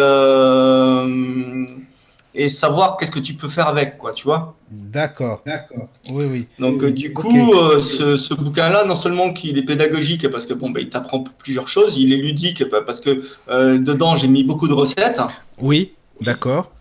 et 2.34 2.48
savoir 2.48 2.96
qu'est-ce 2.96 3.12
que 3.12 3.20
tu 3.20 3.34
peux 3.34 3.48
faire 3.48 3.68
avec, 3.68 3.96
quoi, 3.96 4.12
tu 4.12 4.24
vois. 4.24 4.56
D'accord, 4.70 5.42
d'accord. 5.46 5.88
Oui, 6.10 6.24
oui. 6.28 6.48
Donc, 6.58 6.82
euh, 6.82 6.90
du 6.90 7.12
coup, 7.12 7.54
euh, 7.54 7.80
ce, 7.80 8.16
ce 8.16 8.34
bouquin-là, 8.34 8.84
non 8.84 8.96
seulement 8.96 9.32
qu'il 9.32 9.56
est 9.56 9.62
pédagogique 9.62 10.28
parce 10.30 10.44
que 10.44 10.52
bon, 10.52 10.70
bah, 10.70 10.80
il 10.80 10.88
t'apprend 10.88 11.22
plusieurs 11.38 11.68
choses, 11.68 11.96
il 11.96 12.12
est 12.12 12.16
ludique 12.16 12.64
parce 12.68 12.98
que 12.98 13.20
euh, 13.48 13.78
dedans 13.78 14.16
j'ai 14.16 14.26
mis 14.26 14.42
beaucoup 14.42 14.66
de 14.66 14.72
recettes. 14.72 15.20
Oui, 15.58 15.94
d'accord. 16.20 16.72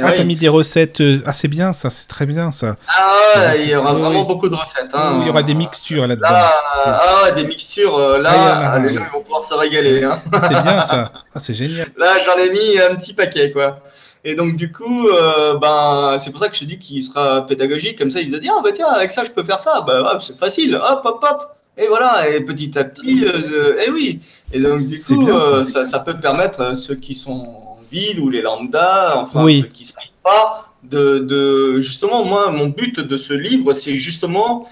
Ah, 0.00 0.12
t'as 0.12 0.24
mis 0.24 0.36
des 0.36 0.48
recettes. 0.48 1.02
Ah, 1.26 1.34
c'est 1.34 1.48
bien 1.48 1.72
ça, 1.72 1.90
c'est 1.90 2.06
très 2.06 2.24
bien 2.24 2.52
ça. 2.52 2.76
Ah, 2.88 3.34
ouais, 3.36 3.62
il 3.62 3.68
y 3.68 3.76
aura 3.76 3.92
vraiment 3.92 4.22
beaucoup 4.24 4.48
de 4.48 4.54
recettes. 4.54 4.94
Hein. 4.94 5.18
Il 5.20 5.26
y 5.26 5.30
aura 5.30 5.42
des 5.42 5.54
mixtures 5.54 6.06
là-dedans. 6.06 6.30
Là, 6.30 6.52
ah, 6.84 7.30
des 7.32 7.44
mixtures, 7.44 7.98
là, 8.18 8.72
ah, 8.72 8.78
les 8.78 8.90
gens 8.90 9.04
vont 9.12 9.20
pouvoir 9.20 9.42
se 9.42 9.54
régaler. 9.54 10.04
Hein. 10.04 10.22
c'est 10.42 10.62
bien 10.62 10.80
ça. 10.80 11.12
Ah, 11.34 11.38
c'est 11.38 11.52
génial. 11.52 11.88
Là, 11.98 12.14
j'en 12.24 12.36
ai 12.36 12.50
mis 12.50 12.78
un 12.78 12.94
petit 12.94 13.12
paquet, 13.12 13.52
quoi. 13.52 13.82
Et 14.28 14.34
donc, 14.34 14.56
du 14.56 14.72
coup, 14.72 15.06
euh, 15.06 15.56
ben, 15.56 16.16
c'est 16.18 16.32
pour 16.32 16.40
ça 16.40 16.48
que 16.48 16.56
je 16.56 16.64
dis 16.64 16.80
qu'il 16.80 17.00
sera 17.00 17.46
pédagogique. 17.46 17.96
Comme 17.96 18.10
ça, 18.10 18.20
il 18.20 18.28
se 18.28 18.34
dit, 18.34 18.48
ah, 18.52 18.60
bah 18.60 18.72
tiens, 18.72 18.88
avec 18.88 19.12
ça, 19.12 19.22
je 19.22 19.30
peux 19.30 19.44
faire 19.44 19.60
ça. 19.60 19.82
Bah, 19.86 20.18
c'est 20.20 20.36
facile. 20.36 20.74
Hop, 20.74 21.02
hop, 21.04 21.24
hop. 21.30 21.56
Et 21.78 21.86
voilà. 21.86 22.28
Et 22.28 22.40
petit 22.40 22.76
à 22.76 22.82
petit, 22.82 23.24
euh, 23.24 23.80
et 23.86 23.88
oui. 23.88 24.18
Et 24.52 24.58
donc, 24.58 24.80
du 24.80 25.00
coup, 25.00 25.28
euh, 25.28 25.62
ça. 25.62 25.84
ça. 25.84 26.00
peut 26.00 26.18
permettre 26.18 26.74
ceux 26.74 26.96
qui 26.96 27.14
sont 27.14 27.76
en 27.78 27.78
ville 27.92 28.18
ou 28.18 28.28
les 28.28 28.42
lambda, 28.42 29.16
enfin, 29.16 29.48
ceux 29.48 29.68
qui 29.68 29.84
ne 29.84 29.86
savent 29.86 30.02
pas, 30.24 30.72
de, 30.82 31.20
de, 31.20 31.78
justement, 31.78 32.24
moi, 32.24 32.50
mon 32.50 32.66
but 32.66 32.98
de 32.98 33.16
ce 33.16 33.32
livre, 33.32 33.70
c'est 33.70 33.94
justement, 33.94 34.66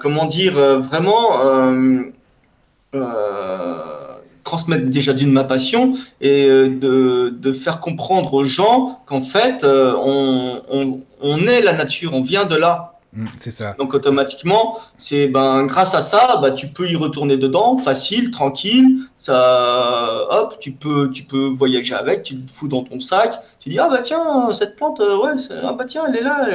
comment 0.00 0.26
dire, 0.26 0.54
vraiment, 0.80 1.38
transmettre 4.44 4.86
déjà 4.86 5.12
d'une 5.12 5.30
ma 5.30 5.44
passion 5.44 5.94
et 6.20 6.46
euh, 6.46 6.68
de, 6.68 7.30
de, 7.30 7.52
faire 7.52 7.80
comprendre 7.80 8.34
aux 8.34 8.44
gens 8.44 9.00
qu'en 9.06 9.20
fait, 9.20 9.64
euh, 9.64 9.94
on, 9.96 10.62
on, 10.70 11.00
on, 11.20 11.46
est 11.46 11.60
la 11.60 11.72
nature, 11.72 12.14
on 12.14 12.22
vient 12.22 12.44
de 12.44 12.56
là. 12.56 12.91
Mm, 13.14 13.26
c'est 13.36 13.50
ça. 13.50 13.74
Donc 13.78 13.92
automatiquement, 13.92 14.78
c'est 14.96 15.26
ben 15.26 15.64
grâce 15.64 15.94
à 15.94 16.00
ça, 16.00 16.38
bah, 16.40 16.50
tu 16.50 16.68
peux 16.68 16.88
y 16.88 16.96
retourner 16.96 17.36
dedans, 17.36 17.76
facile, 17.76 18.30
tranquille. 18.30 19.00
Ça, 19.18 20.26
hop, 20.30 20.56
tu 20.60 20.72
peux, 20.72 21.10
tu 21.10 21.24
peux 21.24 21.46
voyager 21.48 21.94
avec, 21.94 22.22
tu 22.22 22.34
le 22.34 22.42
fous 22.50 22.68
dans 22.68 22.82
ton 22.82 22.98
sac. 23.00 23.34
Tu 23.60 23.68
dis 23.68 23.78
ah 23.78 23.88
bah 23.90 23.98
tiens 24.02 24.50
cette 24.52 24.76
plante, 24.76 25.00
euh, 25.00 25.18
ouais, 25.18 25.32
ah 25.62 25.74
bah 25.74 25.84
tiens 25.86 26.04
elle 26.08 26.16
est 26.16 26.22
là. 26.22 26.48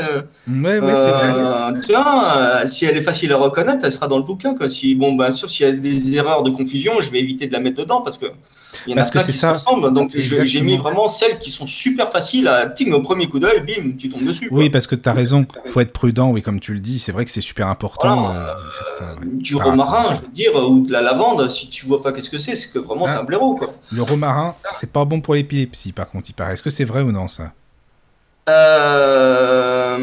ouais, 0.47 0.79
ouais, 0.79 0.95
c'est 0.95 1.11
vrai. 1.11 1.79
Tiens, 1.79 2.65
si 2.65 2.85
elle 2.85 2.97
est 2.97 3.01
facile 3.01 3.31
à 3.33 3.37
reconnaître, 3.37 3.85
elle 3.85 3.91
sera 3.91 4.07
dans 4.07 4.17
le 4.17 4.23
bouquin. 4.23 4.55
Quoi. 4.55 4.67
Si 4.67 4.95
bon, 4.95 5.15
bien 5.15 5.29
sûr, 5.29 5.49
s'il 5.49 5.65
y 5.67 5.69
a 5.69 5.73
des 5.73 6.15
erreurs 6.15 6.41
de 6.41 6.49
confusion, 6.49 6.99
je 7.01 7.11
vais 7.11 7.19
éviter 7.19 7.45
de 7.45 7.53
la 7.53 7.59
mettre 7.59 7.81
dedans 7.81 8.01
parce 8.01 8.17
que 8.17 8.25
il 8.87 8.91
y 8.91 8.93
en 8.93 8.95
Parce 8.95 9.09
a 9.09 9.11
plein 9.11 9.21
que 9.21 9.25
qui 9.25 9.31
c'est 9.33 9.37
se 9.37 9.41
ça. 9.41 9.51
ressemblent. 9.51 9.93
Donc 9.93 10.11
je- 10.15 10.43
j'ai 10.45 10.61
mis 10.61 10.77
vraiment 10.77 11.07
celles 11.09 11.37
qui 11.39 11.51
sont 11.51 11.67
super 11.67 12.09
faciles 12.09 12.47
à 12.47 12.65
ting 12.67 12.91
au 12.93 13.01
premier 13.01 13.27
coup 13.27 13.37
d'œil, 13.39 13.59
bim, 13.59 13.91
tu 13.97 14.09
tombes 14.09 14.23
dessus. 14.23 14.47
quoi. 14.49 14.57
Oui, 14.59 14.69
parce 14.69 14.87
que 14.87 14.95
tu 14.95 15.07
as 15.09 15.13
raison. 15.13 15.45
faut 15.65 15.81
être 15.81 15.91
prudent, 15.93 16.29
oui, 16.31 16.41
comme 16.41 16.59
tu 16.59 16.73
le 16.73 16.79
dis. 16.79 16.97
C'est 16.99 17.11
vrai 17.11 17.25
que 17.25 17.31
c'est 17.31 17.41
super 17.41 17.67
important 17.67 18.25
Voilà, 18.27 18.51
euh, 18.51 18.53
de 18.55 18.69
faire 18.69 18.91
ça. 18.91 19.05
ouais. 19.15 19.27
du 19.33 19.55
Par 19.55 19.65
romarin, 19.67 20.15
je 20.15 20.21
veux 20.21 20.27
dire, 20.33 20.55
ou 20.55 20.85
de 20.85 20.91
la 20.91 21.01
lavande, 21.01 21.49
si 21.49 21.69
tu 21.69 21.85
vois 21.85 22.01
pas 22.01 22.11
qu'est-ce 22.13 22.29
que 22.29 22.37
c'est, 22.39 22.55
c'est 22.55 22.71
que 22.71 22.79
vraiment 22.79 23.05
Ah. 23.07 23.13
t'es 23.15 23.19
un 23.19 23.23
blaireau, 23.23 23.55
quoi. 23.55 23.73
Le 23.91 24.01
romarin, 24.01 24.55
c'est 24.71 24.91
pas 24.91 25.03
bon 25.05 25.19
pour 25.21 25.35
l'épilepsie, 25.35 25.91
par 25.91 26.09
contre, 26.09 26.29
il 26.29 26.33
paraît. 26.33 26.53
Est-ce 26.53 26.63
que 26.63 26.69
c'est 26.69 26.85
vrai 26.85 27.01
ou 27.01 27.11
non, 27.11 27.27
ça? 27.27 27.51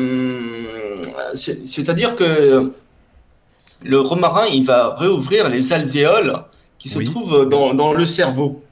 Euh, 0.04 0.96
c'est- 1.34 1.66
C'est-à-dire 1.66 2.14
que 2.16 2.72
le 3.82 4.00
romarin, 4.00 4.46
il 4.52 4.64
va 4.64 4.94
réouvrir 4.96 5.48
les 5.48 5.72
alvéoles 5.72 6.34
qui 6.78 6.88
se 6.88 6.98
Oui. 6.98 7.04
trouvent 7.04 7.48
dans, 7.48 7.74
dans 7.74 7.92
le 7.92 8.04
cerveau. 8.04 8.62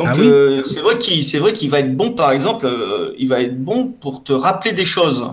Donc 0.00 0.08
Ah 0.08 0.14
oui 0.16 0.26
euh, 0.28 0.64
c'est 0.64 0.80
vrai 0.80 0.96
qu'il 0.96 1.22
c'est 1.22 1.38
vrai 1.38 1.52
qu'il 1.52 1.68
va 1.68 1.80
être 1.80 1.94
bon, 1.94 2.12
par 2.12 2.30
exemple, 2.32 2.64
euh, 2.64 3.14
il 3.18 3.28
va 3.28 3.42
être 3.42 3.62
bon 3.62 3.88
pour 3.88 4.24
te 4.24 4.32
rappeler 4.32 4.72
des 4.72 4.86
choses. 4.86 5.26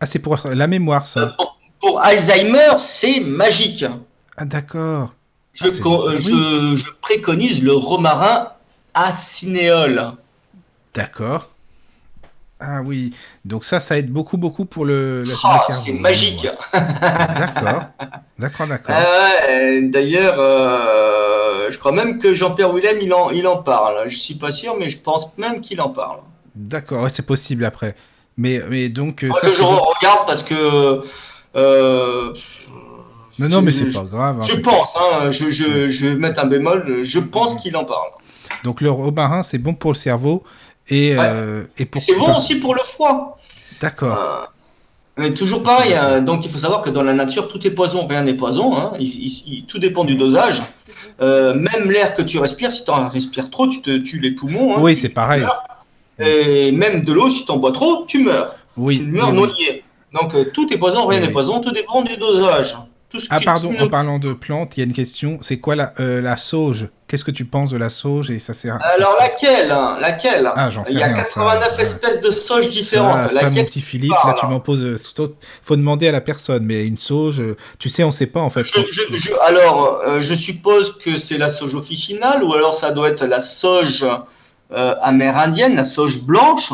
Ah, 0.00 0.06
c'est 0.06 0.18
pour 0.18 0.38
la 0.50 0.66
mémoire, 0.66 1.02
Euh, 1.02 1.06
ça. 1.06 1.26
Pour, 1.36 1.60
pour 1.78 2.00
Alzheimer, 2.00 2.78
c'est 2.78 3.20
magique. 3.20 3.84
Ah, 4.38 4.46
d'accord. 4.46 5.12
Je, 5.52 5.66
Ah, 5.66 5.88
euh, 5.88 6.74
je 6.74 6.84
préconise 7.02 7.62
le 7.62 7.74
romarin 7.74 8.48
acinéole. 8.94 10.12
D'accord. 10.94 11.50
Ah 12.64 12.80
oui. 12.84 13.12
Donc 13.44 13.64
ça, 13.64 13.80
ça 13.80 13.98
aide 13.98 14.10
beaucoup, 14.12 14.36
beaucoup 14.36 14.64
pour 14.64 14.84
le, 14.84 15.24
Ah, 15.26 15.28
le 15.28 15.34
cerveau. 15.70 15.82
c'est 15.84 15.92
magique. 15.94 16.46
D'accord. 16.72 17.82
D'accord, 18.38 18.66
d'accord. 18.68 18.94
Ah 18.96 19.30
euh, 19.48 19.80
D'ailleurs, 19.90 20.36
euh, 20.38 21.70
je 21.70 21.78
crois 21.78 21.92
même 21.92 22.18
que 22.18 22.32
Jean-Pierre 22.32 22.72
Willem, 22.72 22.98
il 23.02 23.12
en, 23.12 23.30
il 23.30 23.46
en 23.48 23.56
parle. 23.56 24.08
Je 24.08 24.16
suis 24.16 24.34
pas 24.34 24.52
sûr, 24.52 24.76
mais 24.78 24.88
je 24.88 24.98
pense 24.98 25.36
même 25.38 25.60
qu'il 25.60 25.80
en 25.80 25.88
parle. 25.90 26.20
D'accord, 26.54 27.02
ouais, 27.02 27.10
c'est 27.10 27.26
possible 27.26 27.64
après. 27.64 27.94
Mais, 28.36 28.60
mais 28.70 28.88
donc, 28.88 29.24
euh, 29.24 29.28
Moi, 29.28 29.40
ça, 29.40 29.48
je 29.48 29.62
regarde 29.62 30.26
parce 30.26 30.42
que. 30.42 31.02
euh, 31.56 32.32
Non, 33.38 33.48
non, 33.48 33.62
mais 33.62 33.72
c'est 33.72 33.90
pas 33.92 34.04
grave. 34.04 34.38
hein, 34.40 34.44
Je 34.48 34.56
pense, 34.60 34.94
hein, 34.96 35.30
je, 35.30 35.50
je, 35.50 35.86
je 35.88 36.08
vais 36.08 36.14
mettre 36.16 36.40
un 36.40 36.46
bémol, 36.46 36.84
je, 36.86 37.02
je 37.02 37.18
pense 37.18 37.56
qu'il 37.56 37.76
en 37.76 37.84
parle. 37.84 38.08
Donc 38.64 38.80
le 38.80 38.90
romarin, 38.90 39.42
c'est 39.42 39.58
bon 39.58 39.74
pour 39.74 39.92
le 39.92 39.96
cerveau 39.96 40.44
et, 40.88 41.16
Ouais. 41.16 41.24
euh, 41.24 41.64
et 41.78 41.84
pour. 41.86 42.00
C'est 42.00 42.14
bon 42.14 42.36
aussi 42.36 42.56
pour 42.56 42.74
le 42.74 42.82
foie. 42.82 43.38
D'accord. 43.80 44.18
Euh, 44.18 44.46
Mais 45.18 45.34
toujours 45.34 45.62
pareil, 45.62 45.92
hein, 45.94 46.22
donc 46.22 46.44
il 46.46 46.50
faut 46.50 46.56
savoir 46.58 46.80
que 46.80 46.88
dans 46.88 47.02
la 47.02 47.12
nature, 47.12 47.46
tout 47.46 47.64
est 47.66 47.70
poison, 47.70 48.06
rien 48.06 48.22
n'est 48.22 48.32
poison. 48.34 48.74
hein. 48.76 48.92
Il- 48.98 49.06
il- 49.26 49.42
il- 49.46 49.64
tout 49.66 49.78
dépend 49.78 50.04
du 50.04 50.14
dosage. 50.14 50.60
Euh, 51.20 51.52
même 51.54 51.90
l'air 51.90 52.14
que 52.14 52.22
tu 52.22 52.38
respires, 52.38 52.72
si 52.72 52.82
tu 52.84 52.90
en 52.90 53.08
respires 53.08 53.50
trop, 53.50 53.66
tu 53.68 53.82
te 53.82 53.98
tues 53.98 54.18
les 54.20 54.30
poumons. 54.30 54.74
hein, 54.76 54.80
oui, 54.80 54.96
c'est 54.96 55.10
pareil. 55.10 55.44
Et 56.18 56.72
même 56.72 57.02
de 57.02 57.12
l'eau, 57.12 57.28
si 57.28 57.44
tu 57.44 57.50
en 57.50 57.56
bois 57.58 57.72
trop, 57.72 58.04
tu 58.06 58.22
meurs. 58.22 58.54
Oui. 58.76 58.98
tu 58.98 59.04
meurs 59.04 59.28
oui, 59.32 59.32
oui. 59.32 59.38
noyé. 59.48 59.84
Donc 60.14 60.34
euh, 60.34 60.44
tout 60.52 60.72
est 60.72 60.78
poison, 60.78 61.06
rien 61.06 61.20
n'est 61.20 61.28
poison, 61.28 61.60
tout 61.60 61.72
dépend 61.72 62.00
du 62.02 62.16
dosage. 62.16 62.74
Tout 63.12 63.20
ce 63.20 63.26
Ah 63.30 63.38
qui- 63.38 63.44
pardon, 63.44 63.68
en 63.78 63.82
ne- 63.84 63.86
parlant 63.88 64.18
de 64.18 64.32
plantes, 64.32 64.72
il 64.76 64.80
y 64.80 64.82
a 64.82 64.86
une 64.86 64.92
question. 64.94 65.36
C'est 65.42 65.58
quoi 65.58 65.76
la, 65.76 65.92
euh, 66.00 66.20
la 66.20 66.36
sauge? 66.36 66.88
Qu'est-ce 67.06 67.24
que 67.26 67.30
tu 67.30 67.44
penses 67.44 67.68
de 67.70 67.76
la 67.76 67.90
sauge 67.90 68.30
et 68.30 68.38
ça 68.38 68.54
sert 68.54 68.78
Alors 68.82 69.16
ça- 69.18 69.26
laquelle 69.26 69.70
hein, 69.70 69.98
Laquelle? 70.00 70.50
Ah, 70.56 70.70
j'en 70.70 70.82
sais 70.86 70.92
Il 70.92 70.98
y 70.98 71.02
a 71.02 71.06
rien, 71.08 71.16
ça, 71.16 71.22
89 71.24 71.76
ouais. 71.76 71.82
espèces 71.82 72.20
de 72.22 72.30
sauges 72.30 72.64
ça, 72.64 72.70
différentes. 72.70 73.30
ça, 73.30 73.42
mon 73.42 73.48
laquelle 73.50 73.66
petit 73.66 73.82
Philippe, 73.82 74.12
là 74.24 74.34
tu 74.40 74.46
m'en 74.46 74.60
poses. 74.60 74.82
euh, 74.82 74.96
faut 75.62 75.76
demander 75.76 76.08
à 76.08 76.12
la 76.12 76.22
personne, 76.22 76.64
mais 76.64 76.86
une 76.86 76.96
sauge, 76.96 77.40
euh, 77.40 77.54
tu 77.78 77.90
sais, 77.90 78.02
on 78.02 78.10
sait 78.10 78.26
pas 78.28 78.40
en 78.40 78.48
fait. 78.48 78.64
Je- 78.66 78.80
je- 78.90 79.16
je- 79.16 79.32
alors, 79.46 80.00
euh, 80.06 80.20
je 80.20 80.34
suppose 80.34 80.96
que 80.98 81.18
c'est 81.18 81.36
la 81.36 81.50
sauge 81.50 81.74
officinale, 81.74 82.42
ou 82.42 82.54
alors 82.54 82.74
ça 82.74 82.92
doit 82.92 83.10
être 83.10 83.24
la 83.26 83.40
sauge 83.40 84.06
euh, 84.74 84.94
amérindienne, 85.02 85.76
la 85.76 85.84
sauge 85.84 86.22
blanche, 86.24 86.72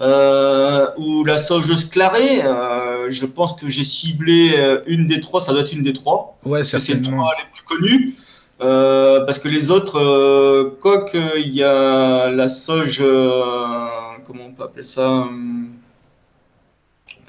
ou 0.00 1.24
la 1.24 1.38
sauge 1.38 1.74
sclarée. 1.74 2.42
Euh, 2.44 3.10
je 3.10 3.26
pense 3.26 3.54
que 3.54 3.68
j'ai 3.68 3.84
ciblé 3.84 4.54
euh, 4.56 4.82
une 4.86 5.06
des 5.06 5.20
trois, 5.20 5.40
ça 5.40 5.52
doit 5.52 5.62
être 5.62 5.72
une 5.72 5.82
des 5.82 5.92
trois. 5.92 6.36
Ouais, 6.44 6.58
parce 6.60 6.72
que 6.72 6.78
c'est 6.78 6.94
les 6.94 7.02
trois 7.02 7.32
les 7.38 7.44
plus 7.52 7.62
connus. 7.62 8.14
Euh, 8.60 9.24
parce 9.24 9.38
que 9.38 9.48
les 9.48 9.70
autres, 9.70 10.00
euh, 10.00 10.76
quoique 10.80 11.38
il 11.38 11.54
y 11.54 11.62
a 11.62 12.28
la 12.28 12.48
sauge, 12.48 12.98
euh, 13.00 13.86
comment 14.26 14.46
on 14.48 14.52
peut 14.52 14.64
appeler 14.64 14.82
ça, 14.82 15.28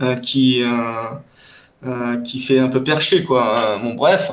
euh, 0.02 0.16
qui, 0.16 0.64
euh, 0.64 0.70
euh, 1.86 2.18
qui 2.22 2.40
fait 2.40 2.58
un 2.58 2.68
peu 2.68 2.84
perché, 2.84 3.24
quoi. 3.24 3.78
Bon, 3.84 3.94
bref, 3.94 4.32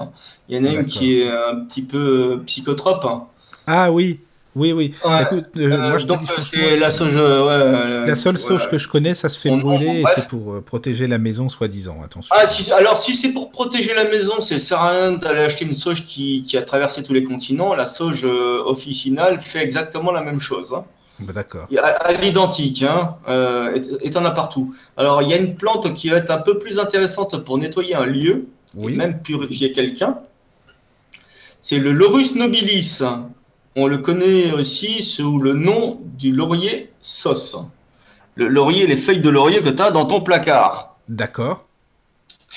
il 0.49 0.57
y 0.57 0.59
en 0.59 0.65
a 0.65 0.73
une 0.73 0.87
qui 0.87 1.21
est 1.21 1.29
un 1.29 1.57
petit 1.67 1.83
peu 1.83 2.41
psychotrope. 2.47 3.05
hein. 3.05 3.25
Ah 3.67 3.93
oui, 3.93 4.21
Oui, 4.57 4.73
oui. 4.73 4.95
Ouais. 5.05 5.23
Écoute, 5.23 5.45
euh, 5.59 5.70
Euh, 5.70 5.89
moi 5.91 5.99
je 5.99 6.07
donc 6.07 6.23
euh, 6.23 6.41
c'est 6.41 6.77
la 6.78 6.89
sauge. 6.91 7.15
ouais, 7.15 8.07
la 8.07 8.15
seule 8.15 8.39
sauge 8.39 8.70
que 8.70 8.78
je 8.78 8.89
connais, 8.89 9.15
ça 9.15 9.28
se 9.28 9.39
fait 9.39 9.51
brûler 9.55 10.01
et 10.01 10.05
c'est 10.15 10.27
pour 10.28 10.62
protéger 10.65 11.07
la 11.07 11.19
maison, 11.19 11.49
soi-disant. 11.51 11.99
Attention. 12.03 12.35
Ah, 12.37 12.47
si, 12.47 12.73
alors 12.73 12.97
si 12.97 13.15
c'est 13.15 13.33
pour 13.35 13.51
protéger 13.51 13.93
la 13.95 14.05
maison, 14.05 14.41
c'est 14.41 14.59
sert 14.59 14.81
à 14.81 14.91
rien 14.93 15.12
d'aller 15.12 15.43
acheter 15.43 15.66
une 15.66 15.74
sauge 15.74 16.03
qui, 16.05 16.43
qui 16.43 16.57
a 16.57 16.62
traversé 16.62 17.03
tous 17.03 17.12
les 17.12 17.23
continents. 17.23 17.74
La 17.74 17.85
sauge 17.85 18.24
officinale 18.24 19.41
fait 19.41 19.62
exactement 19.62 20.11
la 20.11 20.23
même 20.23 20.41
chose. 20.41 20.73
hein. 20.74 20.85
Bah, 21.20 21.33
D'accord. 21.35 21.69
À, 21.78 21.87
à 21.89 22.12
l'identique, 22.12 22.83
hein, 22.83 23.16
euh, 23.28 23.78
et 24.03 24.11
t'en 24.11 24.24
as 24.24 24.31
partout. 24.33 24.74
Alors 24.97 25.20
il 25.23 25.28
y 25.31 25.35
a 25.35 25.37
une 25.37 25.55
plante 25.57 25.93
qui 25.95 26.09
va 26.11 26.16
être 26.16 26.31
un 26.31 26.39
peu 26.39 26.59
plus 26.59 26.78
intéressante 26.78 27.43
pour 27.45 27.59
nettoyer 27.59 27.95
un 27.95 28.05
lieu, 28.07 28.47
Oui. 28.74 28.95
et 28.95 28.97
même 28.97 29.20
purifier 29.23 29.73
quelqu'un. 29.73 30.19
C'est 31.61 31.78
le 31.78 31.93
Laurus 31.93 32.35
nobilis. 32.35 33.01
On 33.78 33.86
le 33.86 33.98
connaît 33.98 34.53
aussi 34.53 35.03
sous 35.03 35.39
le 35.39 35.53
nom 35.53 36.01
du 36.03 36.32
laurier 36.32 36.90
sauce. 37.03 37.57
Le 38.35 38.48
laurier, 38.48 38.86
les 38.86 38.97
feuilles 38.97 39.20
de 39.20 39.28
laurier 39.28 39.61
que 39.61 39.69
tu 39.69 39.82
as 39.82 39.90
dans 39.90 40.07
ton 40.07 40.23
placard. 40.23 40.97
D'accord. 41.09 41.66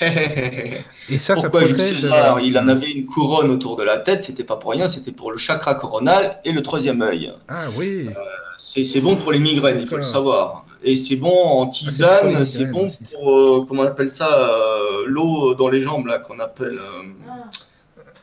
Et 0.00 1.18
ça, 1.18 1.34
Pourquoi 1.34 1.60
ça 1.60 1.66
Jules 1.66 1.76
protège. 1.76 2.00
César 2.00 2.36
euh, 2.36 2.40
Il 2.42 2.58
en 2.58 2.68
avait 2.68 2.90
une 2.90 3.04
couronne 3.04 3.50
autour 3.50 3.76
de 3.76 3.82
la 3.82 3.98
tête, 3.98 4.22
c'était 4.24 4.44
pas 4.44 4.56
pour 4.56 4.70
rien, 4.70 4.88
c'était 4.88 5.12
pour 5.12 5.30
le 5.30 5.36
chakra 5.36 5.74
coronal 5.74 6.40
et 6.46 6.52
le 6.52 6.62
troisième 6.62 7.02
œil. 7.02 7.32
Ah 7.48 7.64
oui. 7.76 8.08
C'est 8.56 8.82
c'est 8.84 9.02
bon 9.02 9.16
pour 9.16 9.30
les 9.30 9.38
migraines, 9.40 9.78
il 9.80 9.86
faut 9.86 9.96
le 9.96 10.02
savoir. 10.02 10.64
Et 10.82 10.96
c'est 10.96 11.16
bon 11.16 11.34
en 11.36 11.64
les 11.66 11.70
tisane, 11.70 12.44
c'est 12.46 12.64
bon 12.64 12.86
aussi. 12.86 12.98
pour, 13.12 13.30
euh, 13.30 13.66
comment 13.68 13.82
on 13.82 13.86
appelle 13.86 14.10
ça, 14.10 14.32
euh, 14.32 15.04
l'eau 15.06 15.54
dans 15.54 15.68
les 15.68 15.80
jambes, 15.82 16.06
là, 16.06 16.18
qu'on 16.18 16.38
appelle... 16.38 16.78
euh, 16.78 17.02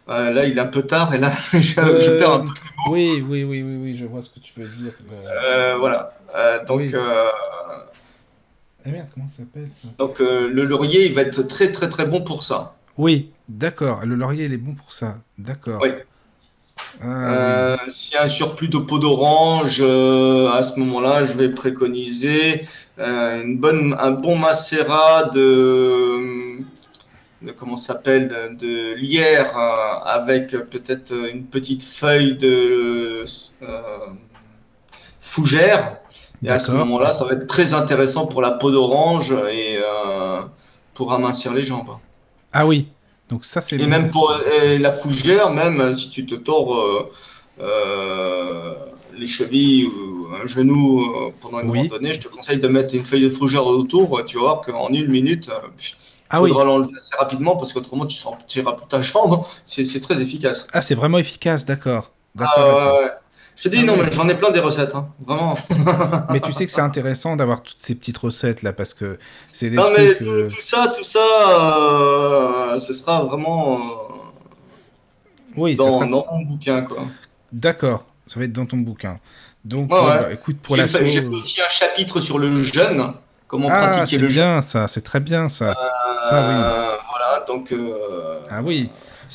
euh, 0.09 0.31
là, 0.31 0.45
il 0.45 0.57
est 0.57 0.61
un 0.61 0.65
peu 0.67 0.83
tard, 0.83 1.13
et 1.13 1.17
là, 1.19 1.31
je, 1.53 1.59
je 1.59 1.79
Euh, 1.79 2.17
perds 2.19 2.33
un 2.33 2.39
peu. 2.39 2.51
Oui, 2.89 3.23
oui, 3.27 3.43
oui, 3.43 3.61
oui, 3.63 3.77
oui, 3.81 3.97
je 3.97 4.05
vois 4.05 4.21
ce 4.21 4.29
que 4.29 4.39
tu 4.39 4.53
veux 4.59 4.67
dire. 4.67 4.93
Euh, 5.11 5.77
voilà. 5.77 6.11
Donc, 6.67 6.77
Oui. 6.79 6.91
Ah 6.95 8.89
merde, 8.89 9.07
comment 9.13 9.27
ça 9.27 9.37
s'appelle 9.39 9.67
ça? 9.69 9.89
donc 9.97 10.19
le 10.19 10.63
laurier, 10.63 11.05
il 11.07 11.13
va 11.13 11.21
être 11.23 11.41
très, 11.43 11.71
très, 11.71 11.89
très 11.89 12.05
bon 12.05 12.21
pour 12.21 12.43
ça. 12.43 12.75
Oui, 12.97 13.31
d'accord. 13.49 14.05
Le 14.05 14.15
laurier, 14.15 14.45
il 14.45 14.53
est 14.53 14.57
bon 14.57 14.75
pour 14.75 14.93
ça. 14.93 15.17
D'accord. 15.37 15.81
Oui. 15.81 15.89
Ah, 17.01 17.75
S'il 17.89 18.13
y 18.13 18.17
a 18.17 18.23
un 18.23 18.27
surplus 18.27 18.69
de 18.69 18.77
peau 18.77 18.97
d'orange, 18.99 19.81
à 19.81 20.63
ce 20.63 20.79
moment-là, 20.79 21.25
je 21.25 21.33
vais 21.33 21.49
préconiser 21.49 22.61
une 22.97 23.57
bonne, 23.57 23.95
un 23.99 24.11
bon 24.11 24.37
macérat 24.37 25.29
de, 25.33 26.59
de 27.41 27.51
comment 27.51 27.75
s'appelle, 27.75 28.27
de, 28.27 28.55
de 28.65 28.93
lierre 28.95 29.55
euh, 29.57 29.99
avec 30.05 30.51
peut-être 30.51 31.13
une 31.13 31.43
petite 31.45 31.83
feuille 31.83 32.33
de 32.33 33.23
euh, 33.61 34.07
fougère. 35.19 35.97
Et 36.43 36.49
à 36.49 36.59
ce 36.59 36.71
moment-là, 36.71 37.11
ça 37.11 37.25
va 37.25 37.33
être 37.33 37.47
très 37.47 37.73
intéressant 37.73 38.27
pour 38.27 38.41
la 38.41 38.51
peau 38.51 38.71
d'orange 38.71 39.31
et 39.51 39.77
euh, 39.77 40.41
pour 40.93 41.11
amincir 41.13 41.53
les 41.53 41.63
jambes. 41.63 41.97
Ah 42.53 42.65
oui. 42.65 42.87
Donc 43.29 43.43
ça, 43.43 43.61
c'est. 43.61 43.75
Et 43.75 43.87
même 43.87 44.09
pour 44.11 44.33
la 44.79 44.91
fougère, 44.91 45.49
même 45.49 45.93
si 45.93 46.09
tu 46.09 46.25
te 46.25 46.35
tords 46.35 47.09
les 47.59 49.25
chevilles 49.25 49.85
ou 49.87 50.27
un 50.41 50.45
genou 50.45 51.31
pendant 51.41 51.59
une 51.59 51.71
Oui. 51.71 51.81
randonnée, 51.81 52.13
je 52.13 52.19
te 52.19 52.27
conseille 52.27 52.59
de 52.59 52.67
mettre 52.67 52.93
une 52.95 53.03
feuille 53.03 53.23
de 53.23 53.29
fougère 53.29 53.65
autour. 53.65 54.23
Tu 54.25 54.37
vas 54.37 54.43
voir 54.43 54.61
qu'en 54.61 54.89
une 54.89 55.07
minute, 55.07 55.49
Ah 56.29 56.41
oui. 56.41 56.49
faudra 56.49 56.63
l'enlever 56.65 56.91
assez 56.97 57.15
rapidement 57.15 57.55
parce 57.55 57.73
qu'autrement 57.73 58.05
tu 58.05 58.15
sentiras 58.17 58.73
plus 58.73 58.87
ta 58.87 59.01
jambe. 59.01 59.43
C'est 59.65 59.99
très 60.01 60.21
efficace. 60.21 60.67
Ah, 60.73 60.81
c'est 60.81 60.95
vraiment 60.95 61.17
efficace, 61.17 61.65
d'accord. 61.65 62.11
Ah, 62.39 62.93
ouais. 63.01 63.09
Je 63.55 63.63
te 63.63 63.69
dis, 63.69 63.79
Ah 63.81 63.83
non, 63.85 63.97
mais 63.97 64.11
j'en 64.11 64.29
ai 64.29 64.35
plein 64.37 64.51
des 64.51 64.59
recettes, 64.59 64.93
hein, 64.93 65.09
vraiment. 65.25 65.57
Mais 66.29 66.39
tu 66.39 66.51
sais 66.53 66.65
que 66.67 66.71
c'est 66.71 66.81
intéressant 66.81 67.35
d'avoir 67.35 67.63
toutes 67.63 67.79
ces 67.79 67.95
petites 67.95 68.17
recettes 68.19 68.61
là 68.61 68.71
parce 68.71 68.93
que 68.93 69.17
c'est 69.51 69.71
des 69.71 69.77
Non, 69.77 69.89
mais 69.97 70.15
tout, 70.17 70.47
tout 70.47 70.61
ça, 70.61 70.91
tout 70.95 71.03
ça, 71.03 71.19
euh, 72.71 72.77
ce 72.77 72.93
sera 72.93 73.23
vraiment 73.23 73.77
euh, 73.79 73.79
Oui, 75.55 75.75
ça 75.75 75.83
dans, 75.85 75.91
sera- 75.91 76.05
dans 76.05 76.25
mon 76.31 76.41
bouquin, 76.45 76.81
quoi. 76.83 77.03
D'accord. 77.51 78.05
Ça 78.27 78.39
va 78.39 78.45
être 78.45 78.53
dans 78.53 78.65
ton 78.67 78.77
bouquin. 78.77 79.19
Donc, 79.65 79.91
ouais. 79.91 79.99
bah, 79.99 80.31
écoute, 80.33 80.57
pour 80.61 80.75
la 80.75 80.87
fait, 80.87 81.07
j'ai 81.07 81.21
fait 81.21 81.25
sauce. 81.27 81.35
aussi 81.35 81.61
un 81.61 81.67
chapitre 81.69 82.19
sur 82.19 82.37
le 82.37 82.53
jeûne, 82.55 83.13
comment 83.47 83.67
Ah, 83.71 83.89
pratiquer 83.89 84.17
le 84.19 84.27
bien 84.27 84.61
ça, 84.61 84.87
c'est 84.87 85.01
très 85.01 85.19
bien 85.19 85.49
ça. 85.49 85.73
ça, 86.29 86.47
oui. 86.47 86.53
Euh, 86.55 86.95
Voilà, 87.09 87.45
donc 87.47 87.71
euh, 87.71 88.39
Ah 88.49 88.61
oui. 88.63 88.89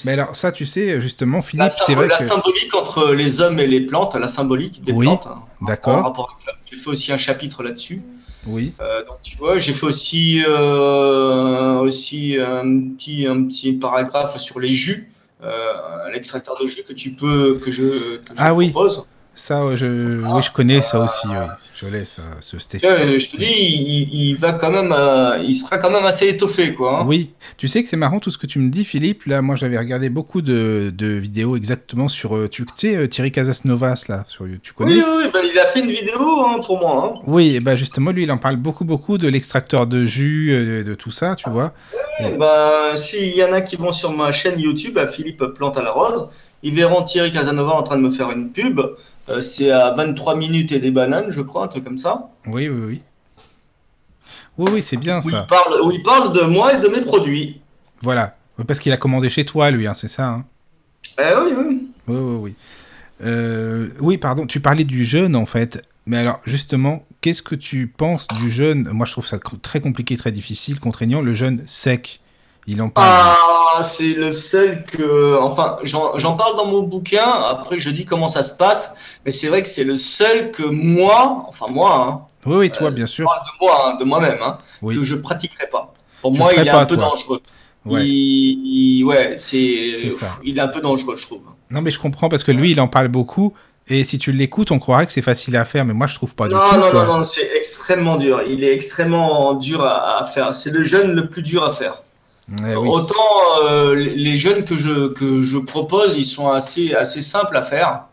Mais 0.04 0.12
alors, 0.12 0.34
ça, 0.34 0.50
tu 0.50 0.66
sais, 0.66 1.00
justement, 1.00 1.42
Philippe, 1.42 1.68
c'est 1.68 1.94
vrai 1.94 2.08
la 2.08 2.16
que. 2.16 2.24
symbolique 2.24 2.74
entre 2.74 3.12
les 3.12 3.40
hommes 3.40 3.60
et 3.60 3.68
les 3.68 3.82
plantes, 3.82 4.16
la 4.16 4.26
symbolique 4.28 4.82
des 4.82 4.90
Oui, 4.92 5.06
plantes. 5.06 5.28
hein, 5.28 5.42
D'accord. 5.60 6.36
J'ai 6.70 6.76
fait 6.76 6.88
aussi 6.90 7.12
un 7.12 7.16
chapitre 7.16 7.62
là-dessus. 7.62 8.02
Oui. 8.46 8.72
Euh, 8.80 9.04
donc 9.04 9.20
tu 9.22 9.36
vois, 9.36 9.58
j'ai 9.58 9.72
fait 9.72 9.86
aussi 9.86 10.42
euh, 10.44 11.78
aussi 11.78 12.36
un 12.40 12.64
petit 12.96 13.26
un 13.26 13.44
petit 13.44 13.72
paragraphe 13.74 14.36
sur 14.38 14.58
les 14.58 14.70
jus, 14.70 15.12
euh, 15.44 15.72
l'extracteur 16.12 16.56
de 16.60 16.66
jus 16.66 16.82
que 16.82 16.92
tu 16.92 17.12
peux 17.12 17.60
que 17.62 17.70
je, 17.70 18.16
que 18.16 18.30
je 18.30 18.38
Ah 18.38 18.52
oui. 18.54 18.70
propose. 18.70 19.06
Ça, 19.34 19.74
je, 19.76 20.20
oui, 20.22 20.42
je 20.42 20.52
connais 20.52 20.82
ça 20.82 21.00
aussi. 21.00 21.26
Oui. 21.26 21.36
Je 21.80 21.86
l'ai, 21.88 22.04
ça, 22.04 22.22
ce. 22.40 22.56
Euh, 22.84 23.18
je 23.18 23.28
te 23.30 23.36
dis, 23.38 23.46
il, 23.46 24.08
il 24.12 24.34
va 24.36 24.52
quand 24.52 24.70
même, 24.70 24.94
euh, 24.96 25.38
il 25.42 25.54
sera 25.54 25.78
quand 25.78 25.90
même 25.90 26.04
assez 26.04 26.28
étoffé, 26.28 26.74
quoi. 26.74 27.00
hein. 27.00 27.04
Oui, 27.08 27.30
tu 27.56 27.66
sais 27.66 27.82
que 27.82 27.88
c'est 27.88 27.96
marrant 27.96 28.20
tout 28.20 28.30
ce 28.30 28.36
que 28.36 28.46
tu 28.46 28.58
me 28.58 28.68
dis, 28.68 28.84
Philippe. 28.84 29.24
Là, 29.24 29.40
moi, 29.40 29.56
j'avais 29.56 29.78
regardé 29.78 30.10
beaucoup 30.10 30.42
de, 30.42 30.92
de 30.94 31.06
vidéos 31.06 31.56
exactement 31.56 32.08
sur. 32.08 32.36
euh, 32.36 32.48
Tu 32.48 32.66
sais, 32.74 32.94
euh, 32.94 33.08
Thierry 33.08 33.32
Casasnovas, 33.32 34.04
là, 34.10 34.24
sur 34.28 34.44
YouTube, 34.46 34.60
tu 34.62 34.72
connais? 34.74 34.92
Oui, 34.96 35.02
oui, 35.02 35.22
oui, 35.24 35.30
bah, 35.32 35.40
il 35.50 35.58
a 35.58 35.64
fait 35.66 35.80
une 35.80 35.90
vidéo 35.90 36.44
hein, 36.46 36.60
pour 36.64 36.78
moi. 36.80 37.14
hein. 37.16 37.20
Oui, 37.26 37.56
et 37.56 37.60
ben 37.60 37.74
justement, 37.74 38.10
lui, 38.12 38.24
il 38.24 38.30
en 38.30 38.38
parle 38.38 38.56
beaucoup, 38.56 38.84
beaucoup 38.84 39.16
de 39.16 39.28
l'extracteur 39.28 39.86
de 39.86 40.04
jus, 40.04 40.84
de 40.84 40.94
tout 40.94 41.10
ça, 41.10 41.34
tu 41.36 41.48
vois. 41.48 41.72
Eh 42.20 42.36
ben, 42.36 42.94
S'il 42.94 43.34
y 43.34 43.42
en 43.42 43.52
a 43.52 43.62
qui 43.62 43.76
vont 43.76 43.92
sur 43.92 44.12
ma 44.14 44.30
chaîne 44.30 44.60
YouTube, 44.60 44.98
à 44.98 45.06
Philippe 45.06 45.42
Plante 45.54 45.78
à 45.78 45.82
la 45.82 45.90
Rose, 45.90 46.28
ils 46.62 46.72
verront 46.74 47.02
Thierry 47.02 47.32
Casanova 47.32 47.72
en 47.72 47.82
train 47.82 47.96
de 47.96 48.02
me 48.02 48.10
faire 48.10 48.30
une 48.30 48.50
pub. 48.50 48.80
Euh, 49.28 49.40
c'est 49.40 49.70
à 49.70 49.92
23 49.92 50.36
minutes 50.36 50.72
et 50.72 50.78
des 50.80 50.90
bananes, 50.90 51.30
je 51.30 51.40
crois, 51.42 51.64
un 51.64 51.68
truc 51.68 51.84
comme 51.84 51.98
ça. 51.98 52.30
Oui, 52.46 52.68
oui, 52.68 52.80
oui. 52.86 53.02
Oui, 54.58 54.70
oui, 54.74 54.82
c'est 54.82 54.96
bien 54.96 55.18
Où 55.18 55.22
ça. 55.22 55.42
il, 55.44 55.46
parle, 55.48 55.80
où 55.82 55.90
il 55.92 56.02
parle 56.02 56.32
de 56.32 56.42
moi 56.42 56.74
et 56.74 56.80
de 56.80 56.88
mes 56.88 57.00
produits. 57.00 57.60
Voilà. 58.00 58.36
Parce 58.66 58.80
qu'il 58.80 58.92
a 58.92 58.96
commandé 58.96 59.30
chez 59.30 59.44
toi, 59.44 59.70
lui, 59.70 59.86
hein, 59.86 59.94
c'est 59.94 60.08
ça. 60.08 60.28
Hein 60.28 60.44
Eh 61.18 61.34
oui, 61.40 61.52
oui. 61.56 61.88
oui, 62.08 62.16
oui, 62.16 62.36
oui. 62.40 62.54
Euh, 63.24 63.88
oui, 64.00 64.18
pardon, 64.18 64.46
tu 64.46 64.60
parlais 64.60 64.84
du 64.84 65.04
jeûne, 65.04 65.36
en 65.36 65.46
fait. 65.46 65.82
Mais 66.04 66.18
alors, 66.18 66.40
justement, 66.44 67.06
qu'est-ce 67.20 67.42
que 67.42 67.54
tu 67.54 67.86
penses 67.86 68.26
du 68.28 68.50
jeûne? 68.50 68.88
Moi, 68.92 69.06
je 69.06 69.12
trouve 69.12 69.26
ça 69.26 69.38
très 69.38 69.80
compliqué, 69.80 70.16
très 70.16 70.32
difficile, 70.32 70.80
contraignant. 70.80 71.22
Le 71.22 71.32
jeûne 71.32 71.62
sec. 71.66 72.18
Il 72.66 72.80
en 72.80 72.88
parle. 72.90 73.08
Ah, 73.76 73.82
c'est 73.82 74.14
le 74.14 74.30
seul 74.30 74.84
que. 74.84 75.36
Enfin, 75.40 75.76
j'en 75.84 76.36
parle 76.36 76.56
dans 76.56 76.66
mon 76.66 76.82
bouquin. 76.82 77.24
Après, 77.50 77.78
je 77.78 77.90
dis 77.90 78.04
comment 78.04 78.28
ça 78.28 78.42
se 78.42 78.56
passe. 78.56 78.94
Mais 79.24 79.30
c'est 79.32 79.48
vrai 79.48 79.62
que 79.62 79.68
c'est 79.68 79.84
le 79.84 79.96
seul 79.96 80.52
que 80.52 80.62
moi, 80.62 81.44
enfin 81.48 81.66
moi, 81.72 82.06
hein, 82.08 82.20
Oui, 82.46 82.56
oui, 82.56 82.70
toi, 82.70 82.90
bien 82.90 83.06
je 83.06 83.10
sûr. 83.12 83.26
parle 83.26 83.40
de 83.40 83.64
moi, 83.66 83.88
hein, 83.88 83.96
de 83.98 84.04
moi-même, 84.04 84.38
hein, 84.42 84.58
Oui. 84.80 84.96
que 84.96 85.02
je 85.04 85.16
pratiquerai 85.16 85.66
pas. 85.70 85.92
Pour 86.20 86.32
Tu 86.32 86.38
moi, 86.38 86.52
il 86.56 86.60
est 86.66 86.70
pas, 86.70 86.82
un 86.82 86.86
peu 86.86 86.96
toi. 86.96 87.08
dangereux. 87.10 87.40
Ouais. 87.84 88.06
Il, 88.06 88.98
il- 89.00 89.04
ouais, 89.04 89.34
c'est. 89.36 89.92
C'est 89.94 90.10
ça. 90.10 90.28
Il 90.44 90.58
est 90.58 90.60
un 90.60 90.68
peu 90.68 90.80
dangereux, 90.80 91.16
je 91.16 91.26
trouve. 91.26 91.42
Non, 91.70 91.82
mais 91.82 91.90
je 91.90 91.98
comprends 91.98 92.28
parce 92.28 92.44
que 92.44 92.52
lui, 92.52 92.70
il 92.70 92.80
en 92.80 92.86
parle 92.88 93.08
beaucoup. 93.08 93.54
Et 93.88 94.04
si 94.04 94.18
tu 94.18 94.30
l'écoutes, 94.30 94.70
on 94.70 94.78
croirait 94.78 95.06
que 95.06 95.12
c'est 95.12 95.22
facile 95.22 95.56
à 95.56 95.64
faire. 95.64 95.84
Mais 95.84 95.94
moi, 95.94 96.06
je 96.06 96.14
trouve 96.14 96.36
pas 96.36 96.46
non, 96.46 96.62
du 96.62 96.70
tout. 96.70 96.76
non, 96.76 96.90
quoi. 96.92 97.06
non, 97.06 97.16
non, 97.18 97.22
c'est 97.24 97.50
extrêmement 97.56 98.16
dur. 98.16 98.42
Il 98.46 98.62
est 98.62 98.72
extrêmement 98.72 99.54
dur 99.54 99.82
à, 99.82 100.20
à 100.20 100.24
faire. 100.24 100.54
C'est 100.54 100.70
le 100.70 100.84
jeûne 100.84 101.10
le 101.12 101.28
plus 101.28 101.42
dur 101.42 101.64
à 101.64 101.72
faire. 101.72 102.04
Eh 102.60 102.76
oui. 102.76 102.88
Autant 102.88 103.16
euh, 103.64 103.94
les 103.94 104.36
jeunes 104.36 104.64
que 104.64 104.76
je, 104.76 105.08
que 105.08 105.42
je 105.42 105.58
propose, 105.58 106.16
ils 106.16 106.24
sont 106.24 106.48
assez, 106.48 106.94
assez 106.94 107.22
simples 107.22 107.56
à 107.56 107.62
faire. 107.62 108.06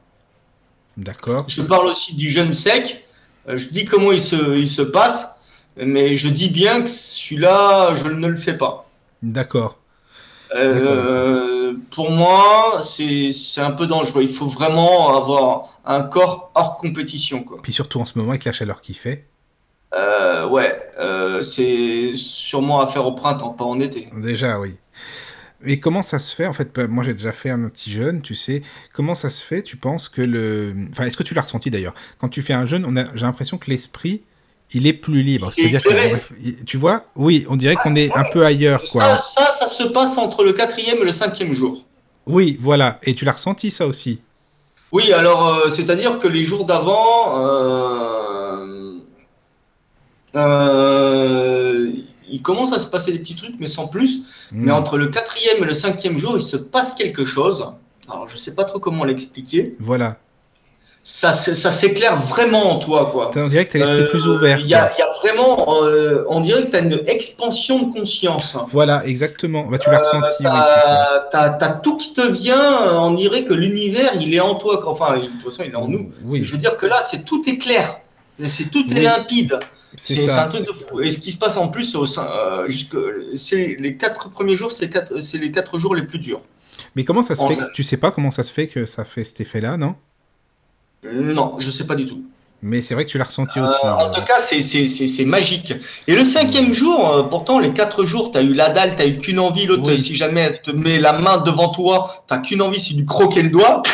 D'accord. 0.97 1.45
Je 1.47 1.61
parle 1.61 1.87
aussi 1.87 2.15
du 2.15 2.29
jeûne 2.29 2.53
sec. 2.53 3.05
Euh, 3.47 3.57
Je 3.57 3.69
dis 3.69 3.85
comment 3.85 4.11
il 4.11 4.21
se, 4.21 4.57
il 4.57 4.67
se 4.69 4.81
passe, 4.81 5.39
mais 5.77 6.15
je 6.15 6.29
dis 6.29 6.49
bien 6.49 6.81
que 6.81 6.89
celui-là, 6.89 7.93
je 7.95 8.07
ne 8.07 8.27
le 8.27 8.35
fais 8.35 8.57
pas. 8.57 8.89
D'accord. 9.21 9.77
Euh, 10.55 11.73
pour 11.91 12.09
moi, 12.09 12.79
c'est 12.81 13.31
c'est 13.31 13.61
un 13.61 13.71
peu 13.71 13.85
dangereux. 13.87 14.23
Il 14.23 14.29
faut 14.29 14.47
vraiment 14.47 15.15
avoir 15.15 15.79
un 15.85 16.01
corps 16.01 16.51
hors 16.55 16.77
compétition. 16.77 17.43
Quoi. 17.43 17.59
Puis 17.61 17.73
surtout 17.73 17.99
en 17.99 18.05
ce 18.05 18.17
moment, 18.17 18.31
avec 18.31 18.45
la 18.45 18.51
chaleur 18.51 18.81
qu'il 18.81 18.95
fait. 18.95 19.27
Euh, 19.95 20.47
ouais, 20.47 20.79
euh, 20.99 21.41
c'est 21.41 22.11
sûrement 22.15 22.81
à 22.81 22.87
faire 22.87 23.05
au 23.05 23.13
printemps, 23.13 23.49
pas 23.49 23.65
en 23.65 23.79
été. 23.79 24.07
Déjà, 24.21 24.59
oui. 24.59 24.75
Et 25.65 25.79
comment 25.79 26.01
ça 26.01 26.19
se 26.19 26.33
fait 26.35 26.45
En 26.45 26.53
fait, 26.53 26.73
bah, 26.73 26.87
moi 26.87 27.03
j'ai 27.03 27.13
déjà 27.13 27.31
fait 27.31 27.49
un 27.49 27.67
petit 27.69 27.91
jeûne, 27.91 28.21
tu 28.21 28.35
sais. 28.35 28.61
Comment 28.93 29.15
ça 29.15 29.29
se 29.29 29.43
fait 29.43 29.61
Tu 29.61 29.77
penses 29.77 30.07
que 30.07 30.21
le. 30.21 30.73
Enfin, 30.91 31.05
est-ce 31.05 31.17
que 31.17 31.23
tu 31.23 31.33
l'as 31.33 31.41
ressenti 31.41 31.69
d'ailleurs? 31.69 31.93
Quand 32.19 32.29
tu 32.29 32.41
fais 32.41 32.53
un 32.53 32.65
jeûne, 32.65 32.85
on 32.87 32.95
a... 32.95 33.03
j'ai 33.15 33.25
l'impression 33.25 33.57
que 33.57 33.69
l'esprit, 33.69 34.21
il 34.71 34.87
est 34.87 34.93
plus 34.93 35.21
libre. 35.21 35.51
C'est 35.51 35.63
C'est-à-dire 35.63 35.83
que. 35.83 36.63
Tu 36.63 36.77
vois? 36.77 37.03
Oui, 37.15 37.45
on 37.49 37.55
dirait 37.55 37.75
qu'on 37.75 37.95
est 37.95 38.15
un 38.15 38.25
peu 38.31 38.45
ailleurs, 38.45 38.83
quoi. 38.91 39.03
Ça, 39.03 39.19
ça, 39.19 39.51
ça 39.51 39.67
se 39.67 39.83
passe 39.83 40.17
entre 40.17 40.43
le 40.43 40.53
quatrième 40.53 40.99
et 40.99 41.05
le 41.05 41.11
cinquième 41.11 41.51
jour. 41.51 41.85
Oui, 42.25 42.55
voilà. 42.59 42.99
Et 43.03 43.13
tu 43.13 43.25
l'as 43.25 43.33
ressenti 43.33 43.71
ça 43.71 43.87
aussi? 43.87 44.21
Oui, 44.91 45.11
alors, 45.11 45.47
euh, 45.47 45.69
c'est-à-dire 45.69 46.17
que 46.19 46.27
les 46.27 46.43
jours 46.43 46.65
d'avant, 46.65 47.37
euh, 50.35 51.91
il 52.31 52.41
commence 52.41 52.73
à 52.73 52.79
se 52.79 52.87
passer 52.87 53.11
des 53.11 53.19
petits 53.19 53.35
trucs, 53.35 53.55
mais 53.59 53.65
sans 53.65 53.87
plus. 53.87 54.19
Hmm. 54.51 54.65
Mais 54.65 54.71
entre 54.71 54.97
le 54.97 55.07
quatrième 55.07 55.63
et 55.63 55.65
le 55.65 55.73
cinquième 55.73 56.17
jour, 56.17 56.33
il 56.35 56.41
se 56.41 56.57
passe 56.57 56.93
quelque 56.93 57.25
chose. 57.25 57.65
Alors, 58.09 58.27
je 58.27 58.37
sais 58.37 58.55
pas 58.55 58.63
trop 58.63 58.79
comment 58.79 59.03
l'expliquer. 59.03 59.75
Voilà. 59.79 60.17
Ça, 61.01 61.31
ça 61.31 61.71
s'éclaire 61.71 62.19
vraiment 62.19 62.73
en 62.73 62.77
toi, 62.77 63.09
quoi. 63.11 63.31
On 63.35 63.47
dirait 63.47 63.65
que 63.65 63.71
t'as 63.71 63.79
l'esprit 63.79 64.01
Euh, 64.01 64.09
plus 64.09 64.27
ouvert. 64.27 64.59
Il 64.59 64.67
y, 64.67 64.73
a 64.75 64.91
y 64.91 65.01
vraiment, 65.21 65.83
euh, 65.85 66.25
on 66.27 66.41
dirait 66.41 66.65
que 66.65 66.71
tu 66.71 66.75
as 66.75 66.79
une 66.81 67.01
expansion 67.07 67.83
de 67.87 67.93
conscience. 67.93 68.57
Voilà, 68.67 69.05
exactement. 69.05 69.63
Bah, 69.65 69.77
tu 69.77 69.89
l'as 69.89 69.99
ressenti, 69.99 70.43
ça. 70.43 71.27
T'as 71.31 71.49
t'as- 71.49 71.53
t'as 71.57 71.69
tout 71.75 71.97
qui 71.97 72.13
te 72.13 72.21
vient, 72.29 72.81
euh, 72.87 72.97
on 72.97 73.11
dirait 73.11 73.45
que 73.45 73.53
l'univers, 73.53 74.11
il 74.19 74.35
est 74.35 74.39
en 74.41 74.55
toi. 74.55 74.81
Enfin, 74.87 75.17
de 75.17 75.21
toute 75.25 75.41
façon, 75.43 75.63
il 75.65 75.71
est 75.71 75.75
en 75.75 75.87
nous. 75.87 76.09
Oui, 76.25 76.43
Je 76.43 76.51
veux 76.51 76.57
dire 76.57 76.75
que 76.75 76.85
là, 76.85 76.99
c'est 77.01 77.23
tout 77.23 77.41
est 77.49 77.57
clair. 77.57 78.01
C'est 78.45 78.69
tout 78.69 78.85
est 78.91 78.95
Oui. 78.97 79.01
limpide. 79.01 79.57
C'est 79.97 80.29
un 80.31 80.47
truc 80.47 80.67
de 80.67 80.71
fou. 80.73 81.01
Et 81.01 81.09
ce 81.09 81.17
qui 81.19 81.31
se 81.31 81.37
passe 81.37 81.57
en 81.57 81.67
plus, 81.69 81.95
euh, 81.95 82.67
c'est 83.35 83.75
les 83.79 83.97
quatre 83.97 84.29
premiers 84.29 84.55
jours, 84.55 84.71
c'est 84.71 84.85
les 85.35 85.51
quatre, 85.51 85.77
jours 85.77 85.95
les 85.95 86.03
plus 86.03 86.19
durs. 86.19 86.41
Mais 86.95 87.03
comment 87.03 87.23
ça 87.23 87.35
se 87.35 87.41
En 87.41 87.47
fait 87.49 87.57
que- 87.57 87.71
Tu 87.73 87.83
sais 87.83 87.97
pas 87.97 88.11
comment 88.11 88.31
ça 88.31 88.43
se 88.43 88.51
fait 88.51 88.67
que 88.67 88.85
ça 88.85 89.05
fait 89.05 89.23
cet 89.23 89.41
effet-là, 89.41 89.77
non? 89.77 89.95
Non, 91.03 91.59
je 91.59 91.71
sais 91.71 91.85
pas 91.87 91.95
du 91.95 92.05
tout. 92.05 92.23
Mais 92.61 92.81
c'est 92.81 92.93
vrai 92.93 93.05
que 93.05 93.09
tu 93.09 93.17
l'as 93.17 93.23
ressenti 93.23 93.57
Euh, 93.57 93.63
aussi. 93.65 93.85
en 93.85 94.09
euh. 94.09 94.13
tout 94.13 94.21
cas, 94.21 94.37
c'est- 94.39 95.25
magique. 95.25 95.73
Et 96.07 96.15
le 96.15 96.23
cinquième 96.25 96.73
jour, 96.73 97.09
euh, 97.09 97.23
pourtant, 97.23 97.59
les 97.59 97.71
quatre 97.71 98.03
jours, 98.03 98.31
tu 98.31 98.37
as 98.37 98.41
eu 98.41 98.53
la 98.53 98.69
dalle, 98.69 98.95
tu 98.97 99.01
as 99.01 99.05
eu 99.07 99.17
qu'une 99.17 99.39
envie. 99.39 99.65
L'autre, 99.65 99.83
Oui. 99.91 99.99
si 99.99 100.15
jamais 100.15 100.41
elle 100.41 100.61
te 100.61 100.71
met 100.71 100.99
la 100.99 101.13
main 101.13 101.37
devant 101.37 101.69
toi, 101.69 102.23
tu 102.29 102.41
qu'une 102.41 102.61
envie, 102.61 102.79
c'est 102.79 102.93
de 102.95 102.99
lui 102.99 103.05
croquer 103.05 103.41
le 103.43 103.49
doigt. 103.49 103.81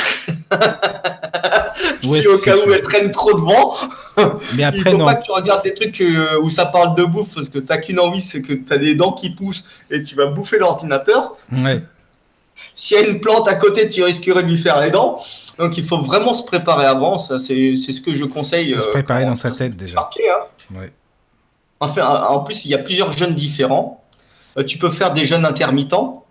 Ouais, 2.07 2.19
si 2.21 2.27
au 2.27 2.37
cas 2.37 2.55
où 2.55 2.71
elle 2.71 2.81
traîne 2.83 3.09
trop 3.11 3.33
devant, 3.33 3.73
Mais 4.17 4.23
il 4.59 4.63
après, 4.63 4.91
faut 4.91 4.97
non. 4.97 5.05
pas 5.05 5.15
que 5.15 5.25
tu 5.25 5.31
regardes 5.31 5.63
des 5.63 5.73
trucs 5.73 5.99
euh, 6.01 6.39
où 6.41 6.49
ça 6.49 6.65
parle 6.67 6.95
de 6.95 7.03
bouffe 7.03 7.33
parce 7.33 7.49
que 7.49 7.57
t'as 7.59 7.77
qu'une 7.77 7.99
envie, 7.99 8.21
c'est 8.21 8.41
que 8.43 8.53
tu 8.53 8.71
as 8.73 8.77
des 8.77 8.93
dents 8.95 9.11
qui 9.11 9.31
poussent 9.31 9.65
et 9.89 10.03
tu 10.03 10.15
vas 10.15 10.27
bouffer 10.27 10.59
l'ordinateur. 10.59 11.33
Ouais. 11.51 11.81
S'il 12.73 12.97
y 12.97 12.99
a 13.03 13.07
une 13.07 13.19
plante 13.19 13.47
à 13.47 13.55
côté, 13.55 13.87
tu 13.87 14.03
risquerais 14.03 14.43
de 14.43 14.47
lui 14.49 14.57
faire 14.57 14.79
les 14.81 14.91
dents. 14.91 15.19
Donc 15.57 15.77
il 15.77 15.85
faut 15.85 15.99
vraiment 15.99 16.33
se 16.33 16.43
préparer 16.43 16.85
avant. 16.85 17.17
Ça, 17.17 17.37
c'est 17.39 17.75
c'est 17.75 17.91
ce 17.93 18.01
que 18.01 18.13
je 18.13 18.25
conseille. 18.25 18.73
Faut 18.73 18.81
se 18.81 18.87
euh, 18.87 18.91
préparer 18.91 19.25
dans 19.25 19.35
sa 19.35 19.51
tête 19.51 19.75
déjà. 19.75 19.95
marqué, 19.95 20.23
hein. 20.29 20.79
Enfin, 21.79 22.23
en 22.29 22.39
plus, 22.39 22.65
il 22.65 22.71
y 22.71 22.73
a 22.73 22.77
plusieurs 22.79 23.11
jeûnes 23.11 23.35
différents. 23.35 24.03
Euh, 24.57 24.63
tu 24.63 24.77
peux 24.77 24.89
faire 24.89 25.13
des 25.13 25.25
jeûnes 25.25 25.45
intermittents. 25.45 26.25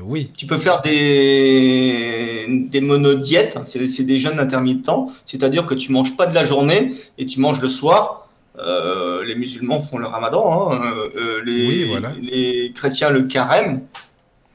Oui. 0.00 0.30
Tu 0.36 0.46
peux 0.46 0.56
faire 0.58 0.80
des, 0.82 2.46
des 2.70 2.80
monodiètes. 2.80 3.58
C'est 3.64 3.86
c'est 3.88 4.04
des 4.04 4.18
jeûnes 4.18 4.38
intermittents. 4.38 5.08
C'est-à-dire 5.26 5.66
que 5.66 5.74
tu 5.74 5.90
manges 5.92 6.16
pas 6.16 6.26
de 6.26 6.34
la 6.34 6.44
journée 6.44 6.92
et 7.18 7.26
tu 7.26 7.40
manges 7.40 7.60
le 7.60 7.68
soir. 7.68 8.28
Euh, 8.58 9.24
les 9.24 9.34
musulmans 9.34 9.80
font 9.80 9.98
le 9.98 10.06
ramadan. 10.06 10.70
hein. 10.72 10.80
Euh, 10.84 11.10
euh, 11.16 11.42
les, 11.44 11.66
Oui, 11.66 11.84
voilà. 11.88 12.12
les 12.22 12.72
chrétiens 12.74 13.10
le 13.10 13.22
carême. 13.22 13.82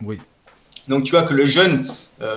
Oui. 0.04 0.18
Donc 0.88 1.04
tu 1.04 1.12
vois 1.12 1.24
que 1.24 1.34
le 1.34 1.46
jeûne, 1.46 1.86
euh, 1.88 1.92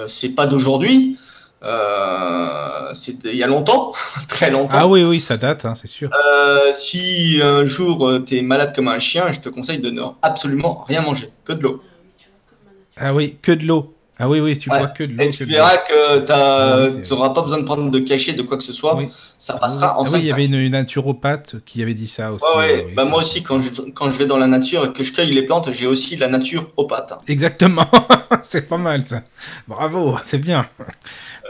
c'est 0.06 0.30
pas 0.30 0.46
d'aujourd'hui. 0.46 1.18
Euh, 1.64 2.90
c'est 2.92 3.16
il 3.24 3.34
y 3.36 3.42
a 3.42 3.46
longtemps, 3.48 3.92
très 4.28 4.50
longtemps. 4.50 4.76
Ah 4.78 4.86
oui, 4.86 5.02
oui, 5.02 5.20
ça 5.20 5.36
date, 5.36 5.64
hein, 5.64 5.74
c'est 5.74 5.88
sûr. 5.88 6.08
Euh, 6.14 6.70
si 6.72 7.40
un 7.42 7.64
jour 7.64 8.20
tu 8.24 8.38
es 8.38 8.42
malade 8.42 8.74
comme 8.74 8.88
un 8.88 8.98
chien, 9.00 9.32
je 9.32 9.40
te 9.40 9.48
conseille 9.48 9.80
de 9.80 9.90
ne 9.90 10.02
absolument 10.22 10.84
rien 10.86 11.02
manger, 11.02 11.30
que 11.44 11.52
de 11.52 11.62
l'eau. 11.62 11.82
Ah 12.96 13.12
oui, 13.14 13.36
que 13.42 13.52
de 13.52 13.64
l'eau. 13.64 13.94
Ah 14.20 14.28
oui, 14.28 14.40
oui, 14.40 14.58
tu 14.58 14.68
Ouais. 14.68 14.78
bois 14.78 14.88
que 14.88 15.04
de 15.04 15.12
l'eau. 15.14 15.22
Et 15.22 15.28
tu 15.28 15.44
verras 15.44 15.76
que 15.76 16.24
Ah 16.32 16.84
oui, 16.86 17.02
tu 17.02 17.10
n'auras 17.14 17.30
pas 17.30 17.42
besoin 17.42 17.58
de 17.60 17.64
prendre 17.64 17.88
de 17.88 17.98
cachet, 18.00 18.32
de 18.32 18.42
quoi 18.42 18.56
que 18.56 18.64
ce 18.64 18.72
soit. 18.72 18.96
Oui. 18.96 19.08
Ça 19.38 19.54
Ah 19.56 19.60
passera 19.60 19.98
en 19.98 20.02
oui, 20.04 20.10
5 20.10 20.16
il 20.18 20.26
y 20.26 20.32
avait 20.32 20.46
une, 20.46 20.54
une 20.54 20.72
naturopathe 20.72 21.56
qui 21.64 21.82
avait 21.82 21.94
dit 21.94 22.08
ça 22.08 22.32
aussi. 22.32 22.44
Ouais, 22.56 22.56
ouais. 22.56 22.84
oui, 22.88 22.92
bah, 22.96 23.04
moi 23.04 23.20
aussi, 23.20 23.44
quand 23.44 23.60
je, 23.60 23.70
quand 23.94 24.10
je 24.10 24.18
vais 24.18 24.26
dans 24.26 24.36
la 24.36 24.48
nature 24.48 24.84
et 24.86 24.92
que 24.92 25.04
je 25.04 25.12
cueille 25.12 25.30
les 25.32 25.42
plantes, 25.42 25.70
j'ai 25.72 25.86
aussi 25.86 26.16
la 26.16 26.28
pattes. 26.28 27.12
Exactement, 27.28 27.86
c'est 28.42 28.68
pas 28.68 28.78
mal 28.78 29.04
ça. 29.06 29.22
Bravo, 29.66 30.16
c'est 30.24 30.38
bien. 30.38 30.68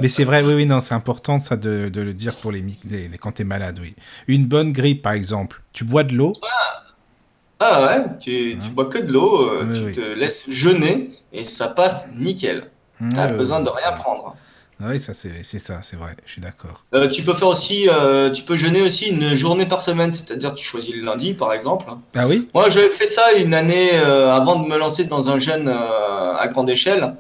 Mais 0.01 0.09
c'est 0.09 0.25
vrai, 0.25 0.43
oui, 0.45 0.55
oui, 0.55 0.67
non, 0.67 0.81
c'est 0.81 0.95
important 0.95 1.39
ça 1.41 1.57
de, 1.57 1.89
de 1.89 2.01
le 2.03 2.15
dire 2.15 2.37
pour 2.39 2.53
les, 2.53 2.65
les, 2.85 3.09
les- 3.09 3.19
quand 3.19 3.33
t'es 3.33 3.45
malade, 3.45 3.79
oui. 3.83 3.97
Une 4.29 4.47
bonne 4.47 4.73
grippe, 4.73 5.03
par 5.03 5.13
exemple. 5.15 5.63
Tu 5.73 5.85
bois 5.85 6.05
de 6.05 6.15
l'eau, 6.15 6.45
Ah 7.61 7.83
ouais, 7.87 8.19
tu, 8.19 8.59
tu 8.63 8.71
Ouais. 8.71 8.75
bois 8.75 8.89
que 8.89 8.99
de 8.99 9.13
l'eau, 9.13 9.43
euh, 9.51 9.67
Oui, 9.67 9.71
tu 9.71 9.87
oui. 9.87 9.93
te 9.93 10.01
laisses 10.01 10.49
jeûner 10.49 11.11
et 11.33 11.45
ça 11.45 11.69
passe 11.69 12.07
nickel. 12.15 12.71
T'as 13.09 13.27
Ouais, 13.27 13.33
besoin 13.37 13.61
de 13.61 13.69
rien 13.69 13.93
prendre. 13.93 14.37
Ah 14.81 14.87
oui, 14.91 15.01
ça 15.01 15.13
c'est 15.13 15.43
ça, 15.59 15.81
c'est 15.83 15.97
vrai, 15.97 16.15
je 16.25 16.33
suis 16.33 16.41
d'accord. 16.41 16.85
Euh, 16.95 17.09
tu 17.09 17.23
peux 17.23 17.35
faire 17.35 17.49
aussi, 17.49 17.89
euh, 17.89 18.31
tu 18.31 18.43
peux 18.45 18.55
jeûner 18.55 18.81
aussi 18.81 19.07
une 19.09 19.35
journée 19.35 19.67
par 19.67 19.81
semaine, 19.81 20.13
c'est-à-dire 20.13 20.55
tu 20.55 20.65
choisis 20.65 20.95
le 20.95 21.03
lundi 21.03 21.35
par 21.35 21.53
exemple. 21.53 21.87
Ah 22.15 22.27
oui? 22.29 22.49
Moi 22.55 22.69
j'avais 22.69 22.89
fait 22.89 23.07
ça 23.07 23.33
une 23.33 23.55
année 23.55 23.91
euh, 23.95 24.31
avant 24.31 24.57
de 24.57 24.69
me 24.69 24.79
lancer 24.79 25.05
dans 25.05 25.31
un 25.31 25.39
jeûne 25.39 25.69
à 25.69 26.47
grande 26.49 26.71
échelle. 26.71 27.15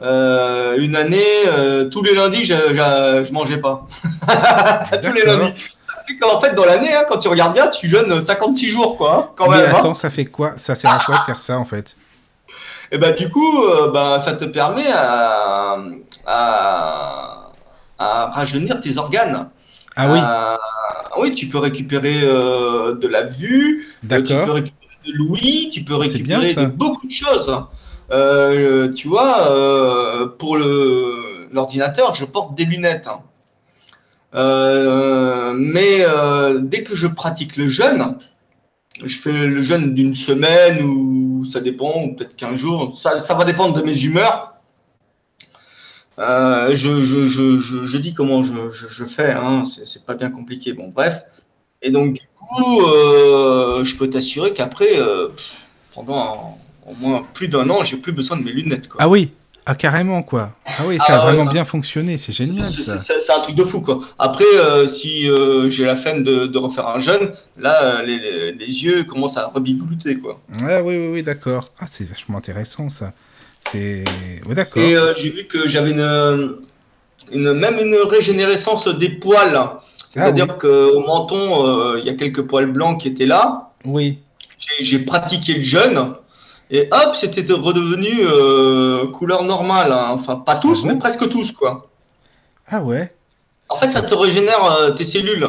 Une 0.00 0.96
année, 0.96 1.88
tous 1.92 2.02
les 2.02 2.14
lundis, 2.14 2.42
je, 2.44 2.54
je, 2.70 3.22
je 3.24 3.32
mangeais 3.32 3.58
pas. 3.58 3.86
tous 5.02 5.12
les 5.12 5.24
lundis. 5.24 5.52
Ça 5.82 5.92
fait 6.06 6.16
qu'en 6.16 6.40
fait, 6.40 6.54
dans 6.54 6.64
l'année, 6.64 6.92
hein, 6.94 7.04
quand 7.08 7.18
tu 7.18 7.28
regardes 7.28 7.52
bien, 7.54 7.68
tu 7.68 7.86
jeûnes 7.88 8.20
56 8.20 8.68
jours, 8.68 8.96
quoi, 8.96 9.16
hein, 9.16 9.30
quand 9.36 9.48
Mais 9.50 9.58
même. 9.58 9.70
hein. 9.70 9.78
attends, 9.78 9.94
ça 9.94 10.10
fait 10.10 10.24
quoi? 10.24 10.52
Ça 10.56 10.74
sert 10.74 10.90
à 10.90 10.98
quoi 11.04 11.16
de 11.18 11.20
faire 11.22 11.38
ça 11.40 11.58
en 11.58 11.64
fait? 11.64 11.94
Et 12.90 12.98
bah 12.98 13.12
du 13.12 13.28
coup, 13.30 13.62
euh, 13.64 13.90
bah, 13.90 14.18
ça 14.18 14.32
te 14.34 14.44
permet 14.44 14.90
à, 14.92 15.78
à, 16.26 17.50
à 17.98 18.30
rajeunir 18.30 18.80
tes 18.80 18.98
organes. 18.98 19.48
Ah 19.96 20.12
oui, 20.12 20.18
Euh, 20.22 20.56
oui, 21.20 21.32
tu 21.34 21.46
peux 21.48 21.58
récupérer 21.58 22.20
euh, 22.22 22.94
de 22.94 23.06
la 23.08 23.22
vue, 23.24 23.86
euh, 24.18 24.22
tu 24.22 24.34
peux 24.46 24.52
récupérer 24.52 24.98
de 25.06 25.12
l'ouïe, 25.12 25.70
tu 25.72 25.84
peux 25.84 25.94
bien, 25.94 26.38
récupérer 26.38 26.54
de 26.66 26.70
beaucoup 26.72 27.06
de 27.06 27.12
choses. 27.12 27.54
Euh, 28.10 28.92
tu 28.92 29.08
vois, 29.08 29.50
euh, 29.50 30.26
pour 30.38 30.56
l'ordinateur, 30.56 32.14
je 32.14 32.24
porte 32.24 32.54
des 32.54 32.64
lunettes. 32.64 33.08
hein. 33.08 33.20
Mais 35.54 36.04
dès 36.60 36.82
que 36.82 36.94
je 36.94 37.06
pratique 37.06 37.56
le 37.56 37.66
jeûne, 37.66 38.16
je 39.04 39.18
fais 39.18 39.32
le 39.32 39.60
jeûne 39.60 39.94
d'une 39.94 40.14
semaine 40.14 40.82
ou 40.82 41.44
ça 41.44 41.60
dépend, 41.60 42.02
ou 42.04 42.14
peut-être 42.14 42.36
15 42.36 42.54
jours, 42.54 42.96
ça, 42.98 43.18
ça 43.18 43.34
va 43.34 43.44
dépendre 43.44 43.74
de 43.74 43.82
mes 43.82 44.04
humeurs. 44.04 44.51
Euh, 46.18 46.74
je, 46.74 47.02
je, 47.02 47.26
je, 47.26 47.58
je, 47.58 47.86
je 47.86 47.96
dis 47.98 48.12
comment 48.14 48.42
je, 48.42 49.04
fais, 49.04 49.32
hein, 49.32 49.64
c'est 49.64 50.04
pas 50.04 50.14
bien 50.14 50.30
compliqué. 50.30 50.72
Bon, 50.72 50.88
bref. 50.88 51.22
Et 51.80 51.90
donc, 51.90 52.14
du 52.14 52.20
coup, 52.38 52.82
euh, 52.82 53.82
je 53.84 53.96
peux 53.96 54.08
t'assurer 54.08 54.52
qu'après, 54.52 54.98
euh, 55.00 55.28
pendant 55.94 56.58
au 56.86 56.94
moins 56.94 57.22
plus 57.34 57.48
d'un 57.48 57.68
an, 57.70 57.82
j'ai 57.82 57.96
plus 57.96 58.12
besoin 58.12 58.36
de 58.36 58.44
mes 58.44 58.52
lunettes. 58.52 58.88
Quoi. 58.88 59.00
Ah 59.02 59.08
oui, 59.08 59.32
ah 59.66 59.74
carrément 59.74 60.22
quoi. 60.22 60.52
Ah 60.66 60.82
oui, 60.86 60.98
ça 60.98 61.04
Ah 61.08 61.12
a 61.14 61.26
ouais, 61.26 61.32
vraiment 61.34 61.50
bien 61.50 61.64
fonctionné, 61.64 62.18
c'est 62.18 62.32
génial 62.32 62.68
C'est- 62.68 63.30
un 63.30 63.40
truc 63.40 63.54
de 63.54 63.64
fou, 63.64 63.80
quoi. 63.80 64.00
Après, 64.18 64.44
euh, 64.56 64.88
si 64.88 65.28
euh, 65.28 65.68
j'ai 65.70 65.84
la 65.84 65.94
flemme 65.96 66.24
de, 66.24 66.46
de 66.46 66.58
refaire 66.58 66.88
un 66.88 66.98
jeûne, 66.98 67.30
là, 67.56 68.00
euh, 68.00 68.02
les, 68.02 68.84
yeux 68.84 69.04
commencent 69.04 69.36
à 69.36 69.46
rebiglouter, 69.46 70.16
quoi. 70.18 70.40
Ah 70.62 70.82
oui, 70.82 70.96
oui, 70.96 71.08
oui, 71.12 71.22
d'accord. 71.22 71.70
Ah, 71.78 71.86
c'est 71.88 72.08
vachement 72.08 72.38
intéressant 72.38 72.88
ça. 72.88 73.12
C'est. 73.70 74.04
Oui, 74.46 74.54
d'accord. 74.54 74.82
Et 74.82 74.96
euh, 74.96 75.14
j'ai 75.16 75.30
vu 75.30 75.44
que 75.46 75.66
j'avais 75.68 75.92
une, 75.92 76.56
une, 77.32 77.52
même 77.52 77.78
une 77.78 77.94
régénérescence 77.96 78.88
des 78.88 79.08
poils. 79.08 79.70
C'est-à-dire 80.10 80.46
Ah 80.50 80.54
qu'au 80.54 81.00
menton, 81.00 81.66
euh, 81.66 81.98
il 81.98 82.04
y 82.04 82.10
a 82.10 82.14
quelques 82.14 82.42
poils 82.42 82.66
blancs 82.70 83.00
qui 83.00 83.08
étaient 83.08 83.26
là. 83.26 83.70
Oui. 83.84 84.18
J'ai 84.80 84.98
pratiqué 85.00 85.54
le 85.54 85.62
jeûne. 85.62 86.14
Et 86.70 86.88
hop, 86.90 87.14
c'était 87.14 87.50
redevenu 87.52 88.20
euh, 88.22 89.06
couleur 89.08 89.42
normale. 89.44 89.92
hein. 89.92 90.08
Enfin, 90.10 90.36
pas 90.36 90.56
tous, 90.56 90.80
Ah 90.80 90.86
bon 90.86 90.92
mais 90.92 90.98
presque 90.98 91.28
tous, 91.28 91.52
quoi. 91.52 91.86
Ah 92.68 92.80
ouais. 92.82 93.14
En 93.68 93.76
fait, 93.76 93.90
ça 93.90 94.02
te 94.02 94.14
régénère 94.14 94.94
tes 94.96 95.04
cellules. 95.04 95.46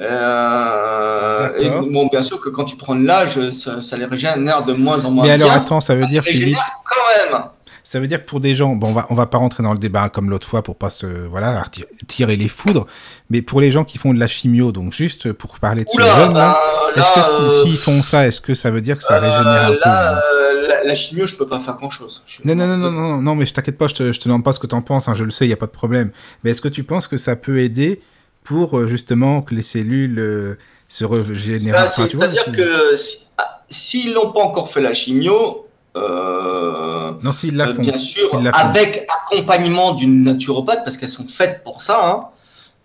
Euh, 0.00 1.48
et 1.58 1.70
bon, 1.92 2.06
bien 2.10 2.22
sûr 2.22 2.40
que 2.40 2.48
quand 2.48 2.64
tu 2.64 2.76
prends 2.76 2.94
de 2.96 3.04
l'âge, 3.06 3.50
ça, 3.50 3.80
ça 3.80 3.96
les 3.96 4.04
régénère 4.04 4.64
de 4.64 4.72
moins 4.72 5.04
en 5.04 5.10
moins 5.10 5.24
Mais 5.24 5.30
alors 5.30 5.50
bien. 5.50 5.58
attends, 5.58 5.80
ça 5.80 5.94
veut 5.94 6.06
dire 6.06 6.24
Ça 6.24 6.30
Philippe, 6.30 6.56
régénère 6.56 6.82
quand 6.84 7.30
même. 7.32 7.42
ça 7.84 8.00
veut 8.00 8.06
dire 8.06 8.20
que 8.24 8.28
pour 8.28 8.40
des 8.40 8.54
gens, 8.54 8.74
bon, 8.74 8.88
on 8.88 8.92
va 8.92 9.06
on 9.10 9.14
va 9.14 9.26
pas 9.26 9.38
rentrer 9.38 9.62
dans 9.62 9.72
le 9.72 9.78
débat 9.78 10.08
comme 10.08 10.30
l'autre 10.30 10.46
fois 10.46 10.62
pour 10.62 10.76
pas 10.76 10.90
se 10.90 11.06
voilà 11.06 11.62
tir- 11.70 11.84
tirer 12.08 12.36
les 12.36 12.48
foudres, 12.48 12.86
mais 13.30 13.42
pour 13.42 13.60
les 13.60 13.70
gens 13.70 13.84
qui 13.84 13.98
font 13.98 14.12
de 14.14 14.18
la 14.18 14.26
chimio, 14.26 14.72
donc 14.72 14.92
juste 14.92 15.32
pour 15.32 15.58
parler 15.60 15.84
de 15.84 15.88
ce 15.90 15.96
Oula, 15.96 16.16
jeune 16.16 16.34
là, 16.34 16.58
ben, 16.94 17.00
est-ce 17.02 17.14
que 17.14 17.22
si- 17.22 17.42
euh, 17.42 17.50
s'ils 17.66 17.78
font 17.78 18.02
ça, 18.02 18.26
est-ce 18.26 18.40
que 18.40 18.54
ça 18.54 18.70
veut 18.70 18.80
dire 18.80 18.96
que 18.98 19.04
ça 19.04 19.14
euh, 19.14 19.20
régénère 19.20 19.66
un 19.66 19.68
peu 19.70 19.78
là, 19.84 20.14
hein 20.16 20.20
euh, 20.32 20.68
la, 20.68 20.84
la 20.84 20.94
chimio, 20.94 21.26
je 21.26 21.36
peux 21.36 21.46
pas 21.46 21.58
faire 21.60 21.76
grand-chose. 21.76 22.22
Je 22.26 22.34
suis 22.34 22.42
Non, 22.48 22.54
non, 22.56 22.66
non, 22.66 22.76
non, 22.78 22.90
non, 22.90 23.20
non, 23.22 23.34
mais 23.36 23.46
je 23.46 23.54
t'inquiète 23.54 23.78
pas, 23.78 23.86
je 23.88 23.94
te, 23.94 24.12
je 24.12 24.18
te 24.18 24.24
demande 24.28 24.42
pas 24.44 24.52
ce 24.52 24.58
que 24.60 24.66
t'en 24.66 24.80
penses, 24.82 25.08
hein, 25.08 25.14
je 25.14 25.22
le 25.24 25.30
sais, 25.30 25.46
il 25.46 25.50
y 25.50 25.52
a 25.54 25.56
pas 25.56 25.66
de 25.66 25.70
problème. 25.72 26.10
Mais 26.42 26.50
est-ce 26.50 26.62
que 26.62 26.68
tu 26.68 26.82
penses 26.84 27.06
que 27.06 27.16
ça 27.16 27.36
peut 27.36 27.60
aider 27.60 28.00
pour 28.44 28.78
euh, 28.78 28.86
justement 28.86 29.42
que 29.42 29.54
les 29.54 29.62
cellules 29.62 30.18
euh, 30.18 30.54
se 30.88 31.04
régénèrent 31.04 31.74
Bah, 31.74 31.86
vois, 31.86 31.88
C'est-à-dire 31.88 32.52
que 32.52 32.94
si- 32.94 33.28
ah, 33.38 33.62
s'ils 33.68 34.12
n'ont 34.14 34.30
pas 34.32 34.42
encore 34.42 34.70
fait 34.70 34.80
la 34.82 34.92
chimio, 34.92 35.60
Euh, 35.96 37.12
Non, 37.22 37.30
s'ils 37.32 37.56
la 37.56 37.68
euh, 37.68 37.74
font. 37.74 37.82
bien 37.82 37.96
sûr, 37.98 38.28
avec 38.52 39.06
accompagnement 39.22 39.92
d'une 39.94 40.24
naturopathe, 40.24 40.82
parce 40.84 40.96
qu'elles 40.96 41.08
sont 41.08 41.26
faites 41.28 41.62
pour 41.62 41.82
ça. 41.82 41.98
hein. 42.10 42.24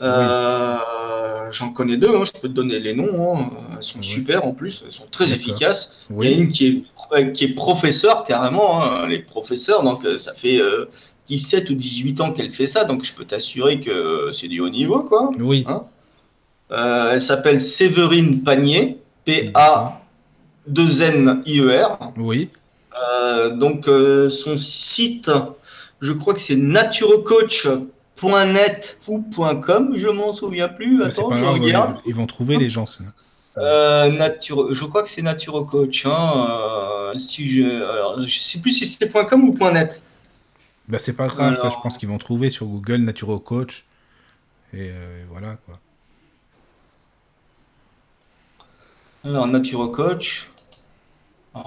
Euh, 0.06 0.78
J'en 1.52 1.74
connais 1.74 1.98
deux, 1.98 2.16
hein, 2.16 2.24
je 2.24 2.32
peux 2.40 2.48
te 2.48 2.54
donner 2.54 2.78
les 2.78 2.94
noms. 2.94 3.36
hein. 3.36 3.50
Elles 3.76 3.82
sont 3.84 3.98
Oui. 3.98 4.06
super 4.06 4.46
en 4.46 4.52
plus, 4.52 4.84
elles 4.86 4.92
sont 4.92 5.08
très 5.10 5.34
efficaces. 5.34 6.06
Il 6.12 6.14
y 6.14 6.18
a 6.18 6.20
Oui, 6.20 6.34
une 6.44 6.50
qui 6.50 6.86
est, 7.12 7.32
qui 7.34 7.46
est 7.46 7.56
professeur 7.56 8.24
carrément, 8.26 8.84
hein, 8.84 9.08
les 9.08 9.18
professeurs, 9.20 9.82
donc 9.82 10.06
ça 10.20 10.36
fait 10.36 10.60
euh, 10.62 10.86
17 11.30 11.70
ou 11.70 11.76
18 11.76 12.20
ans 12.22 12.32
qu'elle 12.34 12.50
fait 12.52 12.66
ça, 12.68 12.84
donc 12.86 13.04
je 13.06 13.14
peux 13.14 13.24
t'assurer 13.24 13.80
que 13.80 14.32
c'est 14.34 14.48
du 14.48 14.60
haut 14.62 14.70
niveau. 14.70 15.04
quoi. 15.04 15.30
oui. 15.40 15.64
Hein 15.68 15.84
Euh, 16.72 17.12
elle 17.14 17.22
s'appelle 17.22 17.60
Séverine 17.62 18.42
Panier, 18.44 18.98
P-A-2-N-I-E-R. 19.26 22.00
Oui. 22.18 22.50
Euh, 23.02 23.56
donc 23.56 23.88
euh, 23.88 24.30
son 24.30 24.58
site, 24.58 25.32
je 26.00 26.14
crois 26.14 26.34
que 26.34 26.40
c'est 26.40 26.56
naturocoach.net 26.56 29.00
ou 29.08 29.24
.com, 29.62 29.94
je 29.96 30.08
m'en 30.10 30.34
souviens 30.34 30.68
plus. 30.68 31.04
Attends, 31.04 31.32
je 31.36 31.42
grave, 31.42 31.60
regarde. 31.60 31.98
ils, 32.06 32.14
vont 32.14 32.28
trouver 32.28 32.58
les 32.58 32.70
gens. 32.70 32.86
Euh, 33.58 34.10
naturo- 34.12 34.74
je 34.74 34.86
crois 34.86 35.04
que 35.04 35.10
c'est 35.10 35.22
Naturocoach. 35.22 36.06
Hein, 36.06 37.12
si 37.16 37.46
je, 37.48 37.64
alors, 37.64 38.22
je 38.26 38.40
sais 38.40 38.60
plus 38.60 38.72
si 38.72 38.86
c'est 38.86 39.12
.com 39.28 39.50
ou 39.50 39.54
.net. 39.72 40.02
Bah, 40.90 40.98
c'est 41.00 41.14
pas 41.14 41.28
grave, 41.28 41.56
ça, 41.56 41.70
je 41.70 41.76
pense 41.84 41.98
qu'ils 41.98 42.10
vont 42.10 42.18
trouver 42.18 42.50
sur 42.50 42.66
Google 42.66 42.98
Naturo 42.98 43.40
Coach. 43.40 43.86
Et 44.74 44.90
euh, 44.92 45.24
voilà 45.30 45.58
quoi. 45.66 45.80
Alors 49.24 49.48
Naturocoach. 49.48 50.50
Oh. 51.56 51.62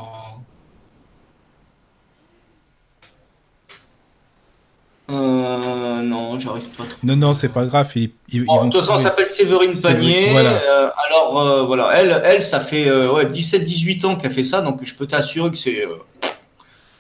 Euh, 5.11 6.01
non, 6.03 6.39
j'arrive 6.39 6.69
pas 6.71 6.85
trop. 6.85 6.99
Non, 7.03 7.17
non, 7.17 7.35
c'est 7.35 7.49
pas 7.51 7.67
grave. 7.67 7.91
Ils, 7.97 8.03
ils- 8.03 8.13
ils 8.41 8.45
Bon, 8.45 8.57
vont 8.59 8.65
de 8.67 8.71
toute 8.71 8.81
façon, 8.81 8.95
elle 8.95 9.01
s'appelle 9.01 9.29
Séverine 9.29 9.79
Panier. 9.79 10.31
voilà. 10.31 10.53
Euh, 10.53 10.91
alors, 11.07 11.41
euh, 11.41 11.63
voilà, 11.65 11.91
elle, 11.95 12.23
elle, 12.25 12.41
ça 12.43 12.61
fait 12.61 12.91
ouais, 13.09 13.27
17-18 13.27 14.05
ans 14.07 14.17
qu'elle 14.17 14.31
fait 14.31 14.45
ça, 14.45 14.63
donc 14.63 14.83
je 14.85 14.95
peux 14.95 15.07
t'assurer 15.07 15.51
que 15.51 15.57
c'est. 15.59 15.85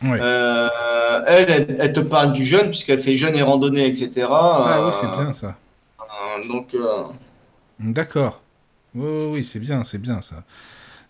Euh, 0.05 0.69
euh, 0.73 1.21
elle, 1.27 1.51
elle, 1.51 1.77
elle 1.81 1.93
te 1.93 2.01
parle 2.01 2.33
du 2.33 2.45
jeûne, 2.45 2.69
puisqu'elle 2.71 2.99
fait 2.99 3.17
jeûne 3.17 3.35
et 3.37 3.43
randonnée, 3.43 3.87
etc. 3.87 4.27
Ah 4.31 4.85
oui, 4.87 4.93
c'est 4.93 5.11
bien 5.11 5.33
ça. 5.33 5.57
euh, 6.01 6.49
donc, 6.49 6.75
euh, 6.75 7.05
D'accord. 7.79 8.41
Oui, 8.95 9.25
oui, 9.35 9.45
c'est 9.45 9.59
bien, 9.61 9.85
c'est 9.85 9.99
bien 9.99 10.21
ça. 10.21 10.43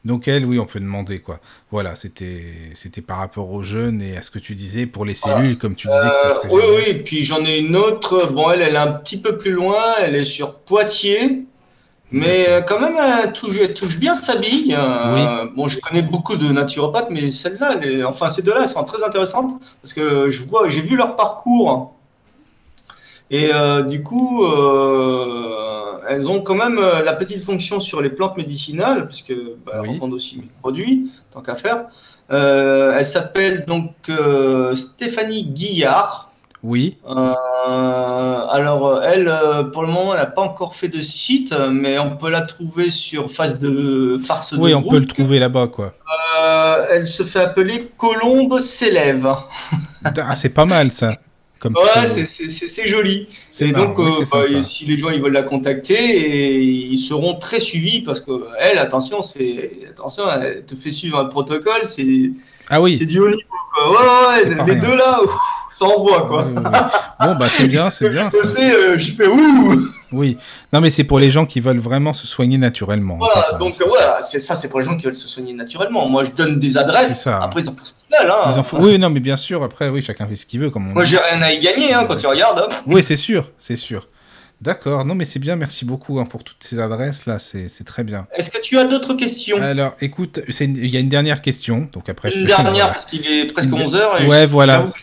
Donc 0.04 0.26
elle, 0.26 0.44
oui, 0.44 0.58
on 0.58 0.66
peut 0.66 0.80
demander 0.80 1.20
quoi. 1.20 1.38
Voilà, 1.70 1.94
c'était 1.94 2.42
c'était 2.74 3.02
par 3.02 3.18
rapport 3.18 3.50
aux 3.52 3.62
jeunes 3.62 4.02
et 4.02 4.16
à 4.16 4.22
ce 4.22 4.32
que 4.32 4.40
tu 4.40 4.56
disais 4.56 4.86
pour 4.86 5.04
les 5.04 5.14
cellules, 5.14 5.56
comme 5.58 5.76
tu 5.76 5.86
disais 5.86 6.08
que 6.10 6.16
ça 6.16 6.26
euh, 6.28 6.30
serait. 6.32 6.48
oui, 6.50 6.62
oui, 6.76 6.94
puis 7.04 7.22
j'en 7.22 7.44
ai 7.44 7.58
une 7.58 7.76
autre. 7.76 8.26
Bon, 8.32 8.50
elle, 8.50 8.62
elle 8.62 8.74
est 8.74 8.78
un 8.78 8.92
petit 8.92 9.20
peu 9.20 9.38
plus 9.38 9.52
loin, 9.52 9.94
elle 10.00 10.16
est 10.16 10.24
sur 10.24 10.58
Poitiers. 10.58 11.44
Mais 12.12 12.46
euh, 12.48 12.60
quand 12.60 12.78
même, 12.78 12.96
elle 13.24 13.32
touche, 13.32 13.56
elle 13.60 13.74
touche 13.74 13.98
bien 13.98 14.14
sa 14.14 14.36
bille. 14.36 14.76
Euh, 14.78 15.46
Bon, 15.56 15.66
je 15.68 15.80
connais 15.80 16.02
beaucoup 16.02 16.36
de 16.36 16.48
naturopathes, 16.52 17.08
mais 17.10 17.30
celle-là, 17.30 17.76
enfin 18.06 18.28
ces 18.28 18.42
deux-là, 18.42 18.60
elles 18.62 18.68
sont 18.68 18.84
très 18.84 19.02
intéressantes 19.02 19.60
parce 19.82 19.92
que 19.94 20.28
je 20.28 20.44
vois, 20.46 20.68
j'ai 20.68 20.82
vu 20.82 20.96
leur 20.96 21.16
parcours. 21.16 21.94
Et 23.30 23.50
euh, 23.54 23.82
du 23.82 24.02
coup, 24.02 24.44
euh, 24.44 25.94
elles 26.08 26.28
ont 26.28 26.42
quand 26.42 26.54
même 26.54 26.78
euh, 26.78 27.02
la 27.02 27.14
petite 27.14 27.42
fonction 27.42 27.80
sur 27.80 28.02
les 28.02 28.10
plantes 28.10 28.36
médicinales, 28.36 29.08
puisque 29.08 29.32
bah, 29.64 29.80
Oui. 29.80 29.88
elles 29.88 29.94
revendent 29.94 30.12
aussi 30.12 30.36
mes 30.36 30.48
produits, 30.60 31.10
tant 31.30 31.40
qu'à 31.40 31.54
faire. 31.54 31.86
Euh, 32.30 32.94
elle 32.96 33.04
s'appelle 33.06 33.64
donc 33.66 33.92
euh, 34.10 34.74
Stéphanie 34.74 35.44
Guillard. 35.46 36.31
Oui, 36.62 36.96
Euh, 37.08 37.34
alors, 38.50 38.86
euh, 38.86 39.00
elle, 39.04 39.26
euh, 39.28 39.64
pour 39.64 39.82
le 39.82 39.88
moment, 39.88 40.14
elle 40.14 40.20
n'a 40.20 40.26
pas 40.26 40.42
encore 40.42 40.74
fait 40.76 40.86
de 40.88 41.00
site, 41.00 41.52
mais 41.72 41.98
on 41.98 42.16
peut 42.16 42.30
la 42.30 42.42
trouver 42.42 42.88
sur 42.88 43.30
face 43.30 43.58
de 43.58 44.16
farce 44.24 44.52
oui, 44.56 44.70
de 44.70 44.76
on 44.76 44.80
groupe. 44.80 44.92
peut 44.92 44.98
le 45.00 45.06
trouver 45.06 45.38
là-bas 45.40 45.66
quoi. 45.68 45.94
Euh, 46.40 46.86
elle 46.90 47.06
se 47.06 47.24
fait 47.24 47.40
appeler 47.40 47.90
Colombe 47.96 48.58
s'élève. 48.60 49.28
Ah, 50.04 50.34
c'est 50.34 50.48
pas 50.54 50.64
mal 50.64 50.90
ça. 50.90 51.16
Comme 51.60 51.76
Ouais, 51.76 52.06
c'est- 52.06 52.86
joli. 52.88 53.28
C'est 53.50 53.68
Et 53.68 53.72
marrant, 53.72 53.86
donc, 53.94 53.98
oui, 54.00 54.12
euh, 54.20 54.24
bah, 54.52 54.62
si 54.64 54.84
les 54.84 54.96
gens 54.96 55.10
ils 55.10 55.22
veulent 55.22 55.32
la 55.32 55.42
contacter, 55.44 55.94
et 55.94 56.60
ils 56.60 56.98
seront 56.98 57.38
très 57.38 57.60
suivis 57.60 58.00
parce 58.02 58.20
que 58.20 58.32
elle, 58.58 58.78
attention, 58.78 59.22
c'est 59.22 59.70
attention, 59.88 60.24
elle 60.28 60.64
te 60.66 60.74
fait 60.74 60.90
suivre 60.90 61.18
un 61.20 61.26
protocole, 61.26 61.84
c'est 61.84 62.30
Ah 62.68 62.80
oui. 62.80 62.96
c'est 62.96 63.06
du 63.06 63.20
haut 63.20 63.28
niveau. 63.28 63.40
Quoi. 63.74 63.90
Ouais, 63.90 63.96
ouais, 64.44 64.54
les 64.56 64.72
rien. 64.72 64.74
deux 64.82 64.96
là, 64.96 65.20
ouf, 65.22 65.32
ça 65.72 65.84
envoie 65.86 66.26
quoi. 66.28 66.44
Bon 66.44 67.34
bah 67.36 67.48
c'est 67.48 67.66
bien, 67.66 67.90
c'est 67.90 68.08
bien. 68.10 68.30
Je 68.42 68.46
sais, 68.48 68.72
euh, 68.72 68.98
j'ai 68.98 69.12
fait 69.12 69.26
ouh. 69.26 69.88
Oui. 70.12 70.36
Non 70.72 70.80
mais 70.80 70.90
c'est 70.90 71.04
pour 71.04 71.18
les 71.18 71.30
gens 71.30 71.46
qui 71.46 71.60
veulent 71.60 71.78
vraiment 71.78 72.12
se 72.12 72.26
soigner 72.26 72.58
naturellement. 72.58 73.14
en 73.14 73.18
Voilà, 73.18 73.34
fait, 73.34 73.54
hein. 73.54 73.58
donc 73.58 73.80
euh, 73.80 73.84
voilà, 73.88 74.20
c'est 74.22 74.40
ça, 74.40 74.54
c'est 74.56 74.68
pour 74.68 74.80
les 74.80 74.84
gens 74.86 74.96
qui 74.96 75.04
veulent 75.06 75.14
se 75.14 75.28
soigner 75.28 75.52
naturellement. 75.54 76.08
Moi, 76.08 76.22
je 76.24 76.32
donne 76.32 76.58
des 76.58 76.76
adresses. 76.76 77.08
C'est 77.08 77.14
ça. 77.24 77.42
Après, 77.42 77.62
ils 77.62 77.68
en 77.68 77.72
font 77.72 77.84
ce 77.84 77.92
qu'ils 77.94 78.18
veulent. 78.20 78.30
Hein. 78.30 78.50
Ils 78.52 78.58
en 78.58 78.62
font- 78.64 78.78
Oui, 78.82 78.98
non 78.98 79.08
mais 79.10 79.20
bien 79.20 79.36
sûr. 79.36 79.62
Après, 79.62 79.88
oui, 79.88 80.02
chacun 80.04 80.26
fait 80.26 80.36
ce 80.36 80.44
qu'il 80.46 80.60
veut, 80.60 80.70
comme 80.70 80.88
on 80.88 80.92
Moi, 80.94 81.04
j'ai 81.04 81.18
rien 81.18 81.40
à 81.42 81.52
y 81.52 81.60
gagner 81.60 81.94
hein, 81.94 82.04
quand 82.06 82.16
tu 82.16 82.26
regardes. 82.26 82.58
hein. 82.58 82.68
Oui, 82.86 83.02
c'est 83.02 83.16
sûr, 83.16 83.50
c'est 83.58 83.76
sûr. 83.76 84.08
D'accord. 84.60 85.04
Non 85.04 85.16
mais 85.16 85.24
c'est 85.24 85.40
bien. 85.40 85.56
Merci 85.56 85.84
beaucoup 85.84 86.20
hein, 86.20 86.24
pour 86.24 86.44
toutes 86.44 86.62
ces 86.62 86.78
adresses 86.78 87.26
là. 87.26 87.38
C'est 87.40 87.84
très 87.84 88.04
bien. 88.04 88.26
Est-ce 88.36 88.48
que 88.50 88.60
tu 88.60 88.78
as 88.78 88.84
d'autres 88.84 89.14
questions? 89.14 89.56
Alors, 89.60 89.94
écoute, 90.00 90.38
il 90.60 90.86
y 90.86 90.96
a 90.96 91.00
une 91.00 91.08
dernière 91.08 91.42
question. 91.42 91.88
Donc 91.92 92.08
après, 92.08 92.30
Une 92.30 92.44
dernière, 92.44 92.70
voilà. 92.72 92.86
parce 92.88 93.04
qu'il 93.06 93.26
est 93.26 93.46
presque 93.52 93.70
Une 93.70 93.78
de- 93.78 93.82
11h. 93.84 94.28
Ouais, 94.28 94.46
voilà. 94.46 94.84
Je, 94.86 94.92
C'est. 94.92 94.98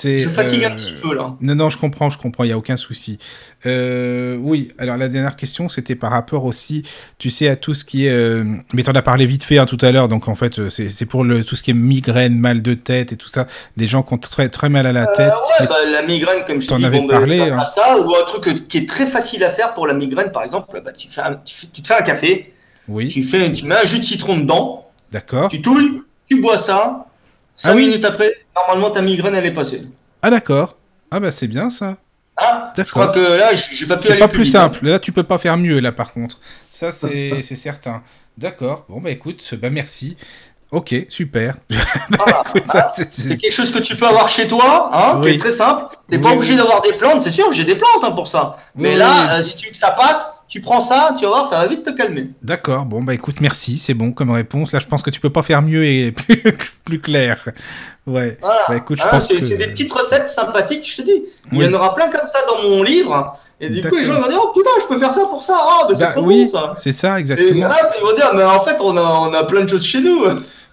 Je 0.00 0.28
fatigue 0.28 0.64
un 0.64 0.70
euh, 0.72 0.76
petit 0.76 0.94
peu 1.00 1.14
là. 1.14 1.34
Non, 1.40 1.54
non, 1.54 1.70
je 1.70 1.78
comprends, 1.78 2.08
je 2.10 2.18
comprends, 2.18 2.44
il 2.44 2.48
n'y 2.48 2.52
a 2.52 2.58
aucun 2.58 2.76
souci. 2.76 3.18
Euh, 3.66 4.36
oui, 4.40 4.68
alors 4.78 4.96
la 4.96 5.08
dernière 5.08 5.36
question, 5.36 5.68
c'était 5.68 5.94
par 5.94 6.10
rapport 6.10 6.44
aussi, 6.44 6.82
tu 7.18 7.30
sais, 7.30 7.48
à 7.48 7.56
tout 7.56 7.74
ce 7.74 7.84
qui 7.84 8.06
est... 8.06 8.10
euh, 8.10 8.44
mais 8.74 8.82
t'en 8.82 8.92
as 8.92 9.02
parlé 9.02 9.26
vite 9.26 9.44
fait 9.44 9.58
hein, 9.58 9.66
tout 9.66 9.78
à 9.82 9.92
l'heure, 9.92 10.08
donc 10.08 10.28
en 10.28 10.34
fait, 10.34 10.58
euh, 10.58 10.70
c'est 10.70 11.06
pour 11.06 11.24
le, 11.24 11.44
tout 11.44 11.56
ce 11.56 11.62
qui 11.62 11.70
est 11.70 11.74
migraine, 11.74 12.36
mal 12.38 12.62
de 12.62 12.74
tête 12.74 13.12
et 13.12 13.16
tout 13.16 13.28
ça, 13.28 13.46
des 13.76 13.86
gens 13.86 14.02
qui 14.02 14.14
ont 14.14 14.18
très, 14.18 14.48
très 14.48 14.68
mal 14.68 14.86
à 14.86 14.92
la 14.92 15.02
Euh, 15.10 15.16
tête. 15.16 15.32
ouais, 15.60 15.66
bah, 15.68 15.76
la 15.90 16.02
migraine, 16.02 16.44
comme 16.46 16.60
je 16.60 16.68
T'en 16.68 16.82
avais 16.82 16.98
bon, 16.98 17.06
bah, 17.06 17.14
parlé, 17.18 17.38
t'as 17.38 17.56
hein. 17.60 17.64
ça, 17.64 17.98
ou 18.00 18.14
un 18.16 18.24
truc 18.24 18.66
qui 18.68 18.78
est 18.78 18.88
très 18.88 19.06
facile 19.06 19.44
à 19.44 19.50
faire 19.50 19.74
pour 19.74 19.86
la 19.86 19.94
migraine, 19.94 20.32
par 20.32 20.42
exemple, 20.42 20.80
bah, 20.84 20.92
tu, 20.96 21.08
fais 21.08 21.20
un- 21.20 21.40
tu, 21.44 21.54
fais- 21.54 21.66
tu 21.72 21.82
te 21.82 21.86
fais 21.88 21.94
un 21.94 22.02
café, 22.02 22.52
Oui, 22.88 23.08
tu, 23.08 23.22
fais, 23.22 23.52
tu 23.52 23.64
mets 23.66 23.76
un 23.76 23.84
jus 23.84 23.98
de 23.98 24.04
citron 24.04 24.38
dedans, 24.38 24.86
d'accord. 25.12 25.50
tu 25.50 25.60
touilles, 25.62 26.00
tu 26.28 26.40
bois 26.40 26.56
ça, 26.56 27.06
5 27.62 27.70
Ah 27.70 27.74
oui. 27.76 27.86
minutes 27.88 28.04
après, 28.04 28.32
normalement 28.56 28.90
ta 28.90 29.02
migraine 29.02 29.34
elle 29.34 29.46
est 29.46 29.52
passée. 29.52 29.82
Ah 30.20 30.30
d'accord. 30.30 30.76
Ah 31.10 31.20
bah 31.20 31.30
c'est 31.32 31.46
bien 31.48 31.70
ça. 31.70 31.96
Ah, 32.36 32.72
je 32.76 32.82
crois 32.90 33.08
que 33.08 33.20
là, 33.20 33.52
j'ai 33.54 33.86
pas 33.86 33.98
pu 33.98 34.06
C'est 34.06 34.12
aller 34.12 34.20
pas 34.20 34.26
plus 34.28 34.44
vite, 34.44 34.54
hein. 34.56 34.62
simple. 34.72 34.86
Là, 34.88 34.98
tu 34.98 35.12
peux 35.12 35.22
pas 35.22 35.38
faire 35.38 35.56
mieux, 35.58 35.78
là, 35.80 35.92
par 35.92 36.12
contre. 36.12 36.40
Ça, 36.70 36.90
c'est 36.90 37.40
c'est 37.42 37.56
certain. 37.56 38.02
D'accord. 38.38 38.86
Bon, 38.88 39.00
bah 39.00 39.10
écoute, 39.10 39.54
bah 39.60 39.68
merci. 39.70 40.16
Ok, 40.70 40.94
super. 41.10 41.56
Voilà. 42.08 42.42
Écoute, 42.48 42.64
ça, 42.72 42.90
c'est- 42.96 43.36
quelque 43.36 43.52
chose 43.52 43.70
que 43.70 43.78
tu 43.80 43.94
peux 43.94 44.06
avoir 44.06 44.26
chez 44.30 44.48
toi, 44.48 44.88
hein, 44.94 45.20
qui 45.20 45.28
est 45.28 45.36
très 45.36 45.50
simple. 45.50 45.84
T'es 46.08 46.16
Oui, 46.16 46.22
pas 46.22 46.30
oui. 46.30 46.36
obligé 46.36 46.56
d'avoir 46.56 46.80
des 46.80 46.94
plantes, 46.94 47.20
c'est 47.20 47.30
sûr, 47.30 47.52
j'ai 47.52 47.64
des 47.66 47.74
plantes 47.76 48.02
hein, 48.02 48.12
pour 48.12 48.26
ça. 48.26 48.56
Mais 48.74 48.96
là, 48.96 49.36
euh, 49.38 49.42
si 49.42 49.54
tu 49.54 49.66
veux 49.66 49.72
que 49.72 49.76
ça 49.78 49.90
passe, 49.90 50.26
tu 50.52 50.60
prends 50.60 50.82
ça, 50.82 51.14
tu 51.18 51.24
vas 51.24 51.30
voir, 51.30 51.46
ça 51.48 51.60
va 51.62 51.66
vite 51.66 51.82
te 51.82 51.88
calmer. 51.90 52.24
D'accord. 52.42 52.84
Bon, 52.84 53.02
bah 53.02 53.14
écoute, 53.14 53.36
merci. 53.40 53.78
C'est 53.78 53.94
bon 53.94 54.12
comme 54.12 54.30
réponse. 54.30 54.70
Là, 54.72 54.80
je 54.80 54.86
pense 54.86 55.02
que 55.02 55.08
tu 55.08 55.18
peux 55.18 55.30
pas 55.30 55.42
faire 55.42 55.62
mieux 55.62 55.82
et 55.86 56.12
plus, 56.12 56.42
plus 56.84 57.00
clair. 57.00 57.48
Ouais. 58.06 58.36
Voilà. 58.42 58.60
Bah 58.68 58.76
écoute, 58.76 58.98
je 58.98 59.02
Hein, 59.06 59.08
pense 59.12 59.28
c'est 59.28 59.36
que... 59.36 59.40
c'est 59.40 59.56
des 59.56 59.68
petites 59.68 59.90
recettes 59.90 60.28
sympathiques, 60.28 60.86
je 60.86 60.96
te 61.00 61.02
dis. 61.06 61.22
Il 61.52 61.62
y 61.62 61.64
en 61.66 61.72
aura 61.72 61.94
plein 61.94 62.10
comme 62.10 62.26
ça 62.26 62.38
dans 62.46 62.68
mon 62.68 62.82
livre. 62.82 63.34
Et 63.60 63.70
du 63.70 63.80
coup, 63.80 63.96
les 63.96 64.04
gens 64.04 64.20
vont 64.20 64.28
dire, 64.28 64.38
oh 64.42 64.52
putain, 64.54 64.68
je 64.78 64.86
peux 64.86 64.98
faire 64.98 65.12
ça 65.12 65.24
pour 65.24 65.42
ça. 65.42 65.56
Ah, 65.58 65.86
mais 65.88 65.94
c'est 65.94 66.04
Bah, 66.04 66.12
trop 66.12 66.22
oui, 66.26 66.42
bon 66.44 66.48
ça. 66.50 66.74
c'est 66.76 66.92
ça, 66.92 67.16
Et 67.16 67.20
exactement. 67.20 67.66
hop, 67.68 67.94
ils 67.98 68.02
vont 68.04 68.14
dire, 68.14 68.30
mais 68.34 68.42
en 68.44 68.60
fait, 68.62 68.76
on 68.80 68.94
a, 68.98 69.00
on 69.00 69.32
a 69.32 69.44
plein 69.44 69.62
de 69.62 69.68
choses 69.70 69.86
chez 69.86 70.02
nous. 70.02 70.24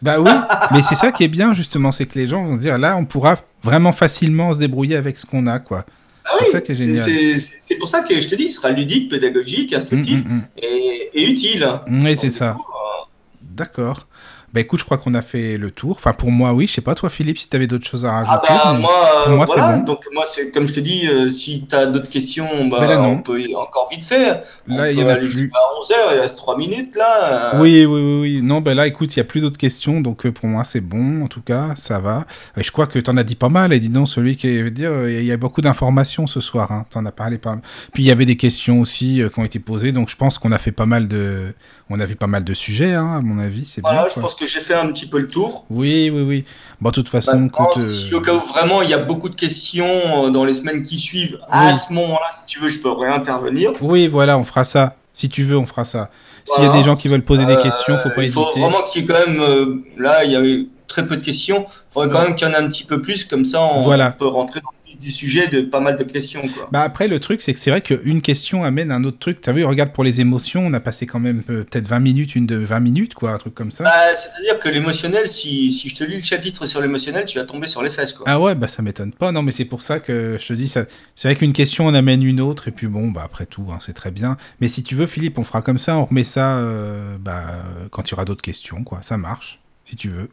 Bah 0.01 0.19
oui, 0.19 0.31
mais 0.71 0.81
c'est 0.81 0.95
ça 0.95 1.11
qui 1.13 1.23
est 1.23 1.27
bien, 1.29 1.53
justement, 1.53 1.91
c'est 1.93 2.05
que 2.05 2.17
les 2.19 2.27
gens 2.27 2.43
vont 2.43 2.55
se 2.55 2.59
dire, 2.59 2.77
là, 2.77 2.97
on 2.97 3.05
pourra 3.05 3.35
vraiment 3.63 3.91
facilement 3.93 4.51
se 4.53 4.57
débrouiller 4.57 4.97
avec 4.97 5.17
ce 5.19 5.25
qu'on 5.25 5.45
a, 5.47 5.59
quoi. 5.59 5.85
Ah 6.31 6.35
C'est 6.39 6.45
oui, 6.45 6.51
ça 6.51 6.61
qui 6.61 6.71
est 6.71 6.75
c'est- 6.75 6.83
génial. 6.83 6.97
c'est- 7.05 7.39
C'est 7.39 7.55
c'est 7.59 7.75
pour 7.77 7.89
ça 7.89 8.01
que 8.01 8.19
je 8.19 8.27
te 8.27 8.35
dis, 8.35 8.43
il 8.43 8.49
sera 8.49 8.69
ludique, 8.71 9.09
pédagogique, 9.09 9.73
instructif 9.73 10.23
Mm, 10.25 10.33
mm, 10.35 10.41
et, 10.61 11.09
et 11.13 11.29
utile. 11.29 11.67
mm. 11.87 12.03
Oui, 12.03 12.15
c'est 12.17 12.29
ça. 12.29 12.51
euh, 12.51 13.05
D'accord. 13.41 14.07
Bah 14.53 14.61
écoute, 14.61 14.79
je 14.79 14.85
crois 14.85 14.97
qu'on 14.97 15.13
a 15.13 15.21
fait 15.21 15.57
le 15.57 15.71
tour. 15.71 15.91
Enfin, 15.97 16.13
pour 16.13 16.31
moi, 16.31 16.53
oui. 16.53 16.67
Je 16.67 16.73
sais 16.73 16.81
pas, 16.81 16.95
toi, 16.95 17.09
Philippe, 17.09 17.37
si 17.37 17.47
t'avais 17.49 17.67
d'autres 17.67 17.85
choses 17.87 18.05
à 18.05 18.09
Ah 18.17 18.23
rajouter. 18.23 18.47
bah 18.49 18.71
mais- 18.73 18.79
moi, 18.79 18.91
pour 19.25 19.35
moi, 19.35 19.47
c'est 19.47 19.53
voilà, 19.59 19.77
bon. 19.77 19.83
donc 19.83 19.99
moi 20.13 20.23
c'est 20.27 20.51
comme 20.51 20.67
je 20.67 20.73
te 20.73 20.79
dis, 20.79 21.07
euh, 21.07 21.27
si 21.27 21.65
tu 21.67 21.75
as 21.75 21.85
d'autres 21.85 22.09
questions, 22.09 22.67
bah, 22.67 22.77
Ben 22.79 22.87
là, 22.89 23.01
on 23.01 23.17
peut 23.19 23.43
encore 23.55 23.87
vite 23.91 24.03
faire. 24.03 24.41
Là, 24.67 24.91
il 24.91 24.99
y 24.99 25.03
en 25.03 25.09
a 25.09 25.15
plus. 25.15 25.51
À 25.53 25.79
11h, 25.79 25.93
il 26.15 26.19
reste 26.19 26.37
3 26.37 26.57
minutes 26.57 26.95
là. 26.95 27.53
euh, 27.55 27.61
Oui, 27.61 27.85
oui, 27.85 28.01
oui, 28.01 28.19
oui. 28.21 28.41
Non, 28.41 28.61
bah 28.61 28.73
là, 28.73 28.87
écoute, 28.87 29.15
il 29.15 29.17
y 29.17 29.21
a 29.21 29.25
plus 29.25 29.41
d'autres 29.41 29.57
questions, 29.57 30.01
donc 30.01 30.25
euh, 30.25 30.31
pour 30.31 30.47
moi, 30.47 30.63
c'est 30.63 30.81
bon. 30.81 31.23
En 31.23 31.27
tout 31.27 31.41
cas, 31.41 31.69
ça 31.77 31.99
va. 31.99 32.25
Et 32.57 32.63
je 32.63 32.71
crois 32.71 32.87
que 32.87 32.99
t'en 32.99 33.17
as 33.17 33.23
dit 33.23 33.35
pas 33.35 33.49
mal. 33.49 33.71
Et 33.73 33.79
dis 33.79 33.89
donc, 33.89 34.07
celui 34.07 34.35
qui 34.35 34.61
veut 34.61 34.71
dire, 34.71 34.89
euh, 34.91 35.11
il 35.11 35.25
y 35.25 35.31
a 35.31 35.37
beaucoup 35.37 35.61
d'informations 35.61 36.27
ce 36.27 36.39
soir. 36.41 36.71
Hein. 36.71 36.85
T'en 36.89 37.05
as 37.05 37.11
parlé 37.11 37.37
pas 37.37 37.51
mal. 37.51 37.61
Puis 37.93 38.03
il 38.03 38.07
y 38.07 38.11
avait 38.11 38.25
des 38.25 38.37
questions 38.37 38.79
aussi 38.79 39.21
qui 39.33 39.39
ont 39.39 39.45
été 39.45 39.59
posées, 39.59 39.91
donc 39.91 40.09
je 40.09 40.15
pense 40.15 40.37
qu'on 40.39 40.51
a 40.51 40.57
fait 40.57 40.71
pas 40.71 40.85
mal 40.85 41.07
de, 41.07 41.53
on 41.89 41.99
a 41.99 42.05
vu 42.05 42.15
pas 42.15 42.27
mal 42.27 42.43
de 42.43 42.53
sujets, 42.53 42.93
hein, 42.93 43.17
à 43.17 43.21
mon 43.21 43.39
avis. 43.39 43.65
C'est 43.65 43.81
Voilà, 43.81 43.99
bien. 44.01 44.09
je 44.09 44.13
quoi. 44.15 44.23
pense 44.23 44.35
que 44.39 44.45
j'ai 44.45 44.59
fait 44.61 44.73
un 44.73 44.87
petit 44.87 45.05
peu 45.05 45.19
le 45.19 45.27
tour. 45.27 45.65
Oui, 45.69 46.09
oui, 46.13 46.21
oui. 46.21 46.45
Bon, 46.81 46.89
de 46.89 46.95
toute 46.95 47.09
façon, 47.09 47.37
Maintenant, 47.39 47.69
écoute, 47.71 47.83
si 47.83 48.13
euh, 48.13 48.17
au 48.17 48.21
cas 48.21 48.33
où 48.33 48.39
vraiment 48.39 48.81
il 48.81 48.89
y 48.89 48.93
a 48.93 48.97
beaucoup 48.97 49.29
de 49.29 49.35
questions 49.35 50.25
euh, 50.25 50.29
dans 50.29 50.45
les 50.45 50.53
semaines 50.53 50.81
qui 50.81 50.97
suivent, 50.97 51.37
à 51.49 51.67
Oui. 51.67 51.73
ce 51.75 51.91
moment-là, 51.93 52.27
si 52.33 52.45
tu 52.45 52.59
veux, 52.59 52.69
je 52.69 52.79
peux 52.79 52.91
réintervenir. 52.91 53.73
oui, 53.81 54.07
voilà, 54.07 54.37
on 54.37 54.43
fera 54.45 54.63
ça. 54.63 54.95
Si 55.13 55.27
tu 55.29 55.43
veux, 55.43 55.57
on 55.57 55.65
fera 55.65 55.83
ça. 55.85 56.09
S'il 56.45 56.63
y 56.63 56.67
a 56.67 56.71
des 56.71 56.81
gens 56.83 56.95
qui 56.95 57.09
veulent 57.09 57.21
poser 57.21 57.45
des 57.45 57.57
questions, 57.57 57.97
faut 57.99 58.09
Euh, 58.09 58.15
pas 58.15 58.23
il 58.23 58.31
faut 58.31 58.41
hésiter. 58.45 58.61
vraiment 58.61 58.81
qu'il 58.83 59.01
y 59.01 59.03
ait 59.03 59.07
quand 59.07 59.27
même. 59.27 59.41
euh, 59.41 59.83
là, 59.97 60.23
il 60.23 60.31
y 60.31 60.35
avait 60.35 60.65
très 60.87 61.05
peu 61.05 61.17
de 61.17 61.23
questions. 61.23 61.65
Il 61.67 61.93
faudrait 61.93 62.09
quand 62.09 62.21
même 62.23 62.33
qu'il 62.35 62.47
y 62.47 62.49
en 62.49 62.53
ait 62.53 62.57
un 62.63 62.67
petit 62.69 62.85
peu 62.85 63.01
plus, 63.01 63.25
comme 63.25 63.43
ça, 63.45 63.61
on 63.61 63.81
Voilà. 63.81 64.11
peut 64.11 64.25
rentrer 64.27 64.61
dans 64.61 64.69
du 64.97 65.11
sujet 65.11 65.47
de 65.47 65.61
pas 65.61 65.79
mal 65.79 65.97
de 65.97 66.03
questions. 66.03 66.41
Quoi. 66.41 66.69
Bah 66.71 66.81
après, 66.81 67.07
le 67.07 67.19
truc, 67.19 67.41
c'est 67.41 67.53
que 67.53 67.59
c'est 67.59 67.69
vrai 67.69 67.81
qu'une 67.81 68.21
question 68.21 68.63
amène 68.63 68.91
un 68.91 69.03
autre 69.03 69.19
truc. 69.19 69.41
T'as 69.41 69.51
vu, 69.51 69.63
regarde 69.65 69.93
pour 69.93 70.03
les 70.03 70.21
émotions, 70.21 70.65
on 70.65 70.73
a 70.73 70.79
passé 70.79 71.05
quand 71.05 71.19
même 71.19 71.43
euh, 71.49 71.63
peut-être 71.63 71.87
20 71.87 71.99
minutes, 71.99 72.35
une 72.35 72.45
de 72.45 72.55
20 72.55 72.79
minutes, 72.79 73.13
quoi, 73.13 73.31
un 73.31 73.37
truc 73.37 73.53
comme 73.55 73.71
ça. 73.71 73.83
Bah, 73.83 74.13
C'est-à-dire 74.13 74.59
que 74.59 74.69
l'émotionnel, 74.69 75.27
si, 75.27 75.71
si 75.71 75.89
je 75.89 75.95
te 75.95 76.03
lis 76.03 76.17
le 76.17 76.23
chapitre 76.23 76.65
sur 76.65 76.81
l'émotionnel, 76.81 77.25
tu 77.25 77.39
vas 77.39 77.45
tomber 77.45 77.67
sur 77.67 77.83
les 77.83 77.89
fesses. 77.89 78.13
Quoi. 78.13 78.25
Ah 78.27 78.39
ouais, 78.39 78.55
bah 78.55 78.67
ça 78.67 78.81
m'étonne 78.81 79.13
pas. 79.13 79.31
Non, 79.31 79.41
mais 79.41 79.51
c'est 79.51 79.65
pour 79.65 79.81
ça 79.81 79.99
que 79.99 80.37
je 80.39 80.45
te 80.47 80.53
dis, 80.53 80.67
ça... 80.67 80.85
c'est 81.15 81.27
vrai 81.27 81.35
qu'une 81.35 81.53
question 81.53 81.85
en 81.85 81.93
amène 81.93 82.23
une 82.23 82.41
autre, 82.41 82.67
et 82.67 82.71
puis 82.71 82.87
bon, 82.87 83.09
bah 83.09 83.21
après 83.23 83.45
tout, 83.45 83.67
hein, 83.71 83.79
c'est 83.81 83.93
très 83.93 84.11
bien. 84.11 84.37
Mais 84.61 84.67
si 84.67 84.83
tu 84.83 84.95
veux, 84.95 85.07
Philippe, 85.07 85.37
on 85.37 85.43
fera 85.43 85.61
comme 85.61 85.77
ça, 85.77 85.97
on 85.97 86.05
remet 86.05 86.23
ça 86.23 86.57
euh, 86.57 87.17
bah, 87.19 87.45
euh, 87.49 87.87
quand 87.91 88.09
il 88.09 88.11
y 88.11 88.13
aura 88.15 88.25
d'autres 88.25 88.41
questions, 88.41 88.83
quoi. 88.83 89.01
Ça 89.01 89.17
marche, 89.17 89.59
si 89.85 89.95
tu 89.95 90.09
veux. 90.09 90.29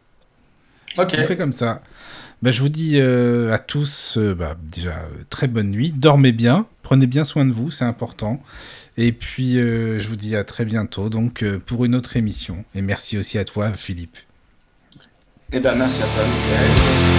Ok. 0.99 1.15
On 1.19 1.27
fait 1.27 1.37
comme 1.37 1.53
ça. 1.53 1.83
Bah, 2.43 2.53
je 2.53 2.61
vous 2.61 2.69
dis 2.69 3.01
euh, 3.01 3.53
à 3.53 3.59
tous, 3.59 4.19
euh, 4.19 4.35
bah, 4.35 4.57
déjà, 4.63 4.91
euh, 4.91 5.25
très 5.31 5.49
bonne 5.49 5.71
nuit. 5.71 5.93
Dormez 5.93 6.33
bien, 6.33 6.67
prenez 6.83 7.07
bien 7.07 7.25
soin 7.25 7.47
de 7.47 7.53
vous, 7.53 7.71
c'est 7.71 7.85
important. 7.85 8.43
Et 8.99 9.13
puis, 9.13 9.57
je 9.57 10.09
vous 10.09 10.17
dis 10.17 10.37
à 10.37 10.45
très 10.45 10.65
bientôt, 10.65 11.11
donc, 11.11 11.45
pour 11.67 11.85
une 11.85 11.95
autre 11.95 12.17
émission. 12.17 12.65
Et 12.75 12.81
merci 12.81 13.19
aussi 13.19 13.37
à 13.37 13.45
toi, 13.45 13.75
Philippe. 13.75 14.17
Eh 15.53 15.61
ben, 15.61 15.75
merci 15.75 16.03
à 16.03 16.07
toi, 16.07 16.25
Michael. 16.25 17.07